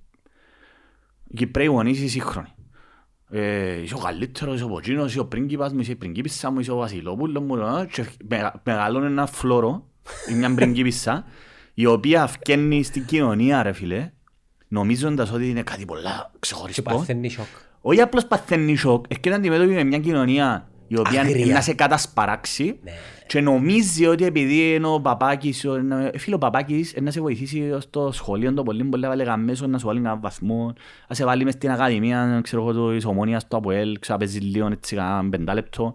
Οι 1.28 1.36
Κυπρέοι 1.36 1.66
γονείς 1.66 1.98
είσαι 2.00 2.08
σύγχρονοι. 2.08 2.48
Ε, 3.30 3.82
είσαι 3.82 3.96
ο 3.96 3.98
καλύτερος, 3.98 4.56
είσαι 4.56 4.64
ο 4.64 4.68
ποτσίνος, 4.68 5.10
είσαι 5.10 5.20
ο 5.20 5.26
πρίγκιπας 5.26 5.74
μου, 5.74 5.80
είσαι 5.80 5.92
η 5.92 5.96
πριγκίπισσα 5.96 6.52
μου, 6.52 6.60
είσαι 6.60 6.72
ο 6.72 6.76
βασιλόπουλος 6.76 7.44
μου 7.44 7.56
ε, 7.56 7.86
και 7.92 8.06
μεγα- 8.30 8.62
μεγαλώνει 8.66 9.06
ένα 9.06 9.26
φλόρο 9.26 9.88
ή 10.30 10.34
μια 10.34 10.54
πριγκίπισσα 10.56 11.26
η 11.74 11.86
οποία 11.86 12.28
φκένει 12.28 12.84
στην 12.84 13.06
κοινωνία 13.06 13.64
ρε 13.64 13.72
φίλε 13.74 14.12
νομίζοντας 14.68 15.32
ότι 15.32 15.50
είναι 15.50 15.64
κάτι 15.64 15.86
πολλά 15.86 16.30
Και 16.32 16.38
ξεχωριστό. 16.40 16.82
παθαίνει 16.82 17.30
σοκ. 17.30 17.46
Όχι 17.82 18.02
απλώς 18.02 18.26
παθαίνει 18.26 18.76
σοκ, 18.76 19.06
έχει 19.08 19.20
και 19.20 19.30
να 19.30 19.36
αντιμετωπίσει 19.36 19.76
με 19.76 19.84
μια 19.84 20.00
κοινωνία 20.00 20.70
η 20.88 20.98
οποία 20.98 21.22
Αγρία. 21.22 21.46
είναι 21.46 21.54
να 21.54 21.62
σε 21.62 21.74
κατασπαράξει 21.74 22.80
Ναι. 22.84 22.92
και 23.28 23.42
νομίζει 23.42 24.06
ότι 24.06 24.26
επειδή 24.26 24.74
είναι 24.74 24.88
ο 24.88 25.02
παπάκης, 25.02 25.66
ο- 25.66 25.76
είναι- 25.78 26.10
ε, 26.14 26.18
φίλε 26.18 26.36
ο 26.36 26.38
παπάκης 26.38 26.94
ε, 26.94 27.02
να 27.02 27.12
σε 27.12 27.22
βοηθήσει 27.22 27.76
στο 27.80 28.10
σχολείο 28.14 28.54
το 28.54 28.64
πολύ 28.64 28.84
πολύ 28.84 29.02
να 29.04 29.10
βάλει 29.10 29.38
μέσο, 29.38 29.68
να 29.68 29.78
σου 29.78 29.86
βάλει 29.88 30.00
έναν 30.00 30.20
βαθμό, 30.22 30.74
να 31.08 31.16
σε 31.16 31.26
βάλει 31.26 31.44
μες 31.44 31.54
στην 31.54 31.72
ακαδημία, 31.72 32.40
ξέρω 32.44 32.70
εγώ, 32.70 32.92
της 32.94 33.06
ομόνιας 33.06 33.42
στο 33.42 33.58
ΑΠΟΕΛ, 33.58 34.00
ξέρω, 34.00 34.18
να 34.20 34.26
παίζεις 34.26 34.42
λίγο 34.42 34.68
έτσι 34.72 34.96
κανένα 34.96 35.30
πεντάλεπτο. 35.30 35.94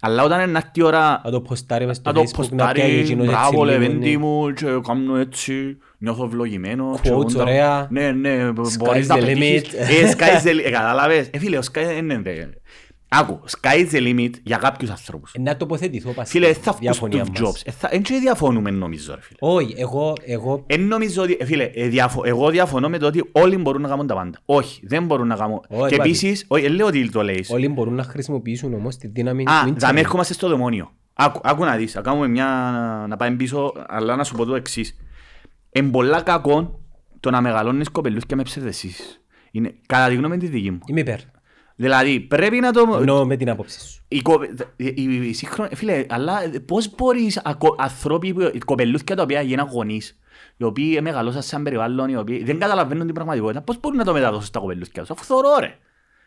Αλλά 0.00 0.22
όταν 0.22 0.40
είναι 0.40 0.52
να 0.52 0.58
έρθει 0.58 0.70
η 0.74 0.82
ώρα 0.82 1.20
Να 1.24 1.30
το 1.30 1.40
ποστάρει 1.40 1.86
μες 1.86 1.96
στο 1.96 2.12
να 2.12 2.14
το 2.14 2.20
facebook, 2.20 2.48
να 2.50 2.72
πιάει 2.72 2.72
ποστάρει, 2.72 2.98
εκείνος 2.98 3.24
έτσι 3.26 3.36
μπράβο 3.38 3.50
λίγο, 3.50 3.64
λεβέντη 3.64 4.10
ναι. 4.10 4.16
μου 4.18 4.52
και 4.52 4.66
κάνω 4.86 5.16
έτσι, 5.16 5.78
νιώθω 5.98 6.24
ευλογημένο. 6.24 6.92
Quotes 6.94 7.00
ξέρω, 7.02 7.24
τα- 7.24 7.42
ωραία. 7.42 7.86
Ναι, 7.90 8.10
ναι, 8.10 8.48
Sky's 8.48 8.76
μπορείς 8.78 9.08
να 9.08 9.16
the 9.16 9.20
πετύχεις. 9.20 9.62
limit. 9.62 9.74
Ε, 9.74 10.10
sky's 10.16 10.46
the 10.46 10.50
limit, 10.50 10.64
ε, 10.66 10.70
κατάλαβες. 10.70 11.28
Ε, 11.32 11.38
φίλε, 11.38 11.56
ο 11.58 11.62
sky 11.72 11.96
είναι, 11.98 12.20
ρε. 12.24 12.48
Άκου, 13.08 13.40
sky's 13.60 13.90
the 13.92 14.00
limit 14.00 14.30
για 14.42 14.56
κάποιους 14.56 14.90
ανθρώπους. 14.90 15.32
Ε, 15.34 15.40
Να 15.40 15.56
τοποθετηθώ 15.56 16.10
πας 16.12 16.30
Φίλε, 16.30 16.52
στη 16.52 16.62
θα 16.62 16.70
βγουν 16.72 16.82
διαφωνία 16.82 17.24
Steve 17.24 17.40
μας. 17.40 17.50
Jobs. 17.58 17.62
Ε, 17.64 17.70
θα- 17.70 17.88
Εν 17.92 18.02
και 18.02 18.18
διαφωνούμε 18.18 18.70
νομίζω, 18.70 19.14
ρε 19.14 19.20
φίλε. 19.20 19.36
Όχι, 19.40 19.74
εγώ, 19.76 20.12
εγώ 20.24 20.64
Εν 20.66 20.80
νομίζω 20.86 21.22
ότι, 21.22 21.36
ε, 21.40 21.44
φίλε, 21.44 21.64
ε, 21.74 21.88
διαφο- 21.88 22.22
εγώ 22.24 22.50
διαφωνώ 22.50 22.88
με 22.88 22.98
το 22.98 23.06
ότι 23.06 23.28
όλοι 23.32 23.56
μπορούν 23.56 23.82
να 23.82 23.88
κάνουν 23.88 24.06
τα 24.06 24.14
πάντα. 24.14 24.38
Όχι, 24.44 24.86
δεν 24.86 25.04
μπορούν 25.06 25.26
να 25.26 25.36
κάνουν. 25.36 25.60
Όχι, 25.68 25.88
Και 25.90 25.96
πάλι. 25.96 26.08
επίσης, 26.10 26.44
όχι, 26.48 26.62
δεν 26.62 26.72
λέω 26.72 26.86
ότι 26.86 27.10
το 27.10 27.22
λέεις. 27.22 27.50
όλοι 27.50 27.68
μπορούν 27.68 27.94
να 27.94 28.02
χρησιμοποιήσουν 28.02 28.74
όμως 28.74 28.96
τη 28.96 29.06
δύναμη 29.06 29.44
του 29.44 29.50
Α, 29.52 29.60
θα 29.60 29.68
ίντερνετ. 29.68 29.98
έρχομαστε 29.98 30.32
στο 30.32 30.48
δαιμόνιο. 30.48 30.90
Άκου, 31.14 31.40
άκου 31.42 31.64
να 31.64 31.76
δεις, 31.76 31.94
να 31.94 32.00
κάνουμε 32.00 32.28
μια, 32.28 32.46
να 33.08 33.16
πάμε 33.16 33.36
πίσω, 33.36 33.72
αλλά 33.88 34.16
να 34.16 34.24
σου 34.24 34.34
πω 34.36 34.44
το 34.44 34.54
εξής. 34.54 34.96
Εν 35.70 35.90
πολλά 35.90 36.22
κακό 36.22 36.80
το 37.20 37.30
να 37.30 37.40
μεγαλώνεις 37.40 37.88
κοπελούθια 37.90 38.36
με 38.36 38.42
ψευδεσίσεις. 38.42 39.20
Είναι, 39.50 39.74
κατά 39.86 40.08
τη 40.08 40.14
γνώμη 40.14 40.36
τη 40.36 40.46
δική 40.46 40.70
μου. 40.70 40.78
Είμαι 40.86 41.00
υπέρ. 41.00 41.18
Δηλαδή, 41.76 42.20
πρέπει 42.20 42.60
να 42.60 42.72
το... 42.72 42.96
Εννοώ 43.00 43.26
με 43.26 43.36
την 43.36 43.50
άποψη 43.50 43.88
σου. 43.88 44.04
Η, 44.08 44.20
κο... 44.20 44.38
η, 44.76 44.92
η, 44.96 45.28
η 45.28 45.32
σύγχρονη... 45.32 45.74
Φίλε, 45.74 46.04
αλλά 46.08 46.38
πώς 46.66 46.94
μπορείς 46.94 47.40
ακο... 47.44 47.74
ανθρώποι, 47.78 48.34
που... 48.34 48.40
οι 48.40 48.58
κοπελούθια 48.58 49.16
τα 49.16 49.22
οποία 49.22 49.40
γίναν 49.40 49.66
γονείς, 49.66 50.18
οι 50.56 50.64
οποίοι 50.64 50.98
μεγαλώσαν 51.02 51.42
σαν 51.42 51.62
περιβάλλον, 51.62 52.08
οι 52.08 52.16
οποίοι 52.16 52.44
δεν 52.44 52.58
καταλαβαίνουν 52.58 53.04
την 53.04 53.14
πραγματικότητα, 53.14 53.62
πώς 53.62 53.80
μπορούν 53.80 53.98
να 53.98 54.04
το 54.04 54.12
μεταδώσουν 54.12 54.46
στα 54.46 54.60
κοπελούθια 54.60 55.00
τους, 55.00 55.10
αφού 55.10 55.24
θωρώ 55.24 55.58
ρε. 55.60 55.78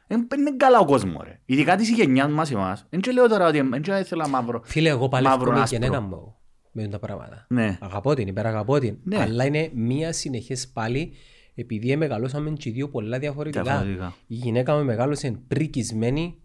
Δεν 0.07 0.27
είναι 0.39 0.55
καλά 0.57 0.79
ο 0.79 0.85
κόσμος 0.85 1.21
ρε. 1.23 1.39
Ειδικά 1.45 1.75
της 1.75 1.89
γενιάς 1.89 2.31
μας 2.31 2.51
εμάς. 2.51 2.85
Δεν 2.89 2.99
και 2.99 3.11
λέω 3.11 3.27
τώρα 3.27 3.47
ότι 3.47 3.61
δεν 3.61 3.81
και 3.81 4.03
θέλω 4.03 4.27
μαύρο. 4.27 4.61
Φίλε, 4.63 4.89
εγώ 4.89 5.07
παλεύω 5.07 5.35
Μαύρο 5.35 5.51
με 5.51 5.59
άσπρο. 5.59 5.77
γενέκα 5.79 6.01
μου 6.01 6.35
με 6.71 6.87
τα 6.87 6.99
πράγματα. 6.99 7.45
Ναι. 7.49 7.77
Αγαπώ 7.81 8.13
την, 8.13 8.27
υπεραγαπώ 8.27 8.79
την. 8.79 8.97
Ναι. 9.03 9.21
Αλλά 9.21 9.45
είναι 9.45 9.69
μία 9.73 10.13
συνεχές 10.13 10.67
πάλι 10.67 11.13
επειδή 11.59 11.95
μεγαλώσαμε 11.95 12.49
και 12.51 12.69
οι 12.69 12.71
δύο 12.71 12.89
πολλά 12.89 13.19
διαφορετικά. 13.19 13.63
Διαφορετικά. 13.63 14.13
Η 14.27 14.33
γυναίκα 14.35 14.77
μου 14.77 14.83
μεγάλωσε 14.83 15.39
πρικισμένη 15.47 16.35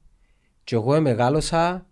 και 0.64 0.74
εγώ 0.74 1.00
μεγάλωσα 1.00 1.86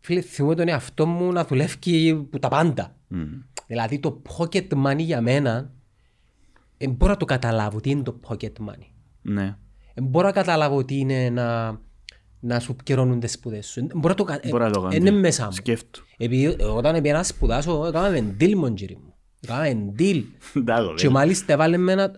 φίλε 0.00 0.20
θυμούμαι 0.20 0.54
τον 0.54 0.68
εαυτό 0.68 1.06
μου 1.06 1.32
να 1.32 1.44
δουλεύει 1.44 2.14
που 2.30 2.38
τα 2.38 2.48
πάντα. 2.48 2.96
Μμ. 3.08 3.22
Δηλαδή 3.66 3.98
το 3.98 4.22
pocket 4.38 4.68
money 4.86 4.98
για 4.98 5.20
μένα 5.20 5.72
δεν 6.78 6.90
μπορώ 6.90 7.12
να 7.12 7.18
το 7.18 7.24
καταλάβω 7.24 7.80
τι 7.80 7.90
είναι 7.90 8.02
το 8.02 8.20
pocket 8.28 8.52
money. 8.68 8.86
Ναι. 9.22 9.56
Δεν 9.94 10.04
μπορώ 10.04 10.26
να 10.26 10.32
καταλάβω 10.32 10.84
τι 10.84 10.98
είναι 10.98 11.30
να, 11.30 11.78
να 12.40 12.60
σου 12.60 12.76
καιρώνουν 12.82 13.20
τις 13.20 13.32
σπουδές 13.32 13.66
σου. 13.66 13.86
Δεν 13.86 13.98
μπορώ 13.98 14.08
να 14.08 14.14
το 14.14 14.24
κα- 14.24 14.40
Μπορώ 14.48 14.64
να 14.64 14.70
το 14.70 14.80
κάνω. 14.80 14.94
Είναι 14.96 15.10
μέσα 15.10 15.44
μου. 15.44 15.52
Σκέφτου. 15.52 16.04
Επειδή 16.16 16.56
όταν 16.76 17.02
πήγα 17.02 17.14
να 17.14 17.22
σπουδάσω, 17.22 17.86
έκαναμε 17.86 18.36
deal 18.40 18.54
μοντζίρι 18.54 18.96
μου. 19.04 19.13
Έκαναμε 19.48 19.92
deal. 19.98 20.22
Εντάξει, 20.56 20.94
Και 20.96 21.08
μάλιστα 21.08 21.52
έβαλε 21.52 21.76
με 21.76 21.92
ένα 21.92 22.10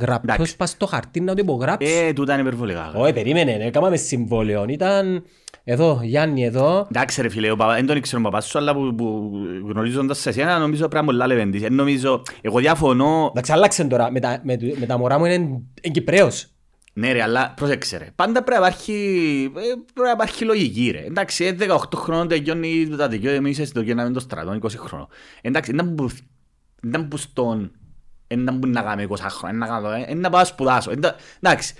γραπτός 0.00 0.34
Εντάξει. 0.34 0.56
πας 0.56 0.70
στο 0.70 0.86
χαρτί 0.86 1.20
να 1.20 1.34
το 1.34 1.40
υπογράψω. 1.42 1.88
Ε, 2.06 2.12
τούτα 2.12 2.32
είναι 2.32 2.42
υπερβολικά. 2.42 2.92
Όχι, 2.96 3.12
περίμενε, 3.12 3.52
έκαναμε 3.60 3.96
συμβόλαιο. 3.96 4.64
Ήταν 4.68 5.24
εδώ, 5.64 6.00
Γιάννη 6.02 6.44
εδώ. 6.44 6.86
Εντάξει 6.90 7.22
ρε 7.22 7.28
φίλε, 7.28 7.50
ο 7.50 7.56
παπά- 7.56 7.74
δεν 7.76 7.86
τον 7.86 7.96
ήξερε 7.96 8.20
ο 8.20 8.24
παπάς 8.24 8.46
σου, 8.46 8.58
αλλά 8.58 8.74
που, 8.74 8.94
που 8.94 9.30
γνωρίζοντας 9.68 10.18
σε 10.18 10.28
εσένα 10.28 10.58
νομίζω 10.58 10.88
πρέπει 10.88 11.04
να 11.04 11.10
πολλά 11.12 11.26
λεβέντης. 11.26 11.62
Ε, 11.62 11.68
Νομίζω, 11.68 12.22
εγώ 12.40 12.58
διαφωνώ, 12.58 13.28
Εντάξει, 13.30 13.52
άλλαξε 13.52 13.84
τώρα. 13.84 14.10
Με 14.10 14.20
τα, 14.20 14.40
με, 14.42 14.56
του- 14.56 14.74
με 14.78 14.86
τα 14.86 14.98
μωρά 14.98 15.18
μου 15.18 15.24
είναι 15.24 15.34
είναι 15.34 15.92
Κυπρέος. 15.92 16.46
ναι 16.92 17.12
ρε, 17.12 17.22
αλλά 17.22 17.52
πρόσεξε 17.56 17.96
ρε. 17.98 18.06
Πάντα 18.14 18.42
πρέπει 18.42 18.60
να 18.60 18.66
υπάρχει, 18.66 18.92
ε, 19.56 19.60
πρέπει 19.94 20.08
να 20.08 20.10
υπάρχει 20.10 20.44
λογική 20.44 20.90
ρε. 20.90 21.04
Εντάξει, 21.06 21.44
ε, 21.44 21.52
18 21.52 21.96
χρόνων 21.96 22.28
τελειώνει 22.28 22.88
τα 22.96 23.08
δικαιώματα, 23.08 23.42
εμείς 23.42 23.58
είσαι 23.58 23.64
στο 23.66 23.80
γίναμε 23.80 24.10
το 24.10 24.20
στρατό, 24.20 24.58
20 24.62 24.68
χρόνων. 24.78 25.06
Εντάξει, 25.40 25.72
δεν 25.72 25.94
που, 25.94 26.08
δεν 26.84 27.08
που 27.08 27.16
στον, 27.16 27.70
δεν 28.26 28.58
που 28.58 28.66
να 28.66 28.82
κάνω 28.82 29.02
20 29.08 29.16
χρόνια, 29.28 29.58
να 29.58 29.66
κάνω, 29.66 29.90
ε, 29.90 30.14
να 30.14 30.30
πάω 30.30 30.40
να 30.40 30.46
σπουδάσω. 30.46 30.90
Ε, 30.90 30.92
εντά- 30.94 31.16
Εντάξει, 31.40 31.74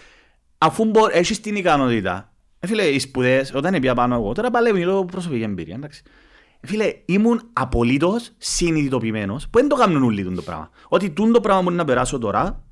αφού 0.58 0.84
μπο- 0.84 1.08
έχεις 1.10 1.40
την 1.40 1.56
ικανότητα, 1.56 2.32
ε, 2.58 2.66
φίλε, 2.66 2.82
οι 2.82 2.98
σπουδές, 2.98 3.54
όταν 3.54 3.72
πήγα 3.80 3.94
πάνω 3.94 4.14
εγώ, 4.14 4.32
τώρα 4.32 4.50
πάλι 4.50 4.72
μιλώ 4.72 5.04
προσωπική 5.04 5.42
εμπειρία, 5.42 5.74
εντάξει. 5.74 6.02
Ε, 6.60 6.66
Φίλε, 6.66 6.92
ήμουν 7.04 7.40
απολύτως 7.52 8.30
συνειδητοποιημένος 8.38 9.48
που 9.48 9.58
δεν 9.58 9.68
το 9.68 9.76
κάνουν 9.76 10.02
όλοι 10.02 10.34
το 10.34 10.42
πράγμα. 10.42 10.70
Ότι 10.88 11.10
τούν 11.10 11.32
το 11.32 11.40
πράγμα 11.40 11.62
μπορεί 11.62 11.74
να 11.74 11.84
περάσω 11.84 12.18
τώρα, 12.18 12.62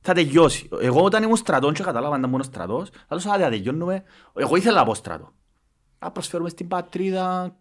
θα 0.00 0.12
τελειώσει. 0.14 0.68
Εγώ 0.80 1.02
όταν 1.02 1.22
ήμουν 1.22 1.36
στρατών 1.36 1.72
και 1.74 1.82
κατάλαβα 1.82 2.18
να 2.18 2.26
ήμουν 2.28 2.42
στρατός, 2.42 2.90
θα 3.08 3.16
λέω, 3.16 3.32
άντε, 3.34 3.56
τελειώνουμε. 3.56 4.02
Εγώ 4.34 4.56
ήθελα 4.56 4.76
να 4.78 4.84
πω 4.84 4.94
στρατό. 4.94 5.32
Να 6.02 6.10
προσφέρουμε 6.10 6.48
στην 6.48 6.68
πατρίδα, 6.68 7.56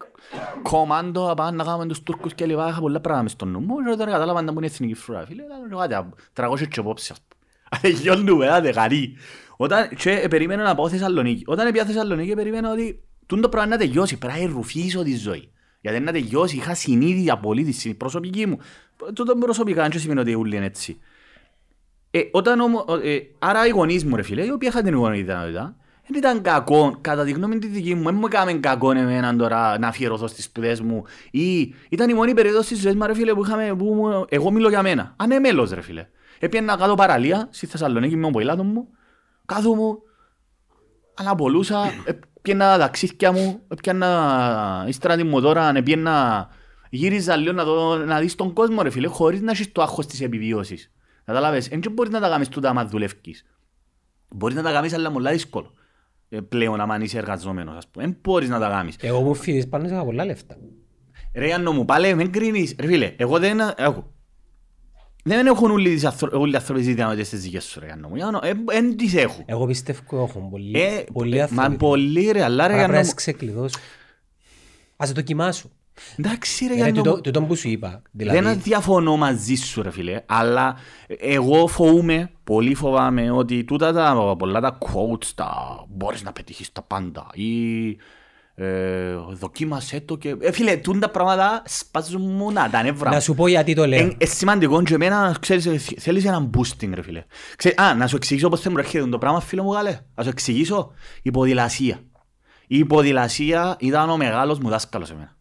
κομμάντο, 0.62 1.28
να 1.28 1.34
πάμε 1.34 1.58
να 1.58 1.64
κάνουμε 1.64 1.86
τους 1.88 2.04
Τούρκους 2.04 2.34
και 2.34 2.46
λοιπά. 2.46 2.68
Είχα 2.70 2.80
πολλά 2.80 3.00
πράγματα 3.00 3.24
μες 3.24 3.32
στο 3.32 3.46
νου 3.46 3.60
μου 3.60 3.84
και 3.84 3.90
όταν 3.92 4.10
κατάλαβα 4.10 4.42
να 4.42 4.52
ήμουν 4.52 4.64
εθνική 4.64 4.94
φρουρά. 4.94 5.26
Φίλε, 5.26 5.44
λέω, 5.70 5.80
άντε, 5.80 6.06
τραγώσαι 6.34 6.66
και 6.66 6.80
υπόψη, 6.80 7.12
ας 7.12 7.22
πούμε. 7.22 7.42
Τελειώνουμε, 7.82 8.50
άντε, 8.50 8.70
γαρί. 8.70 9.16
Όταν, 9.58 9.90
και 9.96 10.12
ε, 10.12 10.28
περίμενα 10.28 10.64
να 10.64 10.76
πάω 10.76 10.90
Θεσσαλονίκη. 10.90 11.44
Όταν 11.48 11.72
πήγα 11.72 11.86
Θεσσαλονίκη, 11.86 12.34
περίμενα 12.34 12.72
ότι 12.72 13.04
τούν 13.26 13.42
το 13.42 13.50
πράγμα 13.50 13.70
να 13.70 13.78
τελειώσει. 13.78 14.18
Πρέπει 14.18 14.40
να 14.40 14.54
ρουφήσω 14.54 15.04
τη 15.04 15.16
ζωή. 15.16 15.52
Γιατί 15.82 16.00
να 16.00 16.12
τελειώσει, 16.12 16.56
είχα 16.56 16.76
συνείδη 16.76 17.30
απολύτηση 17.30 17.94
προσωπική 17.94 18.46
μου. 18.46 18.58
Τούτο 19.14 19.36
προσωπικά 19.36 19.88
δεν 19.88 20.00
σημαίνει 20.00 20.20
ότι 20.20 20.34
ούλοι 20.34 20.56
είναι 20.56 20.66
έτσι. 20.66 21.00
Ε, 22.12 22.22
όταν 22.32 22.60
όμως, 22.60 22.86
ε, 23.04 23.20
άρα 23.40 23.68
οι 23.68 23.70
γονείς 23.70 24.06
μου 24.06 24.16
ρε 24.16 24.22
φίλε, 24.22 24.46
οι 24.46 24.52
οποίοι 24.52 24.70
είχαν 24.72 24.84
την 24.84 24.96
γονή 24.96 25.22
δυνατότητα, 25.22 25.76
δεν 26.12 26.20
ήταν 26.20 26.42
κακό, 26.42 26.98
κατά 27.02 27.24
τη 27.24 27.32
γνώμη 27.32 27.60
τη 27.60 27.68
δική 27.68 27.96
μου, 27.96 28.04
δεν 28.04 28.16
μου 28.16 28.26
έκαμε 28.26 28.54
κακό 28.54 28.92
εμένα 28.92 29.36
τώρα 29.36 29.80
να 29.80 29.88
αφιερωθώ 29.88 30.28
στις 30.28 30.44
σπουδές 30.44 30.82
μου 30.82 31.04
ή 31.32 31.76
ήταν 31.90 32.10
η 32.10 32.14
μόνη 32.14 32.34
περίοδος 32.34 32.68
της 32.68 32.80
ζωής 32.80 32.96
μου 32.96 33.06
ρε 33.06 33.14
φίλε 33.14 33.34
που 33.34 33.44
είχαμε, 33.44 33.76
που 33.76 33.86
μου, 33.86 34.26
εγώ 34.30 34.52
μιλώ 34.52 34.70
για 34.70 34.82
μένα, 34.82 35.14
ανέμελος 35.18 35.72
ρε 35.72 35.82
φίλε. 35.82 36.08
Έπιανα 36.40 36.78
κάτω 36.78 36.96
παραλία 36.96 37.48
στη 37.52 37.66
Θεσσαλονίκη 37.66 38.16
με 38.16 38.22
τον 38.22 38.32
ποηλάτο 38.32 38.64
μου, 38.64 38.88
κάτω 39.46 39.76
μου, 39.76 40.00
αναπολούσα, 41.14 41.80
έπιανα 42.04 42.72
τα 42.72 42.78
ταξίδια 42.78 43.32
μου, 43.32 43.62
έπιανα 43.68 44.86
ύστερα 44.88 45.16
τη 45.16 45.24
μοτόρα, 45.24 45.72
έπιανα 45.76 46.48
γύριζα 46.90 47.36
λίγο 47.36 47.52
να, 47.54 47.64
δω, 47.64 47.96
να 47.96 48.20
δεις 48.20 48.36
τον 48.36 48.54
κόσμο 48.54 48.82
ρε 48.82 48.90
φίλε, 48.90 49.08
χωρίς 49.08 49.42
να 49.42 49.52
έχεις 49.52 49.72
το 49.72 49.82
άγχος 49.82 50.06
της 50.06 50.22
επιβίωσης. 50.22 50.92
Κατάλαβες, 51.26 51.68
δεν 51.68 51.92
μπορείς 51.92 52.12
να 52.12 52.20
τα 52.20 52.30
κάνεις 52.30 52.50
τούτα 52.50 52.70
άμα 52.70 52.86
δουλεύεις. 52.86 53.46
Μπορείς 54.30 54.56
να 54.56 54.62
τα 54.62 54.72
κάνεις 54.72 54.94
αλλά 54.94 55.12
πολλά 55.12 55.32
δύσκολο. 55.32 55.74
Ε, 56.34 56.40
πλέον 56.40 56.82
άμα 56.82 56.98
είσαι 57.02 57.18
εργαζόμενος, 57.18 57.76
ας 57.78 57.88
πούμε. 57.88 58.06
Δεν 58.06 58.18
μπορείς 58.22 58.50
να 58.50 58.60
τα 58.60 58.70
κάνεις. 58.70 58.96
Εγώ 59.02 59.22
μου 59.22 59.34
φύγεις 59.34 59.68
πάνω 59.68 59.88
σε 59.88 59.96
πολλά 60.06 60.26
λεφτά. 60.26 60.58
Ρε 61.36 61.48
Ιάννο 61.48 61.72
μου, 61.72 61.86
πάλι 61.86 62.16
μην 62.16 62.32
κρίνεις. 62.32 62.76
Ρε 62.80 62.88
φίλε, 62.88 63.14
εγώ 63.18 63.40
δεν... 63.40 63.60
Έχω. 63.78 64.14
Δεν 65.24 65.46
έχουν 65.48 65.72
όλοι 65.72 65.90
οι 65.90 66.06
άνθρωποι 66.56 66.82
δυνατότητες 66.82 67.28
στις 67.28 67.42
δικές 67.42 67.64
σου 67.64 67.80
ρε 67.80 67.86
Ιάννο 67.88 68.08
μου. 68.10 68.16
Ιάννο, 68.16 68.40
δεν 68.66 68.98
τις 68.98 69.16
έχουν. 69.16 69.44
Εγώ 69.48 69.66
πιστεύω 69.66 70.24
έχουν 70.24 70.50
πολλοί, 70.50 70.80
Ε, 70.82 71.04
πολλοί 71.14 71.38
Μα 71.38 71.44
άνθρωποι. 71.44 71.78
πολύ 71.78 72.32
ρε, 72.32 72.44
αλλά 72.44 72.68
ρε 72.68 72.74
Άρα 72.74 72.82
Ιάννο 72.82 72.86
πρέπει 72.86 72.92
να 72.92 72.98
μου. 73.00 73.06
σε 73.06 73.14
ξεκλειδώσω. 73.16 73.80
Ας 74.98 75.08
το 75.08 75.14
δοκιμάσω. 75.14 75.70
Εντάξει 76.18 76.66
ρε 76.66 76.74
Ρε, 76.74 76.80
Ιάννο 76.80 76.96
τούτο- 77.02 77.16
μου. 77.16 77.22
τούτο 77.22 77.42
που 77.42 77.56
σου 77.56 77.70
είπα. 77.70 77.90
Δεν 77.90 78.02
Δηλαδή, 78.12 78.60
διαφωνώ 78.60 79.18
μαζί 79.18 79.56
σου 79.56 79.82
ρε 79.82 79.92
φίλε, 79.92 80.22
αλλά 80.26 80.76
εγώ 81.20 81.68
φοβούμαι, 81.68 82.32
πολύ 82.44 82.76
φοβάμαι 82.76 83.32
ότι 83.32 83.64
τούτα 83.64 83.94
τα 83.94 84.36
πολλά 84.38 84.60
τα 84.60 84.78
quotes, 84.80 85.26
τα 85.36 85.52
μπορείς 85.90 86.24
να 86.24 86.32
πετύχεις 86.32 86.72
τα 86.72 86.82
πάντα 86.82 87.28
ή 87.34 87.88
ε, 88.56 89.14
δοκίμασέ 89.30 90.00
το 90.00 90.16
και... 90.18 90.36
Ε, 90.40 90.52
φίλε, 90.52 90.78
τούτα 90.78 91.00
τα 91.00 91.10
πράγματα 91.10 91.64
σπάζουν 91.66 92.22
μου 92.32 92.52
να 92.52 92.70
τα 92.70 92.84
νεύρα. 92.84 93.10
να 93.10 93.20
σου 93.20 93.34
πω 93.36 93.48
γιατί 93.48 93.74
το 93.74 93.86
λέω. 93.88 94.00
Είναι 94.00 94.16
σημαντικό 94.26 94.84
και 94.84 94.94
εμένα, 94.94 95.36
ξέρεις, 95.40 95.66
ε, 95.66 95.78
θέλεις 95.78 96.26
έναν 96.26 96.50
boosting 96.58 96.90
ρε 96.94 97.02
φίλε. 97.02 97.24
Ξέρεις, 97.56 97.78
α, 97.78 97.96
να 97.96 98.08
σου 98.08 98.16
εξηγήσω 98.16 98.50
πώς 98.50 98.62
δεν 98.62 98.72
μου 98.72 98.80
έρχεται 98.80 99.08
το 99.10 99.18
πράγμα 99.18 99.40
φίλο 99.40 99.64
μου 99.64 99.74
γάλε. 99.74 100.00
Να 100.16 100.24
σου 100.24 100.30
εξηγήσω. 100.30 100.92
Η 101.22 101.32
ποδηλασία. 101.32 102.00
Η 102.68 102.86
ποδηλασία 102.86 103.76
ήταν 103.80 104.10
ο 104.10 104.18
μεγάλος 104.18 104.60
μου 104.60 104.70
δάσκαλος 104.70 105.10
εμένα. 105.12 105.36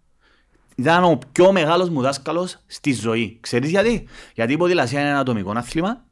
Ήταν 0.80 1.04
ο 1.04 1.18
πιο 1.32 1.52
μεγάλος 1.52 1.88
μου 1.88 2.00
δάσκαλος 2.00 2.58
στη 2.66 2.92
ζωή. 2.92 3.38
Ξέρεις 3.40 3.70
γιατί; 3.70 4.08
Γιατί 4.34 4.52
η 4.52 4.56
ποδηλασία 4.56 5.00
είναι 5.00 5.08
ένα 5.08 5.18
ατομικό 5.18 5.52
άθλημα. 5.56 6.04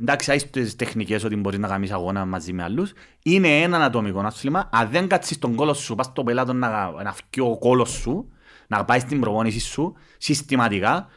Εντάξει, 0.00 0.30
άεις 0.30 0.50
τις 0.50 0.76
τεχνικές 0.76 1.24
ότι 1.24 1.36
μπορείς 1.36 1.58
να 1.58 1.68
κάνεις 1.68 1.90
αγώνα 1.92 2.24
μαζί 2.24 2.52
με 2.52 2.62
άλλους. 2.62 2.92
Είναι 3.22 3.60
ένα 3.60 3.84
ατομικό 3.84 4.20
άθλημα. 4.20 4.68
Αν 4.72 4.88
δεν 4.90 5.08
κάτσεις 5.08 5.38
τον 5.38 5.54
κόλο 5.54 5.74
σου, 5.74 5.94
πας 5.94 6.06
στο 6.06 6.22
πελάτο 6.22 6.52
να, 6.52 6.90
να 7.02 7.12
φκεί 7.12 7.40
ο 7.40 7.58
κόλος 7.58 7.90
σου, 7.90 8.32
να 8.66 8.84
πάει 8.84 8.98
στην 8.98 9.20
προπόνηση 9.20 9.60
σου, 9.60 9.94
συστηματικά, 10.18 11.08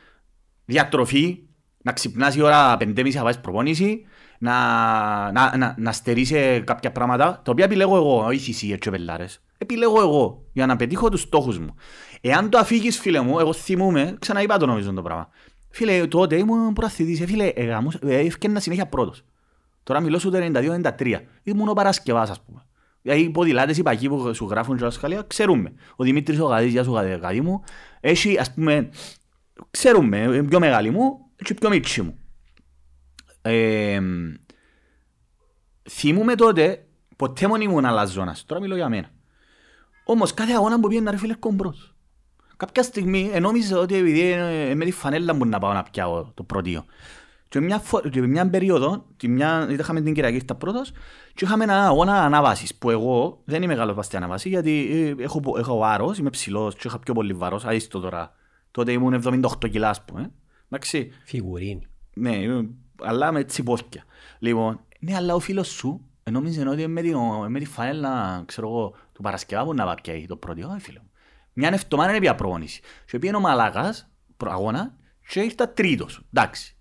διατροφή, 0.66 1.43
να 1.84 1.91
ξυπνάς 1.91 2.36
η 2.36 2.41
ώρα 2.41 2.78
5.30 2.80 3.14
να 3.14 3.24
πάεις 3.24 3.39
προπόνηση, 3.39 4.05
να, 4.39 4.51
να, 5.32 5.57
να, 5.57 5.76
να 5.78 5.91
στερείσαι 5.91 6.59
κάποια 6.59 6.91
πράγματα, 6.91 7.41
τα 7.43 7.51
οποία 7.51 7.66
επιλέγω 7.66 7.95
εγώ, 7.95 8.26
όχι 8.26 8.51
εσύ 8.51 8.70
έτσι 8.72 8.89
πελάρες. 8.89 9.41
Επιλέγω 9.62 10.01
εγώ 10.01 10.45
για 10.53 10.66
να 10.66 10.76
πετύχω 10.76 11.09
τους 11.09 11.22
στόχους 11.22 11.59
μου. 11.59 11.76
Εάν 12.22 12.49
το 12.49 12.57
αφήγεις 12.57 12.99
φίλε 12.99 13.20
μου, 13.22 13.39
εγώ 13.39 13.53
θυμούμαι, 13.53 14.16
ξαναείπα 14.20 14.57
το 14.57 14.66
νομίζω 14.66 14.93
το 14.93 15.01
πράγμα. 15.01 15.30
Φίλε, 15.70 16.07
τότε 16.07 16.38
ήμουν 16.38 16.74
προαθλητής, 16.74 17.22
ε, 17.22 17.26
φίλε, 17.26 17.45
ε, 17.47 17.64
γαμούς- 17.64 17.95
ε, 18.01 18.18
έφτιανα 18.18 18.59
συνέχεια 18.59 18.86
πρώτος. 18.88 19.24
Τώρα 19.84 19.99
μιλώ 19.99 20.20
σου 20.20 20.30
το 20.30 20.38
92-93. 20.38 21.22
Ήμουν 21.43 21.68
ο 21.70 21.74
Παρασκευάς, 21.74 22.30
ας 22.30 22.41
πούμε. 22.41 22.66
Δηλαδή, 23.01 23.22
οι 23.22 23.30
ποδηλάτες, 23.30 23.78
οι 23.78 23.84
παγιοί 23.84 24.09
που 24.09 24.34
σου 24.34 24.45
γράφουν 24.45 24.78
και 24.78 24.84
όλα 24.84 24.91
σχαλεία, 24.91 25.22
ξέρουμε. 25.28 25.74
Ο 25.95 26.03
Δημήτρης 26.03 26.39
ο 26.39 26.45
Γαδής, 26.45 26.72
γεια 26.72 26.84
σου 26.84 26.93
Γαδί- 26.93 27.22
Γαδί 27.22 27.41
μου, 27.41 27.64
έχει, 27.99 28.38
ας 28.39 28.53
πούμε, 28.53 28.89
ξέρουμε, 29.72 30.22
ε, 30.22 30.41
πιο 30.41 30.59
μεγάλη 30.59 30.89
μου 30.89 31.20
και 31.43 31.53
πιο 31.53 31.70
μίτσι 31.70 32.01
μου. 32.01 32.18
Ε, 33.41 33.99
θυμούμαι 35.89 36.36
τότε, 36.36 36.86
ποτέ 37.16 37.47
μόνο 37.47 37.64
ήμουν 37.64 37.86
αλαζόνας. 37.86 38.45
Τώρα 38.45 38.62
μιλώ 38.62 38.76
για 38.76 38.89
μένα. 38.89 39.09
Όμως 40.04 40.34
κάθε 40.34 40.54
αγώνα 40.54 40.80
που 40.80 40.88
πήγαινα 40.88 41.12
ρε 41.12 41.18
φίλε 41.18 41.34
κομπρός. 41.34 41.95
Κάποια 42.58 42.84
στιγμή 42.84 43.30
ε, 43.34 43.39
νόμιζα 43.39 43.80
ότι 43.80 43.95
επειδή 43.95 44.22
ε, 44.32 44.76
με 44.76 44.86
τη 44.86 44.91
φανέλα 44.91 45.34
μου 45.34 45.45
να 45.45 45.60
πάω 45.60 45.74
να 45.74 45.84
πιάω 45.84 46.32
το 46.34 46.43
πρωτείο. 46.43 46.86
Και 47.47 47.60
μια, 47.60 47.80
φο... 47.80 47.99
και 47.99 48.22
μια 48.22 48.49
περίοδο, 48.49 49.06
τη 49.18 49.28
μια... 49.28 49.68
είχαμε 49.70 50.02
την 50.02 50.14
Κυριακή 50.14 50.39
στα 50.39 50.56
πρώτος 50.56 50.91
και 51.34 51.45
είχαμε 51.45 51.64
ένα 51.64 51.86
αγώνα 51.86 52.24
ανάβασης 52.24 52.76
που 52.76 52.89
εγώ 52.89 53.41
δεν 53.45 53.64
είμαι 53.64 53.76
καλός 53.76 54.06
στη 54.06 54.16
ανάβαση 54.18 54.49
γιατί 54.49 54.88
ε, 55.20 55.24
έχω, 55.24 55.39
πο- 55.39 55.58
έχω 55.58 55.78
βάρος, 55.78 56.18
είμαι 56.18 56.30
ψηλός 56.30 56.76
και 56.76 56.88
είχα 56.88 56.99
πιο 56.99 57.14
πολύ 57.14 57.34
βάρος, 57.34 57.66
αίστο 57.66 57.99
τώρα. 57.99 58.32
Τότε 58.72 58.91
ήμουν 58.91 59.22
78 59.62 59.70
κιλά 59.72 59.89
ας 59.89 60.06
πούμε. 60.06 60.32
Εντάξει, 60.70 61.12
Φιγουρίνη. 61.26 61.88
ναι, 62.14 62.36
ε, 62.36 62.70
αλλά 63.02 63.32
με 63.32 63.43
τσιπόθηκια. 63.43 64.04
Λοιπόν, 64.39 64.80
ναι, 64.99 65.16
αλλά 65.16 65.36
ο 65.36 65.39
φίλος 65.39 65.68
σου 65.68 66.02
ε, 66.02 66.11
νόμιζε 66.32 66.67
ότι 66.69 66.88
με 66.88 67.01
τη, 67.01 67.11
με 67.47 67.59
τη 67.59 67.65
φανέλα, 67.65 68.43
ξέρω 68.45 68.67
εγώ, 68.67 68.93
του 69.13 69.21
Παρασκευά 69.21 69.63
που 69.63 69.73
να 69.73 69.86
πάει 69.86 69.95
πιάει 70.03 70.25
το 70.25 70.36
πρώτο. 70.36 70.67
Όχι, 70.69 70.79
φίλε 70.79 70.99
μου. 70.99 71.09
Μια 71.53 71.69
εβδομάδα 71.73 72.09
είναι 72.09 72.19
πια 72.19 72.36
προπόνηση. 72.36 72.82
Και 73.05 73.19
πήγαινε 73.19 73.38
ο 73.38 73.39
Μαλάκας, 73.39 74.09
προ- 74.38 74.51
αγώνα, 74.51 74.93
και 75.27 75.39
ήρθα 75.39 75.69
τρίτος. 75.69 76.21
Εντάξει. 76.34 76.75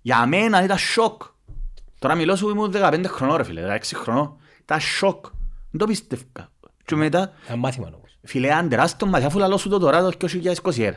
Για 0.00 0.26
μένα 0.26 0.64
ήταν 0.64 0.78
σοκ. 0.78 1.22
Τώρα 1.98 2.14
μιλώ 2.14 2.36
σου 2.36 2.48
ήμουν 2.48 2.72
15 2.74 3.04
χρονών, 3.06 3.36
ρε 3.36 3.44
φίλε, 3.44 3.78
16 3.78 3.78
χρονών. 3.94 4.36
Ήταν 4.62 4.80
σοκ. 4.80 5.26
Δεν 5.70 5.80
το 5.80 5.86
πίστευκα. 5.86 6.48
Και 6.84 6.96
μετά, 6.96 7.32
Ένα 7.48 7.56
μάθημα 7.56 7.86
όμως. 7.94 8.18
Φίλε, 8.24 8.52
αν 8.54 8.68
τεράστιο 8.68 9.06
μαθιά, 9.06 9.26
αφού 9.26 9.38
λαλώ 9.38 9.56
σου 9.56 9.68
το 9.68 9.78
τώρα 9.78 10.02
το 10.02 10.28
2021. 10.74 10.92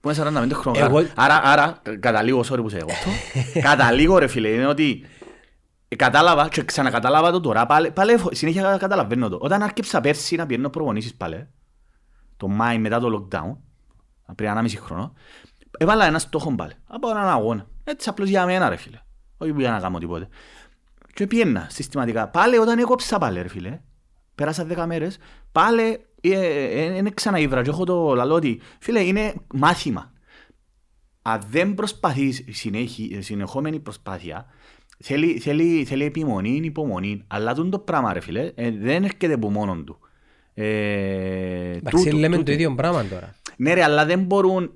Που 0.00 0.10
είναι 0.10 0.18
45 0.48 0.52
χρόνια. 0.52 0.84
Εγώ- 0.84 1.06
Άρα, 1.14 1.40
άρα, 1.42 1.82
καταλήγω, 2.00 2.40
sorry 2.40 2.56
που 2.62 2.68
σε 2.68 2.76
εγώ 2.76 2.88
αυτό. 2.90 3.10
καταλήγω 3.70 4.18
ρε 4.18 4.26
φίλε, 4.26 4.48
είναι 4.48 4.66
ότι 4.66 5.04
ε, 5.04 5.15
κατάλαβα 5.88 6.48
και 6.48 6.64
ξανακατάλαβα 6.64 7.30
το 7.30 7.40
τώρα, 7.40 7.66
πάλι, 7.66 7.90
πάλι 7.90 8.16
φο- 8.16 8.34
συνέχεια 8.34 8.76
καταλαβαίνω 8.76 9.28
το. 9.28 9.38
Όταν 9.40 9.62
άρχισα 9.62 10.00
πέρσι 10.00 10.36
να 10.36 10.46
πιένω 10.46 10.68
προπονήσεις 10.68 11.14
πάλι, 11.14 11.48
το 12.36 12.48
Μάη 12.48 12.78
μετά 12.78 13.00
το 13.00 13.28
lockdown, 13.30 13.56
πριν 14.34 14.50
ένα 14.50 14.62
μισή 14.62 14.76
χρόνο, 14.76 15.12
έβαλα 15.78 16.04
ένα 16.06 16.18
στόχο 16.18 16.54
πάλι. 16.54 16.72
Από 16.86 17.08
έναν 17.10 17.28
αγώνα. 17.28 17.66
Έτσι 17.84 18.08
απλώς 18.08 18.28
για 18.28 18.46
μένα 18.46 18.68
ρε 18.68 18.76
φίλε. 18.76 19.00
Όχι 19.36 19.52
για 19.56 19.70
να 19.70 19.80
κάνω 19.80 19.98
τίποτε. 19.98 20.28
Και 21.14 21.26
πιένα 21.26 21.66
συστηματικά. 21.70 22.28
Πάλι 22.28 22.58
όταν 22.58 22.78
έκοψα 22.78 23.18
πάλι 23.18 23.42
ρε 23.42 23.48
φίλε, 23.48 23.80
πέρασα 24.34 24.64
δέκα 24.64 24.86
μέρες, 24.86 25.18
πάλι 25.52 26.06
είναι 26.20 27.10
ξαναήβρα 27.14 27.62
και 27.62 27.70
έχω 27.70 27.84
το 27.84 28.14
λαλό 28.14 28.34
ότι 28.34 28.60
φίλε 28.78 29.00
είναι 29.00 29.34
μάθημα. 29.54 30.12
Αν 31.22 31.40
δεν 31.50 31.74
προσπαθείς 31.74 32.44
συνέχι, 32.50 33.18
συνεχόμενη 33.22 33.80
προσπάθεια, 33.80 34.46
θέλει, 34.98 35.38
θέλει, 35.38 35.84
θέλει 35.84 36.04
επιμονή, 36.04 36.60
υπομονή. 36.62 37.24
Αλλά 37.26 37.54
τούτο 37.54 37.68
το 37.68 37.78
πράγμα 37.78 38.12
ρε 38.12 38.20
φίλε, 38.20 38.52
ε, 38.54 38.70
δεν 38.70 39.04
έρχεται 39.04 39.32
από 39.32 39.50
μόνον 39.50 39.84
του. 39.84 39.98
Ε, 40.54 40.64
Εντάξει, 41.76 42.04
τούτο, 42.04 42.16
λέμε 42.16 42.36
τούτο. 42.36 42.44
το 42.46 42.52
ίδιο 42.52 42.74
πράγμα 42.74 43.04
τώρα. 43.04 43.34
Ναι 43.56 43.74
ρε, 43.74 43.82
αλλά 43.82 44.04
δεν 44.04 44.20
μπορούν... 44.20 44.72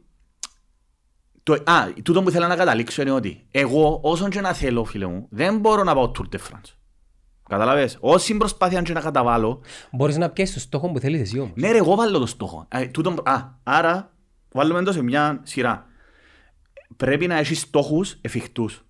Το, 1.42 1.52
α, 1.52 1.92
τούτο 2.02 2.22
που 2.22 2.30
θέλω 2.30 2.46
να 2.46 2.56
καταλήξω 2.56 3.02
είναι 3.02 3.10
ότι 3.10 3.46
εγώ 3.50 4.00
όσον 4.02 4.30
και 4.30 4.40
να 4.40 4.52
θέλω 4.52 4.84
φίλε 4.84 5.06
μου, 5.06 5.26
δεν 5.30 5.58
μπορώ 5.58 5.82
να 5.84 5.94
πάω 5.94 6.10
Tour 6.18 6.34
de 6.34 6.38
France. 6.38 6.74
Καταλαβες, 7.48 7.96
όση 8.00 8.36
προσπάθεια 8.36 8.82
και 8.82 8.92
να 8.92 9.00
καταβάλω, 9.00 9.60
Μπορείς 9.92 10.16
να 10.16 10.30
πιέσεις 10.30 10.54
το 10.54 10.60
στόχο 10.60 10.90
που 10.90 10.98
θέλεις 10.98 11.20
εσύ 11.20 11.38
όμως. 11.38 11.52
ναι 11.54 11.70
ρε, 11.70 11.76
εγώ 11.78 11.94
βάλω 11.94 12.18
το 12.18 12.26
στόχο. 12.26 12.66
Α, 12.68 12.80
τούτο, 12.90 13.14
α, 13.24 13.40
άρα, 13.62 14.12
βάλουμε 14.52 14.82
το 14.82 14.92
σε 14.92 15.02
μια 15.02 15.40
σειρά. 15.42 15.86
Πρέπει 16.96 17.26
να 17.26 17.38
έχεις 17.38 17.60
στόχους 17.60 18.18
εφικτούς. 18.20 18.84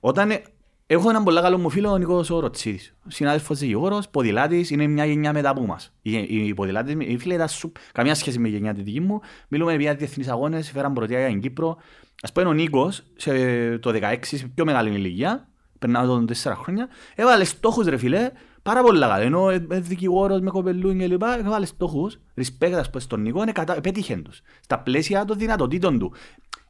Όταν 0.00 0.30
ε, 0.30 0.42
έχω 0.86 1.08
έναν 1.08 1.24
πολύ 1.24 1.40
καλό 1.40 1.58
μου 1.58 1.70
φίλο, 1.70 1.90
ο 1.90 1.98
Νίκος 1.98 2.30
ο 2.30 2.40
Ροτσίδης. 2.40 2.94
Συνάδελφος 3.06 3.58
δικηγόρος, 3.58 4.08
ποδηλάτης, 4.08 4.70
είναι 4.70 4.86
μια 4.86 5.04
γενιά 5.04 5.32
μετά 5.32 5.50
από 5.50 5.66
μας. 5.66 5.92
Οι, 6.02 6.12
οι, 6.12 6.26
οι 6.28 6.54
ποδηλάτες, 6.54 6.94
οι 6.98 7.18
φίλοι 7.18 7.34
ήταν 7.34 7.48
σου, 7.48 7.72
καμία 7.92 8.14
σχέση 8.14 8.38
με 8.38 8.48
η 8.48 8.50
γενιά 8.50 8.74
της 8.74 8.82
δική 8.82 9.00
μου. 9.00 9.20
Μιλούμε 9.48 9.74
για 9.74 9.94
διεθνείς 9.94 10.28
αγώνες, 10.28 10.70
φέραν 10.70 10.92
πρωτεία 10.92 11.18
για 11.18 11.28
την 11.28 11.40
Κύπρο. 11.40 11.76
Ας 12.22 12.32
πούμε 12.32 12.46
ο 12.46 12.52
Νίκος, 12.52 13.02
σε 13.16 13.32
το 13.78 13.90
16, 13.90 14.16
σε 14.20 14.50
πιο 14.54 14.64
μεγάλη 14.64 14.90
ηλικία, 14.90 15.48
περνάω 15.78 16.06
τον 16.06 16.28
4 16.42 16.52
χρόνια, 16.56 16.88
έβαλε 17.14 17.44
στόχους 17.44 17.86
ρε 17.86 17.96
φίλε, 17.96 18.30
πάρα 18.62 18.82
πολύ 18.82 19.00
καλά. 19.00 19.20
Ενώ 19.20 19.50
ε, 19.50 19.66
ε, 19.70 19.80
δικηγόρος 19.80 20.40
με 20.40 20.50
κοπελούν 20.50 20.98
και 20.98 21.06
λοιπά, 21.06 21.38
έβαλε 21.38 21.66
στόχους, 21.66 22.18
respect 22.36 22.72
ας 22.72 22.90
πούμε 22.90 23.00
στον 23.00 23.20
Νίκο, 23.20 23.42
είναι 23.42 23.52
κατα... 23.52 23.80
πέτυχε 23.80 24.16
τους. 24.16 24.40
Στα 24.60 24.78
πλαίσια 24.78 25.24
των 25.24 25.38
δυνατοτήτων 25.38 25.98
του. 25.98 26.12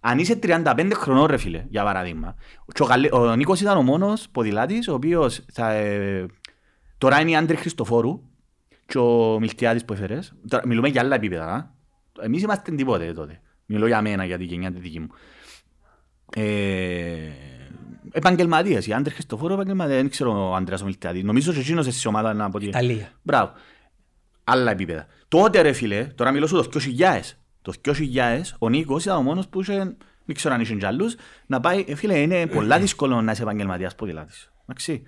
Αν 0.08 0.18
είσαι 0.18 0.38
35 0.42 0.90
χρονών 0.94 1.26
ρε 1.26 1.36
φίλε, 1.36 1.64
για 1.68 1.82
παράδειγμα, 1.84 2.34
και 2.72 2.82
ο, 2.82 2.86
Γαλλε- 2.86 3.12
ο 3.12 3.34
Νίκος 3.36 3.60
ήταν 3.60 3.76
ο 3.76 3.82
μόνος 3.82 4.28
ποδηλάτης, 4.32 4.88
ο 4.88 4.94
οποίος 4.94 5.44
θα, 5.52 5.70
ε, 5.70 6.26
τώρα 6.98 7.20
είναι 7.20 7.30
η 7.30 7.36
Άντρη 7.36 7.56
Χριστοφόρου 7.56 8.20
και 8.86 8.98
ο 8.98 9.38
Μιλτιάδης 9.40 9.84
που 9.84 9.92
έφερες. 9.92 10.32
Τώρα, 10.48 10.66
μιλούμε 10.66 10.88
για 10.88 11.00
άλλα 11.00 11.14
επίπεδα, 11.14 11.46
α. 11.46 11.64
Εμείς 12.24 12.42
είμαστε 12.42 12.74
τίποτε 12.74 13.12
τότε. 13.12 13.40
Μιλώ 13.66 13.86
για 13.86 14.02
μένα, 14.02 14.24
για 14.24 14.38
τη 14.38 14.44
γενιά 14.44 14.72
τη 14.72 14.78
δική 14.78 15.00
μου. 15.00 15.08
Ε, 16.36 17.30
επαγγελματίας, 18.12 18.86
οι 18.86 18.92
άντρες 18.92 19.12
Χριστοφόρου 19.14 19.52
επαγγελματίας, 19.52 19.96
δεν 19.96 20.10
ξέρω 20.10 20.48
ο 20.50 20.54
Άντρας 20.54 20.82
ο 20.82 20.84
Μιλτιάδης. 20.84 21.22
Νομίζω 21.22 21.50
ότι 21.50 21.60
εκείνος 21.60 21.86
στη 21.86 22.08
ομάδα 22.08 22.34
να 22.34 22.50
πω 22.50 22.56
ότι... 22.56 22.66
Ιταλία. 22.66 23.12
Μπράβο. 23.22 23.52
Άλλα 24.44 24.70
επίπεδα. 24.70 25.06
Τότε 25.28 25.60
ρε 25.60 25.72
φίλε, 25.72 26.04
τώρα 26.04 26.30
μιλώ 26.30 26.46
σου 26.46 26.68
το 26.68 26.80
2000. 26.98 27.20
Το 27.66 27.72
2000 27.84 28.40
ο 28.58 28.68
Νίκος 28.68 29.04
ήταν 29.04 29.16
ο 29.16 29.22
μόνος 29.22 29.48
που 29.48 29.60
είχε, 29.60 29.76
δεν 30.24 30.34
ξέρω 30.34 30.54
αν 30.54 30.60
είχε 30.60 30.74
κι 30.74 30.84
άλλους, 30.84 31.14
να 31.46 31.60
πάει, 31.60 31.84
ε, 31.88 31.94
φίλε, 31.94 32.18
είναι 32.18 32.46
πολλά 32.46 32.78
δύσκολο 32.78 33.22
να 33.22 33.32
είσαι 33.32 33.42
επαγγελματίας 33.42 33.94
ποδηλάτης. 33.94 34.52
Εντάξει. 34.62 35.02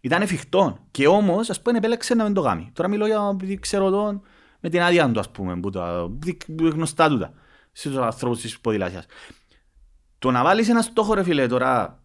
Ήταν 0.00 0.22
εφικτό. 0.22 0.78
Και 0.90 1.06
όμως, 1.06 1.50
ας 1.50 1.62
πούμε, 1.62 1.78
επέλεξε 1.78 2.14
να 2.14 2.24
μην 2.24 2.34
το 2.34 2.42
κάνει. 2.42 2.70
Τώρα 2.72 2.88
μιλώ 2.88 3.06
για, 3.06 3.30
επειδή 3.32 3.58
ξέρω 3.58 3.90
τον, 3.90 4.22
με 4.60 4.68
την 4.68 4.82
άδεια 4.82 5.10
του, 5.10 5.20
ας 5.20 5.30
πούμε, 5.30 5.60
που 5.60 5.70
τα, 5.70 6.10
που 6.56 6.66
γνωστά 6.66 7.08
τούτα, 7.08 7.32
στους 7.72 7.96
ανθρώπους 7.96 8.40
της 8.40 8.60
ποδηλασίας. 8.60 9.06
Το 10.18 10.30
να 10.30 10.42
βάλεις 10.42 10.68
ένα 10.68 10.82
στόχο, 10.82 11.14
ρε 11.14 11.22
φίλε, 11.22 11.46
τώρα, 11.46 12.02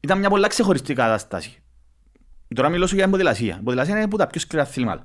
ήταν 0.00 0.18
μια 0.18 0.28
πολλά 0.28 0.48
ξεχωριστή 0.48 0.94
κατάσταση. 0.94 1.62
Τώρα 2.54 2.68
μιλώ 2.68 2.86
σου 2.86 2.94
για 2.94 3.02
την 3.02 3.12
ποδηλασία. 3.12 3.56
Η 3.60 3.62
ποδηλασία 3.62 3.94
είναι 3.94 4.04
από 4.04 4.16
τα 4.16 4.26
πιο 4.26 4.40
σκληρά 4.40 4.64
αθλήματα. 4.64 5.04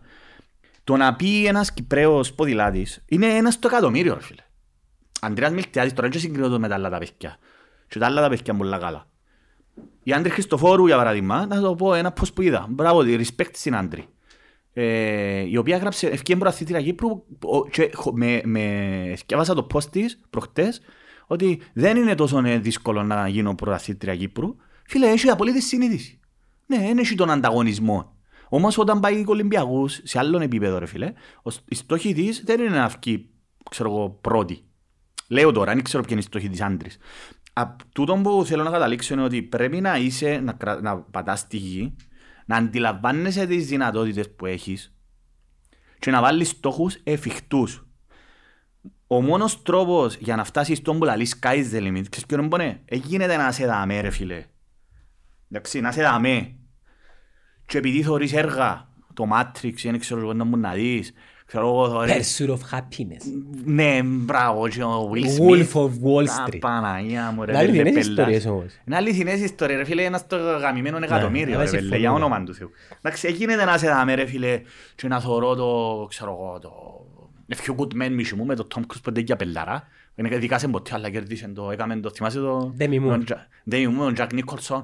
Το 0.84 0.98
να 0.98 1.16
πει 1.16 1.46
ένας 1.46 1.74
Κυπρέος 1.74 2.34
ποδηλάτης 2.34 3.04
είναι 3.06 3.28
ένας 3.28 3.54
στο 3.54 3.68
εκατομμύριο, 3.68 4.14
ρε 4.14 4.22
φίλε. 4.22 4.42
Αντρέας 5.22 5.52
Μιλτιάδης 5.52 5.94
τώρα 5.94 6.10
δεν 6.10 6.20
συγκρίνω 6.20 6.50
το 6.50 6.60
με 6.60 6.68
τα 6.68 6.76
άλλα 6.76 6.90
τα 6.90 6.98
παιδιά. 6.98 7.38
Και 7.88 8.00
τα 8.00 8.06
άλλα 8.06 8.22
τα 8.22 8.30
παιδιά 8.30 8.46
είναι 8.54 8.58
πολλά 8.64 8.78
καλά. 8.78 9.08
Η 10.04 10.12
Άντρη 10.14 10.30
Χριστοφόρου, 10.30 10.86
για 10.88 10.98
παράδειγμα, 10.98 11.46
να 11.46 11.62
το 11.62 11.76
πω 11.76 11.94
ένα 11.94 12.12
πώς 12.12 12.34
που 12.34 12.42
είδα. 12.42 12.66
Μπράβο, 12.70 13.00
respect 13.06 13.50
στην 13.54 13.76
Άντρη. 13.76 14.06
Ε, 14.74 15.40
η 15.50 15.58
οποία 15.58 15.76
έγραψε 15.76 16.08
ευκαιρία 16.08 16.42
προαθήτρια 16.42 16.82
Κύπρου 16.82 17.10
ο- 17.44 17.68
και 17.70 17.92
χω- 17.96 18.14
με, 18.18 18.42
με, 18.46 19.14
σκέφασα 19.18 19.54
το 19.54 19.68
post 19.74 19.84
της 19.84 20.20
προχτές 20.30 20.82
ότι 21.28 21.62
δεν 21.74 21.98
είναι 21.98 22.16
τόσο 22.16 22.42
ε, 22.46 22.58
δύσκολο 22.58 23.04
να 23.04 23.28
γίνω 23.28 23.56
πρωταθλήτρια 23.56 24.16
Κύπρου. 24.16 24.56
Φίλε, 24.86 25.08
έχει 25.08 25.30
απολύτως 25.30 25.64
συνείδηση. 25.66 26.20
Ναι, 26.66 26.78
δεν 26.78 26.98
έχει 26.98 27.16
τον 27.16 27.30
ανταγωνισμό. 27.30 28.16
Όμως 28.54 28.78
όταν 28.78 29.00
πάει 29.00 29.20
οι 29.20 29.24
Ολυμπιακούς 29.28 30.00
σε 30.04 30.20
άλλο 30.20 30.40
επίπεδο, 30.40 30.78
ρε 30.78 30.86
φίλε, 30.86 31.14
ο- 31.44 31.56
η 31.66 31.76
στόχη 31.76 32.14
της 32.14 32.44
δεν 32.46 32.60
είναι 32.60 32.70
να 32.78 32.88
βγει, 32.88 33.30
ξέρω 33.70 33.90
εγώ, 33.90 34.10
πρώτη. 34.10 34.64
Λέω 35.28 35.52
τώρα, 35.52 35.74
δεν 35.74 35.84
ξέρω 35.84 36.04
ποια 36.04 36.12
είναι 36.12 36.22
η 36.22 36.26
στόχη 36.26 36.50
της 36.50 36.62
άντρης. 36.62 36.98
Τούτο 37.92 38.16
που 38.16 38.44
θέλω 38.46 38.64
να 38.64 38.70
καταλήξω 38.72 39.14
είναι 39.14 39.24
ότι 39.24 39.42
πρέπει 39.42 39.82
να 39.82 39.98
είσαι, 39.98 40.40
να, 40.44 40.54
κρα... 40.54 40.82
να 40.82 40.98
πατάς 40.98 41.40
στη 41.40 41.58
γη, 41.58 41.96
να 42.46 42.56
αντιλαμβάνεσαι 42.56 43.46
τις 43.48 43.68
δυνατότητες 43.68 44.36
που 44.36 44.46
έχεις 44.46 44.96
και 46.00 46.12
να 46.12 46.22
βάλεις 46.22 46.50
στόχους 46.50 46.98
εφικτούς. 47.04 47.86
Ο 49.08 49.22
μόνος 49.22 49.62
τρόπος 49.62 50.16
για 50.16 50.36
να 50.36 50.44
φτάσεις 50.44 50.78
στον 50.78 50.98
που 51.00 51.06
λαλείς 51.06 51.40
sky's 51.42 51.66
the 51.74 51.78
limit, 51.82 52.04
ξέρεις 52.10 52.26
ποιο 52.28 52.38
είναι 52.40 52.48
πονέ, 52.48 52.84
γίνεται 52.92 53.38
να 53.38 53.52
σε 53.52 53.66
δαμέ 53.66 54.02
ρε 54.02 54.10
φίλε. 54.10 54.46
Εντάξει, 55.52 55.80
να 55.80 55.92
σε 55.92 56.02
δαμέ. 56.02 56.56
Και 57.72 57.78
επειδή 57.78 58.02
θωρείς 58.02 58.34
έργα, 58.34 58.88
το 59.14 59.28
Matrix, 59.34 59.74
δεν 59.84 60.00
ξέρω 60.00 60.20
εγώ 60.22 60.34
να 60.34 60.44
μου 60.44 60.58
να 60.58 60.72
δεις, 60.72 61.14
ξέρω 61.46 61.68
εγώ 61.68 61.90
θωρείς... 61.90 62.42
Pursuit 62.42 62.50
of 62.50 62.54
happiness. 62.54 63.24
Ναι, 63.66 64.00
μπράβο, 64.04 64.68
και 64.68 64.84
ο 64.84 65.12
Will 65.14 65.42
Wolf 65.42 65.60
Smith. 65.60 65.82
of 65.82 65.90
Wall 65.90 66.28
Α, 66.28 66.46
Street. 66.48 66.60
Παναγία 66.60 67.32
μου 67.32 67.44
ρε, 67.44 67.52
Είναι 67.52 67.60
αληθινές 67.60 67.84
πελεπέλας. 67.84 68.08
ιστορίες 68.08 68.46
όμως. 68.46 68.66
Είναι 68.88 68.96
αληθινές 68.96 69.40
ιστορίες 69.40 69.78
ρε 69.80 69.86
φίλε, 69.86 70.04
ένας 70.04 70.28
το 70.28 70.36
γαμημένο 70.38 70.98
εκατομμύριο 71.02 71.54
αλλά 71.54 71.64
ρε 71.64 71.70
φίλε, 71.70 71.80
συμφωνούμε. 71.82 71.98
για 72.08 72.12
όνομα 72.14 72.44
του 72.44 72.54
Θεού. 72.56 72.70
Εντάξει, 73.02 73.32
γίνεται 73.32 73.66
να 73.66 73.78
σε 73.78 73.88
δάμε 73.88 74.14
ρε 74.16 74.26
φίλε 74.26 74.62
και 74.96 75.08
να 75.08 75.20
θωρώ 75.20 75.56
το, 75.56 76.06
ξέρω 76.10 76.32
εγώ, 76.32 76.60
το... 76.60 76.72
A 77.56 77.56
few 77.66 77.76
good 77.76 78.04
men 78.04 78.10
μισή 78.12 78.36
μου 78.36 78.46
με 78.46 78.56
το 78.56 78.68
Tom 78.76 78.80
Cruise 78.80 79.02
πέντε 79.04 79.20
για 79.20 79.36
πελάρα. 79.36 79.88
Είναι 80.16 80.38
δικάσε 80.38 80.68
ποτέ, 80.68 80.92
αλλά 80.94 81.10
κέρδισε 81.10 81.48
το, 81.56 81.72
έκαμε 81.72 81.96
το, 82.00 82.10
θυμάσαι 82.10 82.40
το... 82.40 82.76
Demi 82.80 82.84
Moore. 82.84 83.00
τον 83.08 83.26
Jack- 83.28 83.72
Demi 83.74 83.86
Moore, 83.88 84.14
τον 84.14 84.16
Jack 84.18 84.28
Nicholson. 84.34 84.82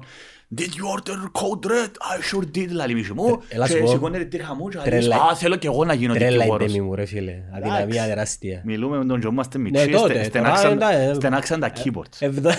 Did 0.58 0.60
you 0.62 0.96
order 0.96 1.14
code 1.40 1.66
red? 1.70 1.90
I 1.90 2.34
sure 2.34 2.44
did, 2.56 2.68
λαλή 2.70 2.94
μισή 2.94 3.12
μου. 3.12 3.42
Ε, 3.48 3.54
έλα 3.54 3.66
σου 3.66 3.74
Και 3.74 3.80
πω. 3.80 3.86
σηκώνεται 3.88 4.24
τη 4.24 4.38
χαμού 4.38 4.68
και 4.68 4.78
Τρελα- 4.84 5.06
λέει, 5.16 5.18
α, 5.30 5.34
θέλω 5.34 5.56
και 5.56 5.66
εγώ 5.66 5.84
να 5.84 5.94
γίνω 5.94 6.14
Τρέλα 6.14 6.30
η 6.30 6.36
δικηγόρος. 6.36 6.72
Demi 6.72 6.80
μου 6.80 6.94
ρε 6.94 7.04
φίλε. 7.04 7.34
Αδυναμία 7.54 7.82
Εντάξει. 7.82 8.08
τεράστια. 8.08 8.62
Μιλούμε 8.64 8.98
με 8.98 9.04
τον 9.04 9.20
Τζο, 9.20 9.28
είμαστε 9.28 9.58
Ναι, 9.58 9.70
μητσί, 9.70 9.88
τότε, 9.88 10.22
στενάξαν 10.24 10.78
τώρα, 10.78 10.92
ε, 10.92 11.14
στενάξαν 11.14 11.60
τα 11.60 11.72
keyboards. 11.72 12.16
Εβδο- 12.18 12.50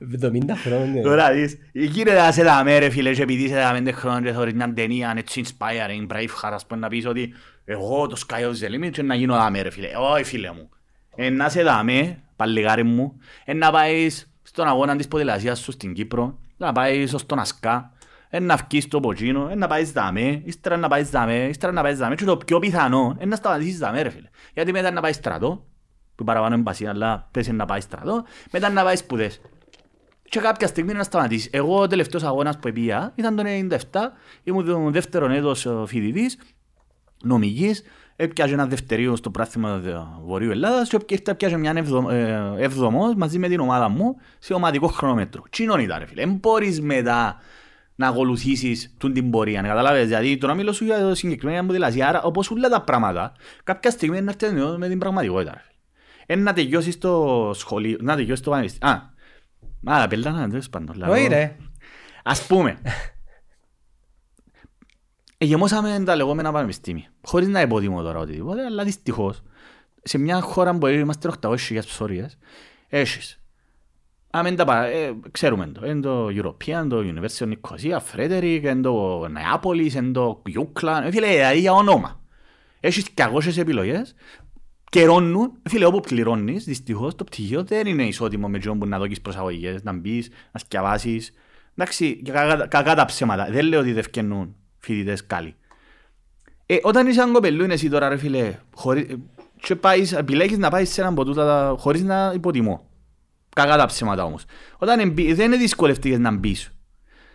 70 0.00 0.56
χρόνια. 0.56 1.02
Τώρα 1.02 1.32
δεις, 1.32 1.58
γίνεται 1.72 2.14
να 2.16 2.32
σε 2.32 2.42
δάμε 2.42 2.78
ρε 2.78 2.90
φίλε 2.90 3.12
και 3.12 3.22
επειδή 3.22 3.48
σε 3.48 3.54
15 3.54 3.88
χρόνια 3.92 4.30
και 4.30 4.36
θωρείς 4.36 4.52
μια 4.54 4.72
ταινία 4.72 5.14
έτσι 5.16 5.42
inspiring, 5.46 6.12
Braveheart 6.14 6.52
ας 6.52 6.66
πούμε 6.66 6.80
να 6.80 6.88
πεις 6.88 7.06
ότι 7.06 7.32
εγώ 7.64 8.06
το 8.06 8.16
sky 8.28 8.40
of 8.40 8.50
the 8.64 8.84
limit 8.86 8.90
και 8.90 9.02
να 9.02 9.14
γίνω 9.14 9.34
δάμε 9.34 9.62
ρε 9.62 9.70
φίλε. 9.70 9.88
Όχι 10.12 10.24
φίλε 10.24 10.52
μου. 10.52 10.68
Ε, 11.22 11.30
να 11.30 11.48
σε 11.48 11.62
δάμε, 11.62 12.18
παλιγάρι 12.36 12.82
μου, 12.82 13.18
ε, 13.44 13.54
να 13.54 13.70
πάεις 13.70 14.32
στον 14.42 14.66
αγώνα 14.66 14.96
της 14.96 15.08
ποδηλασίας 15.08 15.58
σου 15.58 15.72
στην 15.72 15.92
Κύπρο, 15.92 16.38
να 16.56 16.72
πάεις 16.72 17.14
στον 17.16 17.38
Ασκά, 17.38 17.92
ε, 18.28 18.40
να 18.40 18.56
βγεις 18.56 18.84
στο 18.84 19.00
Ποτσίνο, 19.00 19.48
ε, 19.50 19.54
να 19.54 19.66
πάεις 19.66 19.92
δάμε, 19.92 20.42
ύστερα 20.44 20.76
να 20.76 20.88
πάεις 20.88 21.10
δάμε, 21.10 21.34
ύστερα 21.34 21.72
να 21.72 21.82
πάεις 21.82 21.98
δάμε 21.98 22.14
και 22.14 22.24
το 22.24 22.36
πιο 22.36 22.58
πιθανό 22.58 23.16
είναι 23.16 23.26
να 23.26 23.36
σταματήσεις 23.36 23.78
δάμε 23.78 24.02
ρε 24.02 24.08
φίλε. 24.08 24.28
Γιατί 24.54 24.72
μετά 24.72 24.90
να 24.90 25.00
πάεις 25.00 25.16
στρατό, 25.16 25.66
που 26.14 26.24
παραπάνω 26.24 26.54
είναι 26.54 26.64
πασία, 26.64 26.90
αλλά 26.90 27.28
πες 27.30 27.48
να 27.48 27.64
πάεις 27.64 27.84
στρατό, 27.84 28.24
μετά 28.52 28.70
να 28.70 28.82
πάεις 28.82 28.98
σπουδές. 28.98 29.40
Και 30.22 30.40
κάποια 30.40 30.66
στιγμή 30.66 30.92
να 30.92 31.02
σταματήσεις. 31.02 31.48
Εγώ 31.52 31.80
ο 31.80 31.86
τελευταίος 31.86 32.22
αγώνας 32.22 32.58
που 32.58 32.72
πήγα 32.72 33.12
ήταν 33.14 33.36
το 33.36 33.42
97, 33.46 34.12
ήμουν 34.42 34.66
το 34.66 34.90
δεύτερο 34.90 35.30
έτος 35.30 35.66
ε, 35.66 35.70
φοιτητής, 38.20 38.28
νομικής, 38.28 38.32
έπιαζε 38.32 38.54
ένα 38.54 38.66
δευτερίο 38.66 39.16
στο 39.16 39.30
πράθυμα 39.30 39.82
Βορείου 40.24 40.50
Ελλάδας 40.50 40.88
και 40.88 41.14
ήρθα 41.14 41.34
πιάζε 41.34 41.56
μια 41.56 41.72
εβδο- 41.76 42.10
ε, 42.10 42.52
εβδομός 42.58 43.14
μαζί 43.14 43.38
με 43.38 43.48
την 43.48 43.60
ομάδα 43.60 43.88
μου 43.88 44.16
σε 44.38 44.54
ομαδικό 44.54 44.86
χρονόμετρο. 44.86 45.42
Τσίνον 45.50 45.80
ήταν 45.80 45.98
ρε 45.98 46.06
φίλε. 46.06 46.24
Δεν 46.24 46.34
μπορείς 46.34 46.80
μετά 46.80 47.36
να 47.94 48.08
ακολουθήσεις 48.08 48.94
τούν 48.98 49.12
την 49.12 49.30
πορεία, 49.30 49.62
να 49.62 49.68
καταλάβεις. 49.68 50.06
Δηλαδή 50.06 50.38
τώρα 50.38 50.54
μιλώ 50.54 50.72
σου 50.72 50.84
για 50.84 51.00
το 51.00 51.14
συγκεκριμένο 51.14 51.66
ποδηλασία, 51.66 52.08
άρα 52.08 52.22
όπως 52.22 52.50
όλα 52.50 52.68
τα 52.68 52.80
πράγματα, 52.82 53.32
κάποια 53.64 53.90
στιγμή 53.90 54.20
να 54.20 54.32
έρθεις 54.40 54.76
με 54.78 54.88
την 54.88 54.98
πραγματικότητα. 54.98 55.50
Ρε. 55.52 55.60
φίλε. 55.60 56.40
Ε, 56.40 56.42
να 56.44 56.52
τελειώσεις 56.52 56.98
το 56.98 57.50
σχολείο, 57.54 57.96
να 58.00 58.16
τελειώσεις 58.16 58.44
το 58.44 58.50
πανεπιστήμιο. 58.50 58.94
Α, 58.94 59.00
μα 59.80 60.06
πέλτα 60.08 60.30
να 60.30 60.48
τέλος 60.48 60.68
πάντων. 60.70 60.96
λαλό. 60.98 61.12
Όχι 61.12 61.26
ρε. 61.26 61.56
Ας 62.24 62.46
πούμε, 62.46 62.78
εγεμώσαμε 65.42 66.02
τα 66.04 66.16
λεγόμενα 66.16 66.52
πανεπιστήμια. 66.52 67.12
Χωρίς 67.22 67.48
να 67.48 67.60
υποτιμώ 67.60 68.02
τώρα 68.02 68.18
οτιδήποτε, 68.18 68.64
αλλά 68.64 68.84
δυστυχώς, 68.84 69.42
σε 70.02 70.18
μια 70.18 70.40
χώρα 70.40 70.78
που 70.78 70.86
είμαστε 70.86 71.30
800.000 71.42 71.56
ψωρίες, 71.86 72.38
έχεις. 72.88 73.40
Άμα 74.30 74.54
τα 74.54 74.64
πα- 74.64 74.84
ε, 74.86 75.14
ξέρουμε 75.30 75.66
το. 75.66 75.86
Είναι 75.86 76.00
το 76.00 76.26
European, 76.26 76.86
το 76.88 76.98
University 76.98 77.44
of 77.44 77.52
Nicosia, 77.52 77.98
Frederick, 78.12 78.60
είναι 78.62 78.80
το 78.80 79.28
Νεάπολης, 79.28 79.94
είναι 79.94 80.12
το 80.12 80.42
Γιούκλα. 80.46 81.04
Ε, 81.06 81.10
Φίλε, 81.10 81.26
δηλαδή 81.26 81.58
για 81.58 81.72
όνομα. 81.72 82.20
Έχεις 82.80 83.06
200 83.14 83.58
επιλογές, 83.58 84.14
καιρώνουν. 84.90 85.52
Φίλε, 85.68 85.84
όπου 85.84 86.00
πληρώνεις, 86.00 86.64
δυστυχώς 86.64 87.14
το 87.14 87.24
πτυχίο 87.24 87.64
δεν 87.64 87.86
είναι 87.86 88.02
ισότιμο 88.06 88.48
με 88.48 88.58
τζιόν 88.58 88.78
που 88.78 88.86
να 88.86 88.98
δώσεις 88.98 89.20
προσαγωγές, 89.20 89.82
να 89.82 89.92
μπεις, 89.92 90.28
να 90.52 90.58
σκιαβάσεις. 90.60 91.32
Εντάξει, 91.76 92.20
και 92.24 92.32
κακά, 92.32 92.66
κακά 92.66 92.94
τα 92.94 93.04
ψέματα. 93.04 93.48
Δεν 93.50 93.66
λέω 93.66 93.80
ότι 93.80 93.92
δεν 93.92 94.02
φκαινούν 94.02 94.54
φοιτητές 94.80 95.26
καλοί. 95.26 95.54
Ε, 96.66 96.76
όταν 96.82 97.06
είσαι 97.06 97.20
σαν 97.20 97.32
κοπελού, 97.32 97.66
εσύ 97.70 97.88
τώρα 97.88 98.08
ρε 98.08 98.16
φίλε, 98.16 98.58
χωρί, 98.74 99.06
ε, 99.10 99.14
και 99.60 99.76
πάεις, 99.76 100.12
επιλέγεις 100.12 100.58
να 100.58 100.70
πάεις 100.70 100.92
σε 100.92 101.00
έναν 101.00 101.12
από 101.12 101.24
τούτα, 101.24 101.44
τα- 101.44 101.74
χωρίς 101.78 102.02
να 102.02 102.32
υποτιμώ. 102.34 102.88
Κακά 103.54 103.76
τα 103.76 103.86
ψέματα 103.86 104.24
όμως. 104.24 104.44
Όταν 104.78 105.00
εμπι, 105.00 105.32
δεν 105.32 105.46
είναι 105.46 105.56
δυσκολευτικές 105.56 106.18
να 106.18 106.30
μπεις. 106.30 106.70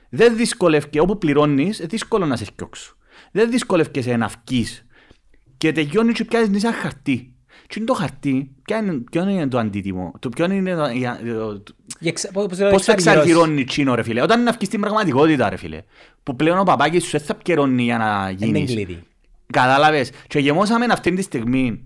Δεν 0.10 0.36
δυσκολεύκε, 0.36 1.00
όπου 1.00 1.18
πληρώνεις, 1.18 1.80
είναι 1.80 1.88
δύσκολο 1.88 2.26
να 2.26 2.36
σε 2.36 2.46
φτιάξω. 2.46 2.96
Δεν 3.32 3.50
δυσκολεύκεσαι 3.50 4.16
να 4.16 4.28
βγεις. 4.48 4.86
Και 5.58 5.72
τελειώνεις 5.72 6.14
και 6.16 6.26
πιάσεις 6.26 6.64
ένα 6.64 6.74
χαρτί. 6.74 7.35
Και 7.68 7.76
είναι 7.78 7.86
το 7.86 7.94
χαρτί, 7.94 8.52
ποιο 8.64 8.78
είναι, 8.78 8.94
ποιο 9.12 9.30
είναι 9.30 9.48
το 9.48 9.58
αντίτιμο, 9.58 10.12
το 10.20 10.30
ποιο 10.30 10.46
είναι 10.52 10.76
το, 10.76 10.88
για- 10.88 11.20
το- 11.26 11.60
το- 11.60 11.74
Για 12.00 12.10
εξα- 12.12 12.32
πώς- 12.32 12.46
πώς 12.48 12.58
το 12.58 12.70
Πώς 12.70 12.86
το 12.86 12.92
εξαργυρώσεις. 12.92 13.32
εξαργυρώνει 13.32 13.64
τσίνο 13.64 13.96
ρε 13.96 14.04
φίλε, 14.04 14.22
όταν 14.22 14.44
να 14.44 14.52
βγεις 14.52 14.68
στην 14.68 14.80
πραγματικότητα 14.80 15.50
ρε 15.50 15.56
φίλε, 15.56 15.82
που 16.24 16.36
πλέον 16.36 16.60
ο 16.60 16.64
παπάκης 16.64 17.04
σου 17.04 17.10
δεν 17.12 17.22
θα 17.22 17.34
επικαιρώνει 17.34 17.84
για 17.84 17.98
να 17.98 18.30
Είναι 18.40 18.46
γίνεις. 18.58 18.72
κλειδί. 18.74 19.04
Κατάλαβες; 19.52 20.12
Και 20.28 20.40
γεμώσαμε 20.40 20.86
αυτή 20.86 21.14
τη 21.14 21.22
στιγμή 21.22 21.84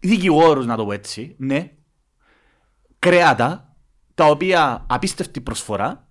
δικηγόρους, 0.00 0.66
να 0.66 0.76
το 0.76 0.84
πω 0.84 0.92
έτσι, 0.92 1.34
ναι, 1.38 1.70
κρέατα, 2.98 3.74
τα 4.14 4.24
οποία 4.26 4.84
απίστευτη 4.88 5.40
προσφορά, 5.40 6.08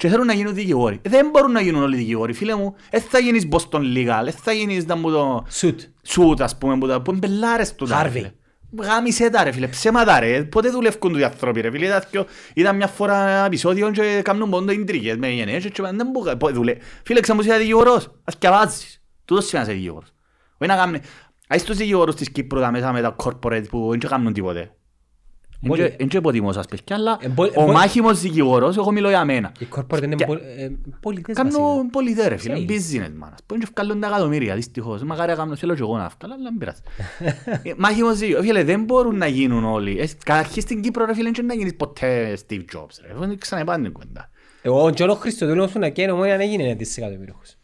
και 0.00 0.08
θέλουν 0.08 0.26
να 0.26 0.32
γίνουν 0.32 0.54
δικηγόροι. 0.54 1.00
Δεν 1.02 1.28
μπορούν 1.30 1.52
να 1.52 1.60
γίνουν 1.60 1.82
όλοι 1.82 1.96
δικηγόροι, 1.96 2.32
φίλε 2.32 2.54
μου. 2.54 2.74
Δεν 2.90 3.00
θα 3.00 3.18
γίνεις 3.18 3.48
Boston 3.50 3.78
Legal, 3.80 4.20
δεν 4.24 4.32
θα 4.42 4.52
γίνεις 4.52 4.86
να 4.86 4.96
μου 4.96 5.10
το 5.10 5.46
Σουτ. 5.48 5.80
σούτ, 6.02 6.42
ας 6.42 6.58
πούμε, 6.58 6.78
που, 6.78 6.86
τα, 6.86 7.00
που 7.02 7.10
είναι 7.10 7.18
μπελάρες 7.18 7.74
του. 7.74 7.86
τα, 7.86 8.02
ρε 8.02 8.08
Harvey. 8.08 8.12
φίλε. 8.12 8.32
Γάμισε 8.82 9.30
τα 9.30 9.44
ρε 9.44 9.52
φίλε, 9.52 9.66
ψέματα 9.66 10.20
ρε, 10.20 10.42
πότε 10.44 10.68
δουλεύκουν 10.70 11.14
οι 11.18 11.22
άνθρωποι 11.24 11.60
ρε 11.60 11.70
φίλε, 11.70 11.86
ήταν, 11.86 12.02
πιο- 12.10 12.26
ήταν 12.54 12.76
μια 12.76 12.86
φορά 12.86 13.28
ένα 13.28 13.44
επεισόδιο 13.44 13.90
και 13.90 14.20
κάνουν 14.24 14.50
πόντο 14.50 14.72
ιντρίγες 14.72 15.16
με 15.16 15.28
γενναίες 15.28 15.64
και 15.64 15.82
δεν 15.82 16.06
μπορούν, 16.12 16.36
πότε 16.36 16.52
δουλε... 16.52 16.76
Φίλε, 17.04 17.20
ξαμπούς 17.20 17.44
είσαι 17.46 17.56
δικηγορός, 17.56 18.10
ας 18.24 18.36
και 18.36 18.48
βάζεις, 18.48 19.02
τούτος 19.24 19.46
σημαίνει 19.46 19.66
να 19.66 19.72
είσαι 19.72 19.80
δικηγόρος. 19.80 20.12
Όχι 20.58 20.70
να 20.70 20.76
κάνουν, 20.76 21.00
Άις 21.48 21.64
τους 21.64 21.76
δικηγόρους 21.76 22.14
της 22.14 22.30
Κύπρου 22.30 22.60
τα 22.60 22.70
μέσα 22.70 22.92
με 22.92 23.00
τα 23.00 23.16
corporate 23.24 23.64
που 23.70 23.86
δεν 23.90 23.98
και 23.98 24.06
κάνουν 24.06 24.32
τίποτε. 24.32 24.74
Μπορεί. 25.62 25.94
Δεν 25.98 26.08
και 26.08 26.16
υποτιμώ 26.16 26.52
σας 26.52 26.66
παιδιά, 26.66 26.96
αλλά 26.96 27.18
Ε, 27.20 27.28
μπο- 27.28 27.44
ο 27.44 27.64
μπο- 27.64 27.72
μάχημος 27.72 28.20
δικηγόρος, 28.20 28.76
εγώ 28.76 28.90
μιλώ 28.92 29.08
για 29.08 29.24
μένα. 29.24 29.52
Οι 29.58 29.66
corporate 29.76 30.02
είναι 30.02 30.14
Και- 30.14 30.24
πολ- 30.26 30.40
ε, 30.58 30.70
πολιτές 31.00 31.36
βασικά. 31.36 31.58
Κάνω 31.58 31.86
πολυδέ 31.92 32.28
ρε 32.28 32.36
φίλε, 32.36 32.54
Sales. 32.54 32.70
business 32.70 33.12
μάνα. 33.16 33.34
Μπορεί 33.46 33.60
να 33.60 33.68
βγάλουν 33.74 34.00
τα 34.00 34.06
εκατομμύρια 34.06 34.54
δυστυχώς. 34.54 35.02
Μακάρι 35.02 35.30
να 35.30 35.36
κάνω, 35.36 35.56
θέλω 35.56 35.74
και 35.74 35.80
εγώ 35.82 35.96
να 35.96 36.10
βγάλω, 36.18 36.34
αλλά 36.34 36.42
δεν 36.42 36.56
πειράζει. 36.58 36.80
Ε, 37.70 37.72
Μάχημος 37.76 38.18
δικηγόρος, 38.18 38.46
φίλε, 38.46 38.64
δεν 38.64 38.84
μπορούν 38.84 39.16
να 39.16 39.26
γίνουν 39.26 39.64
όλοι. 39.64 39.98
Ε, 40.00 40.08
Καταρχήν 40.24 40.62
στην 40.62 40.82
Κύπρο 40.82 41.04
ρε 41.04 41.14
φίλε, 41.14 41.30
δεν 41.30 41.46
να 41.46 41.54
γίνεις 41.54 41.74
ποτέ 41.76 42.38
Steve 42.48 42.64
Jobs 42.74 42.94
ρε. 43.06 43.14
Δεν 43.18 43.38
ξαναπάνε 43.38 43.82
την 43.82 43.92
κουβέντα. 43.92 44.30
Εγώ 44.62 44.84
ο 44.84 44.90
Τζόνο 44.90 45.14
Χριστοδούλος 45.14 45.72
που 45.72 45.78
να 45.78 45.88
καίνε 45.88 46.12
μόνο 46.12 46.32
αν 46.32 46.40
έγινε 46.40 46.74
δισεκατομμύριος. 46.74 47.56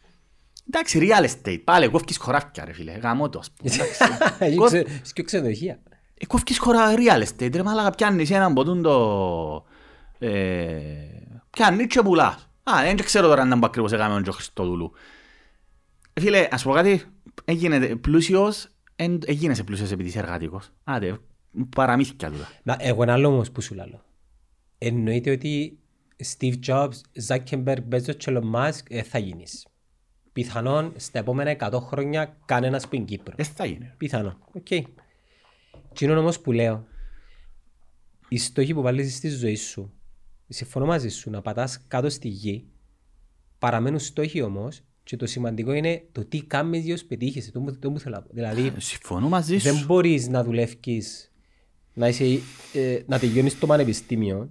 Εντάξει, 0.67 0.99
real 1.01 1.23
estate, 1.25 1.61
πάλι 1.63 1.87
κόφκεις 1.87 2.17
χωράφια 2.17 2.65
ρε 2.65 2.73
φίλε, 2.73 2.91
γαμώ 2.91 3.29
το 3.29 3.39
ας 3.39 3.51
πούμε. 3.51 3.71
εντάξει. 3.75 4.03
Έχει 4.39 4.55
Κόφ- 4.55 4.67
ξε- 4.73 4.87
έχει 4.87 5.13
και 5.13 5.23
ξενοδοχεία. 5.23 5.79
Ε, 6.19 6.25
κόφκεις 6.25 6.57
χώρα 6.59 6.93
real 6.95 7.23
estate, 7.23 7.55
ρε 7.55 7.63
μάλακα 7.63 7.89
πιάνεις 7.89 8.31
έναν 8.31 8.53
ποτούν 8.53 8.81
το... 8.81 9.65
Ε, 10.19 10.87
πιάνεις 11.49 11.87
και 11.87 12.01
πουλάς. 12.01 12.49
Α, 12.63 12.81
δεν 12.83 12.95
ξέρω 12.97 13.27
τώρα 13.27 13.41
αν 13.41 13.47
ήταν 13.47 13.59
που 13.59 13.65
ακριβώς 13.65 13.91
έκαμε 13.91 14.15
ο 14.15 14.21
Τζο 14.21 14.31
Χριστοδούλου. 14.31 14.91
Ε, 16.13 16.21
Φίλε, 16.21 16.47
ας 16.51 16.63
πω 16.63 16.71
κάτι, 16.71 17.01
έγινε 17.45 17.95
πλούσιος, 17.95 18.67
εν- 18.95 19.21
έγινεσαι 19.25 19.63
πλούσιος 19.63 19.91
επειδή 19.91 20.09
είσαι 20.09 20.19
εργάτικος. 20.19 20.69
Άντε, 20.83 21.17
παραμύθια 21.75 22.31
τούτα. 22.31 22.47
Να, 22.63 22.77
εγώ 22.79 23.03
ένα 23.03 23.13
άλλο 23.13 23.27
όμως 23.27 23.51
που 23.51 23.61
σου 23.61 23.75
λέω. 23.75 24.01
Εννοείται 24.77 25.31
ότι 25.31 25.79
Steve 26.23 26.53
Jobs, 26.67 26.91
Zuckerberg, 27.27 27.77
Bezos 27.91 28.15
και 28.17 28.25
Elon 28.31 28.51
Musk 28.55 28.79
ε, 28.89 29.01
θα 29.03 29.17
γίνεις. 29.17 29.67
Πιθανόν 30.33 30.93
στα 30.95 31.19
επόμενα 31.19 31.55
100 31.59 31.79
χρόνια 31.81 32.37
κανένας 32.45 32.87
που 32.87 32.95
την 32.95 33.05
Κύπρο. 33.05 33.35
Δεν 33.35 33.45
θα 33.45 33.65
γίνει. 33.65 33.91
Πιθανόν. 33.97 34.37
Οκ. 34.53 34.67
Τι 35.97 36.05
είναι 36.05 36.13
όμως 36.15 36.39
που 36.39 36.51
λέω. 36.51 36.85
Οι 38.27 38.37
στόχοι 38.37 38.73
που 38.73 38.81
βάλεις 38.81 39.15
στη 39.15 39.29
ζωή 39.29 39.55
σου, 39.55 39.93
συμφωνώ 40.47 40.85
μαζί 40.85 41.09
σου, 41.09 41.29
να 41.29 41.41
πατάς 41.41 41.79
κάτω 41.87 42.09
στη 42.09 42.27
γη, 42.27 42.65
παραμένουν 43.59 43.99
στόχοι 43.99 44.41
όμως 44.41 44.81
και 45.03 45.15
το 45.15 45.25
σημαντικό 45.25 45.73
είναι 45.73 46.03
το 46.11 46.25
τι 46.25 46.41
κάνεις 46.43 46.83
για 46.83 46.93
να 46.93 46.99
τους 46.99 47.07
πετύχεις. 47.07 47.51
Το 47.51 47.59
μου- 47.59 47.77
το 47.79 47.89
μου 47.89 47.99
θέλω 47.99 48.15
να 48.15 48.21
πω. 48.21 48.29
Δηλαδή, 48.33 48.71
Συμφωνώ 48.77 49.29
μαζί 49.29 49.57
δεν 49.57 49.75
σου. 49.75 49.85
μπορείς 49.85 50.27
να 50.27 50.43
δουλεύεις, 50.43 51.31
να, 51.93 52.07
είσαι, 52.07 52.39
ε, 52.73 52.99
να 53.07 53.19
τελειώνεις 53.19 53.59
το 53.59 53.65
πανεπιστήμιο 53.65 54.49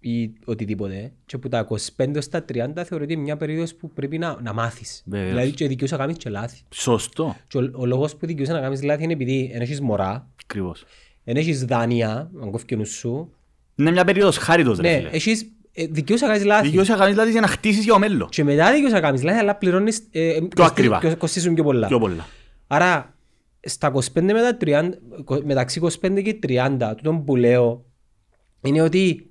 ή 0.00 0.32
οτιδήποτε 0.44 1.12
και 1.26 1.36
από 1.36 1.48
τα 1.48 1.66
25 1.96 2.16
στα 2.18 2.44
30 2.52 2.82
θεωρείται 2.84 3.16
μια 3.16 3.36
περίοδος 3.36 3.74
που 3.74 3.90
πρέπει 3.90 4.18
να, 4.18 4.38
να 4.42 4.52
μάθεις. 4.52 5.02
Βεβαίως. 5.06 5.28
Δηλαδή 5.30 5.50
και 5.50 5.68
δικαιούσε 5.68 5.94
να 5.96 6.00
κάνεις 6.00 6.16
και 6.16 6.30
λάθη. 6.30 6.60
Σωστό. 6.74 7.36
Και 7.48 7.58
ο, 7.58 7.70
ο 7.74 7.86
λόγος 7.86 8.16
που 8.16 8.26
δικαιούσε 8.26 8.52
να 8.52 8.60
κάνεις 8.60 8.82
λάθη 8.82 9.02
είναι 9.04 9.12
επειδή 9.12 9.48
δεν 9.52 9.60
έχεις 9.60 9.80
μωρά, 9.80 10.28
Ακριβώς. 10.42 10.84
δεν 11.24 11.36
έχεις 11.36 11.64
δάνεια, 11.64 12.30
αν 12.42 12.50
κόφει 12.50 12.64
και 12.64 12.74
ο 12.74 12.76
νους 12.76 12.90
σου. 12.90 13.32
Είναι 13.76 13.90
μια 13.90 14.04
περίοδος 14.04 14.36
χάριτος 14.36 14.78
ρε 14.78 14.90
Ναι, 14.90 14.96
φίλε. 14.96 15.08
έχεις, 15.12 15.46
ε, 15.72 15.86
δικαιούσε 15.86 16.24
να 16.26 16.30
κάνεις 16.32 16.46
λάθη. 16.46 16.66
Δικαιώσαι 16.66 16.92
να 16.92 16.98
κάνεις 16.98 17.12
δηλαδή 17.14 17.30
για 17.30 17.40
να 17.40 17.46
χτίσεις 17.46 17.84
για 17.84 17.92
το 17.92 17.98
μέλλον. 17.98 18.28
Και 18.28 18.44
μετά 18.44 18.72
δικαιούσε 18.72 18.94
να 18.94 19.00
κάνεις 19.00 19.22
λάθη, 19.22 19.38
αλλά 19.38 19.54
πληρώνεις 19.56 19.98
ε, 20.10 20.28
ε, 20.28 20.40
κοστι- 20.40 20.60
ακριβά. 20.60 20.98
και 20.98 21.14
κοστίζουν 21.14 21.54
πιο 21.54 21.64
πολλά. 21.64 21.86
Πιο 21.86 21.98
πολλά. 21.98 22.26
Άρα, 22.66 23.14
στα 23.60 23.92
25 23.92 24.00
με 24.22 24.32
τα 24.32 24.56
30, 24.60 24.90
κο- 25.24 25.42
μεταξύ 25.44 25.80
25 26.00 26.22
και 26.22 26.38
30, 26.42 26.94
τούτο 26.96 27.12
που 27.26 27.36
λέω, 27.36 27.84
είναι 28.62 28.82
ότι 28.82 29.30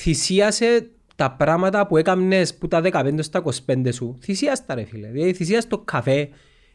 θυσίασε 0.00 0.90
τα 1.16 1.30
πράγματα 1.32 1.86
που 1.86 1.96
έκαμνες 1.96 2.54
που 2.54 2.68
τα 2.68 2.80
15 2.84 3.18
στα 3.18 3.42
25 3.66 3.88
σου. 3.92 4.16
Θυσίαστα 4.22 4.74
ρε 4.74 4.84
φίλε. 4.84 5.08
Δηλαδή 5.08 5.32
θυσίασες 5.32 5.66
το 5.66 5.78
καφέ, 5.78 6.28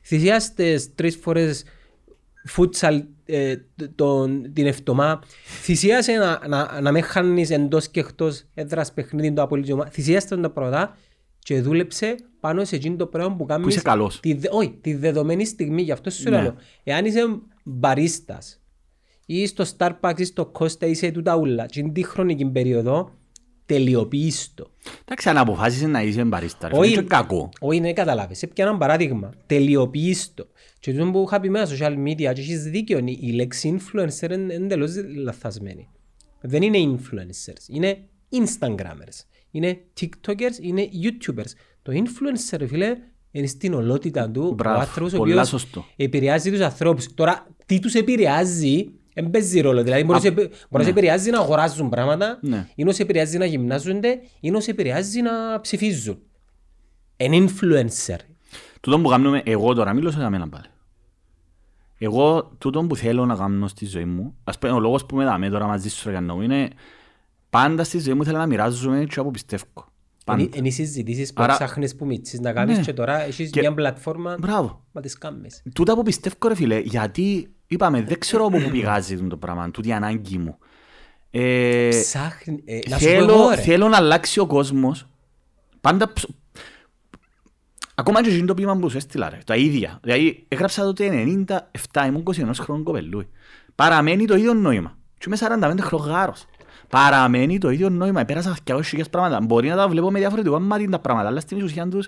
θυσίασες 0.03 0.53
τις 0.53 0.95
τρεις 0.95 1.15
φορές 1.21 1.63
φούτσαλ 2.45 3.03
ε, 3.25 3.55
τον, 3.95 4.53
την 4.53 4.65
εβδομάδα. 4.65 5.19
Θυσίασε 5.61 6.11
να, 6.13 6.47
να, 6.47 6.81
να 6.81 6.91
με 6.91 7.01
χάνεις 7.01 7.49
εντός 7.49 7.87
και 7.89 7.99
εκτός 7.99 8.43
έδρας 8.53 8.93
παιχνίδι 8.93 9.33
το 9.33 9.41
απολύτως 9.41 9.71
ομάδα. 9.71 9.89
Θυσίασε 9.89 10.37
τα 10.37 10.49
πράγματα 10.49 10.97
και 11.39 11.61
δούλεψε 11.61 12.15
πάνω 12.39 12.65
σε 12.65 12.75
εκείνο 12.75 12.95
το 12.95 13.05
πράγμα 13.05 13.35
που 13.35 13.45
κάνεις 13.45 13.67
είσαι 13.67 13.81
καλός. 13.81 14.19
Τη, 14.19 14.33
δε- 14.33 14.47
όχι, 14.51 14.77
τη 14.81 14.93
δεδομένη 14.93 15.45
στιγμή, 15.45 15.81
γι' 15.81 15.91
αυτό 15.91 16.09
σου 16.09 16.29
Ναι. 16.29 16.41
λέω. 16.41 16.55
Εάν 16.83 17.05
είσαι 17.05 17.21
μπαρίστας 17.63 18.60
ή 19.33 19.45
στο 19.45 19.65
Starbucks 19.77 20.13
ή 20.19 20.23
στο 20.23 20.51
Costa 20.59 20.87
είσαι 20.87 21.11
τούτα 21.11 21.35
ούλα 21.35 21.65
και 21.65 21.79
είναι 21.79 21.91
τη 21.91 22.03
χρονική 22.03 22.45
περίοδο, 22.45 23.11
τελειοποιείς 23.65 24.51
το. 24.55 24.71
Εντάξει, 25.05 25.29
αν 25.29 25.37
αποφάσισες 25.37 25.87
να 25.87 26.01
είσαι 26.01 26.23
μπαρίστα, 26.23 26.67
ρε 26.67 26.77
Όχι. 26.77 26.89
φίλε, 26.89 26.99
είναι 26.99 27.07
κακό. 27.09 27.49
Όχι, 27.59 27.79
ναι, 27.79 27.93
καταλάβεις. 27.93 28.37
Σε 28.37 28.47
πιάνω 28.47 28.69
ένα 28.69 28.79
παράδειγμα. 28.79 29.29
Τελειοποιείς 29.45 30.33
το. 30.33 30.47
Και 30.79 30.91
τούτο 30.93 31.11
που 31.11 31.23
είχα 31.27 31.39
πει 31.39 31.49
μέσα 31.49 31.75
στα 31.75 31.87
social 31.89 31.93
media 32.07 32.15
και 32.15 32.41
έχεις 32.41 32.63
δίκιο, 32.63 32.97
η 32.97 33.17
η 33.21 33.31
λέξη 33.31 33.77
influencer 33.79 34.31
είναι 34.31 34.53
εντελώς 34.53 34.91
λαθασμένη. 35.23 35.89
Δεν 36.41 36.61
είναι 36.61 36.77
influencers, 36.77 37.67
είναι 37.67 37.97
instagrammers. 38.31 39.25
Είναι 39.51 39.79
tiktokers, 39.99 40.57
είναι 40.61 40.89
youtubers. 41.03 41.51
Το 41.81 41.91
influencer, 41.91 42.57
ρε 42.57 42.67
φίλε, 42.67 42.97
είναι 43.31 43.47
στην 43.47 43.73
ολότητα 43.73 44.29
του 44.29 44.53
Μπράβο, 44.53 44.77
ο 44.77 44.79
άνθρωπος 44.81 45.13
ο 45.13 45.17
πολλά 45.17 45.33
οποίος 45.33 45.47
σωστό. 45.47 45.85
επηρεάζει 45.95 46.51
τους 46.51 46.59
ανθρώπους. 46.59 47.13
Τώρα, 47.13 47.47
τι 47.65 47.79
τους 47.79 47.93
επηρεάζει, 47.93 48.91
δεν 49.13 49.29
παίζει 49.29 49.59
ρόλο. 49.61 49.83
Δηλαδή, 49.83 50.03
μπορεί 50.03 50.13
να 50.13 50.19
σε- 50.19 50.31
μπορεί 50.31 50.49
να 50.69 50.83
σε 50.83 50.89
επηρεάζει 50.89 51.29
να 51.29 51.39
αγοράζουν 51.39 51.89
πράγματα, 51.89 52.37
Ναι. 52.41 52.67
ή 52.75 52.83
να 52.83 52.91
σε 52.91 53.01
επηρεάζει 53.01 53.37
να 53.37 53.45
γυμνάζονται, 53.45 54.19
ή 54.39 54.51
να 54.51 54.59
σε 54.59 54.71
επηρεάζει 54.71 55.21
να 55.21 55.61
ψηφίζουν. 55.61 56.17
Εν 57.17 57.31
influencer. 57.33 58.17
Τούτο 58.81 58.99
που 58.99 59.09
κάνουμε, 59.09 59.41
εγώ 59.45 59.73
τώρα 59.73 59.93
μιλώ 59.93 60.11
σε 60.11 60.29
μένα 60.29 60.49
πάλι. 60.49 60.65
Εγώ, 61.97 62.51
τούτο 62.57 62.81
που 62.83 62.95
θέλω 62.95 63.25
να 63.25 63.35
κάνω 63.35 63.67
στη 63.67 63.85
ζωή 63.85 64.05
μου, 64.05 64.35
ας 64.43 64.57
πούμε, 64.59 64.73
ο 64.73 64.79
λόγος 64.79 65.05
που 65.05 65.15
με 65.15 65.23
δάμε 65.23 65.49
τώρα 65.49 65.65
μαζί 65.67 65.89
σου 65.89 66.01
ρε 66.05 66.11
Γιάννο, 66.11 66.41
είναι 66.43 66.67
πάντα 67.49 67.83
στη 67.83 67.99
ζωή 67.99 68.13
μου 68.13 68.23
θέλω 68.25 68.37
να 68.37 68.45
μοιράζομαι 68.45 69.05
και 69.05 69.19
από 69.19 69.31
πιστεύω. 69.31 69.63
Πάντα. 70.25 70.47
Είναι 70.55 70.67
οι 70.67 70.71
συζητήσεις 70.71 71.33
που 71.33 71.43
Άρα- 71.43 71.53
ψάχνεις 71.53 71.95
που 71.95 72.05
μίτσις 72.05 72.39
να 72.39 72.53
κάνεις 72.53 72.77
Ναι. 72.77 72.83
και 72.83 72.93
τώρα 72.93 73.21
έχεις 73.21 73.49
Και- 73.49 73.59
μια 73.59 73.73
πλατφόρμα 73.73 74.35
Μπράβο. 74.39 74.85
να 74.91 75.01
τις 75.01 75.17
κάνεις. 75.17 75.61
Τούτα 75.73 75.95
που 75.95 76.03
πιστεύω 76.03 76.35
ρε 76.47 76.55
φίλε, 76.55 76.79
γιατί 76.79 77.53
είπαμε, 77.71 78.01
δεν 78.01 78.19
ξέρω 78.19 78.45
από 78.45 78.57
πού 78.59 78.69
πηγάζει 78.69 79.17
το 79.27 79.37
πράγμα, 79.37 79.71
τούτη 79.71 79.87
η 79.87 79.93
ανάγκη 79.93 80.37
μου. 80.37 80.57
Ε, 81.31 81.89
Ψάχνει, 81.89 82.61
ε, 82.65 82.79
να 82.89 82.97
σου 82.97 83.05
πω 83.05 83.11
εγώ 83.11 83.25
θέλω, 83.27 83.49
ρε. 83.49 83.61
θέλω 83.61 83.87
να 83.87 83.97
αλλάξει 83.97 84.39
ο 84.39 84.45
κόσμος. 84.45 85.07
Πάντα 85.81 86.13
ψ- 86.13 86.29
Ακόμα 87.95 88.23
και 88.23 88.29
εκείνο 88.29 88.45
το 88.45 88.53
ποίημα 88.53 88.77
που 88.77 88.89
σου 88.89 88.97
έστειλα 88.97 89.29
ρε, 89.29 89.37
τα 89.45 89.55
ίδια. 89.55 89.99
Δηλαδή 90.03 90.45
έγραψα 90.47 90.93
το 90.93 91.03
97, 91.03 92.05
ήμουν 92.07 92.23
21 92.23 92.49
χρόνων 92.59 92.83
κοπελούι. 92.83 93.27
Παραμένει 93.75 94.25
το 94.25 94.35
ίδιο 94.35 94.53
νόημα. 94.53 94.97
Και 95.17 95.23
είμαι 95.27 95.35
45 95.35 95.81
χρονογάρος. 95.81 96.45
Παραμένει 96.89 97.57
το 97.57 97.69
ίδιο 97.69 97.89
νόημα. 97.89 98.25
Πέρασα 98.25 98.57
200 98.63 98.81
πράγματα. 99.11 99.41
Μπορεί 99.41 99.67
να 99.69 99.75
τα 99.75 99.87
βλέπω 99.87 100.11
με 100.11 100.19
διαφορετικό 100.19 100.59
μάτι 100.59 100.89
τα 100.89 100.99
πράγματα, 100.99 101.27
αλλά 101.27 101.39
στην 101.39 101.63
ουσία 101.63 101.87
τους 101.87 102.07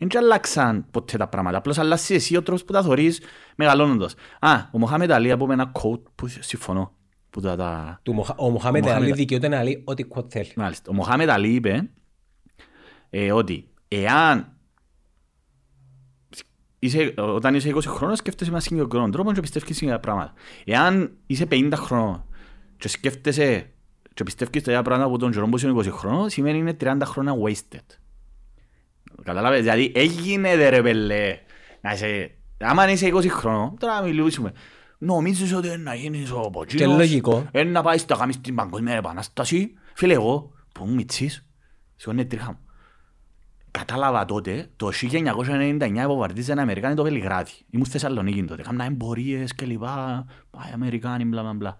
δεν 0.00 0.08
και 0.08 0.18
αλλάξαν 0.18 0.86
ποτέ 0.90 1.16
τα 1.16 1.28
πράγματα. 1.28 1.56
Απλώς 1.58 1.78
αλλάσεις 1.78 2.10
εσύ 2.10 2.36
ο 2.36 2.42
τρόπος 2.42 2.64
που 2.64 2.72
τα 2.72 2.82
θωρείς 2.82 3.20
μεγαλώνοντας. 3.56 4.14
Α, 4.40 4.52
ο 4.72 4.78
Μοχάμετ 4.78 5.12
Αλή 5.12 5.30
από 5.30 5.52
ένα 5.52 5.72
quote 5.74 6.02
που 6.14 6.26
συμφωνώ. 6.26 6.92
Που 7.30 7.40
τα, 7.40 7.56
τα... 7.56 8.00
Του 8.02 8.12
Μοχα- 8.12 8.34
Ο 8.38 8.50
Μοχάμετ 8.50 8.82
Μοχάμετ- 8.82 9.04
Αλή 9.04 9.12
δικαιούται 9.16 9.48
να 9.48 9.62
λέει 9.62 9.82
ό,τι 9.86 10.04
quote 10.14 10.30
θέλει. 10.30 10.52
Μάλιστα. 10.56 10.90
Ο 10.90 10.94
Μοχάμετ 10.94 11.30
Αλή 11.30 11.48
είπε 11.54 11.90
ε, 13.10 13.32
ότι 13.32 13.68
εάν 13.88 14.52
είσαι, 16.78 17.14
όταν 17.16 17.54
είσαι 17.54 17.72
20 17.74 17.80
χρόνων 17.86 18.16
σκέφτεσαι 18.16 18.50
με 18.50 18.56
έναν 18.56 18.60
συγκεκριμένο 18.68 19.10
τρόπο 19.10 19.32
και 19.32 19.40
πιστεύεις 19.40 19.76
σε 19.76 19.84
ίδια 19.84 20.00
πράγματα. 20.00 20.32
Εάν 20.64 21.16
είσαι 21.26 21.46
50 21.50 21.72
χρόνων 21.74 22.24
και 22.76 22.88
σκέφτεσαι 22.88 23.70
και 24.14 24.22
πιστεύεις 24.24 24.62
τα 24.62 24.70
ίδια 24.70 24.82
πράγματα 24.82 25.08
από 25.08 25.18
τον 25.18 25.30
καιρό 25.32 25.46
που 25.48 25.56
είσαι 25.56 25.70
20 25.74 25.86
χρόνων 25.90 26.30
σημαίνει 26.30 26.58
είναι 26.58 26.76
30 26.80 26.98
χρόνια 27.04 27.32
wasted. 27.44 27.96
Καταλάβες, 29.24 29.60
δηλαδή 29.60 29.92
έγινε 29.94 30.68
ρε 30.68 30.82
πελέ. 30.82 31.38
Να 31.80 31.92
είσαι, 31.92 32.30
άμα 32.58 32.90
είσαι 32.90 33.10
20 33.14 33.28
χρόνων, 33.28 33.76
τώρα 33.78 34.02
μιλήσουμε. 34.02 34.52
Νομίζεις 34.98 35.54
ότι 35.54 35.66
είναι 35.66 35.76
να 35.76 35.94
γίνεις 35.94 36.30
ο 36.30 36.50
Ποτσίνος. 36.52 36.86
Και 36.86 36.96
λογικό. 36.96 37.48
Είναι 37.52 37.70
να 37.70 37.82
πάει 37.82 37.98
στα 37.98 38.16
κάνεις 38.16 38.34
στην 38.34 38.54
Παγκόσμια 38.54 38.94
Επανάσταση; 38.94 39.72
Φίλε 39.94 40.12
εγώ, 40.12 40.52
που 40.72 40.82
ήμουν 40.84 40.94
μητσής, 40.94 41.46
σηκώνει 41.96 42.26
τρίχα 42.26 42.46
μου. 42.50 42.58
Κατάλαβα 43.70 44.24
τότε, 44.24 44.70
το 44.76 44.90
1999 45.10 45.98
αποβαρτίζαν 45.98 46.58
οι 46.58 46.60
Αμερικάνοι 46.60 46.94
το 46.94 47.02
Βελιγράδι. 47.02 47.52
Ήμουν 47.70 47.86
στη 47.86 47.98
Θεσσαλονίκη 47.98 48.44
τότε. 48.44 48.62
Κάμνα 48.62 48.84
εμπορίες 48.84 49.54
και 49.54 49.66
λοιπά. 49.66 50.26
Πάει 50.50 50.72
Αμερικάνοι, 50.74 51.24
μπλα 51.24 51.42
μπλα 51.42 51.52
μπλα. 51.52 51.76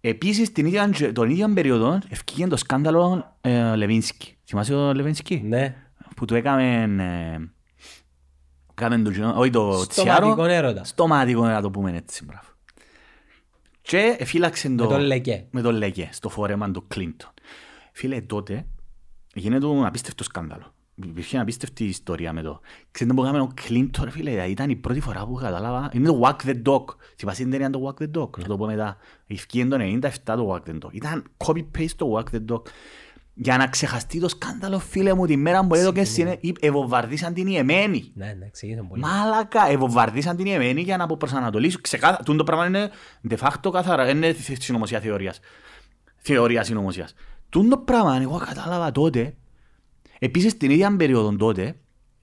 Επίσης, 0.00 0.52
την 0.52 0.66
ίδια, 0.66 1.12
τον 1.12 1.30
ίδιο 1.30 1.52
περίοδο, 1.54 1.98
ευκήγε 2.08 2.46
το 2.46 2.56
σκάνδαλο 2.56 3.36
ε, 3.40 3.76
Λεβίνσκι. 3.76 4.36
Θυμάσαι 4.50 4.72
το 4.72 4.94
Λεβίνσκι; 4.94 5.42
Ναι. 5.44 5.76
Που 6.16 6.24
του 6.24 6.34
έκαμε... 6.34 6.82
Ε, 6.82 7.50
έκαμε 8.70 9.02
το, 9.02 9.10
κοινό- 9.10 9.36
όχι 9.36 9.50
το 9.50 9.86
Στοματικό 9.90 10.34
τσιάρο. 10.34 10.44
έρωτα. 10.44 10.84
Στοματικό 10.84 11.44
να 11.46 11.62
το 11.62 11.70
πούμε 11.70 11.96
έτσι, 11.96 12.24
μπράβο. 12.24 12.48
Και 13.82 14.16
εφύλαξε 14.18 14.68
το... 14.68 14.84
Με 14.84 14.90
τον 14.90 15.00
Λεκέ. 15.00 15.46
Με 15.50 15.60
τον 15.62 15.74
Λεκέ, 15.74 16.08
στο 16.12 16.28
φόρεμα 16.28 16.70
του 16.70 16.86
Κλίντον. 16.88 17.30
Φίλε, 17.92 18.20
τότε 18.20 18.66
γίνεται 19.34 19.66
ένα 19.66 19.86
απίστευτο 19.86 20.24
σκάνδαλο. 20.24 20.74
υπήρχε 20.94 21.28
μια 21.32 21.42
απίστευτη 21.42 21.84
ιστορία 21.84 22.32
με 22.32 22.42
το. 22.42 22.60
Ξέρετε 22.90 23.16
που 23.16 23.22
έκαμε 23.22 23.40
ο 23.40 23.50
Κλίντον, 23.54 24.04
ρε 24.04 24.10
φίλε, 24.10 24.44
ήταν 24.48 24.70
η 24.70 24.76
πρώτη 24.76 25.00
φορά 25.00 25.26
που 25.26 25.34
κατάλαβα. 25.34 25.90
Είναι 25.92 26.06
το 26.08 26.20
Walk 26.24 26.46
the 26.46 26.62
Dog. 26.64 26.84
Θυμάσαι 27.16 27.42
την 27.42 27.50
ταινία 27.50 27.70
το 27.70 27.86
Walk 27.86 28.02
the 28.02 28.20
Dog, 28.20 28.38
να 28.38 28.44
το 28.44 28.56
πω 28.56 28.66
μετά. 28.66 28.96
Ευκήγε 29.26 29.66
το 29.66 29.76
97 29.80 30.08
το 30.24 30.52
Walk 30.54 30.70
the 30.70 30.74
Dog. 30.74 30.92
Ήταν 30.92 31.24
copy-paste 31.36 31.94
το 31.96 32.16
Walk 32.16 32.34
the 32.36 32.44
Dog. 32.52 32.62
Για 33.34 33.56
να 33.56 33.66
ξεχαστεί 33.66 34.20
το 34.20 34.28
σκάνδαλο, 34.28 34.78
φίλε 34.78 35.14
μου, 35.14 35.26
τη 35.26 35.36
μέρα 35.36 35.66
που 35.66 35.74
έδωκε 35.74 36.04
στην... 36.04 36.38
Ευοβαρδίσαν 36.60 37.34
την 37.34 37.46
Ιεμένη. 37.46 38.12
Ναι, 38.14 38.34
ναι, 38.38 38.46
εξηγήσαν 38.46 38.88
πολύ. 38.88 39.00
Μάλακα, 39.02 39.68
ευοβαρδίσαν 39.68 40.36
την 40.36 40.46
Ιεμένη 40.46 40.80
για 40.80 40.96
να 40.96 41.04
αποπροσανατολίσουν. 41.04 41.80
Ξεκάθα... 41.80 42.22
Τούν 42.24 42.36
το 42.36 42.44
πράγμα 42.44 42.66
είναι 42.66 42.90
de 43.30 43.36
facto 43.36 43.70
καθαρά, 43.72 44.04
δεν 44.04 44.16
είναι 44.16 44.36
συνωμοσία 44.58 45.00
θεωρίας. 45.00 45.40
Θεωρίας 46.16 46.66
συνωμοσίας. 46.66 47.14
Τούν 47.48 47.68
το 47.68 47.78
πράγμα, 47.78 48.16
εγώ 48.20 48.38
κατάλαβα 48.38 48.92
τότε, 48.92 49.34
επίσης 50.18 50.56
την 50.56 50.70
ίδια 50.70 50.96
περίοδο 50.96 51.36
τότε, 51.36 51.76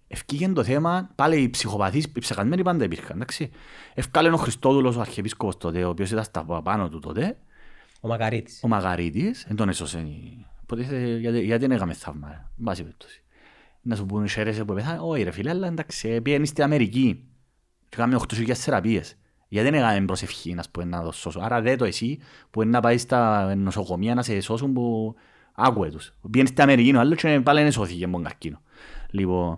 ευκήγεν 0.08 0.54
το 0.54 0.64
θέμα, 0.64 1.10
πάλι 1.16 1.42
οι 1.42 1.50
ψυχοπαθείς, 1.50 2.04
οι 2.04 2.20
ψεχασμένοι 2.20 2.64
πάντα 2.64 2.84
υπήρχαν, 2.84 3.16
εντάξει. 3.16 3.50
Ευκάλεν 3.94 4.34
ο 4.34 4.38
Χριστόδουλος, 4.38 4.96
ο 4.96 5.00
αρχιεπίσκοπος 5.00 5.58
τότε, 5.58 5.84
ο 5.84 5.90
οποίος 5.90 6.12
ήταν 6.12 6.24
στα 6.24 6.46
πάνω 6.64 6.90
του 6.90 7.00
τότε, 7.00 7.38
Ο 8.02 8.08
Μακαρίτης. 8.08 8.60
ο 8.64 8.68
Μαγαρίτης, 8.68 9.44
δεν 9.48 9.56
τον 9.56 9.70
έσωσε. 9.70 9.98
Οπότε 9.98 10.47
θε- 10.76 11.20
γιατί, 11.20 11.40
γιατί 11.44 11.62
δεν 11.68 11.76
έκαμε 11.76 11.94
θαύμα, 11.94 12.28
ρε. 12.28 12.34
Εν 12.34 12.64
πάση 12.64 12.82
περιπτώσει. 12.82 13.22
Να 13.82 13.96
σου 13.96 14.06
πούνε 14.06 14.28
χαίρεσαι 14.28 14.66
που 14.66 14.74
πεθάνε, 14.74 15.00
όχι 15.02 15.24
ρε 15.24 15.32
φίλε, 15.32 15.50
αλλά 15.50 15.68
εντάξει, 15.68 16.10
ε, 16.10 16.20
πήγαινε 16.20 16.46
στην 16.46 16.64
Αμερική 16.64 17.24
και 17.90 17.96
έκαμε 17.98 18.16
8.000 18.28 18.52
θεραπείες. 18.54 19.16
Γιατί 19.50 19.70
δεν 19.70 19.80
έκαμε 19.80 20.06
προσευχή 20.06 20.54
να, 20.54 20.64
πούμε, 20.72 20.86
να 20.86 21.04
το 21.04 21.12
σώσω. 21.12 21.40
Άρα 21.40 21.62
δε 21.62 21.76
το 21.76 21.86
εσύ 21.86 22.20
που 22.52 22.62
είναι 22.62 22.72
να 22.72 22.80
πάει 22.80 22.98
στα 22.98 23.56
νοσοκομεία 23.56 24.16
να 24.16 24.22
σε 24.22 24.40
σώσουν 24.42 24.74
που 24.74 25.16
άκουε 25.54 25.90
τους. 25.90 26.14
Πήγαινε 26.32 26.48
στην 26.50 26.62
Αμερική 26.62 26.96
ο 26.96 27.00
άλλος 27.00 27.18
και 27.22 27.40
πάλι 27.44 27.62
δεν 27.62 27.72
σώθηκε 27.72 28.04
από 28.04 28.14
τον 28.14 28.24
καρκίνο. 28.24 28.62
Λοιπόν, 29.10 29.58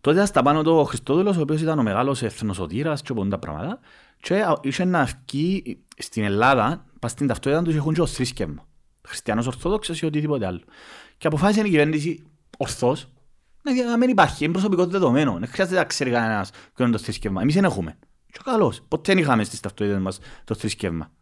τότε 0.00 0.16
ήταν 0.16 0.26
στα 0.28 0.42
πάνω 0.42 0.62
του 0.62 0.72
ο 0.76 0.84
Χριστόδουλος, 0.84 1.36
ο 1.36 1.40
οποίος 1.40 1.60
ήταν 1.60 1.78
ο 1.78 1.82
μεγάλος 1.82 2.22
εθνοσωτήρας 2.22 3.02
και 3.02 3.14
πολλά 3.14 3.38
πράγματα 3.38 3.78
και 4.20 4.40
α- 4.42 4.58
είχε 4.62 4.84
να 4.84 5.08
βγει 5.26 5.78
στην 5.98 6.24
Ελλάδα, 6.24 6.84
πας 6.98 7.10
στην 7.10 7.26
ταυτότητα 7.26 7.62
τους 7.62 7.74
έχουν 7.74 7.94
και 7.94 8.00
ως 8.00 8.12
θρήσκευμα. 8.12 8.68
Χριστιανός 9.06 9.46
Ορθόδοξος 9.46 10.00
ή 10.00 10.06
οτιδήποτε 10.06 10.46
άλλο. 10.46 10.60
Και 11.18 11.26
αποφάσισε 11.26 11.66
η 11.66 11.70
κυβέρνηση 11.70 12.22
ορθώς 12.58 13.08
να 13.62 13.72
δει- 13.72 13.84
να 13.84 13.96
μην 13.96 14.08
υπάρχει, 14.08 14.44
είναι 14.44 14.52
προσωπικό 14.52 14.86
δεδομένο. 14.86 15.36
Δεν 15.38 15.48
χρειάζεται 15.48 15.78
να 15.78 15.84
ξέρει 15.84 16.10
κανένας 16.10 16.50
ποιο 16.50 16.84
είναι 16.84 16.96
το 16.96 17.02
θρήσκευμα. 17.02 17.42
Εμείς 17.42 17.54
δεν 17.54 17.64
έχουμε. 17.64 17.98
Και 18.32 18.40
καλώς. 18.44 18.82
Ποτέ 18.88 19.12
δεν 19.12 19.22
είχαμε 19.22 19.44
στις 19.44 19.60
ταυτότητες 19.60 19.98
μας 20.00 20.18
το 20.44 20.54
θρήσκευμα. 20.54 21.12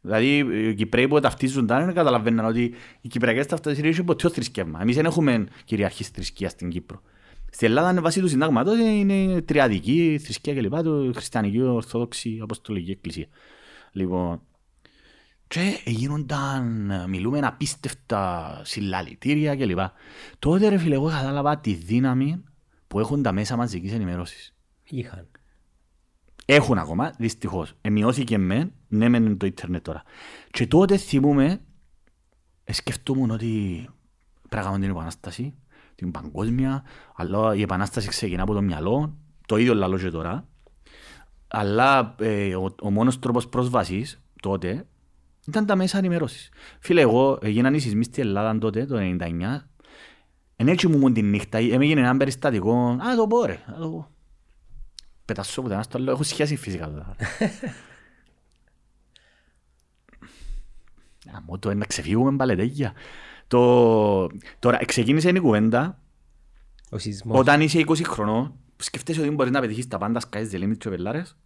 Δηλαδή 0.00 0.36
οι 0.68 0.74
Κυπρέοι 0.74 1.08
που 1.08 1.20
ταυτίζονταν 1.20 1.84
δεν 1.84 1.94
καταλαβαίναν 1.94 2.44
ότι 2.44 2.74
οι 3.00 3.08
Κυπριακές 3.08 3.46
ταυτότητες 3.46 3.96
είναι 3.96 4.04
ποτέ 4.04 4.28
θρησκεύμα. 4.28 4.80
Εμείς 4.82 4.96
δεν 4.96 5.04
έχουμε 5.04 5.46
κυριαρχής 5.64 6.08
θρησκεία 6.08 6.48
στην 6.48 6.68
Κύπρο. 6.68 7.02
Στην 7.50 7.68
Ελλάδα 7.68 7.90
είναι 7.90 8.00
βάση 8.00 8.20
του 8.20 8.28
συντάγματος, 8.28 8.78
είναι 8.78 9.40
τριαδική 9.42 10.20
θρησκεία 10.22 10.54
κλπ. 10.54 10.82
Το 10.82 11.10
χριστιανική, 11.14 11.60
ορθόδοξη, 11.60 12.38
αποστολική 12.42 12.90
εκκλησία. 12.90 13.26
Λοιπόν, 13.92 14.42
και 15.52 15.80
γίνονταν, 15.84 16.92
μιλούμε 17.08 17.38
απίστευτα 17.38 18.60
συλλαλητήρια 18.64 19.56
κλπ. 19.56 19.78
Τότε 20.38 20.68
ρε 20.68 20.78
φίλε, 20.78 20.94
εγώ 20.94 21.08
κατάλαβα 21.08 21.58
τη 21.58 21.74
δύναμη 21.74 22.44
που 22.86 23.00
έχουν 23.00 23.22
τα 23.22 23.32
μέσα 23.32 23.56
μαζικής 23.56 23.92
ενημέρωσης. 23.92 24.54
Είχαν. 24.84 25.28
Έχουν 26.44 26.78
ακόμα, 26.78 27.14
δυστυχώς. 27.18 27.72
Εμειώθηκε 27.80 28.38
με, 28.38 28.72
ναι, 28.88 29.08
μεν 29.08 29.36
το 29.36 29.46
ίντερνετ 29.46 29.84
τώρα. 29.84 30.02
Και 30.50 30.66
τότε 30.66 30.96
θυμούμε, 30.96 31.60
ε, 32.64 32.72
σκεφτούμουν 32.72 33.30
ότι 33.30 33.88
πρέπει 34.48 34.56
να 34.56 34.60
κάνουμε 34.60 34.80
την 34.80 34.90
επανάσταση, 34.90 35.54
την 35.94 36.10
παγκόσμια, 36.10 36.84
αλλά 37.16 37.54
η 37.54 37.62
επανάσταση 37.62 38.08
ξεκινά 38.08 38.42
από 38.42 38.54
το 38.54 38.62
μυαλό, 38.62 39.16
το 39.46 39.56
ίδιο 39.56 39.74
λαλό 39.74 39.98
και 39.98 40.10
τώρα. 40.10 40.48
Αλλά 41.48 42.14
ε, 42.18 42.56
ο, 42.56 42.74
ο 42.82 42.90
μόνος 42.90 43.18
τρόπος 43.18 43.48
πρόσβασης 43.48 44.22
τότε 44.42 44.86
ήταν 45.46 45.66
τα 45.66 45.76
μέσα 45.76 45.98
ενημέρωσης. 45.98 46.48
Φίλε, 46.80 47.00
εγώ 47.00 47.38
έγιναν 47.42 47.74
οι 47.74 47.78
σεισμοί 47.78 48.04
στην 48.04 48.22
Ελλάδα 48.22 48.58
τότε, 48.58 48.86
το 48.86 48.96
1999, 48.98 49.20
εν 50.56 50.68
έτσι 50.68 50.86
μου 50.88 50.96
ήμουν 50.96 51.12
τη 51.12 51.22
νύχτα, 51.22 51.58
έμεγινε 51.58 52.00
ένα 52.00 52.16
περιστατικό, 52.16 52.76
α, 52.76 53.16
το 53.16 53.26
πω 53.26 53.44
ρε, 53.44 53.52
α, 53.52 53.78
το 53.78 53.88
πω. 53.88 54.08
Πετάσω 55.24 55.62
που 55.62 55.68
το 55.68 55.74
ένα 55.74 55.82
στο 55.82 55.98
άλλο, 55.98 56.10
έχω 56.10 56.22
σχέση 56.22 56.56
φυσικά 56.56 56.90
τώρα. 56.90 57.16
Αμώ 61.36 61.58
το 61.58 61.74
να 61.74 61.84
ξεφύγουμε 61.84 62.36
παλαιτέγια. 62.36 62.92
Το... 63.46 64.26
Τώρα, 64.58 64.84
ξεκίνησε 64.84 65.28
η 65.28 65.40
κουβέντα 65.40 65.98
Ο 66.90 66.98
σεισμός. 66.98 67.38
όταν 67.38 67.60
είσαι 67.60 67.84
20 67.86 68.02
χρονών, 68.04 68.54
σκέφτεσαι 68.76 69.20
ότι 69.20 69.30
μπορείς 69.30 69.52
να 69.52 69.60
πετύχεις 69.60 69.88
τα 69.88 69.98
πάντα 69.98 70.20
sky's 70.30 70.50
the 70.52 70.62
limit 70.62 70.76
και 70.78 70.88
πελάρες. 70.88 71.36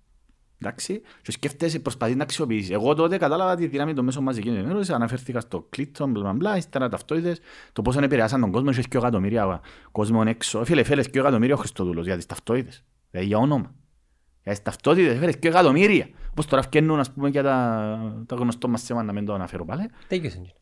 Εντάξει, 0.62 1.00
και 1.22 1.32
σκέφτεσαι, 1.32 1.78
προσπαθείς 1.78 2.16
να 2.16 2.22
αξιοποιήσεις. 2.22 2.70
Εγώ 2.70 2.94
τότε 2.94 3.16
κατάλαβα 3.16 3.54
τη 3.54 3.66
δύναμη 3.66 3.94
των 3.94 4.04
μέσων 4.04 4.22
μαζικής 4.22 4.50
ενημέρωσης, 4.50 4.94
αναφέρθηκα 4.94 5.40
στο 5.40 5.66
κλίτον, 5.68 6.10
μπλα 6.10 6.22
μπλα 6.22 6.32
μπλα, 6.32 6.56
ύστερα 6.56 6.88
ταυτότητες, 6.88 7.40
το 7.72 7.82
πόσο 7.82 8.02
επηρεάσαν 8.02 8.40
τον 8.40 8.50
κόσμο, 8.50 8.70
είχες 8.70 8.88
και 8.88 8.98
εκατομμύρια 8.98 9.60
κόσμο 9.92 10.22
έξω. 10.26 10.64
Φίλε, 10.64 10.82
φέρες 10.82 11.10
και 11.10 11.18
εκατομμύρια 11.18 11.54
ο 11.54 11.58
Χριστόδουλος 11.58 12.06
για 12.06 12.16
τις 12.16 12.26
ταυτότητες, 12.26 12.84
δηλαδή 13.10 13.28
για 13.28 13.38
όνομα. 13.38 13.74
Για 14.42 14.52
τις 14.52 14.62
ταυτότητες 14.62 15.18
φέρες 15.18 15.38
και 15.38 15.48
εκατομμύρια. 15.48 16.08
Όπως 16.30 16.46
τώρα 16.46 16.62
φκένουν, 16.62 16.98
ας 16.98 17.12
πούμε, 17.12 17.28
για 17.28 17.42
τα, 17.42 18.24
τα 18.26 18.36
γνωστό 18.36 18.68
μας 18.68 18.82
θέμα, 18.82 19.02
να 19.02 19.12
μην 19.12 19.24
το 19.24 19.34
αναφέρω 19.34 19.64
πάλι. 19.64 19.90
Τέγιωσε. 20.08 20.54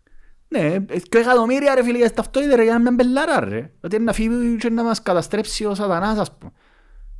Ναι, 0.49 0.79
και 1.09 1.19
εκατομμύρια 1.19 1.75
ρε 1.75 1.83
φίλε 1.83 1.97
για 1.97 2.07
τις 2.07 2.16
ταυτότητες 2.16 2.57
ρε, 2.57 2.62
για 2.62 2.79
μια 2.79 2.93
μπελάρα 2.93 3.41
ρε. 3.41 3.73
Ότι 3.81 3.97
είναι 3.97 4.05
να 4.05 4.12
φύγει 4.12 4.57
και 4.57 4.71
να 4.71 4.83
μας 4.83 5.03
καταστρέψει 5.03 5.65
ο 5.65 5.75
σατανάς 5.75 6.19
ας 6.19 6.37
πούμε. 6.39 6.53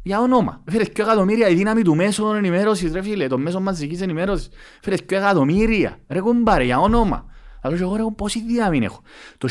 Για 0.07 0.21
όνομα. 0.21 0.63
Φίλε, 0.69 0.85
και 0.85 1.03
εκατομμύρια 1.03 1.49
η 1.49 1.55
δύναμη 1.55 1.83
του 1.83 1.95
μέσου 1.95 2.27
ενημέρωσης 2.27 2.93
ρε 2.93 3.03
φίλε, 3.03 3.27
των 3.27 3.43
μέσων 3.43 3.63
μαζικής 3.63 4.01
ενημέρωσης. 4.01 4.49
Φίλε, 4.83 4.97
και 4.97 5.17
εκατομμύρια. 5.17 5.99
Ρε 6.09 6.21
κουμπάρε, 6.21 6.65
για 6.65 6.79
όνομα. 6.79 7.27
Αλλά 7.61 7.77
και 7.77 7.83
εγώ 7.83 7.97
ρε, 7.97 8.03
πόση 8.17 8.43
δύναμη 8.43 8.85
έχω. 8.85 9.03
Το 9.39 9.49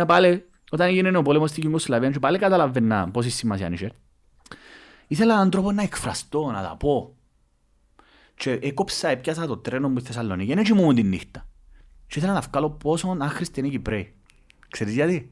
1999 0.00 0.04
πάλι, 0.06 0.44
όταν 0.70 0.86
έγινε 0.86 1.16
ο 1.16 1.22
πόλεμος 1.22 1.50
στην 1.50 1.62
Ιουγκοσλαβία, 1.62 2.10
και 2.10 2.18
πάλι 2.18 2.38
καταλαβαίνα 2.38 3.10
πόση 3.10 3.30
σημασία 3.30 3.70
είχε. 3.72 3.92
Ήθελα 5.06 5.34
έναν 5.34 5.50
τρόπο 5.50 5.72
να 5.72 5.82
εκφραστώ, 5.82 6.50
να 6.50 6.62
τα 6.62 6.76
πω. 6.78 7.16
Και 8.34 8.50
έκοψα, 8.50 9.08
έπιασα 9.08 9.46
το 9.46 9.56
τρένο 9.56 9.88
μου 9.88 9.98
στη 9.98 10.06
Θεσσαλονίκη, 10.06 10.54
δεν 10.54 10.64
ήμουν 10.64 10.94
τη 10.94 11.02
νύχτα. 11.02 11.46
Και 12.06 12.18
ήθελα 12.18 12.32
να 12.32 12.40
βγάλω 12.40 12.70
πόσο 12.70 13.16
άχρηστη 13.20 13.58
είναι 13.58 13.68
η 13.68 13.70
Κυπρέη. 13.70 14.14
Ξέρεις 14.68 14.94
γιατί; 14.94 15.30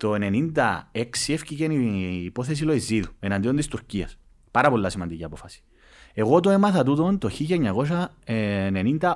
Το 0.00 0.14
1996 0.14 1.04
έφυγε 1.26 1.72
η 1.72 2.24
υπόθεση 2.24 2.64
Λοϊζίδου 2.64 3.08
εναντίον 3.20 3.56
της 3.56 3.66
Τουρκίας. 3.66 4.18
Πάρα 4.50 4.70
πολλά 4.70 4.88
σημαντική 4.88 5.24
απόφαση. 5.24 5.62
Εγώ 6.14 6.40
το 6.40 6.50
έμαθα 6.50 6.82
τούτον 6.82 7.18
το 7.18 7.30
1998 7.30 9.08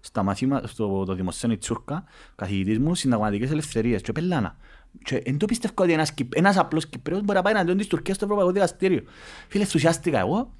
στα 0.00 0.22
μαθήμα, 0.22 0.62
στο 0.64 1.04
το 1.04 1.14
δημοσίευμα 1.14 1.58
Τσούρκα, 1.58 2.04
καθηγητής 2.34 2.78
μου, 2.78 2.94
συνταγματικές 2.94 3.50
ελευθερίες 3.50 4.02
και 4.02 4.12
πελάνα. 4.12 4.56
Και 5.02 5.22
δεν 5.24 5.38
το 5.38 5.46
πιστεύω 5.46 5.74
ότι 5.76 5.92
ένας, 5.92 6.12
Κυπ- 6.12 6.36
ένας 6.36 6.56
απλός 6.56 6.86
Κυπρέος 6.86 7.20
μπορεί 7.20 7.36
να 7.38 7.42
πάει 7.42 7.52
εναντίον 7.52 7.76
της 7.76 7.86
Τουρκίας 7.86 8.16
στο 8.16 8.24
Ευρωπαϊκό 8.24 8.52
Δικαστήριο. 8.52 9.02
Φίλε, 9.48 9.62
ενθουσιάστηκα 9.62 10.18
εγώ. 10.18 10.54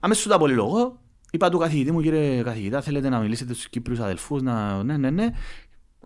Αμέσως 0.00 0.26
τα 0.26 0.38
πολυλογώ. 0.38 0.98
Είπα 1.30 1.48
του 1.48 1.58
καθηγητή 1.58 1.92
μου, 1.92 2.00
κύριε 2.00 2.42
καθηγητά, 2.42 2.80
θέλετε 2.80 3.08
να 3.08 3.18
μιλήσετε 3.18 3.52
στους 3.52 3.68
Κύπριους 3.68 3.98
αδελφούς, 4.00 4.42
να... 4.42 4.82
ναι, 4.82 4.96
ναι, 4.96 5.10
ναι. 5.10 5.30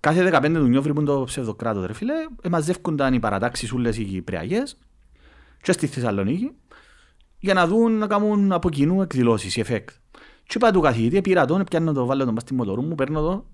Κάθε 0.01 0.31
15 0.33 0.53
του 0.55 0.67
νιόβρι 0.67 0.93
που 0.93 1.01
είναι 1.01 1.11
το 1.11 1.25
ψευδοκράτο, 1.25 1.87
ρε 1.87 1.93
φίλε, 1.93 2.15
ε, 2.43 2.49
μαζεύκονταν 2.49 3.15
οι 3.15 3.19
παρατάξεις 3.19 3.73
όλες 3.73 3.99
οι 3.99 4.05
Κυπριακές 4.05 4.79
και 5.63 5.73
στη 5.73 5.87
Θεσσαλονίκη 5.87 6.51
για 7.39 7.55
να 7.55 7.67
δουν 7.67 7.93
να 7.93 8.07
κάνουν 8.07 8.53
από 8.53 8.71
κοινού 8.71 9.03
εκδηλώσεις, 9.03 9.57
η 9.57 9.61
εφέκτ. 9.61 9.91
Και 10.43 10.55
είπα 10.57 10.71
του 10.71 10.81
καθηγητή, 10.81 11.21
πήρα 11.21 11.45
τον, 11.45 11.65
πιάνω 11.65 11.93
το, 11.93 12.07
βάλω 12.07 12.25
τον 12.25 12.35
πας 12.35 12.43
στη 12.43 12.55
μοτορού 12.55 12.83
μου, 12.83 12.95
παίρνω 12.95 13.21
το, 13.21 13.47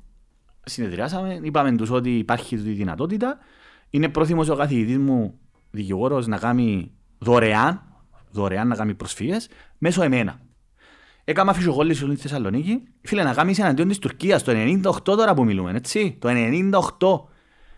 συνεδριάσαμε, 0.64 1.40
είπαμε 1.42 1.76
τους 1.76 1.90
ότι 1.90 2.18
υπάρχει 2.18 2.56
τη 2.56 2.70
δυνατότητα. 2.70 3.38
Είναι 3.90 4.08
πρόθυμος 4.08 4.48
ο 4.48 4.56
καθηγητής 4.56 4.98
μου, 4.98 5.38
δικηγόρος, 5.70 6.26
να 6.26 6.38
κάνει 6.38 6.92
δωρεάν, 7.18 7.82
δωρεάν 8.30 8.68
να 8.68 8.76
κάνει 8.76 8.94
προσφύγες, 8.94 9.48
μέσω 9.78 10.02
εμένα. 10.02 10.40
Έκανα 11.24 11.52
φυσιογόλη 11.52 11.94
στη 11.94 12.16
Θεσσαλονίκη. 12.16 12.82
Φίλε, 13.02 13.22
να 13.22 13.34
κάνεις 13.34 13.58
εναντίον 13.58 13.88
της 13.88 13.98
Τουρκίας, 13.98 14.42
το 14.42 14.52
98 14.54 15.02
τώρα 15.04 15.34
που 15.34 15.44
μιλούμε, 15.44 15.72
έτσι, 15.76 16.16
το 16.20 16.28
98. 16.28 17.28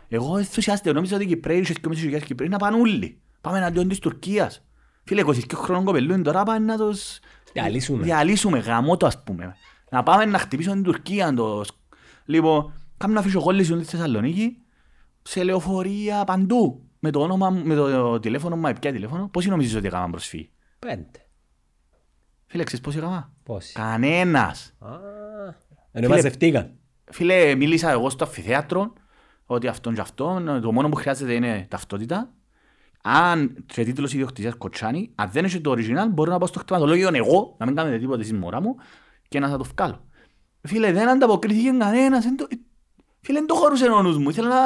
Εγώ 0.09 0.37
ενθουσιάστηκα, 0.39 0.93
νόμιζα 0.93 1.15
ότι 1.15 1.25
οι 1.25 1.29
Κυπρέοι, 1.29 1.59
οι 1.59 1.67
2.500 1.83 2.21
Κυπρέοι, 2.25 2.49
να 2.49 2.59
πάνε 2.59 2.77
όλοι. 2.81 3.21
Πάμε 3.41 3.59
εναντίον 3.59 3.89
της 3.89 3.99
Τουρκίας. 3.99 4.65
Φίλε, 5.05 5.23
22 5.27 5.55
χρόνων 5.55 5.85
κοπελούν 5.85 6.23
τώρα 6.23 6.43
πάνε 6.43 6.65
να 6.65 6.77
τους 6.77 7.19
Διαλύσουμε. 7.53 8.03
διαλύσουμε, 8.03 8.59
γαμώ 8.59 8.97
το 8.97 9.07
ας 9.07 9.23
πούμε. 9.23 9.57
Να 9.91 10.03
πάμε 10.03 10.25
να 10.25 10.39
χτυπήσουμε 10.39 10.75
την 10.75 10.85
Τουρκία. 10.85 11.35
Το... 11.35 11.65
Λοιπόν, 12.25 12.73
κάμουν 12.97 13.23
φυσιογόληση 13.23 13.73
στη 13.75 13.85
Θεσσαλονίκη, 13.97 14.57
σε 15.23 15.43
λεωφορεία 15.45 16.25
παντού. 16.25 16.81
Με 16.99 17.11
το 17.11 17.21
όνομα, 17.21 17.51
μου- 17.51 17.65
με 17.65 17.75
το 17.75 18.21
τηλέφωνο 18.21 18.57
μου, 18.57 18.73
ποια 18.81 18.93
τηλέφωνο, 18.93 19.29
πόσοι 19.29 19.49
νομίζεις 19.49 19.75
ότι 19.75 19.87
έκαναν 19.87 20.11
προσφύγη; 20.11 20.51
Πέντε. 20.79 21.26
Φίλε, 22.57 22.65
ξέρεις 22.69 22.85
πόσοι 22.85 22.99
έκανα. 22.99 23.31
Πόσοι. 23.43 23.73
Κανένας. 23.73 24.73
Α, 24.79 24.89
Ενώ 25.93 26.09
μαζευτήκαν. 26.09 26.71
Φίλε, 27.05 27.55
μίλησα 27.55 27.91
εγώ 27.91 28.11
στο 28.11 28.25
αμφιθέατρο 28.25 28.93
ότι 29.47 29.67
αυτόν 29.67 29.95
και 29.95 30.01
αυτόν, 30.01 30.61
το 30.63 30.73
μόνο 30.73 30.89
που 30.89 30.97
χρειάζεται 30.97 31.33
είναι 31.33 31.67
ταυτότητα. 31.71 32.31
Αν 33.03 33.65
σε 33.73 33.85
τίτλος 33.85 34.13
ιδιοκτησίας 34.13 34.55
κοτσάνει, 34.55 35.11
αν 35.15 35.31
δεν 35.33 35.45
έχει 35.45 35.61
το 35.61 35.71
original, 35.73 36.09
μπορώ 36.11 36.31
να 36.33 36.39
πάω 36.39 36.47
στο 36.49 36.59
χτυματολόγιο 36.59 37.11
εγώ, 37.13 37.55
να 37.59 37.67
μην 37.67 37.75
κάνετε 37.75 37.99
τίποτα 37.99 38.23
στην 38.23 38.37
μωρά 38.37 38.61
μου 38.61 38.77
και 39.29 39.39
να 39.41 39.49
σας 39.49 39.57
το 39.59 39.65
βγάλω. 39.77 40.05
Φίλε, 40.63 40.93
δεν 40.93 41.09
ανταποκρίθηκε 41.09 41.71
κανένας. 41.79 42.25
εν 42.25 42.37
το- 42.37 42.47
Φίλε, 43.21 43.39
δεν 43.39 43.47
το 43.49 43.55
χωρούσε 43.55 43.91
ο 43.91 44.03
νους 44.03 44.19
μου. 44.19 44.29
Ήθελα 44.29 44.49
να... 44.49 44.63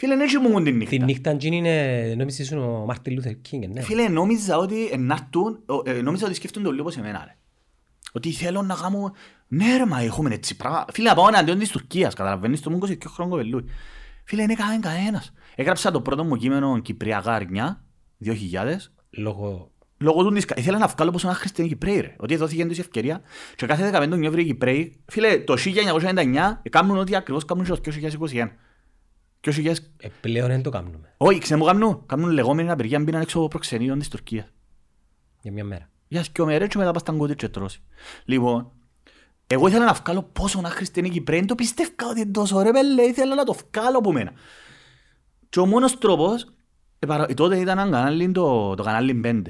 εν- 0.00 0.08
Φίλε, 0.10 0.16
δεν 0.16 0.20
έχει 0.20 0.38
μου 0.38 0.62
την 0.62 0.76
νύχτα. 0.76 0.96
Την 0.96 1.04
νύχτα 1.04 1.30
εκείνη 1.30 1.56
είναι, 1.56 2.14
νόμιζες 2.16 2.38
ήσουν 2.38 2.58
ο 2.58 2.84
Μάρτιν 2.86 3.14
Λούθερ 3.14 3.40
Κίνγκ, 3.40 3.64
ναι. 3.72 3.80
Φίλε, 3.80 4.08
νόμιζα 4.08 4.56
ότι 4.56 4.88
εν 4.92 5.05
νάρτουν, 5.05 5.58
ε, 5.84 5.92
νόμιζα 5.92 6.26
ότι 6.26 6.34
σκέφτονται 6.34 6.68
όλοι 6.68 6.80
όπως 6.80 6.96
εμένα, 6.96 7.24
ρε. 7.26 7.36
Ότι 8.12 8.32
θέλω 8.32 8.62
να 8.62 8.74
κάνω... 8.74 9.12
Ναι 9.48 9.76
ρε, 9.76 9.86
μα 9.86 10.00
έχουμε 10.00 10.34
έτσι 10.34 10.56
πράγμα. 10.56 10.84
Φίλε, 10.92 11.08
να 11.08 11.14
πάω 11.14 11.28
εναντίον 11.28 11.58
της 11.58 11.70
Τουρκίας, 11.70 12.14
καταλαβαίνεις, 12.14 12.60
το 12.60 12.70
μου 12.70 12.78
22 12.86 12.96
χρόνο 13.06 13.30
κοπελούι. 13.30 13.64
Φίλε, 14.24 14.46
δεν 14.46 14.50
έκαμε 14.50 14.78
κανένας. 14.80 15.32
Έγραψα 15.54 15.90
το 15.90 16.00
πρώτο 16.00 16.24
μου 16.24 16.36
κείμενο 16.36 16.78
Κυπριακά 16.78 17.32
Αρνιά, 17.32 17.84
2000, 18.24 18.30
Λόγω... 19.10 19.70
λόγω 19.98 20.22
του 20.22 20.30
δισκα... 20.30 20.54
Ήθελα 20.58 20.78
να 20.78 20.86
βγάλω 20.86 21.10
πως 21.10 21.22
είναι 21.22 21.32
χριστιανοί 21.32 21.70
Κυπρέοι, 21.70 22.00
ρε. 22.00 22.14
Ότι 22.18 22.36
δόθηκε 22.36 22.66
τους 22.66 22.76
η 22.76 22.80
ευκαιρία. 22.80 23.20
Και 23.56 23.66
κάθε 23.66 23.90
15 23.94 24.08
Νοέμβρη 24.08 24.42
οι 24.42 24.44
Κυπρέοι, 24.44 25.00
φίλε, 25.06 25.38
το 25.38 25.54
1999 26.14 26.70
κάνουν 26.70 26.98
ό,τι 26.98 27.14
ακριβώς 27.16 27.44
κάνουν 27.44 27.64
και 27.64 27.70
το 27.70 27.80
2021. 28.32 28.48
2000... 29.40 29.74
Ε, 29.96 30.08
πλέον 30.20 30.48
δεν 30.48 30.62
το 30.62 30.70
κάνουμε 30.70 31.14
Όχι, 31.16 31.38
ξέρετε 31.38 31.64
μου 31.66 31.70
κάνουν. 31.72 32.02
Κάνουν 32.06 32.30
λεγόμενη 32.30 32.70
απεργία 32.70 32.96
αν 32.96 33.02
μπήκαν 33.04 33.20
έξω 33.20 33.38
από 33.38 33.48
προξενείων 33.48 33.98
της 33.98 34.08
Τουρκίας. 34.08 34.52
για 35.42 35.52
μια 35.52 35.64
μέρα. 35.64 35.90
Γιας 36.08 36.30
δυο 36.34 36.44
μέρες 36.46 36.68
και 36.68 36.78
μετά 36.78 36.90
πας 36.90 37.00
στα 37.00 37.12
κούτια 37.12 37.34
και 37.34 37.48
τρώσει. 37.48 37.82
Λοιπόν, 38.24 38.70
εγώ 39.46 39.68
ήθελα 39.68 39.84
να 39.84 39.92
βγάλω 39.92 40.22
πόσο 40.22 40.60
να 40.60 40.68
χριστιανοί 40.68 41.08
Κυπρέοι, 41.10 41.38
δεν 41.38 41.48
το 41.48 41.54
πιστεύω 41.54 41.90
ότι 42.10 42.20
είναι 42.20 42.30
τόσο 42.30 42.60
ρε 42.62 42.70
πέλε, 42.70 43.02
ήθελα 43.02 43.34
να 43.34 43.44
το 43.44 43.52
βγάλω 43.72 43.98
από 43.98 44.12
μένα. 44.12 44.32
Και 45.48 45.60
ο 45.60 45.66
μόνος 45.66 45.98
τρόπος, 45.98 46.46
ε, 46.98 47.06
παρα- 47.06 47.26
τότε 47.26 47.56
ήταν 47.56 47.78
ένα 47.78 47.90
κανάλι, 47.90 48.30
το, 48.32 48.74
το 48.74 48.82
κανάλι 48.82 49.20
5. 49.24 49.42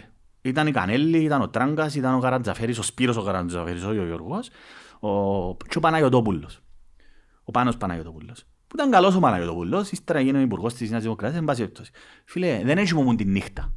Ήταν 0.42 0.66
η 0.66 0.70
Κανέλη, 0.70 1.18
ήταν 1.18 1.40
ο 1.42 1.48
Τράγκας, 1.48 1.94
ήταν 1.94 2.14
ο 2.14 2.18
Καραντζαφέρης, 2.18 2.78
ο 2.78 2.82
Σπύρος 2.82 3.16
ο 3.16 3.22
Καραντζαφέρης, 3.22 3.84
όχι 3.84 3.98
ο 3.98 4.04
Γιώργος, 4.04 4.48
ο, 5.00 5.56
και 5.56 5.76
ο 5.76 5.80
Παναγιωτόπουλος. 5.80 6.60
Ο 7.44 7.50
Πάνος 7.50 7.76
Παναγιωτόπουλος. 7.76 8.44
Που 8.70 8.76
ήταν 8.76 8.90
καλός 8.90 9.14
ο 9.14 9.20
Παναγιωτόπουλος, 9.20 9.90
ύστερα 9.90 10.20
γίνω 10.20 10.40
υπουργός 10.40 10.74
της 10.74 10.90
Νέας 10.90 11.02
Δημοκρατίας, 11.02 11.40
εν 11.40 11.46
πάση 11.46 11.60
περιπτώσει. 11.60 11.90
Φίλε, 12.24 12.60
δεν 12.64 12.78
έχεις 12.78 12.92
μόνο 12.92 13.14
την 13.14 13.30
νύχτα. 13.30 13.72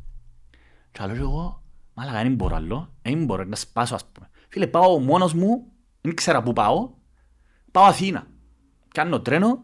Και 0.91 0.99
άλλο 1.01 1.15
εγώ, 1.15 1.63
μάλακα 1.93 2.21
δεν 2.21 2.33
μπορώ 2.33 2.55
άλλο, 2.55 2.93
δεν 3.01 3.25
μπορώ 3.25 3.43
να 3.43 3.55
σπάσω 3.55 3.95
ας 3.95 4.05
πούμε. 4.11 4.29
Φίλε, 4.49 4.67
πάω 4.67 4.99
μόνος 4.99 5.33
μου, 5.33 5.65
δεν 6.01 6.15
ξέρα 6.15 6.43
πού 6.43 6.53
πάω, 6.53 6.89
πάω 7.71 7.83
Αθήνα. 7.83 8.27
Κάνω 8.93 9.21
τρένο, 9.21 9.63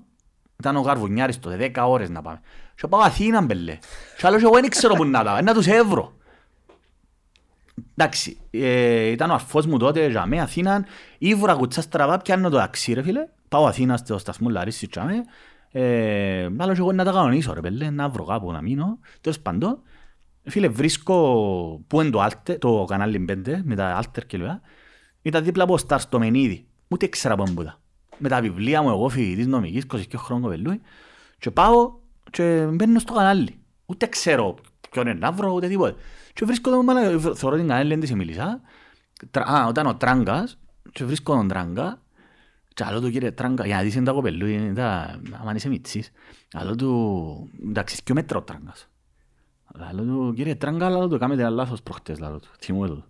ήταν 0.60 0.76
ο 0.76 0.82
Γαρβουνιάρης 0.82 1.40
τότε, 1.40 1.72
10 1.76 1.88
ώρες 1.88 2.10
να 2.10 2.22
πάμε. 2.22 2.42
Και 2.76 2.88
πάω 2.88 3.02
Αθήνα 3.02 3.42
μπελέ. 3.42 3.78
Και 4.18 4.28
άλλο 4.28 4.38
εγώ 4.38 4.52
δεν 4.52 4.70
ξέρω 4.70 4.96
πού 4.96 5.06
να 5.06 5.24
τα, 5.24 5.42
να 5.42 5.54
τους 5.54 5.68
έβρω. 5.68 6.18
Εντάξει, 7.96 8.38
ε, 8.52 9.06
ήταν 9.06 9.30
ο 9.30 9.34
αρφός 9.34 9.66
μου 9.66 9.78
τότε, 9.78 10.08
για 10.08 10.26
με 10.26 10.42
Αθήνα, 10.42 10.86
ήβρα 11.18 11.54
κουτσά 11.54 11.82
στραβά, 11.82 12.18
πιάνω 12.18 12.50
το 12.50 12.58
ταξί 12.58 12.94
ρε 12.94 13.02
φίλε, 13.02 13.28
πάω 13.50 13.66
Αθήνας 13.66 14.00
στο 14.00 14.18
σταθμό 14.18 14.50
Λαρίσι 14.50 14.88
και 14.88 15.00
με, 15.00 15.24
ε, 15.72 16.50
άλλο 16.58 16.72
εγώ 16.78 16.92
να 16.92 17.04
τα 17.04 17.12
κανονίσω 17.12 17.54
ρε 17.54 17.62
πέλε, 17.62 17.90
να 17.90 18.10
βρω 18.10 18.26
κάπου 18.26 18.52
να 18.52 18.62
μείνω, 18.62 19.00
τέλος 19.22 19.40
πάντων, 19.40 19.82
φίλε 20.44 20.68
βρίσκω 20.68 21.16
που 21.88 22.02
είναι 22.02 22.10
το, 22.10 22.26
Alter, 22.26 22.58
το 22.60 22.86
κανάλι 22.88 23.26
5 23.30 23.62
με 23.64 23.76
τα 23.76 24.02
Alter 24.02 24.26
και 24.28 24.38
λοιπά, 24.38 24.62
ήταν 25.22 25.44
δίπλα 25.44 25.64
από 25.64 25.78
Star 25.88 26.00
στο 26.00 26.20
Μενίδη, 26.20 26.68
ούτε 26.88 27.06
ήξερα 27.06 27.36
πού 27.36 27.44
είναι 27.48 27.76
με 28.20 28.30
τα 28.30 28.42
βιβλία 28.42 28.82
μου 28.82 28.90
εγώ 28.90 29.10
φοιτητής 29.10 29.48
νομικής, 29.48 29.86
22 29.94 30.00
χρόνων 30.16 30.44
κοπελούι, 30.44 30.82
και 31.38 31.52
πάω 31.52 31.92
και 32.32 32.68
μπαίνω 32.72 33.00
στο 33.00 33.14
κανάλι, 33.14 33.60
ούτε 33.86 34.06
ξέρω 34.06 34.56
ποιον 34.92 35.08
είναι 35.08 35.20
να 35.20 35.32
βρω, 35.32 35.52
ούτε 35.54 35.68
τίποτα. 35.68 35.96
Και 36.34 36.46
βρίσκω 36.46 36.70
τον 36.70 36.84
μάνα, 36.84 37.20
θωρώ 37.36 37.56
την 37.56 37.68
κανέλη, 37.68 37.90
δεν 37.90 38.00
της 38.00 38.14
μίλησα. 38.14 38.62
Τρα- 39.32 39.46
Α, 39.46 39.68
ήταν 39.70 39.86
ο 39.88 39.96
Τράγκας, 39.96 40.58
και 40.92 41.06
βρίσκω 41.06 41.36
τον 41.36 41.48
Τράγκα, 41.48 42.02
και 42.74 42.84
άλλο 42.84 43.02
του 43.02 43.12
κύριε 43.12 43.32
Τράγκα, 43.32 43.66
για 43.66 43.76
να 43.76 43.82
δεις 43.82 43.96
είναι 43.96 44.06
τα 44.06 44.12
κοπελούι, 44.12 44.54
είναι 44.54 44.74
τα, 44.74 45.20
άμα 45.42 45.54
είσαι 45.56 45.70
μητσής. 45.70 46.12
Άλλο 46.54 46.76
του, 46.76 47.50
εντάξει, 47.70 48.02
δυο 48.06 48.16
μέτρα 48.16 48.38
ο 48.38 48.42
Τράγκας. 48.42 48.90
Άλλο 49.90 50.04
του, 50.04 50.34
κύριε 50.36 50.56
Τράγκα, 50.56 50.86
άλλο 50.86 51.08
του, 51.08 51.18
κάμετε 51.18 51.42
ένα 51.42 51.50
λάθος 51.50 51.82
προχτές, 51.82 52.22
άλλο 52.22 52.40
του, 52.40 52.48
θυμούμαι 52.60 52.88
το. 52.88 53.04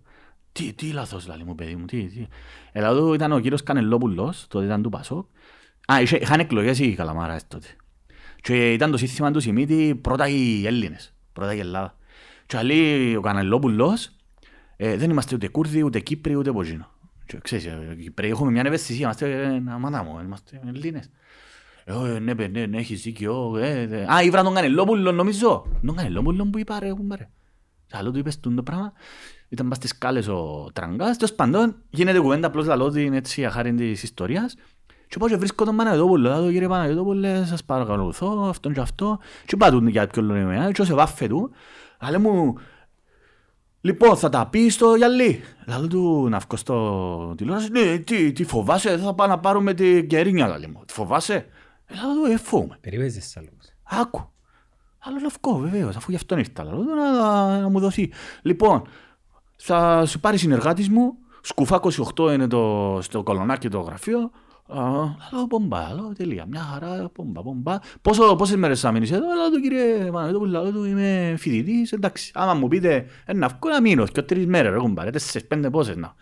Τι, 0.52 0.72
τι 0.72 0.92
λάθος, 0.92 1.26
λέει 1.26 1.42
μου 1.46 1.54
παιδί 1.54 1.76
μου, 1.76 1.84
τι, 1.84 2.06
τι. 2.06 2.26
Ε, 2.72 2.84
Άλλο 2.84 3.00
του 3.00 3.14
ήταν 3.14 3.32
ο 3.32 3.40
κύριος 3.40 3.62
Κανελόπουλος, 3.62 4.46
τότε 4.48 4.64
ήταν 4.64 4.82
του 4.82 4.88
Πασόκ. 4.88 5.26
Α, 5.92 6.00
είχε- 6.00 6.16
είχαν 6.20 6.40
εκλογές 6.40 6.78
οι 6.78 6.94
Καλαμάρας 6.94 7.48
τότε. 7.48 7.66
Και 8.40 8.72
ήταν 8.72 8.90
το 8.90 8.96
σύστημα 8.96 9.30
του 9.30 9.40
Σιμίτη 9.40 9.94
πρώτα 10.00 10.28
οι 10.28 10.66
Έλληνες, 10.66 11.12
πρώτα 11.32 11.54
η 11.54 11.58
Ελλάδα. 11.58 11.96
Και 12.46 12.62
λέει 12.62 13.14
ο 13.14 13.20
Κανελόπουλος, 13.20 14.10
ε, 14.76 14.96
δεν 14.96 15.10
είμαστε 15.10 15.34
ούτε 15.34 15.48
Κούρδοι, 15.48 15.82
ούτε 15.82 16.00
Κύπροι, 16.00 16.34
ούτε 16.34 16.52
Ποζίνο. 16.52 16.90
Και 17.30 17.38
ξέρεις, 17.42 17.66
ε, 17.66 17.94
οι 17.98 18.02
Κυπρέοι 18.02 18.30
έχουμε 18.30 18.50
μια 18.50 18.62
ευαισθησία, 18.66 19.02
είμαστε 19.02 19.42
ε, 19.42 19.58
να 19.58 19.78
μάνα 19.78 20.02
μου, 20.02 20.20
είμαστε 20.24 20.60
Έλληνες. 20.66 21.10
Ε, 21.84 22.14
ε, 22.14 22.18
ναι, 22.18 22.34
παι, 22.34 22.46
ναι, 22.46 22.66
ναι, 22.66 22.78
έχεις 22.78 23.02
δίκιο. 23.02 23.56
ε, 23.56 23.82
ε. 23.82 24.06
Α, 24.14 24.22
ήβρα 24.22 24.42
τον 24.42 24.54
Κανελόπουλο, 24.54 25.12
νομίζω. 25.12 25.66
Τον 25.86 25.96
Κανελόπουλο 25.96 26.46
που 26.46 26.58
είπα, 26.58 26.78
ρε, 26.78 26.92
κουμπάρε. 26.92 27.28
Και 27.86 27.96
άλλο 27.96 28.10
του 28.10 28.18
είπες 28.18 28.40
τούτο 28.40 28.62
πράγμα. 28.62 28.92
Ήταν 29.48 29.68
πας 29.68 29.76
στις 29.76 29.90
σκάλες 29.90 30.28
ο 30.28 30.70
Τραγκάς. 30.72 31.16
Τέλος 31.16 31.34
πάντων, 31.34 31.76
γίνεται 31.90 32.18
κουβέντα 32.18 32.46
απλώς 32.46 32.66
λαλό 32.66 32.90
την 32.90 33.12
έτσι 33.12 33.40
για 33.40 33.50
χάρη 33.50 33.74
της 33.74 34.02
ιστορίας. 34.02 34.54
Και 35.08 35.16
πάω 35.18 35.28
και 35.28 35.36
βρίσκω 35.36 35.64
τον 35.64 35.76
Παναγιώτοπουλο. 35.76 36.28
Λέω, 36.28 36.50
κύριε 36.50 36.68
Παναγιώτοπουλε, 36.68 37.44
σας 37.44 37.64
παρακαλουθώ, 37.64 38.46
αυτόν 38.48 38.72
και 38.72 38.80
αυτό. 38.80 39.18
Και 39.46 39.56
πάω 39.56 39.70
του 39.70 39.88
για 39.88 40.06
ποιον 40.06 40.24
λόγο 40.24 40.38
είμαι, 40.38 40.70
και 40.72 40.82
όσο 40.82 40.94
βάφε 40.94 41.26
του. 41.26 41.50
Αλλά 41.98 42.18
μου, 42.18 42.54
Λοιπόν, 43.80 44.16
θα 44.16 44.28
τα 44.28 44.46
πεις 44.46 44.74
στο 44.74 44.94
γυαλί. 44.94 45.40
Λέω 45.66 45.86
του 45.86 46.28
να 46.30 46.38
βγω 46.38 46.56
στο 46.56 47.34
τηλεόραση. 47.36 47.70
Ναι, 47.70 47.98
τι, 47.98 48.32
τι 48.32 48.44
φοβάσαι, 48.44 48.98
θα 48.98 49.14
πάω 49.14 49.26
να 49.26 49.38
πάρουμε 49.38 49.74
την 49.74 50.08
κερίνια, 50.08 50.48
λέει 50.48 50.70
μου. 50.74 50.82
Τι 50.86 50.92
φοβάσαι; 50.92 51.46
Λέω 51.88 52.24
του, 52.24 52.32
ε, 52.32 52.36
φοβούμαι. 52.36 52.78
Περιπέζεσαι 52.80 53.38
άλλος. 53.38 53.52
Άκου. 53.82 54.30
Άλλο 54.98 55.16
να 55.20 55.28
βγω, 55.40 55.58
βεβαίως, 55.58 55.96
αφού 55.96 56.10
γι' 56.10 56.16
αυτόν 56.16 56.38
ήρθα. 56.38 56.64
Λέω 56.64 56.76
του 56.76 56.84
να, 56.84 57.12
να, 57.12 57.60
να 57.60 57.68
μου 57.68 57.80
δοθεί. 57.80 58.12
Λοιπόν, 58.42 58.82
θα 59.56 60.06
σου 60.06 60.20
πάρει 60.20 60.38
συνεργάτης 60.38 60.88
μου. 60.88 61.12
Σκουφά 61.40 61.80
28 62.16 62.32
είναι 62.32 62.46
το, 62.46 62.98
στο 63.02 63.22
κολονάκι 63.22 63.68
το 63.68 63.80
γραφείο. 63.80 64.30
Α, 64.72 65.16
Λέω 65.32 65.46
πομπά, 65.46 65.94
λέω 65.94 66.12
τελεία, 66.16 66.46
μια 66.46 66.60
χαρά, 66.60 67.08
πομπά, 67.08 67.42
πομπά. 67.42 67.78
Πόσο, 68.02 68.36
πόσες 68.36 68.56
μέρες 68.56 68.80
θα 68.80 68.92
μείνεις 68.92 69.10
εδώ, 69.10 69.26
λέω 69.26 69.50
του 69.50 69.60
κύριε 69.60 70.10
Παναγιώτοπουλο, 70.10 70.62
λέω 70.62 70.72
του 70.72 70.84
είμαι 70.84 71.34
φοιτητής, 71.38 71.92
εντάξει. 71.92 72.30
Άμα 72.34 72.54
μου 72.54 72.68
πείτε 72.68 73.06
«Ε, 73.24 73.32
να 73.32 73.48
βγω 73.48 73.70
να 73.70 73.80
μείνω, 73.80 74.06
και 74.06 74.22
τρεις 74.22 74.46
μέρες, 74.46 74.72
ρε 74.72 74.78
κουμπάρε, 74.78 75.10
τέσσερις, 75.10 75.48
πέντε 75.48 75.70
πόσες 75.70 75.96
να. 75.96 76.14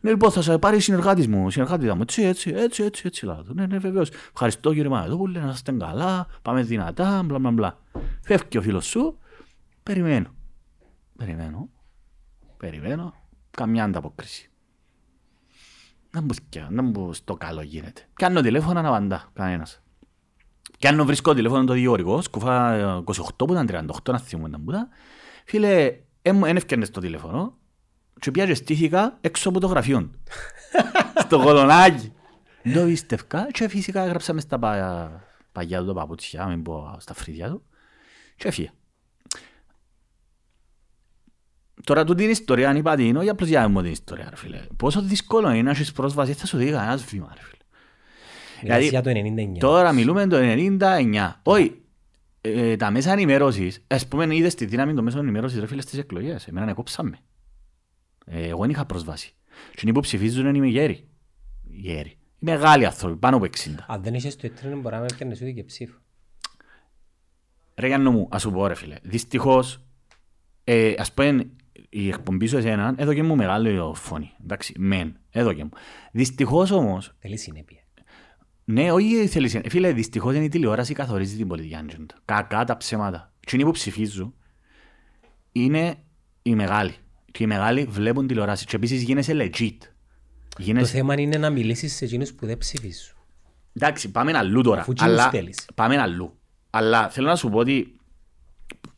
Ναι, 0.00 0.10
λοιπόν, 0.10 0.30
θα 0.30 0.42
σε 0.42 0.58
πάρει 0.58 0.80
συνεργάτης 0.80 1.28
μου, 1.28 1.50
συνεργάτητα 1.50 1.94
μου, 1.94 2.02
έτσι, 2.02 2.22
έτσι, 2.22 2.52
έτσι, 2.56 2.82
έτσι, 2.82 3.02
έτσι, 3.06 3.26
λέω 3.26 3.42
του. 3.42 3.54
Ναι, 3.54 3.66
ναι, 3.66 3.78
βεβαίως. 3.78 4.10
Ευχαριστώ 4.32 4.72
κύριε 4.72 4.88
Παναγιώτοπουλε, 4.88 5.40
να 5.40 5.50
είστε 5.50 5.72
καλά, 5.72 6.26
πάμε 6.42 6.62
δυνατά, 6.62 7.22
μπλα, 7.24 7.38
μπλα, 7.38 7.50
μπλα. 7.50 7.78
Φεύγει 8.22 8.58
ο 8.58 8.62
φίλος 8.62 8.86
σου, 8.86 9.18
περιμένω. 9.82 10.34
Περιμένω, 11.16 11.68
περιμένω, 12.56 13.14
καμιά 13.50 13.84
ανταπόκριση. 13.84 14.50
Να 16.16 16.22
μπω 16.22 16.34
σκιά, 16.34 16.68
να 16.70 16.82
μπω 16.82 17.12
στο 17.12 17.34
καλό 17.34 17.62
γίνεται. 17.62 18.08
Πιάνω 18.14 18.40
τηλέφωνο 18.40 18.82
να 18.82 18.88
απαντά, 18.88 19.30
κανένας. 19.32 19.82
Πιάνω 20.78 21.04
βρίσκω 21.04 21.34
τηλέφωνο 21.34 21.64
το 21.64 21.72
διόρικο, 21.72 22.22
σκουφά 22.22 22.72
ε, 22.72 23.02
28 23.04 23.12
που 23.36 23.52
ήταν 23.52 23.90
38, 24.04 24.12
να 24.12 24.18
θυμούν 24.18 24.50
τα 24.50 24.58
μπούτα. 24.58 24.88
Φίλε, 25.44 25.96
δεν 26.22 26.56
έφτιανε 26.56 26.84
στο 26.84 27.00
τηλέφωνο 27.00 27.56
και 28.20 28.30
πια 28.30 28.46
και 28.46 28.54
στήθηκα 28.54 29.18
έξω 29.20 29.48
από 29.48 29.60
το 29.60 29.66
γραφείο 29.66 29.98
του. 29.98 30.10
στο 31.24 31.38
κολονάκι. 31.42 32.12
Δεν 32.62 32.74
το 32.74 32.84
πίστευκα 32.84 33.46
και 33.50 33.68
φυσικά 33.68 34.02
έγραψα 34.02 34.32
μες 34.32 34.42
στα 34.42 34.58
πα- 34.58 35.24
παγιά 35.52 35.84
του 35.84 35.94
παπούτσια, 35.94 36.46
μην 36.46 36.62
πω 36.62 36.96
στα 36.98 37.14
φρύδια 37.14 37.48
του 37.48 37.62
και 38.36 38.48
έφυγε. 38.48 38.70
Τώρα 41.84 42.04
τούτη 42.04 42.22
την 42.22 42.30
ιστορία 42.30 42.68
αν 42.68 42.76
είπα 42.76 42.96
την, 42.96 43.16
όχι 43.16 43.28
απλώς 43.28 43.48
για 43.48 43.60
να 43.60 43.68
μου 43.68 43.82
την 43.82 43.92
ιστορία 43.92 44.26
ρε 44.30 44.36
φίλε. 44.36 44.60
Πόσο 44.76 45.02
δύσκολο 45.02 45.50
είναι 45.50 45.62
να 45.62 45.70
έχεις 45.70 45.92
πρόσβαση, 45.92 46.32
θα 46.32 46.46
σου 46.46 46.56
δει 46.56 46.70
κανένας 46.70 47.04
βήμα 47.04 47.32
ρε 47.34 47.40
φίλε. 47.40 47.56
Μιλάς 48.62 48.78
Δηλαδή, 48.78 48.88
για 48.88 49.02
το 49.02 49.10
99. 49.54 49.58
Τώρα 49.58 49.92
μιλούμε 49.92 50.26
το 50.26 50.36
99. 50.40 51.32
Όχι, 51.42 51.80
ε, 52.40 52.76
τα 52.76 52.90
μέσα 52.90 53.12
ενημέρωσης, 53.12 53.84
ας 53.86 54.06
πούμε 54.06 54.36
είδες 54.36 54.54
τη 54.54 54.64
δύναμη 54.64 54.94
των 54.94 55.04
μέσων 55.04 55.20
ενημέρωσης 55.20 55.60
ρε 55.60 55.66
φίλε 55.66 55.80
στις 55.80 55.98
εκλογές. 55.98 56.46
Εμένα 56.46 56.72
κόψαμε. 56.72 57.18
Ε, 58.26 58.48
εγώ 58.48 58.60
δεν 58.60 58.70
είχα 58.70 58.86
πρόσβαση. 58.86 59.34
Και 59.74 59.88
οι 59.88 59.92
που 59.92 60.00
ψηφίζουν 60.00 60.54
είμαι 60.54 60.66
γέροι. 60.66 61.08
Γέροι. 61.62 62.18
Οι 62.38 62.44
μεγάλοι 62.44 62.86
άνθρωποι, 62.86 63.16
πάνω 63.16 63.36
από 63.36 63.44
60. 63.44 63.84
Αν 63.86 64.02
δεν 64.02 64.14
είσαι 64.14 64.30
στο 64.30 64.46
ίτρινο 64.46 64.76
μπορεί 64.76 64.94
να 64.94 65.00
με 65.00 65.06
έπαιρνες 65.12 65.40
ούτε 65.40 65.50
και 65.50 65.64
ψήφο. 65.64 65.98
Ρε 67.74 67.86
Γιάννο 67.86 68.10
μου, 68.10 68.28
ας 68.30 68.42
σου 68.42 68.50
πω 68.50 68.66
ρε 68.66 68.74
φίλε, 68.74 68.96
δυστυχώς, 69.02 69.80
ε, 70.64 70.94
ας 70.98 71.12
πούμε, 71.12 71.50
η 72.00 72.08
εκπομπή 72.08 72.46
σου 72.46 72.56
εσένα, 72.56 72.94
εδώ 72.96 73.14
και 73.14 73.22
μου 73.22 73.36
μεγάλο 73.36 73.94
φωνή, 73.94 74.32
εντάξει, 74.42 74.74
μεν, 74.78 75.16
εδώ 75.30 75.52
και 75.52 75.64
μου. 75.64 75.70
Δυστυχώς 76.12 76.70
όμως, 76.70 77.14
Θέλεις 77.18 77.42
συνέπεια. 77.42 77.80
Ναι, 78.64 78.92
όχι 78.92 79.26
θέλεις. 79.26 79.54
Ε, 79.54 79.60
Φίλε, 79.68 79.92
δυστυχώς 79.92 80.34
είναι 80.34 80.44
η 80.44 80.48
τηλεόραση 80.48 80.94
καθορίζει 80.94 81.36
την 81.36 81.48
πολιτική 81.48 81.76
άτζεντα. 81.76 82.14
Κακά 82.24 82.64
τα 82.64 82.76
ψέματα. 82.76 83.32
Και 83.40 83.56
είναι 83.56 83.64
που 83.64 83.70
ψηφίζουν 83.70 84.34
είναι 85.52 85.94
οι 86.42 86.54
μεγάλοι. 86.54 86.94
Και 87.30 87.42
οι 87.42 87.46
μεγάλοι 87.46 87.84
βλέπουν 87.84 88.26
τηλεόραση. 88.26 88.64
Και 88.64 88.76
επίσης 88.76 89.02
γίνεσαι 89.02 89.32
legit. 89.36 89.76
Το 90.48 90.62
Γίνεσαι... 90.62 90.92
θέμα 90.92 91.20
είναι 91.20 91.38
να 91.38 91.50
μιλήσεις 91.50 91.94
σε 91.94 92.04
εκείνους 92.04 92.32
που 92.32 92.46
δεν 92.46 92.58
ψηφίζουν. 92.58 93.16
Εντάξει, 93.72 94.10
πάμε 94.10 94.38
αλλού 94.38 94.60
τώρα. 94.60 94.80
Αφού 94.80 94.92
τσίνους 94.92 95.12
Αλλά... 95.12 95.30
θέλεις. 95.30 95.68
Πάμε 95.74 96.00
αλλού. 96.00 96.38
Αλλά 96.70 97.08
θέλω 97.08 97.28
να 97.28 97.36
σου 97.36 97.48
πω 97.48 97.58
ότι 97.58 97.96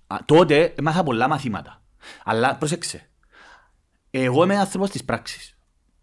α, 0.06 0.16
τότε 0.24 0.74
έμαθα 0.76 1.02
πολλά 1.02 1.28
μαθήματα. 1.28 1.82
Αλλά 2.24 2.56
πρόσεξε. 2.56 3.08
Εγώ 4.10 4.44
είμαι 4.44 4.56
άνθρωπος 4.58 4.90
της 4.90 5.04
πράξης. 5.04 5.56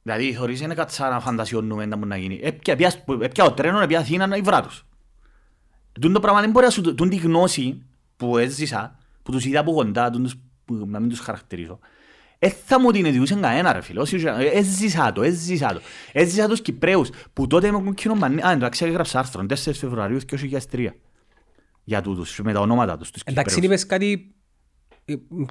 Δηλαδή, 0.04 0.36
χωρίς 0.36 0.62
είναι 0.62 0.74
κατσά 0.74 1.10
να 1.10 1.20
φαντασιώνουμε 1.20 1.86
να 1.86 1.98
μου 1.98 2.06
να 2.06 2.18
γίνει. 2.18 2.40
Έπια, 2.44 2.76
πια, 2.76 2.94
έπια 3.22 3.44
ο 3.44 3.52
τρένος, 3.54 3.82
έπια 3.82 4.00
Αθήνα, 4.00 4.38
η 4.38 4.42
βράτος. 4.42 4.86
Τούν 6.02 6.14
το 6.14 6.20
πράγμα 6.20 6.42
δεν 6.42 6.50
μπορεί 6.52 6.66
να 6.66 6.72
σου... 6.72 6.96
Τούν 6.96 7.10
τη 7.10 7.16
γνώση 7.16 7.82
που 8.18 8.38
έζησα, 8.38 8.98
που 9.24 9.32
τους 9.32 9.46
είδα 9.46 9.60
από 9.60 9.74
κοντά, 9.74 10.10
τούν 10.10 10.24
τους, 10.24 10.36
που, 10.66 10.74
να 10.88 11.00
μην 11.00 11.10
τους 11.10 11.20
χαρακτηρίζω. 11.20 11.80
Ε, 12.40 12.50
θα 12.50 12.80
μου 12.80 12.92
την 12.92 13.06
ειδιούσε 13.06 13.36
κανένα 13.36 13.74
ρε 13.74 13.82
φίλε. 13.82 14.00
Όσοι- 14.00 14.24
ε, 14.26 14.46
Έζησα 14.46 15.12
το, 15.12 15.22
έζησα 15.24 15.74
το. 15.74 15.82
Έζησα 16.12 16.48
τους 16.48 16.62
Κυπρέους 16.62 17.10
που 17.34 17.48
τότε 17.48 17.72
με 17.72 17.92
κοινό 17.94 18.16
μανί... 18.16 18.42
Α, 18.42 18.52
εντάξει, 18.52 18.86
έγραψα 18.86 19.20
άρθρο 19.20 19.46
4 19.50 19.56
Φεβρουαρίου 19.56 20.20
2003 20.72 20.88
για 21.84 22.02
τούτους, 22.02 22.40
με 22.44 22.54
τα 22.54 22.60
ονόματα 22.60 22.98
τους, 22.98 23.12
τους 23.12 23.22
Εντάξει, 23.26 23.54
Κυπρέους. 23.56 23.82
είπες 23.82 23.86
κάτι, 23.90 24.12
ε, 24.12 24.35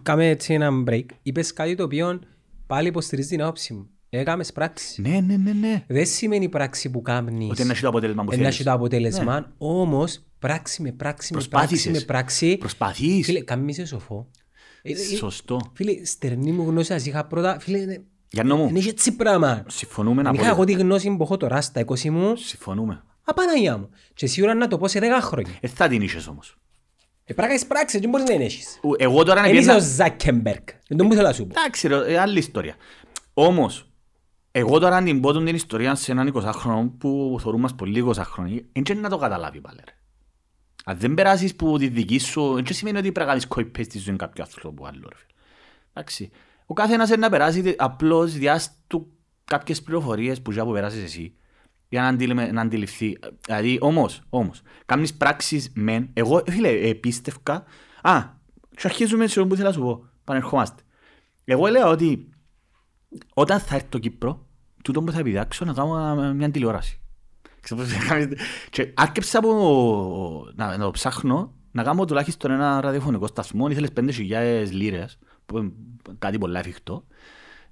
κάμε 0.03 0.29
έτσι 0.29 0.53
ένα 0.55 0.71
break, 0.89 1.05
είπες 1.23 1.53
κάτι 1.53 1.75
το 1.75 1.83
οποίο 1.85 2.21
πάλι 2.67 2.89
υποστηρίζει 2.89 3.29
την 3.29 3.43
άποψη 3.43 3.73
μου. 3.75 3.89
Έκαμες 4.09 4.53
πράξη. 4.53 5.03
Ναι, 5.03 5.21
ναι, 5.21 5.37
ναι, 5.37 5.53
ναι. 5.53 5.85
Δεν 5.89 6.07
σημαίνει 6.07 6.49
πράξη 6.49 6.91
που 6.91 7.03
κάνεις 7.03 7.51
Ότι 7.51 7.65
να 7.65 7.73
έχει 7.73 7.81
το 7.83 7.89
αποτέλεσμα 7.89 8.25
που 8.25 8.31
να 8.31 8.37
θέλεις. 8.37 8.55
έχει 8.55 8.65
το 8.65 8.73
αποτέλεσμα, 8.73 9.53
όμως 9.59 10.21
πράξη 10.39 10.83
με 10.83 10.93
πράξη 10.93 11.35
με 11.35 11.41
πράξη 11.41 11.49
Προσπάθησες. 11.49 11.93
με 11.93 12.01
πράξη. 12.01 12.57
Προσπαθείς. 12.57 13.25
Φίλε, 13.27 13.41
κάμει 13.41 13.75
σε 13.75 13.85
σοφό. 13.87 14.31
Ε, 14.83 14.93
ε, 14.93 14.97
Σωστό. 14.97 15.61
Φίλε, 15.75 16.05
στερνή 16.05 16.53
μου 16.53 16.69
γνώση 16.69 16.95
ας 16.95 17.07
είχα 17.07 17.27
πρώτα, 17.27 17.59
φίλε, 17.61 17.79
είναι- 17.79 18.03
Γιάννο 18.31 18.57
μου, 18.57 18.69
είναι 18.69 18.81
και 18.81 18.89
έτσι 18.89 19.17
πράγμα. 19.17 19.65
συμφωνούμε 19.69 20.21
Αν 20.21 20.35
είχα 20.35 20.51
απόλυτα. 20.51 20.51
εγώ 20.51 20.65
τη 20.65 20.73
γνώση 20.73 21.17
που 21.17 21.23
έχω 21.23 21.37
τώρα 21.37 21.61
στα 21.61 21.81
20 21.81 22.11
μου, 22.11 22.37
Συμφωνούμε. 22.37 23.03
απαναγιά 23.25 23.79
μου. 23.79 23.89
Και 24.15 24.27
σίγουρα 24.27 24.55
να 24.55 24.69
το 24.69 24.79
πω 24.79 24.89
σε 24.89 24.99
10 24.99 25.21
χρόνια. 25.21 25.53
Ε, 25.61 25.69
θα 25.69 25.89
την 25.89 26.01
είχες 26.03 26.27
όμως. 26.27 26.57
Ε, 27.27 27.35
πρέπει 27.35 27.41
να 27.41 27.47
κάνεις 27.47 27.67
πράξη, 27.67 27.99
δεν 27.99 28.11
μπορείς 28.11 28.27
να 28.29 28.35
είναι 28.35 28.45
έχεις. 28.45 28.79
Ου- 28.83 28.97
Εγώ 28.99 29.23
τώρα 29.25 29.41
Εν 29.45 29.55
είσαι 29.55 29.59
ο 29.59 29.75
πήγαινα... 29.75 29.79
Ζάκεμπερκ. 29.79 30.69
Δεν 30.89 30.97
το 30.99 31.05
μου 31.05 31.13
θέλω 31.15 31.27
να 31.27 31.33
σου 31.33 31.47
πω. 31.47 31.55
Εντάξει 31.61 31.89
ρε, 31.89 32.13
ε, 32.13 32.19
άλλη 32.19 32.39
ιστορία. 32.39 32.75
Όμως, 33.35 33.89
εγώ 34.51 34.79
τώρα 34.79 34.97
αν 34.97 35.05
την 35.05 35.21
πω 35.21 35.33
την 35.33 35.47
ιστορία 35.47 35.95
σε 35.95 36.13
έναν 36.13 36.33
20χρονο 36.35 36.91
που 36.99 37.37
θεωρούν 37.41 37.61
μας 37.61 37.75
πολύ 37.75 38.05
20χρονοι, 38.15 38.61
δεν 38.83 39.01
να 39.01 39.09
το 39.09 39.17
καταλάβει 39.19 39.61
πάλι 39.61 39.79
ρε. 39.85 39.93
Αν 40.85 40.97
δεν 40.99 41.15
περάσεις 41.15 41.55
που 41.57 41.79
τη 41.79 41.89
δική 41.89 42.19
σου, 42.19 42.55
δεν 42.55 42.67
σημαίνει 42.67 42.99
ότι 42.99 43.13
πρέπει 43.13 43.29
να 43.31 43.35
κάνεις 43.35 43.47
copy 43.57 43.79
paste 43.79 43.85
στη 43.85 43.99
ζωή 43.99 44.17
κάποιου 44.17 44.43
άνθρωπου 44.43 44.87
άλλου 44.87 45.09
ρε. 45.09 45.15
φίλε. 45.17 45.33
Εντάξει. 45.93 46.31
Ο 46.67 46.75
καθένας 46.75 47.09
είναι 47.09 47.17
να 47.17 47.29
περάσει 47.31 47.63
τε- 47.63 47.75
απλώς 47.83 48.33
διάς 48.33 48.71
του 48.87 49.13
κάποιες 49.45 49.83
πληροφορίες 49.83 50.43
που 50.43 50.53
já 50.53 50.63
που 50.65 50.73
περάσεις 50.73 51.03
εσύ 51.05 51.35
για 51.95 52.03
να, 52.03 52.09
αντιλη- 52.09 52.53
να 52.53 52.61
αντιληφθεί. 52.61 53.19
Δηλαδή, 53.47 53.79
όμως, 53.81 54.23
όμως, 54.31 54.63
κάνεις 54.87 55.15
πράξεις 55.15 55.71
μεν. 55.75 56.11
Εγώ, 56.13 56.43
φίλε, 56.51 56.69
επίστευκα. 56.69 57.65
Α, 58.03 58.23
και 58.71 58.81
αρχίζουμε 58.83 59.27
σε 59.27 59.41
όπου 59.41 59.55
ήθελα 59.55 59.69
να 59.69 59.75
σου 59.75 59.81
πω. 59.81 60.09
Πανερχόμαστε. 60.25 60.83
Εγώ 61.45 61.67
λέω 61.67 61.91
ότι 61.91 62.29
όταν 63.35 63.59
θα 63.61 63.75
έρθει 63.75 63.87
το 63.89 63.99
Κύπρο, 63.99 64.47
τούτο 64.83 65.03
που 65.03 65.13
θα 65.13 65.19
επιδάξω 65.19 65.65
να 65.65 65.73
κάνω 65.73 66.23
ε, 66.23 66.33
μια 66.35 66.51
τηλεόραση. 66.51 67.01
Ξέρω 67.61 67.81
πώς 67.81 67.91
θα 67.93 68.05
κάνεις- 68.09 68.41
Και 68.71 68.93
άρχισα 68.95 69.39
από 69.39 69.53
να, 70.55 70.77
να 70.77 70.85
το 70.85 70.91
ψάχνω 70.91 71.55
να 71.73 71.83
κάνω 71.83 72.05
τουλάχιστον 72.05 72.51
ένα 72.51 72.81
ραδιοφωνικό 72.81 73.27
σταθμό. 73.27 73.69
Ήθελες 73.69 73.91
5.000 73.97 74.71
λίρες, 74.71 75.19
που 75.47 75.59
είναι 75.59 75.73
κάτι 76.19 76.39
πολύ 76.39 76.59
εφικτό. 76.59 77.05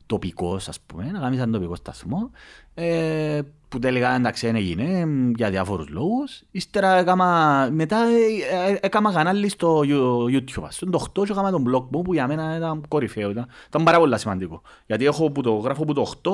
Τοπικός, 0.07 0.69
ας 0.69 0.81
πούμε, 0.81 1.11
να 1.11 1.19
κάνεις 1.21 1.39
έναν 1.39 1.53
τοπικό 1.53 1.75
σταθμό. 1.75 2.31
Ε, 2.75 3.41
που 3.69 3.79
τελικά 3.79 4.15
εντάξει 4.15 4.47
δεν 4.47 4.57
έγινε 4.57 5.01
ε, 5.01 5.07
για 5.37 5.51
διάφορους 5.51 5.89
λόγους. 5.89 6.43
Ύστερα 6.51 6.97
έκαμα, 6.99 7.69
μετά 7.73 7.97
ε, 7.97 8.71
ε, 8.71 8.79
έκανα 8.81 9.13
κανάλι 9.13 9.49
στο 9.49 9.81
You- 9.85 10.37
YouTube. 10.37 10.67
Στον 10.69 10.91
το 10.91 11.07
8 11.21 11.25
και 11.25 11.33
έκανα 11.33 11.51
τον 11.51 11.65
blog 11.69 11.87
μου 11.91 12.03
που 12.03 12.13
για 12.13 12.27
μένα 12.27 12.57
ήταν 12.57 12.85
κορυφαίο. 12.89 13.31
Ήταν, 13.31 13.47
ήταν 13.69 13.83
πάρα 13.85 13.99
πολύ 13.99 14.19
σημαντικό. 14.19 14.63
Γιατί 14.87 15.05
έχω 15.05 15.31
που 15.31 15.41
το 15.43 15.55
γράφω 15.55 15.85
που 15.85 15.93
το 15.93 16.13
8 16.23 16.31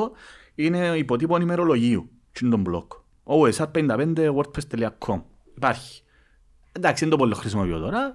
είναι 0.54 0.86
υποτύπων 0.96 1.40
ημερολογίου. 1.40 2.10
Και 2.32 2.40
είναι 2.44 2.56
τον 2.56 2.64
blog. 2.68 2.86
osr55wordpress.com 3.24 5.20
Υπάρχει. 5.56 6.02
Εντάξει, 6.72 7.00
δεν 7.04 7.10
το 7.10 7.16
πολύ 7.16 7.34
χρησιμοποιώ 7.34 7.78
τώρα. 7.78 8.14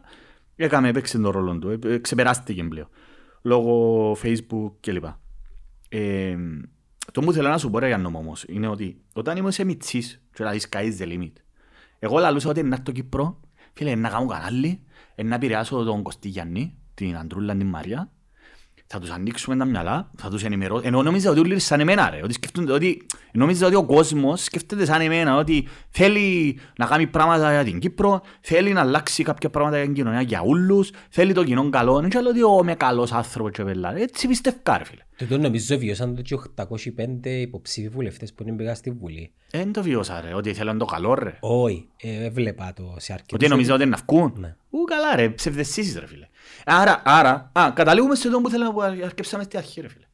Έκαμε, 0.56 0.88
έπαιξε 0.90 1.20
τον 1.20 1.32
ρόλο 1.32 1.58
του. 1.58 1.80
Ε, 1.88 1.98
ξεπεράστηκε 1.98 2.64
πλέον. 2.64 2.88
Λόγω 3.42 4.12
Facebook 4.24 4.72
κλπ. 4.80 5.06
Ε, 5.96 6.38
το 7.12 7.22
που 7.22 7.34
θέλω 7.34 7.50
να 7.50 7.58
σου 7.58 7.70
πω 7.70 7.80
ρε 7.80 7.88
Γιάννο 7.88 8.10
μου 8.10 8.20
όμως 8.20 8.46
είναι 8.48 8.68
ότι 8.68 9.02
όταν 9.14 9.38
ήμουν 9.38 9.52
σε 9.52 9.64
μητσής 9.64 10.14
και 10.14 10.38
δηλαδή 10.38 10.60
sky 10.70 10.78
is 10.78 11.02
the 11.02 11.08
limit 11.08 11.32
εγώ 12.00 12.18
λαλούσα 12.18 12.50
ότι 12.50 12.64
να 12.64 12.76
έρθω 12.76 12.92
Κύπρο 12.92 13.40
φίλε 13.74 13.96
να 13.96 14.10
κάνω 14.10 14.26
κανάλι 14.26 14.84
να 15.24 15.36
επηρεάσω 15.36 15.84
τον 15.84 16.02
Κωστή 16.02 16.28
Γιάννη 16.28 16.78
την 16.94 17.18
Αντρούλα 17.18 17.56
την 17.56 17.68
Μαρία 17.68 18.12
θα 18.94 19.00
τους 19.00 19.10
ανοίξουμε 19.10 19.56
τα 19.56 19.66
μυαλά, 19.66 20.10
θα 20.18 20.30
τους 20.30 20.44
ενημερώσω. 20.44 20.88
Ενώ 20.88 21.04
νόμιζα 21.04 21.30
ότι 21.30 21.40
όλοι 21.40 21.60
σαν 21.60 21.80
εμένα 21.80 22.10
ρε, 22.10 22.20
ότι 22.24 22.34
σκέφτονται 22.34 22.72
ότι, 22.72 23.06
νόμιζα 23.34 23.68
ότι 23.68 23.76
ο 23.76 23.86
κόσμος 23.86 24.44
σκέφτεται 24.44 24.86
σαν 24.86 25.02
εμένα, 25.02 25.36
ότι 25.36 25.68
θέλει 25.90 26.58
να 26.78 26.86
κάνει 26.86 27.08
πράγματα 27.08 27.52
για 27.52 27.64
την 27.64 27.80
Κύπρο, 27.80 28.22
θέλει 28.42 28.74
να 28.74 28.82
αλλάξει 28.82 29.24
κάποια 29.24 29.50
πράγματα 29.50 29.76
για 29.76 29.86
την 29.86 29.94
κοινωνία 29.94 30.22
για 30.22 30.42
όλους, 30.42 30.92
θέλει 31.10 31.34
το 31.34 31.44
κοινό 31.44 31.70
καλό, 31.70 32.00
δεν 32.00 32.10
ξέρω 32.10 32.26
ότι 32.30 32.40
εγώ 32.40 32.60
είμαι 32.62 32.76
καλός 32.76 33.12
άνθρωπος 33.12 33.52
και 33.52 33.64
πελά. 33.64 33.96
Έτσι 33.98 34.28
πιστεύω 34.28 34.58
ρε 34.78 34.84
φίλε. 34.84 35.02
Και 35.16 35.26
το 35.26 35.38
νομίζω 35.38 35.78
βιώσαν 35.78 36.16
το 36.16 36.22
και 36.22 36.38
805 36.56 37.26
υποψήφοι 37.26 37.90
βουλευτές 37.90 38.34
που 38.34 38.44
είναι 38.44 38.52
πήγα 38.52 38.76
στη 38.76 38.92
Βουλή. 38.92 39.32
Δεν 39.52 39.74
το 39.74 39.84
βιώσα 39.84 40.22
ρε, 40.22 40.34
ότι 40.34 40.54
θέλουν 40.54 40.78
το 40.78 40.86
καλό 40.86 41.14
ρε. 41.14 41.38
Όχι, 41.40 41.88
ε, 41.98 42.26
έβλεπα 42.26 42.74
το 42.76 42.96
σε 42.98 43.14
αρκετούς. 43.14 43.34
Ότι 43.34 43.48
νομίζω 43.48 43.74
ότι 43.74 43.84
είναι 43.84 43.96
να 43.98 44.04
βγουν. 44.08 44.56
Ναι. 44.74 44.80
Ου, 44.80 44.84
καλά 44.84 45.16
ρε, 45.16 45.30
ψευδεσίσεις 45.30 45.98
ρε 46.00 46.08
φίλε. 46.08 46.28
Άρα, 46.66 47.02
άρα, 47.06 47.52
α, 47.54 47.72
καταλήγουμε 47.76 48.16
σε 48.16 48.28
αυτό 48.28 48.42
που 48.42 48.50
θέλω 48.50 48.64
να 48.64 48.74
πω, 48.74 48.82
αρκέψαμε 48.82 49.44
στη 49.44 49.58
αρχή 49.58 49.82
ρε 49.82 49.88
φίλε. 49.88 50.06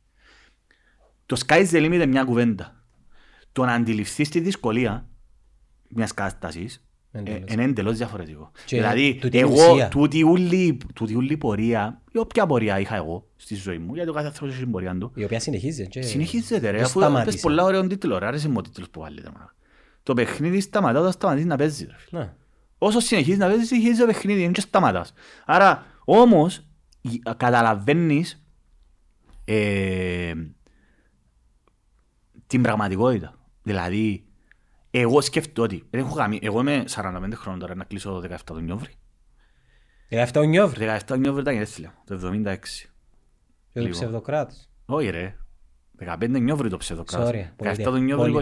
Το 1.26 1.42
sky 1.48 1.54
is 1.66 1.70
the 1.70 1.78
limit 1.86 1.94
είναι 1.94 2.06
μια 2.06 2.24
κουβέντα. 2.24 2.84
Το 3.52 3.66
να 3.66 3.74
αντιληφθείς 3.74 4.30
τη 4.30 4.40
δυσκολία 4.40 5.08
μιας 5.90 6.14
κατάστασης 6.14 6.84
ε, 7.12 7.20
Εντελώς. 7.20 7.52
είναι 7.54 7.64
εντελώς 7.64 7.98
διαφορετικό. 7.98 8.52
Και 8.66 8.76
δηλαδή, 8.76 9.18
τούτη 9.22 9.38
η 9.38 9.40
εγώ, 9.40 9.72
ουσία. 9.72 9.88
τούτη 9.88 10.24
ούλη, 10.24 10.78
τούτη 10.96 11.16
ούλη 11.16 11.38
πορεία, 11.38 12.02
ή 12.12 12.18
όποια 12.18 12.46
πορεία 12.46 12.80
είχα 12.80 12.96
εγώ 12.96 13.28
στη 13.36 13.56
ζωή 13.56 13.78
μου, 13.78 13.94
γιατί 13.96 14.10
ο 14.10 14.14
κάθε 14.14 14.26
άνθρωπος 14.28 14.54
έχει 14.54 14.64
την 14.64 14.72
πορεία 14.72 14.98
του, 14.98 15.12
Η 15.16 15.24
οποία 15.24 15.40
συνεχίζει. 15.40 15.88
και- 15.88 16.02
Συνεχίζεται 16.02 16.70
ρε, 16.70 16.78
δεν 16.78 16.86
αφού 16.86 17.00
πες 17.00 17.08
σταμάτησε. 17.10 17.40
πολλά 17.40 17.64
ωραίων 17.64 17.88
τίτλο, 17.88 18.18
ρε, 18.18 18.26
άρεσε 18.26 18.48
μου 18.50 18.56
ο 18.58 18.62
τίτλος 18.62 18.90
που 18.90 19.00
βάλετε. 19.00 19.30
μάνα. 19.34 19.54
Το 20.04 20.14
παιχνίδι 20.14 20.60
σταματά 20.62 21.00
όταν 21.00 21.12
σταματήσει 21.12 21.46
να 21.48 21.56
παίζεις 21.56 21.88
ρε 21.88 21.96
φίλε. 21.98 22.20
Ναι. 22.22 22.34
Όσο 22.82 23.00
συνεχίζεις 23.00 23.38
να 23.40 23.48
παίζεις, 23.48 23.68
συνεχίζεις 23.68 23.98
το 24.00 24.06
παιχνίδι, 24.06 24.42
δεν 24.42 24.52
και 24.52 24.62
σταματάς. 24.62 25.14
Άρα, 25.46 25.86
όμως, 26.06 26.66
η- 27.02 27.22
καταλαβαίνεις 27.38 28.44
ε, 29.46 30.34
την 32.48 32.62
πραγματικότητα. 32.62 33.34
Δηλαδή, 33.64 34.26
εγώ 34.92 35.22
σκέφτομαι 35.22 35.68
ότι, 35.68 35.86
δεν 35.90 36.00
έχω 36.06 36.16
καμία, 36.16 36.40
εγώ 36.42 36.60
είμαι 36.60 36.84
45 36.88 37.30
χρόνων 37.36 37.60
τώρα 37.60 37.76
να 37.76 37.84
κλείσω 37.84 38.10
το 38.22 38.28
17 38.36 38.36
του 38.46 38.60
Νιόβρη. 38.62 38.92
17 40.10 40.28
ο 40.36 40.44
Νιόβρη 40.44 40.86
17 40.90 41.00
του 41.06 41.16
Νιόβρη 41.16 41.42
ήταν 41.42 41.54
γενέθλια 41.54 41.94
μου, 41.96 42.18
το 42.20 42.28
76. 42.28 42.56
και 43.74 43.80
το 43.80 43.80
Λίγο. 43.86 43.90
ψευδοκράτος. 43.92 44.70
Όχι 44.86 45.10
ρε, 45.10 45.36
15 46.00 46.28
Νιόβρη 46.42 46.70
το 46.70 46.78
ψευδοκράτος. 46.78 47.30
Sorry, 47.30 47.34
17 47.34 47.50
πολυτε- 47.56 47.86
του 47.86 47.98
Νιόβρη 47.98 48.32
πολυτεχνείο, 48.32 48.36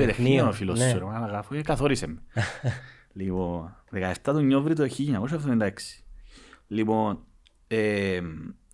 πολυτεχνείο, 0.44 0.52
φίλος 0.52 0.80
ναι. 0.80 0.90
σου, 0.90 0.98
ρε, 1.00 1.06
μάλακα, 1.06 1.38
αφού 1.40 1.62
καθόρισε 1.64 2.08
με. 2.08 2.22
Λοιπόν, 3.18 3.76
17 3.91 4.14
του 4.23 4.39
Νιόβρη 4.39 4.76
το 4.76 4.84
1976. 4.84 6.03
Λοιπόν, 6.68 7.19
ε, 7.68 8.19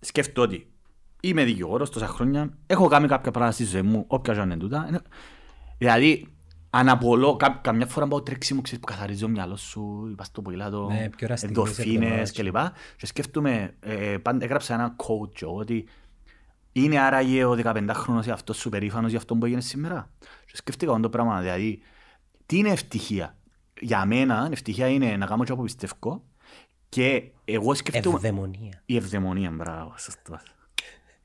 σκέφτομαι 0.00 0.46
ότι 0.46 0.66
είμαι 1.20 1.44
δικηγόρος 1.44 1.90
τόσα 1.90 2.06
χρόνια, 2.06 2.56
έχω 2.66 2.88
κάνει 2.88 3.08
κάποια 3.08 3.30
πράγματα 3.30 3.54
στη 3.54 3.64
ζωή 3.64 3.82
μου, 3.82 4.04
όποια 4.06 4.34
ζωή 4.34 4.42
είναι 4.44 4.56
τούτα. 4.56 4.84
Είναι- 4.88 5.02
Δηλαδή, 5.78 6.26
αναπολώ, 6.70 7.36
κα, 7.36 7.60
καμιά 7.62 7.86
φορά 7.86 8.08
πάω 8.08 8.22
τρέξιμο, 8.22 8.60
ξέρεις 8.60 8.80
που 8.80 8.86
καθαρίζει 8.86 9.20
το 9.20 9.28
μυαλό 9.28 9.56
σου, 9.56 10.08
είπα 10.10 10.24
στο 10.24 10.42
ποδήλατο, 10.42 10.86
Ναι, 10.90 11.08
πιο 11.16 11.26
εραστική 11.26 11.52
εντορφίνες 11.52 12.30
είσαι 12.30 12.42
κλπ. 12.42 12.56
Και 12.96 13.06
σκέφτομαι, 13.06 13.74
ε, 13.80 14.16
πάντα 14.22 14.44
έγραψα 14.44 14.74
ένα 14.74 14.96
quote 14.96 15.44
Joe, 15.44 15.54
ότι 15.54 15.88
είναι 16.72 16.98
άραγε 17.00 17.44
ο 17.44 17.52
15χρονος 17.54 18.28
αυτός 18.32 18.56
σου 18.56 18.68
περήφανος 18.68 19.10
για 19.10 19.18
αυτό 19.18 19.36
που 19.36 19.44
έγινε 19.44 19.60
σήμερα. 19.60 20.10
Και 20.46 20.56
σκέφτηκα 20.56 20.90
αυτό 20.90 21.02
το 21.02 21.10
πράγμα, 21.10 21.40
δηλαδή, 21.40 21.80
τι 22.46 22.56
είναι 22.56 22.68
ευτυχία. 22.70 23.36
Για 23.84 24.04
μένα, 24.04 24.48
ευτυχία 24.52 24.88
είναι 24.88 25.16
να 25.16 25.26
κάνω 25.26 25.44
και 25.44 25.54
που 25.54 25.62
πιστεύω 25.62 26.24
και 26.88 27.30
εγώ 27.44 27.74
σκέφτομαι... 27.74 28.16
Ευδαιμονία. 28.16 28.82
Η 28.84 28.96
ευδαιμονία, 28.96 29.50
μπράβο, 29.50 29.94
σωστός. 29.96 30.42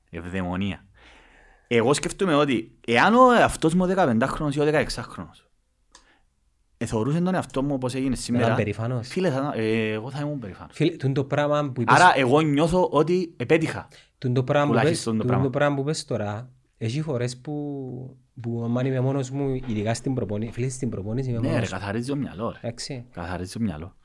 Ευδαιμονία. 0.10 0.86
Εγώ 1.68 1.94
σκέφτομαι 1.94 2.36
ότι 2.36 2.78
εάν 2.88 3.14
ο 3.16 3.28
αυτός 3.44 3.74
μου 3.74 3.86
ο 3.86 3.94
15χρονος 3.96 4.56
ή 4.56 4.60
ο 4.60 4.64
16χρονος 4.64 5.50
ε, 6.78 6.86
θεωρούσε 6.86 7.22
τον 7.22 7.36
εαυτό 7.36 7.64
μου 7.64 7.74
όπως 7.74 7.94
έγινε 7.94 8.16
σήμερα. 8.16 8.44
ήταν 8.44 8.56
περήφανος. 8.56 9.08
Φίλε, 9.08 9.30
θα, 9.30 9.52
ε, 9.56 9.92
εγώ 9.92 10.10
θα 10.10 10.20
ήμουν 10.20 10.40
περήφανος. 10.40 10.76
Φίλε, 10.76 10.92
τούτο 10.92 11.14
το 11.14 11.24
πράγμα 11.24 11.72
που 11.72 11.82
είπες, 11.82 11.96
Άρα 11.96 12.14
εγώ 12.16 12.42
νιώθω 12.42 12.88
ότι 12.92 13.34
επέτυχα. 13.38 13.88
τούτο 14.18 14.34
το 14.34 14.44
πράγμα 14.44 14.68
που 14.68 14.74
πες, 14.74 14.82
τουλάχιστον 14.82 15.14
το 15.14 15.22
τούτο 15.22 15.28
πράγμα. 15.28 15.44
το 15.52 15.58
πράγμα 15.58 15.76
που 15.76 15.84
πες 15.84 16.06
τώρα, 16.06 16.50
έχει 16.82 17.02
φορές 17.02 17.38
που, 17.38 18.18
που 18.42 18.62
άμα 18.64 18.86
είμαι 18.86 19.00
μόνος 19.00 19.30
μου, 19.30 19.54
ειδικά 19.68 19.94
στην 19.94 20.14
προπόνηση, 20.14 20.52
φίλες, 20.52 20.74
στην 20.74 20.90
προπόνηση 20.90 21.30
είμαι 21.30 21.40
Ναι 21.40 21.48
ρε, 21.48 21.54
μόνος 21.54 21.70
μου. 21.72 21.78
καθαρίζει 21.78 22.08
το 22.10 22.16
μυαλό 22.16 22.52
ρε. 22.52 22.58
Εντάξει, 22.62 23.06
Καθαρίζει 23.12 23.52
το 23.54 23.60
μυαλό. 23.60 23.96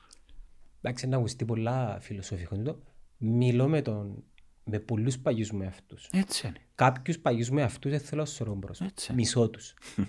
εντάξει, 0.81 1.07
να 1.07 1.17
ακουστεί 1.17 1.45
πολλά 1.45 1.97
φιλοσοφικό 2.01 2.55
τούτο. 2.55 2.79
Μιλώ 3.17 3.67
με, 3.67 3.81
τον, 3.81 4.23
με 4.63 4.79
πολλούς 4.79 5.19
παλιούς 5.19 5.51
μου 5.51 5.61
εαυτούς. 5.61 6.07
Έτσι 6.11 6.47
είναι. 6.47 6.57
Κάποιους 6.75 7.19
παλιούς 7.19 7.49
μου 7.49 7.59
εαυτούς 7.59 7.91
δεν 7.91 7.99
θέλω 7.99 8.21
να 8.21 8.27
σωρώ 8.27 8.55
μπρος. 8.55 8.81
Έτσι. 8.81 9.13
Μισώ 9.13 9.49
τους. 9.49 9.73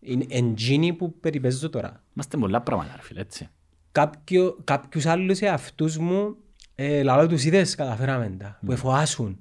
Είναι 0.00 0.26
εντζίνοι 0.28 0.92
που 0.92 1.18
περιπέζω 1.20 1.70
τώρα. 1.70 2.04
Είμαστε 2.14 2.36
πολλά 2.36 2.62
πράγματα 2.62 2.96
ρε 2.96 3.02
φίλε, 3.02 3.20
έτσι. 3.20 3.48
κάποιο, 3.92 4.58
κάποιους 4.64 5.06
άλλους 5.06 5.40
εαυτούς 5.40 5.96
μου 5.98 6.36
ε, 6.74 7.02
λαλώ 7.02 7.26
τους 7.28 7.44
είδες 7.44 7.74
καταφέραμε 7.74 8.36
τα, 8.38 8.58
που 8.66 8.72
εφοάσουν, 8.72 9.38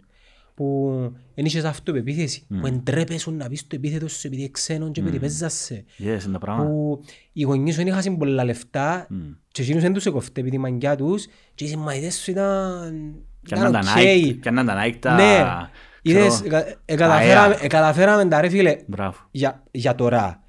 που 0.56 0.92
δεν 1.36 1.46
είχες 1.46 1.64
αυτοπεποίθηση, 1.64 2.46
που 2.60 2.68
εντρέπεσουν 2.68 3.36
να 3.36 3.48
πεις 3.50 3.68
το 3.68 3.76
επίθετο 3.76 4.08
σου 4.08 4.28
επειδή 4.28 4.52
ξένον 4.52 4.92
και 4.92 5.02
περιπαίζαν 5.02 5.66
σε, 5.66 5.86
Έτσι 5.98 6.04
είναι 6.04 6.18
τα 6.32 6.38
πράγματα. 6.40 6.70
που 6.70 7.02
οι 7.34 7.42
γονείς 7.44 7.76
σου 7.76 7.84
δεν 7.84 7.94
είχαν 7.98 8.18
πολλά 8.18 8.44
λεφτά 8.44 9.08
και 9.52 9.62
εκείνους 9.62 9.82
δεν 9.82 9.94
τους 9.94 10.06
έκοφτε 10.06 10.40
επειδή 10.42 10.56
η 10.56 10.60
μαγκιά 10.60 10.96
τους 10.96 11.26
και 11.56 11.64
οι 11.64 11.68
συμμαθητές 11.68 12.16
σου 12.16 12.32
ήταν, 12.32 13.16
Πιάνναν 13.42 13.70
ήταν 13.70 13.86
τα 13.86 13.92
OK. 13.92 13.98
Nike, 13.98 14.38
πιάνναν 14.42 14.66
τα 14.66 14.84
Nike 14.86 14.96
τα... 15.00 15.16
Ναι, 15.16 15.34
ξέρω, 15.34 15.70
είδες, 16.02 16.42
εκα- 16.42 16.80
εκαταφέραμε- 16.86 17.56
αέα. 17.56 17.64
εκαταφέραμε 17.64 18.26
τα 18.26 18.42
ρε 18.42 18.50
φίλε, 18.50 18.76
Μπράβο. 18.88 19.18
για, 19.32 19.64
για 19.72 19.96
τώρα. 19.96 20.44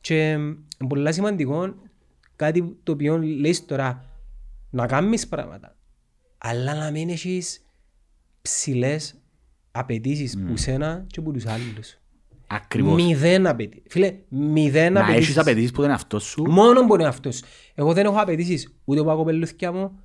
Και 0.00 0.30
είναι 0.30 0.56
πολύ 0.88 1.12
σημαντικό 1.12 1.74
κάτι 2.36 2.76
το 2.82 2.92
οποίο 2.92 3.18
λέει 3.18 3.58
τώρα 3.66 4.04
να 4.70 4.86
κάνεις 4.86 5.28
πράγματα 5.28 5.76
αλλά 6.38 6.74
να 6.74 6.90
μην 6.90 7.08
έχεις 7.08 7.65
ψηλές 8.50 9.14
απαιτήσεις 9.70 10.38
που 10.46 10.56
σένα 10.56 11.04
και 11.06 11.20
που 11.20 11.32
τους 11.32 11.46
άλλους. 11.46 11.96
Ακριβώς. 12.46 13.02
Μηδέν 13.02 13.46
απαιτήσεις. 13.46 13.82
Φίλε, 13.88 14.14
μηδέν 14.28 14.92
Να 14.92 15.00
έχεις 15.00 15.10
απαιτήσεις. 15.10 15.38
απαιτήσεις 15.38 15.70
που 15.70 15.76
δεν 15.76 15.84
είναι 15.84 15.94
αυτός 15.94 16.24
σου. 16.24 16.42
Μόνο 16.50 16.86
που 16.86 16.94
είναι 16.94 17.06
αυτός. 17.06 17.42
Εγώ 17.74 17.92
δεν 17.92 18.04
έχω 18.04 18.20
απαιτήσεις 18.20 18.74
ούτε 18.84 19.00
από 19.00 19.14
κοπελούθια 19.14 19.72
μου, 19.72 19.98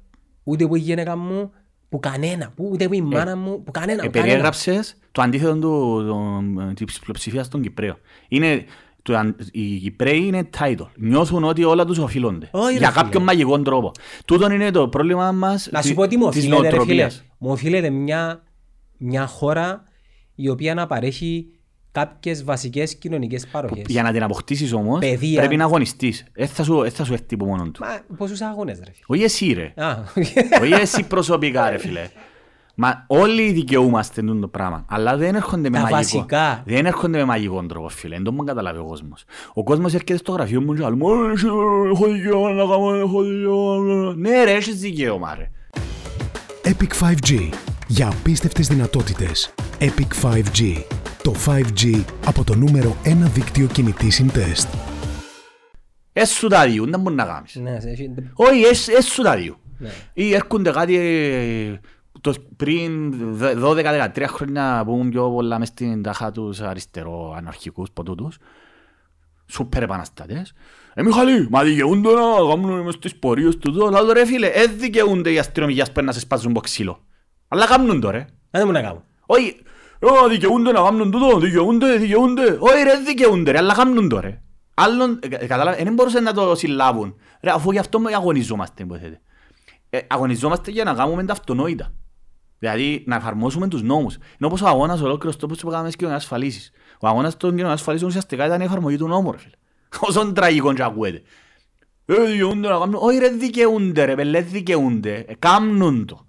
ούτε 0.43 0.63
από 0.63 0.75
η 0.75 0.79
γυναίκα 0.79 1.15
μου, 1.17 1.51
που 1.89 1.99
κανένα, 1.99 2.51
που 2.55 2.69
ούτε 2.71 2.85
από 2.85 2.93
η 2.93 3.01
μάνα 3.01 3.35
μου, 3.35 3.63
που 3.63 3.71
κανένα. 3.71 4.03
Ε, 4.03 4.07
κανένα. 4.07 4.11
περιέγραψες 4.23 4.97
το 5.11 5.21
αντίθετο 5.21 5.53
του, 5.59 6.05
των- 6.07 6.73
της 6.75 6.99
πλειοψηφίας 6.99 7.47
των 7.47 7.61
Κυπρέων. 7.61 7.97
Είναι, 8.27 8.63
το, 9.01 9.15
αν- 9.17 9.35
οι 9.51 9.77
Κυπρέοι 9.77 10.17
είναι 10.25 10.49
title. 10.59 10.87
Νιώθουν 10.95 11.43
ότι 11.43 11.63
όλα 11.63 11.85
τους 11.85 11.97
οφείλονται. 11.97 12.47
Όχι, 12.51 12.71
ρε 12.73 12.77
για 12.79 12.89
φίλε. 12.91 13.01
κάποιον 13.01 13.23
μαγικό 13.23 13.61
τρόπο. 13.61 13.91
Τούτον 14.25 14.51
είναι 14.51 14.71
το 14.71 14.87
πρόβλημα 14.87 15.31
μας 15.31 15.69
Να 15.71 15.81
σου 15.81 15.87
τη- 15.87 15.93
πω 15.93 16.07
τι 16.07 16.17
μου 16.17 16.29
της 16.29 16.37
οφείλεται, 16.39 16.61
ρε 16.61 16.67
φίλε. 16.67 16.75
νοοτροπίας. 16.77 17.23
Μου 17.37 17.51
οφείλεται 17.51 17.89
μια, 17.89 18.43
μια 18.97 19.25
χώρα 19.27 19.83
η 20.35 20.49
οποία 20.49 20.73
να 20.73 20.87
παρέχει 20.87 21.45
κάποιες 21.91 22.43
βασικές 22.43 22.95
κοινωνικές 22.97 23.47
παροχές. 23.47 23.83
Για 23.87 24.03
να 24.03 24.11
την 24.11 24.23
αποκτήσεις 24.23 24.73
όμως 24.73 24.99
Παιδεία. 24.99 25.39
πρέπει 25.39 25.55
να 25.57 25.63
αγωνιστείς. 25.63 26.25
Δεν 26.33 26.47
θα 26.47 26.63
σου, 26.63 26.81
δεν 26.81 26.91
θα 26.91 27.03
σου 27.03 27.13
έρθει 27.13 27.33
από 27.33 27.45
μόνο 27.45 27.63
του. 27.71 27.79
Μα 27.83 28.15
πόσους 28.17 28.41
αγώνες 28.41 28.77
ρε 28.77 28.91
φίλε. 28.91 29.05
Όχι 29.07 29.23
εσύ 29.23 29.53
ρε. 29.53 29.73
Α, 29.83 30.03
Όχι 30.61 30.73
εσύ 30.81 31.03
προσωπικά 31.07 31.69
ρε 31.69 31.77
φίλε. 31.77 32.09
Μα 32.83 33.03
όλοι 33.07 33.51
δικαιούμαστε 33.51 34.21
τούτο 34.21 34.39
το 34.39 34.47
πράγμα. 34.47 34.85
Αλλά 34.89 35.17
δεν 35.17 35.35
έρχονται 35.35 35.69
με 35.69 35.77
Τα 35.77 35.81
μαγικό. 35.81 35.95
βασικά. 35.95 36.63
Δεν 36.65 36.85
έρχονται 36.85 37.17
με 37.17 37.23
μαγικό 37.25 37.65
τρόπο, 37.65 37.89
φίλε. 37.89 38.15
Δεν 38.15 38.23
το 38.23 38.31
μου 38.31 38.43
καταλάβει 38.43 38.79
ο 38.79 38.85
κόσμος. 38.85 39.23
Ο 39.53 39.63
κόσμος 39.63 39.93
έρχεται 39.93 40.17
στο 40.17 40.31
γραφείο 40.31 40.61
μου 40.61 40.73
και 40.73 40.81
λέει 40.81 40.91
«Μου, 40.91 41.07
εσύ, 41.33 41.45
έχω 41.93 42.05
δικαίωμα 42.11 42.51
να 42.51 42.61
κάνω, 42.63 42.93
έχω 42.95 43.21
δικαίωμα». 43.23 44.13
Ναι 44.17 44.43
ρε, 44.43 44.51
έχεις 44.51 44.79
δικαίωμα 44.79 45.35
ρε. 45.35 45.51
Epic 46.63 47.05
5G. 47.05 47.49
Για 47.87 48.07
απίστευτες 48.07 48.67
δυνατότητες. 48.67 49.53
Epic 49.79 50.27
5G. 50.27 50.83
Το 51.23 51.33
5G 51.45 52.03
από 52.25 52.43
το 52.43 52.55
νούμερο 52.55 52.95
1 53.03 53.09
δίκτυο 53.33 53.67
κινητής 53.67 54.15
συντεστ. 54.15 54.67
Έσου 56.13 56.47
τα 56.47 56.65
δύο, 56.67 56.85
δεν 56.85 56.99
μπορείς 56.99 57.17
να 57.17 57.25
κάνεις. 57.25 57.55
ναι, 57.55 57.79
σε- 57.79 57.89
έχει- 57.89 58.13
Όχι, 58.33 58.61
έσ- 58.61 58.89
έσου 58.89 59.21
τα 59.21 59.35
δύο. 59.35 59.55
Ναι. 59.77 59.89
Ή 60.13 60.33
έρχονται 60.33 60.71
κάτι 60.71 60.95
ε, 60.95 61.79
το, 62.21 62.33
πριν 62.55 63.13
12-13 63.41 64.23
χρόνια 64.27 64.83
που 64.85 64.93
ήμουν 64.93 65.09
πιο 65.09 65.29
πολλά 65.31 65.59
μες 65.59 65.67
στην 65.67 66.01
τάχα 66.01 66.31
τους 66.31 66.59
αριστερό 66.61 67.33
αναρχικούς 67.37 67.91
ποτούτους. 67.93 68.37
Σούπερ 69.47 69.83
επαναστάτες. 69.83 70.53
Ε, 70.93 71.03
Μιχαλή, 71.03 71.47
μα 71.49 71.63
δικαιούνται 71.63 72.09
να 72.13 72.21
κάνουν 72.49 72.81
μες 72.81 72.93
στις 72.93 73.15
πορείες 73.15 73.57
του 73.57 73.69
εδώ. 73.69 73.89
Λάδω 73.89 74.11
ρε 74.13 74.25
φίλε, 74.25 74.47
ε, 74.47 74.65
δικαιούνται 74.65 75.31
οι 75.31 75.39
αστυνομικοί 75.39 75.91
που 75.91 76.01
να 76.03 76.11
σε 76.11 76.19
σπάζουν 76.19 76.51
από 76.51 76.59
ξύλο. 76.59 76.99
Αλλά 77.47 77.65
κάνουν 77.65 77.99
το 78.01 78.09
ρε. 78.09 78.25
Δεν 78.51 78.63
μου 78.65 78.71
να 78.71 78.81
κάνω. 78.81 79.03
Όχι, 79.25 79.55
«Ω, 80.03 80.27
δικαιούνται 80.27 80.71
να 80.71 80.81
κάνουν 80.81 81.11
τούτο, 81.11 81.39
δικαιούνται, 81.39 81.97
δικαιούνται. 81.97 82.57
Όχι 82.59 82.83
ρε, 82.83 82.97
δικαιούνται 83.05 83.51
ρε, 83.51 83.57
αλλά 83.57 83.73
κάνουν 83.73 84.09
το 84.09 84.19
ρε. 84.19 84.41
Άλλον, 84.73 85.19
ε, 85.21 85.27
κα- 85.27 85.37
κατάλαβε, 85.47 85.83
δεν 85.83 85.93
μπορούσαν 85.93 86.23
να 86.23 86.33
το 86.33 86.55
συλλάβουν. 86.55 87.15
Ρε, 87.41 87.51
αφού 87.51 87.71
γι' 87.71 87.79
αυτό 87.79 87.99
με 87.99 88.13
αγωνιζόμαστε, 88.13 88.83
υποθέτε. 88.83 89.21
Ε, 89.89 89.99
αγωνιζόμαστε 90.07 90.71
για 90.71 90.83
να 90.83 90.93
κάνουμε 90.93 91.23
τα 91.25 91.33
αυτονόητα. 91.33 91.93
Δηλαδή, 92.61 93.03
να 93.07 93.15
εφαρμόσουμε 93.15 93.67
τους 93.67 93.81
νόμους. 93.83 94.15
Είναι 94.15 94.25
όπως 94.47 94.61
ο 94.61 94.67
αγώνας 94.67 95.01
ολόκληρος 95.01 95.37
τόπος 95.37 95.59
που 95.59 95.67
κάναμε 95.67 95.83
στις 95.83 95.95
κοινωνικές 95.95 96.23
ασφαλίσεις. 96.23 96.71
Ο 96.99 97.07
αγώνας 97.07 97.37
των 97.37 97.49
κοινωνικών 97.49 97.71
ασφαλίσεων 97.73 98.09
ουσιαστικά 98.09 98.45
ήταν 98.45 98.61
η 98.61 98.63
εφαρμογή 98.63 98.97
του 98.97 99.07
νόμου, 99.07 99.31
ρε 99.31 99.37
φίλε. 99.37 99.53
Όσον 100.09 100.33
τραγικό 100.33 100.73
και 100.73 100.83
ακούεται. 100.83 101.21
Ε, 102.05 102.25
δικαιούνται 102.25 102.67
να 102.67 102.77
κάνουν. 102.77 102.95
Όχι 102.99 103.17
ρε, 103.17 103.29
δικαιούνται 103.29 104.03
ρε, 104.05 104.15
πελέ, 104.15 104.41
δικαιούνται. 104.41 105.15
Ε, 105.27 105.33
κάμνουν 105.39 106.05
το. 106.05 106.25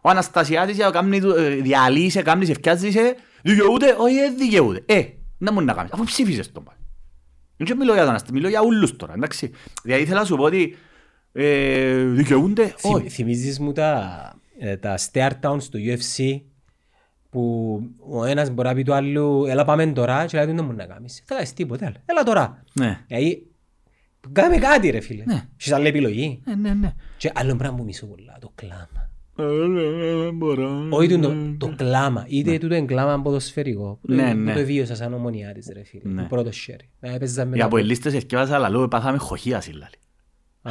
Ο 0.00 0.08
Αναστασιάτης 0.08 0.76
για 0.76 0.90
κάνει 0.90 1.20
του- 1.20 1.34
ε, 1.36 1.48
διαλύσε, 1.48 2.22
κάνει 2.22 2.44
σε 2.46 2.54
φτιάζεσαι, 2.54 3.14
δικαιούται, 3.42 3.94
όχι 3.98 4.16
ε, 4.16 4.30
δικαιούται. 4.30 4.82
Ε, 4.86 5.02
δεν 5.38 5.52
μπορεί 5.52 5.64
να 5.64 5.72
κάνεις, 5.72 5.92
αφού 5.92 6.04
ψήφισες 6.04 6.52
τον 6.52 6.62
πάλι. 6.64 6.78
Δεν 7.56 7.76
μιλώ 7.76 7.92
για 7.92 8.00
τον 8.00 8.10
Αναστασιάτη, 8.10 8.32
μιλώ 8.32 8.48
για 8.48 8.60
όλους 8.60 8.96
τώρα, 8.96 9.12
εντάξει. 9.14 9.50
Δηλαδή 9.82 10.02
ήθελα 10.02 10.18
να 10.18 10.24
σου 10.26 10.36
πω 10.36 10.42
ότι 10.42 10.76
ε, 11.32 12.04
δικαιούνται, 12.04 12.74
Θυμ- 12.78 12.94
όχι. 12.94 13.08
Θυμίζεις 13.08 13.58
μου 13.58 13.72
τα, 13.72 13.92
ε, 14.38 14.45
τα 14.80 14.98
stare 14.98 15.32
downs 15.42 15.62
του 15.70 15.78
UFC 15.86 16.40
που 17.30 17.80
ο 18.10 18.24
ένας 18.24 18.50
μπορεί 18.50 18.68
να 18.68 18.74
πει 18.74 18.82
του 18.82 18.94
άλλου 18.94 19.44
έλα 19.48 19.64
πάμε 19.64 19.86
τώρα 19.86 20.26
και 20.26 20.36
λέει 20.36 20.46
του 20.46 20.54
δεν 20.54 20.64
μπορεί 20.64 20.76
να 20.76 20.86
κάνεις. 20.86 21.22
Θα 21.26 21.34
κάνεις 21.34 21.52
τίποτε 21.52 21.86
άλλο. 21.86 21.96
Έλα 22.06 22.22
τώρα. 22.22 22.64
Ναι, 22.72 23.04
Δηλαδή, 23.06 23.46
κάμε 24.32 24.56
κάτι 24.56 24.90
ρε 24.90 25.00
φίλε. 25.00 25.22
Ναι. 25.26 25.46
Έχεις 25.58 25.72
άλλη 25.72 25.86
επιλογή. 25.88 26.40
ναι, 26.44 26.54
ναι, 26.54 26.74
ναι. 26.74 26.92
Και 27.16 27.30
άλλο 27.34 27.56
πράγμα 27.56 27.76
που 27.76 27.84
μισώ 27.84 28.06
πολλά, 28.06 28.36
το 28.40 28.52
κλάμα. 28.54 29.10
Ε, 29.38 29.42
ναι, 29.66 29.82
ναι, 29.82 30.22
δεν 30.24 30.36
μπορώ. 30.36 30.86
Όχι 30.90 31.18
το, 31.18 31.34
το 31.58 31.74
κλάμα, 31.76 32.24
είτε 32.28 32.58
τούτο 32.58 32.74
είναι 32.74 32.86
κλάμα 32.86 33.22
ποδοσφαιρικό. 33.22 33.98
που 34.00 34.06
το- 34.06 34.14
Ναι, 34.14 34.30
που 34.32 34.36
ναι. 34.38 34.54
το 34.54 34.64
βίωσα 34.64 34.94
σαν 34.94 35.14
ομονιάτης 35.14 35.70
ρε 35.72 35.84
φίλε. 35.84 36.12
Ναι. 36.12 36.20
Το 36.22 36.26
πρώτο 36.28 36.50
χέρι. 36.50 36.88
Να 37.00 37.10
έπαιζα 37.14 37.44
με 37.44 37.56
Οι 37.56 37.58
τα- 37.58 37.64
αποελίστες 37.64 38.14
ευκαιβάσα 38.14 38.54
αλλά 38.54 38.68
λόγω 38.68 38.88
πάθαμε 38.88 39.18
χοχίαση 39.18 39.72
λάλη. 39.72 39.94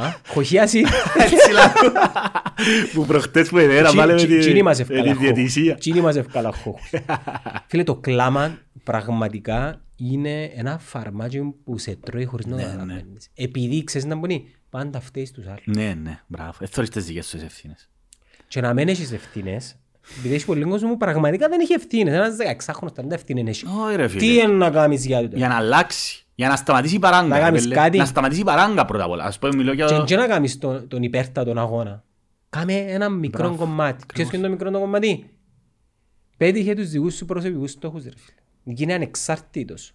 Α, 0.04 0.12
χοχιάσει. 0.28 0.78
Έτσι 1.18 1.52
λάλη. 1.52 1.92
Που 2.94 3.04
προχτές 3.06 3.48
που 3.48 3.58
εδέρα 3.58 3.92
πάλι 3.92 4.12
με 4.12 4.24
τη- 4.24 4.38
Τσίνη 4.38 4.62
μας 4.62 4.78
με 4.78 4.84
τη 4.84 4.92
ευκάλα 4.94 5.14
διαιτησία. 5.14 5.74
Τσίνη 5.74 6.00
μας 6.00 6.16
ευκάλα 6.16 6.52
χώχους. 6.52 6.90
Φίλε, 7.66 7.82
το 7.82 7.94
κλάμα 7.96 8.58
πραγματικά 8.84 9.80
είναι 9.96 10.42
ένα 10.56 10.78
φαρμάκι 10.78 11.54
που 11.64 11.78
σε 11.78 11.96
τρώει 12.04 12.24
χωρίς 12.24 12.46
να 12.46 12.56
το 12.56 12.62
καταλαβαίνεις. 12.62 13.28
Επειδή 13.34 13.84
ξέρεις 13.84 14.06
να 14.06 14.14
μπορεί, 14.16 14.54
πάντα 14.70 15.00
φταίεις 15.00 15.30
τους 15.32 15.46
άλλους. 15.46 15.62
Ναι, 15.66 15.94
ναι, 16.02 16.20
μπράβο. 16.26 16.52
Δεν 16.58 16.68
θωρείς 16.68 16.90
τις 16.90 17.04
δικές 17.04 17.26
σου 17.26 17.36
τις 17.36 17.44
ευθύνες. 17.44 17.88
Και 18.48 18.60
να 18.60 18.72
μην 18.74 18.88
έχεις 18.88 19.12
ευθύνες, 19.12 19.76
επειδή 20.18 20.34
έχεις 20.34 20.46
πολύ 20.46 20.64
κόσμο 20.64 20.88
που 20.88 20.96
πραγματικά 20.96 21.48
δεν 21.48 21.60
έχει 21.60 21.72
ευθύνες. 21.72 22.14
Ένας 22.14 22.36
16χρονος 22.36 22.92
δεν 22.94 23.10
ευθύνες 23.10 23.48
έχει. 23.48 23.66
Όχι 23.86 23.96
ρε 23.96 24.08
φίλε. 24.08 24.20
Τι 24.20 24.34
είναι 24.34 24.46
να 24.46 24.70
κάνεις 24.70 25.06
για 25.06 25.20
τούτο. 25.20 25.36
Για 25.36 25.48
να 25.48 25.56
αλλάξει. 25.56 26.25
Για 26.38 26.48
να 26.48 26.56
σταματήσει 26.56 26.94
η 26.94 26.98
παράγκα. 26.98 27.26
Να 27.28 27.36
ρε 27.36 27.42
κάνεις 27.42 27.62
πέλε. 27.62 27.74
κάτι. 27.74 27.98
Να 27.98 28.04
σταματήσει 28.04 28.40
η 28.40 28.44
παράγκα 28.44 28.84
πρώτα 28.84 29.04
απ' 29.04 29.10
όλα. 29.10 29.24
Ας 29.24 29.38
πούμε 29.38 29.56
μιλώ 29.56 29.72
για... 29.72 29.86
Και, 29.86 30.02
και 30.04 30.16
να 30.16 30.26
κάνεις 30.26 30.58
τον, 30.58 30.88
τον 30.88 31.02
υπέρτατον 31.02 31.58
αγώνα. 31.58 32.04
Κάμε 32.50 32.72
ένα 32.74 33.08
μικρό 33.08 33.42
Μπράβο. 33.42 33.56
κομμάτι. 33.64 34.04
Ξέρεις 34.06 34.30
ποιο 34.30 34.38
είναι 34.38 34.46
το 34.48 34.52
μικρό 34.52 34.70
το 34.70 34.78
κομμάτι; 34.78 35.30
Πέτυχε 36.36 36.74
τους 36.74 36.88
δικούς 36.88 37.14
σου 37.14 37.24
προσωπικούς 37.24 37.70
στόχους 37.70 38.04
ρε 38.04 38.10
φίλε. 38.16 38.74
Είναι 38.80 38.94
ανεξάρτητος. 38.94 39.92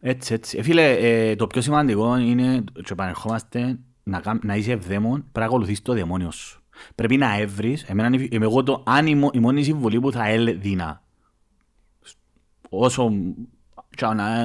Έτσι, 0.00 0.34
έτσι. 0.34 0.58
Ε, 0.58 0.62
φίλε, 0.62 0.90
ε, 0.92 1.36
το 1.36 1.46
πιο 1.46 1.60
σημαντικό 1.60 2.16
είναι, 2.16 2.64
και 2.72 2.92
επανερχόμαστε, 2.92 3.78
να, 4.02 4.20
κάμ- 4.20 4.44
να 4.44 4.56
είσαι 4.56 4.72
ευδαίμον, 4.72 5.12
πρέπει 5.20 5.38
να 5.38 5.44
ακολουθείς 5.44 5.82
το 5.82 5.92
δαιμόνιο 5.94 6.30
σου. 6.30 6.62
Πρέπει 6.94 7.16
να 7.16 7.38
έβρεις, 7.38 7.82
εμένα, 7.82 8.08
είναι- 8.16 8.28
είμαι 8.30 8.44
εγώ 8.44 8.62
το, 8.62 8.82
αν 8.86 9.06
η, 9.06 9.14
μο- 9.14 9.30
η 9.32 9.38
μόνη 9.38 9.62
συμβολή 9.62 10.00
που 10.00 10.12
θα 10.12 10.28
έδινα, 10.28 11.02
όσο, 12.68 13.10
τσάω, 13.10 13.10
να- 13.10 13.16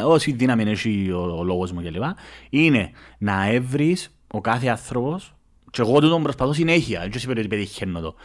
όση 0.05 0.31
δύναμη 0.31 0.63
έχει 0.63 1.11
ο, 1.11 1.37
ο 1.37 1.43
λόγος 1.43 1.71
μου 1.71 1.81
κλπ. 1.81 2.03
Είναι 2.49 2.91
να 3.17 3.49
έβρεις 3.49 4.17
ο 4.27 4.41
κάθε 4.41 4.67
άνθρωπος, 4.67 5.35
και 5.71 5.81
εγώ 5.81 5.99
τούτον 5.99 6.23
προσπαθώ 6.23 6.53
συνέχεια, 6.53 6.99
δεν 6.99 7.11
ξέρω 7.11 7.33
ότι 7.37 7.47
πετυχαίνω 7.47 7.99
το, 7.99 8.15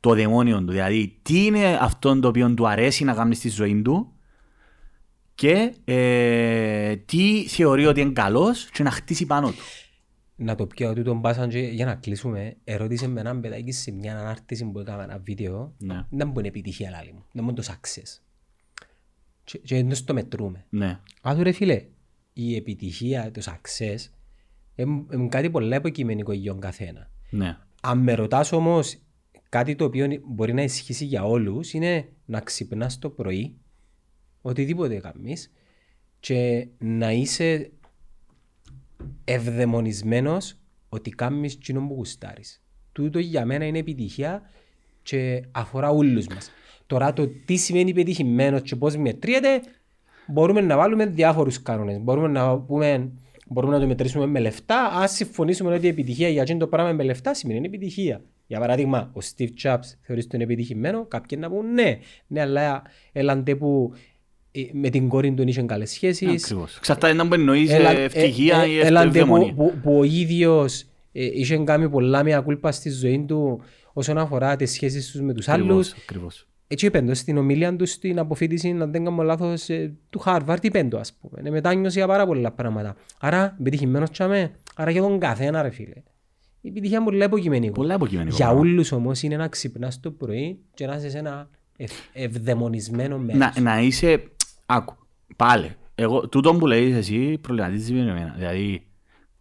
το 0.00 0.14
δαιμόνιο 0.14 0.58
του. 0.64 0.70
Δηλαδή, 0.72 1.18
τι 1.22 1.44
είναι 1.44 1.78
αυτό 1.80 2.20
το 2.20 2.28
οποίο 2.28 2.54
του 2.54 2.68
αρέσει 2.68 3.04
να 3.04 3.14
κάνει 3.14 3.34
στη 3.34 3.48
ζωή 3.48 3.82
του, 3.82 4.12
και 5.34 5.74
ε, 5.84 6.96
τι 6.96 7.46
θεωρεί 7.48 7.86
ότι 7.86 8.00
είναι 8.00 8.12
καλός 8.12 8.64
και 8.64 8.82
να 8.82 8.90
χτίσει 8.90 9.26
πάνω 9.26 9.48
του. 9.48 9.62
Να 10.36 10.54
το 10.54 10.66
πιω 10.66 10.90
ότι 10.90 11.02
τον 11.02 11.20
πάσαν 11.20 11.48
και 11.48 11.58
για 11.58 11.84
να 11.86 11.94
κλείσουμε, 11.94 12.56
ερώτησε 12.64 13.08
με 13.08 13.20
έναν 13.20 13.40
παιδάκι 13.40 13.72
σε 13.72 13.90
μια 13.90 14.18
ανάρτηση 14.18 14.64
που 14.64 14.78
έκαμε 14.78 15.02
ένα 15.02 15.18
βίντεο, 15.18 15.74
Ναι. 15.78 16.04
δεν 16.10 16.28
μπορεί 16.28 16.42
να 16.42 16.48
επιτυχία 16.48 16.90
λάλη 16.90 17.12
μου, 17.12 17.24
δεν 17.32 17.44
μπορεί 17.44 17.56
το 17.56 17.62
success. 17.66 18.20
Και, 19.48 19.58
και 19.58 19.82
δεν 19.82 20.04
το 20.04 20.14
μετρούμε. 20.14 20.64
Ναι. 20.68 21.00
Α, 21.22 21.36
ρε 21.38 21.52
φίλε, 21.52 21.84
η 22.32 22.56
επιτυχία, 22.56 23.30
το 23.30 23.42
success, 23.44 23.96
είναι 24.74 25.28
κάτι 25.28 25.50
πολύ 25.50 25.76
υποκειμενικό 25.76 26.32
για 26.32 26.50
τον 26.50 26.60
καθένα. 26.60 27.10
Ναι. 27.30 27.56
Αν 27.82 27.98
με 27.98 28.14
ρωτάς 28.14 28.52
όμως 28.52 28.98
κάτι 29.48 29.74
το 29.74 29.84
οποίο 29.84 30.06
μπορεί 30.26 30.52
να 30.52 30.62
ισχύσει 30.62 31.04
για 31.04 31.24
όλους 31.24 31.72
είναι 31.72 32.08
να 32.24 32.40
ξυπνάς 32.40 32.98
το 32.98 33.10
πρωί, 33.10 33.56
οτιδήποτε 34.40 34.96
κάνεις 34.96 35.52
και 36.20 36.68
να 36.78 37.12
είσαι 37.12 37.70
ευδαιμονισμένος 39.24 40.58
ότι 40.88 41.10
κάνεις 41.10 41.54
εκείνο 41.54 41.86
που 41.86 41.94
γουστάρεις. 41.94 42.62
Τούτο 42.92 43.18
για 43.18 43.46
μένα 43.46 43.64
είναι 43.64 43.78
επιτυχία 43.78 44.42
και 45.02 45.42
αφορά 45.50 45.90
όλους 45.90 46.26
μας. 46.26 46.50
Τώρα 46.88 47.12
το 47.12 47.28
τι 47.44 47.56
σημαίνει 47.56 47.92
πετυχημένος 47.92 48.62
και 48.62 48.76
πώς 48.76 48.96
μετριέται 48.96 49.60
μπορούμε 50.26 50.60
να 50.60 50.76
βάλουμε 50.76 51.06
διάφορους 51.06 51.62
κανόνες. 51.62 51.98
Μπορούμε 52.00 52.28
να, 52.28 52.58
πούμε, 52.58 53.10
μπορούμε 53.46 53.74
να 53.74 53.80
το 53.80 53.86
μετρήσουμε 53.86 54.26
με 54.26 54.40
λεφτά. 54.40 54.84
Αν 54.84 55.08
συμφωνήσουμε 55.08 55.74
ότι 55.74 55.86
η 55.86 55.88
επιτυχία 55.88 56.28
για 56.28 56.42
εκείνο 56.42 56.58
το 56.58 56.66
πράγμα 56.66 56.92
με 56.92 57.02
λεφτά 57.02 57.34
σημαίνει 57.34 57.58
είναι 57.58 57.66
επιτυχία. 57.66 58.22
Για 58.46 58.58
παράδειγμα, 58.60 59.10
ο 59.14 59.18
Steve 59.24 59.48
Jobs 59.62 59.78
θεωρείς 60.00 60.26
τον 60.26 60.40
επιτυχημένο, 60.40 61.04
κάποιοι 61.06 61.38
να 61.40 61.50
πούν 61.50 61.72
ναι, 61.72 61.98
ναι, 62.26 62.40
αλλά 62.40 62.82
έλαντε 63.12 63.54
που 63.54 63.92
ε, 64.52 64.60
με 64.72 64.88
την 64.88 65.08
κόρη 65.08 65.32
του 65.32 65.42
είχε 65.42 65.62
καλές 65.62 65.90
σχέσεις. 65.90 66.44
Ακριβώς. 66.44 66.76
Εξαρτάται 66.76 67.12
να 67.12 67.24
μπορεί 67.24 67.42
να 67.42 67.52
εννοείς 67.52 67.70
Έλα- 67.72 67.90
ε, 67.90 68.02
ευτυχία 68.04 68.58
ε, 68.58 68.68
ή 68.68 68.78
ε, 68.78 68.86
έλαντε 68.86 69.06
ευδαιμονία. 69.06 69.52
που, 69.52 69.70
που, 69.70 69.78
που 69.82 69.98
ο 69.98 70.04
ίδιος 70.04 70.82
ε, 71.12 71.24
είχε 71.24 71.56
κάνει 71.56 71.88
πολλά 71.88 72.22
μια 72.22 72.40
κούλπα 72.40 72.72
στη 72.72 72.90
ζωή 72.90 73.24
του 73.28 73.60
όσον 73.92 74.18
αφορά 74.18 74.56
τις 74.56 74.70
σχέσεις 74.70 75.10
τους 75.10 75.20
με 75.20 75.32
τους 75.34 75.48
Ακριβώς, 75.48 75.72
άλλους. 75.74 75.92
ακριβώς. 76.02 76.46
Έτσι 76.70 76.86
είπε 76.86 77.00
το 77.00 77.14
στην 77.14 77.36
ομιλία 77.36 77.76
του 77.76 77.86
στην 77.86 78.18
αποφύτιση, 78.18 78.70
αν 78.80 78.90
δεν 78.92 79.04
κάνω 79.04 79.22
λάθος, 79.22 79.68
ε, 79.68 79.92
του 80.10 80.18
Χάρβαρτ, 80.18 80.64
είπε 80.64 80.84
το 80.84 80.98
ας 80.98 81.12
πούμε. 81.12 81.40
Ε, 81.44 81.50
μετάνιωσε 81.50 81.98
για 81.98 82.08
πάρα 82.08 82.26
πολλά 82.26 82.50
πράγματα. 82.52 82.96
Άρα, 83.20 83.56
επιτυχημένος 83.60 84.10
τσάμε, 84.10 84.50
άρα 84.76 84.90
για 84.90 85.02
τον 85.02 85.18
καθένα 85.18 85.62
ρε 85.62 85.70
φίλε. 85.70 86.02
Η 86.60 86.68
επιτυχία 86.68 87.00
μου 87.02 87.10
λέει 87.10 87.26
υποκειμενικό. 87.26 87.72
Πολλά 87.72 87.94
υποκειμενικό 87.94 88.36
Για 88.36 88.44
πράγμα. 88.44 88.62
όλους 88.62 88.92
όμως 88.92 89.22
είναι 89.22 89.36
να 89.36 89.48
ξυπνάς 89.48 90.00
το 90.00 90.10
πρωί 90.10 90.58
και 90.74 90.86
να 90.86 90.94
είσαι 90.96 91.10
σε 91.10 91.18
ένα 91.18 91.48
ευ, 91.76 91.92
ευδαιμονισμένο 92.12 93.18
μέρος. 93.18 93.54
να, 93.54 93.60
να 93.60 93.80
είσαι. 93.80 94.22
Άκου. 94.66 94.94
Πάλι. 95.36 95.70
Εγώ, 95.94 96.28
τούτο 96.28 96.54
που 96.54 96.66
λέεις 96.66 96.96
εσύ 96.96 97.38
προβληματίζεις 97.40 97.92
με 97.92 98.00
εμένα. 98.00 98.34
Δηλαδή, 98.38 98.86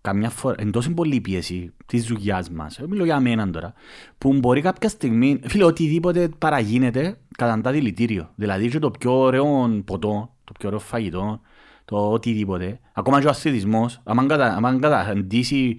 καμιά 0.08 0.30
φορά, 0.30 0.56
εν 0.58 0.72
τόσο 0.72 0.94
πολύ 0.94 1.22
πίεση 1.22 1.74
της 1.86 2.06
δουλειά 2.06 2.46
μας, 2.52 2.80
μιλώ 2.88 3.06
για 3.06 3.20
μένα 3.20 3.50
τώρα, 3.50 3.74
που 4.18 4.34
μπορεί 4.34 4.62
κάποια 4.62 4.90
στιγμή, 4.90 5.40
φίλε, 5.44 5.64
οτιδήποτε 5.64 6.30
παραγίνεται 6.38 7.18
κατά 7.38 7.72
δηλητήριο. 7.72 8.30
Δηλαδή, 8.36 8.70
και 8.70 8.80
το 8.80 8.92
πιο 8.92 9.20
ωραίο 9.20 9.82
ποτό, 9.86 10.34
το 10.44 10.52
πιο 10.60 10.68
ωραίο 10.68 10.80
φαγητό, 10.80 11.42
το 11.86 12.12
οτιδήποτε, 12.12 12.80
ακόμα 12.94 13.20
και 13.20 13.28
ο 13.28 13.30
αθλητισμός, 13.30 14.02
αν 14.04 14.28
κατα, 14.28 14.56
άμα 14.56 14.80
καταντήσει 14.80 15.78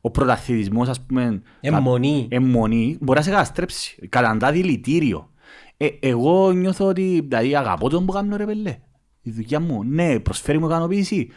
ο 0.00 0.10
πρωταθλητισμός, 0.10 0.88
ας 0.88 1.00
πούμε. 1.00 1.42
Εμμονή. 1.60 2.28
Εμμονή, 2.30 2.98
μπορεί 3.00 3.18
να 3.18 3.24
σε 3.24 3.30
καταστρέψει. 3.30 4.08
Καταντά 4.08 4.52
δηλητήριο. 4.52 5.30
Ε, 5.76 5.88
εγώ 6.00 6.52
νιώθω 6.52 6.86
ότι 6.86 7.20
δηλαδή, 7.28 7.56
αγαπώ 7.56 7.88
τον 7.88 8.06
που 8.06 8.12
κάνω 8.12 8.36
ρε 8.36 8.44
πελέ. 8.44 8.76
Η 9.22 9.30
δουλειά 9.30 9.60
μου, 9.60 9.84
ναι, 9.84 10.20
προσφέρει 10.20 10.58
μου 10.58 10.66
ικανοποίηση. 10.66 11.28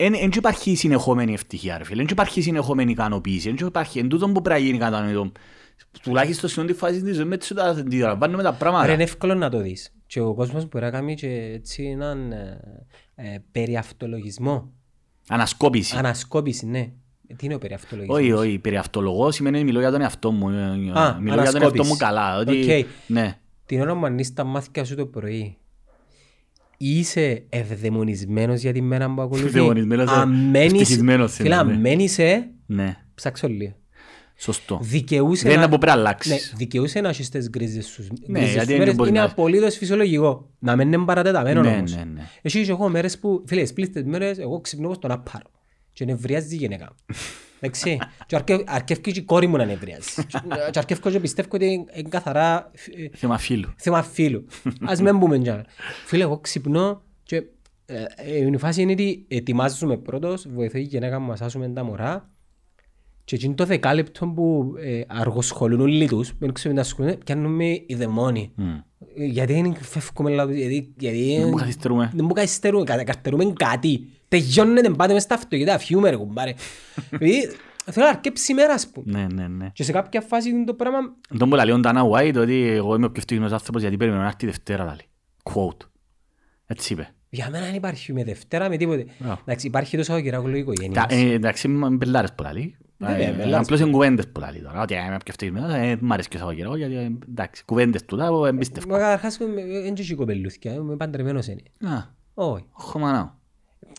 Δεν 0.00 0.14
υπάρχει 0.36 0.74
συνεχόμενη 0.74 1.32
ευτυχία, 1.32 1.78
ρε 1.78 1.84
φίλε. 1.84 1.96
Δεν 2.02 2.06
υπάρχει 2.10 2.40
συνεχόμενη 2.42 2.90
ικανοποίηση. 2.90 3.52
Δεν 3.52 3.66
υπάρχει. 3.66 3.98
Εν 3.98 4.08
τούτο 4.08 4.26
που 4.30 4.42
πρέπει 4.42 4.60
να 4.60 4.66
γίνει 4.66 4.78
κατανοητό. 4.78 5.32
Τουλάχιστον 6.02 6.48
σε 6.50 6.60
ό,τι 6.60 6.72
φάση 6.72 7.02
της 7.02 7.14
ζωής 7.16 7.28
με 7.28 7.36
τις 7.36 7.50
αντιλαμβάνουμε 7.56 8.42
τα 8.42 8.48
Άρα 8.48 8.58
πράγματα. 8.58 8.92
είναι 8.92 9.02
εύκολο 9.02 9.34
να 9.34 9.50
το 9.50 9.60
δεις. 9.60 9.92
Και 10.06 10.20
ο 10.20 10.34
κόσμος 10.34 10.68
μπορεί 10.68 10.84
να 10.84 10.90
κάνει 10.90 11.14
και 11.14 11.28
έτσι 11.54 11.82
έναν 11.84 12.32
ε, 12.32 12.60
ε, 13.14 13.38
περιαυτολογισμό. 13.52 14.72
Ανασκόπηση. 15.28 15.96
Ανασκόπηση, 15.96 16.66
ναι. 16.66 16.78
Ε, 17.26 17.34
Τι 17.34 17.44
είναι 17.46 17.54
ο 17.54 17.58
περιαυτολογισμός; 17.58 18.18
Όχι, 18.20 18.32
όχι. 18.32 18.58
Περιαυτολογώ 18.58 19.30
σημαίνει 19.30 19.64
μιλώ 19.64 19.80
για 19.80 19.90
τον 19.90 20.00
εαυτό 20.00 20.30
μου. 20.30 20.48
Ε, 20.48 20.54
Α, 20.54 20.70
Μιλώ 20.72 20.92
για 20.92 21.20
τον 21.22 21.36
εαυτό 21.38 21.56
ανασκόπηση. 21.56 21.88
μου 21.90 21.96
καλά. 21.96 22.38
Ότι, 22.38 22.72
Οκ. 22.80 22.86
ναι. 23.06 23.38
Την 23.66 23.80
ώρα 23.80 23.98
που 23.98 24.04
ανοίξεις 24.06 24.34
τα 24.34 24.44
μάτια 24.44 24.84
σου 24.84 24.94
το 24.94 25.06
πρωί, 25.06 25.56
είσαι 26.80 27.44
ευδαιμονισμένος 27.48 28.60
για 28.60 28.72
τη 28.72 28.80
μέρα 28.82 29.14
που 29.14 29.22
ακολουθεί. 29.22 29.46
Ευδαιμονισμένος, 29.46 30.10
ε, 30.10 30.14
Αν 30.14 30.50
μένεις- 30.50 30.72
ευτυχισμένος 30.72 31.32
Φίλε, 31.34 31.48
είναι, 31.48 31.56
αν 31.56 31.66
ναι. 31.66 31.76
μένεις, 31.76 32.18
ε, 32.18 32.50
ναι. 32.66 32.96
ψάξω 33.14 33.48
λίγο. 33.48 33.72
Σωστό. 34.40 34.78
Δικαιούσε 34.82 35.42
Δεν 35.42 35.52
είναι 35.52 35.60
να... 35.60 35.68
που 35.68 35.78
πρέπει 35.78 35.96
να 35.96 36.00
αλλάξεις. 36.02 36.32
Ναι, 36.32 36.56
δικαιούσε 36.58 37.00
να 37.00 37.08
έχεις 37.08 37.28
τις 37.28 37.48
γκρίζες 37.48 37.86
σου. 37.86 38.02
Ναι, 38.26 38.38
γκρίζες 38.38 38.52
γιατί 38.52 38.60
σου 38.60 38.66
δεν 38.68 38.78
μέρες. 38.78 38.94
μπορεί 38.94 39.08
Είναι 39.10 39.18
να- 39.18 39.24
απολύτως 39.24 39.76
φυσιολογικό. 39.76 40.50
Να 40.58 40.76
μην 40.76 40.92
είναι 40.92 41.04
παρατεταμένο 41.04 41.60
Ναι, 41.62 41.68
όμως. 41.76 41.94
ναι, 41.96 42.04
ναι. 42.14 42.28
Εσύ 42.42 42.64
και 42.64 42.70
εγώ 42.70 42.88
μέρες 42.88 43.18
που, 43.18 43.44
φίλε, 43.46 43.62
τις 43.62 43.72
πλήστες 43.72 44.02
μέρες, 44.04 44.38
εγώ 44.38 44.60
ξυπνώ 44.60 44.86
όπως 44.86 44.98
τον 44.98 45.10
απάρο. 45.10 45.50
Και 45.92 46.04
νευριάζει 46.04 46.54
η 46.54 46.58
γυναίκα 46.58 46.84
μου. 46.90 47.14
Εντάξει. 47.60 47.98
Και 48.26 48.36
αρκε- 48.36 48.62
αρκεύκει 48.66 49.12
και 49.12 49.18
η 49.20 49.22
κόρη 49.22 49.46
μου 49.46 49.56
να 49.56 49.64
νευριάζει. 49.64 50.10
Και- 50.26 50.38
Και 50.70 50.78
αρκεύκω 50.78 51.10
και 51.10 51.20
πιστεύω 51.20 51.48
ότι 51.52 51.66
είναι 51.94 52.08
καθαρά 52.08 52.70
ε, 52.96 53.08
Θέμα 53.16 53.38
φίλου. 53.38 53.72
θέμα 53.76 54.02
φίλου. 54.02 54.44
Ας 54.86 55.00
μην 55.00 55.16
μπούμε 55.18 55.38
τζάμε. 55.38 55.64
Φίλε, 56.06 56.22
εγώ 56.22 56.38
ξυπνώ 56.38 57.02
και 57.22 57.36
ε, 57.86 58.04
ε, 58.16 58.46
η 58.46 58.56
φάση 58.58 58.82
είναι 58.82 58.92
ότι 58.92 59.24
ετοιμάζουμε 59.28 59.96
πρώτος, 59.96 60.48
βοηθάει 60.48 60.82
η 60.82 60.84
γυναίκα 60.84 61.18
μου 61.18 61.28
να 61.28 61.36
σάσουμε 61.36 61.68
τα 61.68 61.84
μωρά 61.84 62.30
και 63.24 63.34
εκείνο 63.34 63.54
το 63.54 63.64
δεκάλεπτο 63.64 64.26
που 64.26 64.74
ε, 64.78 65.00
αργοσχολούν 65.06 65.80
όλοι 65.80 66.06
τους, 66.08 66.32
μην 66.38 66.52
ξέρουμε 66.52 66.80
να 66.80 66.86
ασχολούν, 66.86 67.18
πιάνουμε 67.24 67.64
οι 67.64 67.94
δαιμόνοι. 67.96 68.52
Ε, 69.16 69.24
Γιατί 69.24 69.52
δεν 69.52 69.74
φεύγουμε 69.74 70.30
λάθος, 70.30 70.54
γιατί... 70.56 70.94
γιατί 70.98 71.36
Δεν 71.38 71.48
μου 71.48 71.54
καθυστερούμε. 71.54 72.10
δεν 72.14 72.24
μου 72.24 72.32
καθυστερούμε, 72.32 72.84
κα- 72.84 73.04
καθυστερούμε 73.04 73.52
κάτι. 73.56 74.08
Τελειώνεται, 74.28 74.90
πάτε 74.90 75.12
μες 75.12 75.22
στα 75.22 75.34
αυτοκίνητα, 75.34 75.78
φιούμε 75.78 76.10
ρε 76.10 76.16
κουμπάρε. 76.16 76.54
Δηλαδή, 77.10 77.50
Θέλω 77.90 78.04
να 78.06 78.10
αρκέψει 78.12 78.52
η 78.52 78.54
μέρα, 78.54 78.72
ας 78.72 78.88
πούμε. 78.88 79.12
Ναι, 79.18 79.26
ναι, 79.42 79.48
ναι. 79.48 79.70
Και 79.72 79.82
σε 79.82 79.92
κάποια 79.92 80.20
φάση 80.20 80.48
είναι 80.48 80.64
το 80.64 80.74
πράγμα 80.74 80.98
Τον 81.38 81.48
που 81.50 81.56
λέει 81.56 81.70
ο 81.70 81.78
Ντάνα 81.78 82.02
White 82.10 82.34
ότι 82.36 82.66
εγώ 82.66 82.94
είμαι 82.94 83.06
ο 83.06 83.10
πιο 83.10 83.16
ευτυχισμένος 83.16 83.52
άνθρωπος 83.52 83.80
γιατί 83.80 83.96
περιμένω 83.96 84.22
να 84.22 84.28
έρθει 84.28 84.44
η 84.44 84.48
Δευτέρα, 84.48 84.84
λέει. 84.84 85.08
Quote. 85.42 85.86
Έτσι 86.66 86.92
είπε. 86.92 87.08
Για 87.30 87.48
μένα 87.50 87.64
δεν 87.64 87.74
υπάρχει 87.74 88.12
με 88.12 88.24
Δευτέρα 88.24 88.68
με 88.68 88.76
τίποτε. 88.76 89.06
Μπράβο. 89.18 89.40
Εντάξει, 89.44 89.66
υπάρχει 89.66 89.96
το 89.96 90.02
Σαββατοκυριακό 90.02 90.46
λόγω 90.48 90.64
Τα- 90.64 90.72
οικογένειας. 90.72 91.04
ε, 91.08 91.34
Εντάξει, 91.34 91.66
είμαι 91.66 91.88
μπελάρες 91.90 92.32
που 92.34 92.42
λέει. 92.52 92.76
Βέβαια, 92.98 93.28
Ε, 93.28 93.30
μπελάρες. 93.32 93.58
Απλώς 93.58 93.80
είναι 93.80 93.90
κουβέντες 93.90 94.28
που 94.28 94.40
λέει 94.40 94.62
τώρα. 94.62 94.82
Ότι 94.82 94.94
είμαι 94.94 95.06
πιο 95.06 95.18
ευτυχισμένος, 95.26 95.72
ε, 95.74 95.96
μ' 96.00 96.12
αρέσει 96.12 96.28
και 96.28 96.36
ο 96.36 96.38
Σαββατοκύριακο 96.38 96.76
γιατί 96.76 96.94
ε, 96.96 97.10
εντάξει, 97.28 97.64
κουβέντες 97.64 98.04
του 98.04 98.16
τα 98.16 98.28
που 98.28 98.44
εμπιστεύω. 98.44 98.88
Μα 98.88 98.98
καταρχάς 98.98 99.36
δεν 99.36 99.94
έχει 99.98 100.14
κοπελούθηκια, 100.14 100.72
είμαι 100.72 100.96
παντρεμένος 100.96 101.46
είναι. 101.46 101.62
Α, 101.94 102.02
Όχι. 102.34 102.64
χωμανάω. 102.70 103.30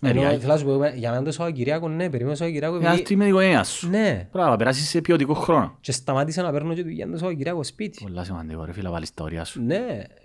Ενώ, 0.02 0.22
Μεριά. 0.22 0.40
θέλω 0.40 0.52
να 0.54 0.58
σου 0.60 0.66
πω, 0.66 0.86
για 0.96 1.12
μένα 1.12 1.24
το 1.24 1.32
Σαββατοκυριακό, 1.32 1.88
ναι, 1.90 2.10
περιμένω 2.10 2.30
το 2.30 2.36
Σαββατοκυριακό 2.36 2.78
Για 2.78 2.88
να 2.88 2.94
επειδή... 2.94 3.02
έρθει 3.02 3.16
με 3.16 3.24
την 3.24 3.34
οικογένεια 3.34 3.64
σου. 3.64 3.90
Ναι. 3.90 4.28
Μπράβο, 4.32 4.56
περάσεις 4.56 4.90
σε 4.90 5.02
ποιοτικό 5.02 5.34
χρόνο. 5.34 5.78
Και 5.82 5.92
σταμάτησα 5.92 6.44
να 6.44 6.52
παίρνω 6.52 6.74
και 6.74 6.84
δουλειά 6.84 7.06
το 7.06 7.18
Σαββατοκυριακό 7.18 7.64
σπίτι. 7.64 8.04
Πολλά 8.04 8.24
σημαντικό 8.24 8.66
ρε 8.66 8.72
φίλε, 8.72 8.84
να 8.84 8.92
βάλεις 8.92 9.14
τα 9.14 9.24
ωριά 9.24 9.44
σου. 9.44 9.62
Ναι. 9.64 9.76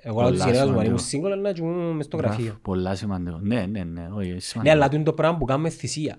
Εγώ 0.01 0.21
λέω 0.21 0.29
Πολλά 0.31 0.31
της 0.31 0.45
γυναίκας 0.45 0.71
μου, 0.71 0.79
αν 0.79 0.85
ήμουν 0.87 0.99
σημαντικό. 0.99 0.99
σύγκολα, 0.99 1.37
να 1.37 1.53
κοιμούμαι 1.53 1.93
μες 1.93 2.05
στο 2.05 2.17
γραφείο. 2.17 2.45
Μπράβο, 2.45 2.59
Πολλά 2.63 2.95
σημαντικό. 2.95 3.39
Ναι, 3.43 3.67
ναι, 3.67 3.85
ναι. 3.85 4.09
όχι, 4.13 4.31
Ναι, 4.33 4.39
σημαντικό. 4.41 4.75
αλλά 4.77 4.89
τούτο 4.89 5.03
το 5.03 5.13
πράγμα 5.13 5.39
που 5.39 5.45
κάνουμε 5.45 5.69
θυσία. 5.69 6.19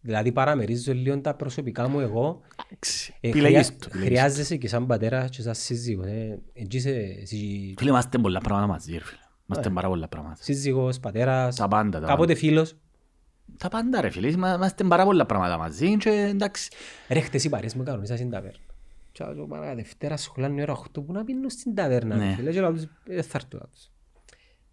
Δηλαδή 0.00 0.32
παραμερίζω 0.32 0.92
λίγο 0.92 1.20
τα 1.20 1.34
προσωπικά 1.34 1.88
μου 1.88 2.00
εγώ. 2.00 2.40
Εντάξει, 2.70 3.14
Ε, 3.20 3.28
επιλέγεις 3.28 3.56
χρειά- 3.66 3.78
του, 3.80 3.86
επιλέγεις 3.88 4.08
του. 4.08 4.14
Χρειάζεσαι 4.14 4.56
και 4.56 4.68
σαν 4.68 4.86
πατέρα 4.86 5.28
και 5.28 5.42
σαν 5.42 5.54
σύζυγος. 5.54 6.06
ε. 6.06 6.38
Εκεί 6.52 6.76
είσαι 6.76 6.90
εσύ- 7.22 7.74
Φίλε, 7.78 7.90
είμαστε 7.90 8.18
πολλά 8.18 8.40
πράγματα 8.40 8.66
μαζί, 8.66 8.92
ρε 8.92 9.04
φίλε. 9.04 9.20
Είμαστε 9.50 9.70
πάρα 9.70 9.88
πολλά 9.88 10.08
πράγματα. 10.08 10.36
σύζυγος, 10.40 11.00
πατέρας, 11.00 11.56
Τα 11.56 11.68
πάντα, 11.68 12.00
τα 12.00 12.06
κάποτε 12.06 12.34
φίλος. 12.34 12.76
Τα 13.58 13.68
πάντα 13.68 14.00
ρε 14.00 14.10
φίλε, 14.10 14.28
είμα- 14.28 14.54
είμαστε 14.54 14.84
πάρα 14.84 15.04
πολλά 15.04 15.26
πράγματα 15.26 15.58
μαζί 15.58 15.96
και 15.96 16.10
εντάξει. 16.10 16.70
Ρε, 17.08 17.20
χτες 17.20 17.44
οι 17.44 17.48
παρέες 17.48 17.74
μου 17.74 17.82
κανονίσα 17.82 18.16
στην 18.16 18.30
ταβέρνα. 18.30 18.58
Και 19.12 19.24
άλλο 19.24 19.46
παρά 19.46 19.74
Δευτέρα 19.74 20.16
σχολάνε 20.16 20.60
η 20.60 20.62
ώρα 20.62 20.72
8 20.72 21.02
που 21.04 21.12
να 21.12 21.24
πίνουν 21.24 21.50
στην 21.50 21.74
ταβέρνα. 21.74 22.16
Ναι. 22.16 22.28
ρε 22.28 22.34
φίλε. 22.34 22.50
Και 22.52 22.60
λέω 22.60 22.72
τους, 22.72 22.82
«Ε, 23.06 23.22
θα 23.22 23.38
έρθω 23.42 23.66
τους. 23.72 23.90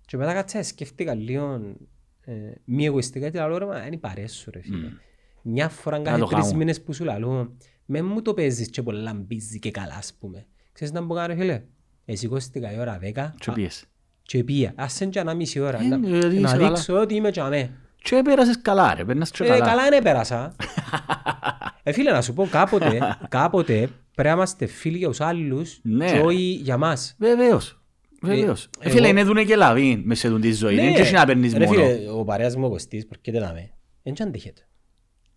Και 0.06 0.18
μετά 0.18 0.34
κάτσα 0.34 0.64
σκέφτηκα 0.64 1.14
λίγο 1.14 1.62
ε, 2.22 2.34
μη 2.66 2.86
εγωιστικά 2.86 3.30
και 3.30 3.38
λέω 3.40 3.58
ρε 3.58 3.66
μα 3.66 3.86
είναι 3.86 3.96
οι 3.96 3.98
παρέες 3.98 4.32
σου 4.34 4.52
ρε 4.52 4.62
φίλε. 4.62 4.88
Μια 5.42 5.70
φορά 5.70 6.00
κάθε 6.00 6.20
το 6.20 6.26
τρεις 6.26 6.40
κάνουμε. 6.40 6.58
μήνες 6.58 6.82
που 6.82 6.94
σου 6.94 7.04
λαλώ 7.04 7.56
με 7.86 8.02
μου 8.02 8.22
το 8.22 8.34
παίζεις 8.34 8.70
και 8.70 8.82
πολλά 8.84 9.14
μπίζει 9.14 9.60
και 9.60 9.72
καλά 9.72 9.96
ας 9.96 10.14
πούμε. 10.20 10.46
Ξέρεις 10.72 10.94
να 10.94 11.02
μου 11.02 11.14
κάνω 11.14 11.28
ρε 11.28 11.36
φίλε; 11.36 11.62
Εσηκώστηκα 12.06 12.72
η 12.74 12.80
ώρα 12.80 13.00
10 13.02 13.34
Και 13.40 13.52
πήγες. 13.52 13.86
και 14.22 14.44
πήγα. 14.44 14.72
Ας 14.76 15.00
είναι 15.00 15.10
και 15.10 15.20
ένα 15.20 15.34
μισή 15.34 15.60
ώρα. 15.60 15.82
Ε, 15.82 15.88
να- 15.88 15.98
γιατί 15.98 16.40
Να 16.40 16.48
είσαι 16.50 16.58
καλά. 16.58 16.68
δείξω 16.68 17.00
ότι 17.00 17.16
είμαι 17.16 17.32
και 17.32 17.42
αμέ. 17.42 17.72
Και 18.04 18.22
πέρασες 18.24 18.62
καλά 18.62 18.94
ρε, 18.96 19.06
πέρνας 19.06 19.32
και 19.32 19.44
Ε, 19.44 19.48
καλά. 19.48 19.66
καλά 19.66 19.86
είναι 19.86 20.02
πέρασα. 20.02 20.56
ε, 21.84 21.92
φίλε, 21.92 22.12
να 22.12 22.22
σου 22.22 22.34
πω, 22.34 22.48
κάποτε, 22.52 23.18
κάποτε 23.30 23.90
πρέπει 24.16 24.28
να 24.30 24.34
είμαστε 24.36 24.66
φίλοι 24.66 24.98
για 24.98 25.08
τους 25.08 25.22
άλλους 25.22 25.80
Ναι. 25.84 26.12
και 26.12 26.20
όχι 26.20 26.42
για 26.62 26.78
μας. 26.78 27.16
Βεβαίως. 27.20 27.82
Βεβαίως. 28.22 28.70
Ε, 28.80 28.88
Ε, 28.88 28.90
Φίλε, 28.90 29.02
εγώ- 29.02 29.10
είναι 29.10 29.24
δούνε 29.24 29.44
και 29.44 29.56
λαβή 29.56 30.02
μες 30.06 30.20
σε 30.20 30.30
τούτη 30.30 30.52
ζωή. 30.52 30.76
Δεν 30.76 30.86
έχει 30.94 31.14
να 31.14 31.26
παίρνεις 31.26 31.54
ρε 31.54 31.66
μόνο. 31.66 31.84
φίλε, 31.86 32.10
ο 32.10 32.24
παρέας 32.24 32.56
μου 32.56 32.66
ο 32.66 32.70
Κωστής, 32.70 33.08
προκειται 33.08 33.40
να 33.40 33.54
με. 33.54 33.72
Δεν 34.04 34.14
και 34.14 34.24
αντέχεται. 34.24 34.62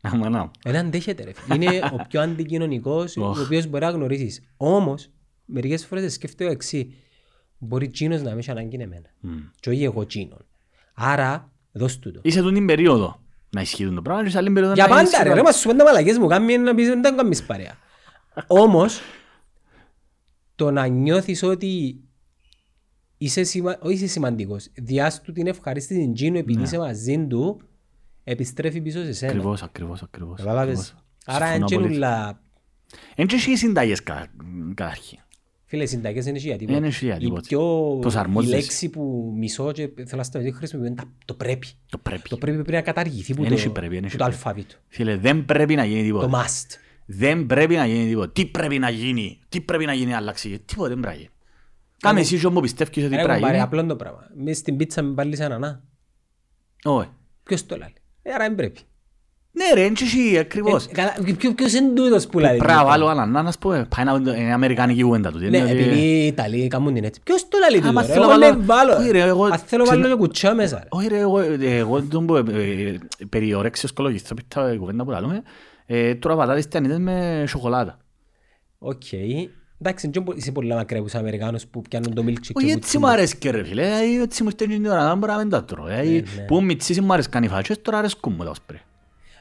Άμα 0.02 0.28
να. 0.28 0.50
Δεν 0.64 0.76
αντέχεται 0.76 1.24
ρε 1.24 1.32
φίλε. 1.34 1.54
Είναι 1.64 1.80
ο 1.92 1.96
πιο 2.08 2.20
αντικοινωνικός, 2.20 3.16
ο 3.16 3.24
Οχ. 3.28 3.40
οποίος 3.40 3.66
μπορεί 3.66 3.84
να 3.84 3.90
γνωρίσεις. 3.90 4.42
Όμως, 4.56 5.10
μερικές 5.44 5.86
φορές 5.86 6.12
σκέφτομαι 6.12 6.50
εξή. 6.50 6.94
Μπορεί 7.58 7.88
τσίνος 7.88 8.22
να 8.22 8.30
με 8.32 8.38
έχει 8.38 8.50
ανάγκη 8.50 8.76
εμένα. 8.80 9.08
Και 9.60 9.70
όχι 9.70 9.84
εγώ 9.84 10.06
τσίνον. 10.06 10.46
Άρα, 10.94 11.50
δώσ' 11.76 11.98
του 11.98 12.10
το. 12.12 12.20
Είσαι 12.22 12.40
τούτη 12.42 12.54
την 12.54 12.66
περίοδο 12.66 13.20
να 13.50 13.60
ισχύει 13.60 13.88
το 13.94 14.02
πράγμα 14.02 14.24
και 14.24 14.30
σε 14.30 14.38
άλλη 14.38 14.50
περίοδο 14.50 14.74
Για 14.74 14.82
να 14.82 14.88
πάντα 14.88 15.02
ισχύει 15.02 15.22
ρε, 15.22 15.28
το- 15.28 15.34
ρε 15.34 15.42
μας 15.42 15.56
σου 15.56 15.68
πέντε 15.68 15.84
μαλακές 15.84 16.18
μου, 16.18 16.26
κάμει 16.26 16.58
να 16.58 16.74
πεις 16.74 16.88
δεν 16.88 17.16
κάνεις 17.16 17.42
παρέα. 17.42 17.76
Όμως, 18.46 19.00
το 20.54 20.70
να 20.70 20.86
νιώθεις 20.86 21.42
ότι 21.42 22.00
είσαι, 23.18 23.42
σημα... 23.44 23.76
όχι 23.80 23.94
είσαι 23.94 24.06
σημαντικός, 24.06 24.68
διάς 24.74 25.20
του 25.20 25.32
την 25.32 25.46
ευχαρίστηση 25.46 26.00
την 26.00 26.14
Τζίνο 26.14 26.38
επειδή 26.38 26.62
είσαι 26.62 26.78
μαζί 26.78 27.26
του, 27.26 27.60
επιστρέφει 28.24 28.80
πίσω 28.80 29.04
σε 29.04 29.12
σένα. 29.12 29.32
Ακριβώς, 29.32 29.62
ακριβώς, 29.62 30.02
ακριβώς. 30.02 30.36
Καταλάβες. 30.38 30.78
ακριβώς. 30.78 31.04
Άρα 31.26 31.44
Συμφωνώ 31.46 31.66
δεν 31.68 31.76
πολύ. 31.78 31.88
τσίνουλα... 31.88 32.40
Εν 33.14 33.26
και 33.26 33.34
έχει 33.34 33.56
συνταγές 33.56 34.02
κα- 34.02 34.26
καταρχήν. 34.74 35.18
Φίλε, 35.68 35.82
οι 35.82 35.86
συνταγές 35.86 36.24
δεν 36.24 36.34
έχει 36.34 36.46
για 36.46 36.56
τίποτα. 36.56 36.78
Δεν 36.78 36.88
έχει 36.88 37.04
για 37.04 37.14
Η 37.16 37.18
τίποτα. 37.18 37.40
πιο... 37.40 37.92
Η 37.96 38.00
Προσαρμόζεσαι. 38.00 38.54
λέξη 38.54 38.88
που 38.88 39.32
μισώ 39.36 39.72
και 39.72 39.90
θέλω 39.96 40.06
να 40.16 40.22
σταματήσω 40.22 40.56
χρησιμοποιώ 40.56 40.88
είναι 40.90 40.96
τα- 40.96 41.12
το 41.24 41.34
πρέπει. 41.34 41.66
Το 41.90 41.98
πρέπει. 41.98 42.28
Το 42.28 42.36
πρέπει 42.36 42.56
πρέπει 42.56 42.72
να 42.72 42.80
καταργηθεί 42.80 43.34
που 43.34 43.40
Δεν 43.42 43.50
το, 43.50 43.56
έχει 43.56 43.70
πρέπει, 43.70 43.88
δεν 43.94 44.00
που 44.00 44.06
έχει 44.06 44.16
το 44.16 44.24
πρέπει. 44.24 44.36
αλφαβήτο. 44.36 44.74
Φίλε, 44.88 45.16
δεν 45.16 45.44
πρέπει 45.44 45.74
να 45.74 45.84
γίνει 45.84 46.10
Το 46.10 46.18
τίποτα. 46.18 46.44
must. 46.44 46.76
Δεν 47.06 47.46
πρέπει 47.46 47.74
να 47.74 47.86
γίνει 47.86 48.08
τίποτα. 48.08 48.32
Τι 48.32 48.46
πρέπει 48.46 48.78
να 48.78 48.90
γίνει. 48.90 49.38
Τι 49.48 49.60
πρέπει 49.60 49.84
να 49.84 49.92
γίνει 49.92 50.10
να 50.10 50.16
αλλάξει. 50.16 50.58
Τίποτα 50.64 50.88
δεν 50.88 51.00
πρέπει 51.00 51.14
να 51.14 51.20
γίνει. 51.20 51.30
Κάμε 52.00 52.20
εσύ 52.20 52.38
και 52.38 52.46
όμως 52.46 52.62
πιστεύεις 52.62 52.96
ότι 52.96 53.02
Ρε 53.02 53.08
πρέπει 53.08 53.28
να 53.28 53.34
κομπάρε, 53.34 53.52
γίνει. 53.52 53.64
απλό 53.64 53.86
το 53.86 53.96
πράγμα. 53.96 54.26
Μες 54.36 54.56
στην 54.56 54.76
πίτσα 54.76 55.02
με 55.02 55.14
βάλεις 55.14 55.40
ανανά. 55.40 55.82
Όχι. 56.84 57.08
Ποιος 57.42 57.66
το 57.66 57.76
λέει. 57.76 57.92
Ε, 58.22 58.32
άρα 58.32 58.44
δεν 58.44 58.54
πρέπει. 58.54 58.80
Ναι 59.58 59.80
ρε, 59.80 59.86
έτσι 59.86 60.04
εσύ, 60.04 60.38
ακριβώς. 60.38 60.86
Ε, 60.86 60.92
καλά, 60.92 61.14
ποιο- 61.38 61.54
Ποιος 61.54 61.72
είναι 61.72 61.92
τούτος 61.94 62.26
που 62.26 62.38
λέει. 62.38 62.56
Πρέπει 62.56 62.72
να 62.72 62.84
βάλω 62.84 63.06
ανανά, 63.06 63.42
να 63.42 63.50
σου 63.52 63.58
πω, 63.58 63.72
ε, 63.72 63.86
πάει 63.96 64.04
να 64.04 64.32
είναι 64.34 64.52
αμερικάνικη 64.52 65.02
κουβέντα 65.02 65.30
του. 65.32 65.38
Ναι, 65.38 65.48
Δηλαδή, 65.48 65.70
επειδή 65.70 65.98
οι 66.00 66.26
Ιταλοί 66.26 66.68
κάνουν 66.68 66.94
την 66.94 67.04
έτσι. 67.04 67.20
Ποιος 67.24 67.48
το 67.48 67.58
λέει 67.70 67.80
Άμα 67.88 68.00
τούτο. 68.00 68.06
ρε. 68.06 68.12
θέλω 68.12 68.30
Εγώ 68.30 68.32
να 68.32 68.38
ναι, 68.38 68.46
βάλω- 68.52 68.64
βάλω. 68.66 69.02
Όχι, 69.02 69.10
ρε, 69.10 69.20
εγώ- 69.22 69.44
Αν 69.44 69.58
θέλω 69.58 69.82
ξέρω- 69.84 70.00
βάλω 70.02 70.14
και 70.14 70.18
κουτσά 70.20 70.54
μέσα. 70.54 70.76
ρε. 70.78 70.84
Όχι 70.88 71.08
ρε, 71.08 71.18
εγώ, 71.18 71.38
ε, 71.40 71.56
εγώ 71.60 72.02
τον 72.02 72.26
που, 72.26 72.36
ε, 72.36 72.40
ε, 72.40 72.98
περί 73.28 73.54
ορέξεως 73.54 73.92
κολογιστώ, 73.92 74.34
πίτα 74.34 74.72
η 74.72 74.76
κουβέντα 74.76 75.04
που 75.04 75.10
λαλούμε, 75.10 75.42
ε, 75.86 76.14
τώρα 76.14 76.36
πατάτες 76.36 76.68
τιανίτες 76.68 76.98
με 76.98 77.44
σοκολάτα. 77.48 77.98
Οκ. 78.78 79.02
Εντάξει, 79.80 80.10
δεν 80.12 80.24
είσαι 80.34 80.52
πολύ 80.52 80.74
μακριά 80.74 80.98
από 81.00 81.08
τους 81.10 81.18
Αμερικάνους 81.18 81.66
που 81.66 81.82
πιάνουν 81.82 82.14
το 82.14 82.22
milkshake 82.26 82.52
Όχι 82.54 82.66
και 82.66 82.72
έτσι 82.72 82.74
κουτσούν 82.78 83.00
μου 83.00 83.06
το. 83.06 83.12
αρέσει 83.12 83.36
και 83.36 83.50
ρε 83.50 83.64
φίλε, 83.64 83.82
ε, 83.82 84.22
έτσι 84.22 84.42
μου 84.42 84.50
στέλνεις 84.50 84.76
την 84.76 84.86
ώρα, 84.86 85.08
δεν 85.08 85.18
μπορώ 85.18 85.32
να 85.32 85.38
μην 85.38 85.48
τα 85.48 85.64
τρώω. 85.64 85.86
ε, 85.88 86.02
ναι. 86.02 86.22
Που 86.46 86.62
μητσής 86.62 87.00
μου 87.00 87.12
αρέσκαν 87.12 87.42
οι 87.42 87.48
φάτσες, 87.48 87.82
τώρα 87.82 87.98
αρέσκουν 87.98 88.34
μου 88.38 88.44
τα 88.44 88.54
σπρέ. 88.54 88.76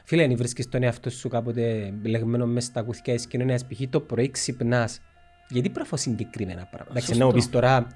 Φίλε, 0.08 0.22
αν 0.22 0.36
βρίσκεις 0.36 0.68
τον 0.68 0.82
εαυτό 0.82 1.10
σου 1.10 1.28
κάποτε 1.28 1.92
λεγμένο 2.02 2.46
μέσα 2.46 2.66
στα 2.66 2.82
κουθιά 2.82 3.14
της 3.14 3.26
κοινωνίας, 3.26 3.64
π.χ. 3.66 3.80
το 3.90 4.00
πρωί 4.00 4.30
ξυπνάς. 4.30 5.00
Γιατί 5.48 5.68
πρέπει 5.70 5.78
να 5.78 5.84
φάω 5.96 5.98
συγκεκριμένα 5.98 6.66
πράγματα. 6.70 6.90
Εντάξει, 6.90 7.06
Σωστό. 7.06 7.20
να 7.20 7.26
μου 7.26 7.32
πεις 7.36 7.50
τώρα, 7.50 7.86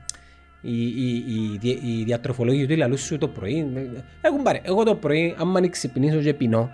οι, 0.61 0.87
οι, 0.87 1.15
οι, 1.27 1.59
δια- 1.61 1.79
οι 1.83 2.03
διατροφολόγοι 2.05 2.67
του 2.67 2.77
λαλούς 2.77 3.01
σου 3.03 3.19
το 3.19 3.29
πρωί. 3.29 3.67
Έχουν 4.21 4.43
πάρει. 4.43 4.61
Εγώ 4.63 4.83
το 4.85 4.95
πρωί, 4.95 5.35
άμα 5.39 5.69
ξυπνήσω 5.69 6.19
και 6.19 6.35
πεινώ, 6.35 6.71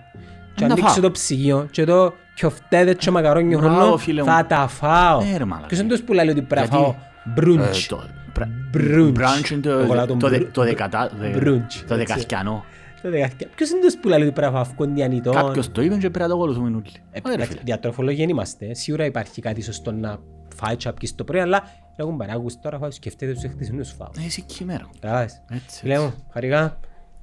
και 0.55 0.65
Να 0.65 0.71
ανοίξω 0.73 0.91
φάω. 0.93 1.01
το 1.01 1.11
ψυγείο 1.11 1.67
και 1.71 1.83
το 1.83 2.13
κιοφτέδε 2.35 2.93
και 2.93 3.11
μακαρόνιο 3.11 3.59
Μπράβο, 3.59 3.75
χρόνο, 3.79 3.97
φίλε 3.97 4.21
μου. 4.21 4.27
θα 4.27 4.45
τα 4.45 4.67
φάω. 4.67 5.21
Ναι, 5.23 5.37
ρε, 5.37 5.45
μαλάκα. 5.45 5.67
Ποιος 5.67 5.79
είναι 5.79 5.89
τους 5.89 6.01
που 6.03 6.13
λέει 6.13 6.27
ότι 6.29 6.41
πρέπει 6.41 6.69
να 6.71 6.77
Γιατί- 6.77 6.95
φάω 7.35 7.59
Ε, 7.59 7.69
brunch. 7.69 7.85
το- 7.87 8.03
πρα- 8.33 8.49
Brunch. 8.73 9.13
Brunch 9.13 9.49
είναι 9.51 9.69
Εγώ 9.69 9.93
λέω 9.93 10.01
το- 10.01 10.05
τον 10.05 10.19
το 10.19 10.29
δε- 10.29 10.37
μπρου- 10.37 10.51
το 10.53 10.63
δεκατά- 10.63 11.11
δε- 11.19 11.31
brunch, 11.35 11.39
το 11.41 11.53
έτσι. 11.53 11.83
δεκαθιανό. 11.87 12.65
Το 13.01 13.09
δεκαετία. 13.09 13.47
Ποιος 13.55 13.69
είναι 13.69 13.79
τους 13.81 13.97
που 13.97 14.07
λέει 14.07 14.21
ότι 14.21 14.31
πρέπει 14.31 14.41
να 14.47 14.51
φάω 14.51 14.61
αυκοντιανιτών. 14.61 15.33
Κάποιος 15.33 15.71
το 15.71 15.81
είπε 15.81 15.93
και 15.93 15.99
πρέπει 15.99 16.19
να 16.19 16.27
το 16.27 16.33
ακολουθούμε 16.33 16.67
όλοι. 16.67 16.81
Ε, 17.11 17.19
Όχι, 17.19 17.21
ρε, 17.27 17.33
εντάξει, 17.33 17.51
φίλε. 17.51 17.61
Διατροφολόγοι 17.63 18.17
δεν 18.17 18.29
είμαστε. 18.29 18.73
Σίγουρα 18.73 19.05
υπάρχει 19.05 19.41
κάτι 19.41 19.61
σωστό 19.61 19.91
να 19.91 20.19
φάει 20.55 20.75
και 20.75 20.87
να 20.87 20.93
πιεις 20.93 21.15
το 21.15 21.23
πρωί, 21.23 21.39
αλλά 21.39 21.63
έχουν 21.95 22.17
παράγους 22.17 22.59
τώρα 22.59 22.77
φάω 22.79 22.91
σκεφτείτε 22.91 23.33
τους 23.33 23.43
χτες 23.51 23.69
να 23.69 23.77
τους 23.77 23.91
φάω. 23.91 24.09
Ε, 24.21 24.25
Εσύ 24.25 24.41
κείμερο. 24.41 24.89
Κατάλαβες. 24.99 25.41
Έτσι, 25.51 25.87
Λέω, 25.87 26.13
χαρικά, 26.31 26.79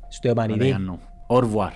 στο 0.09 0.29
επανειδή. 0.29 0.77
Au 1.29 1.39
revoir. 1.39 1.71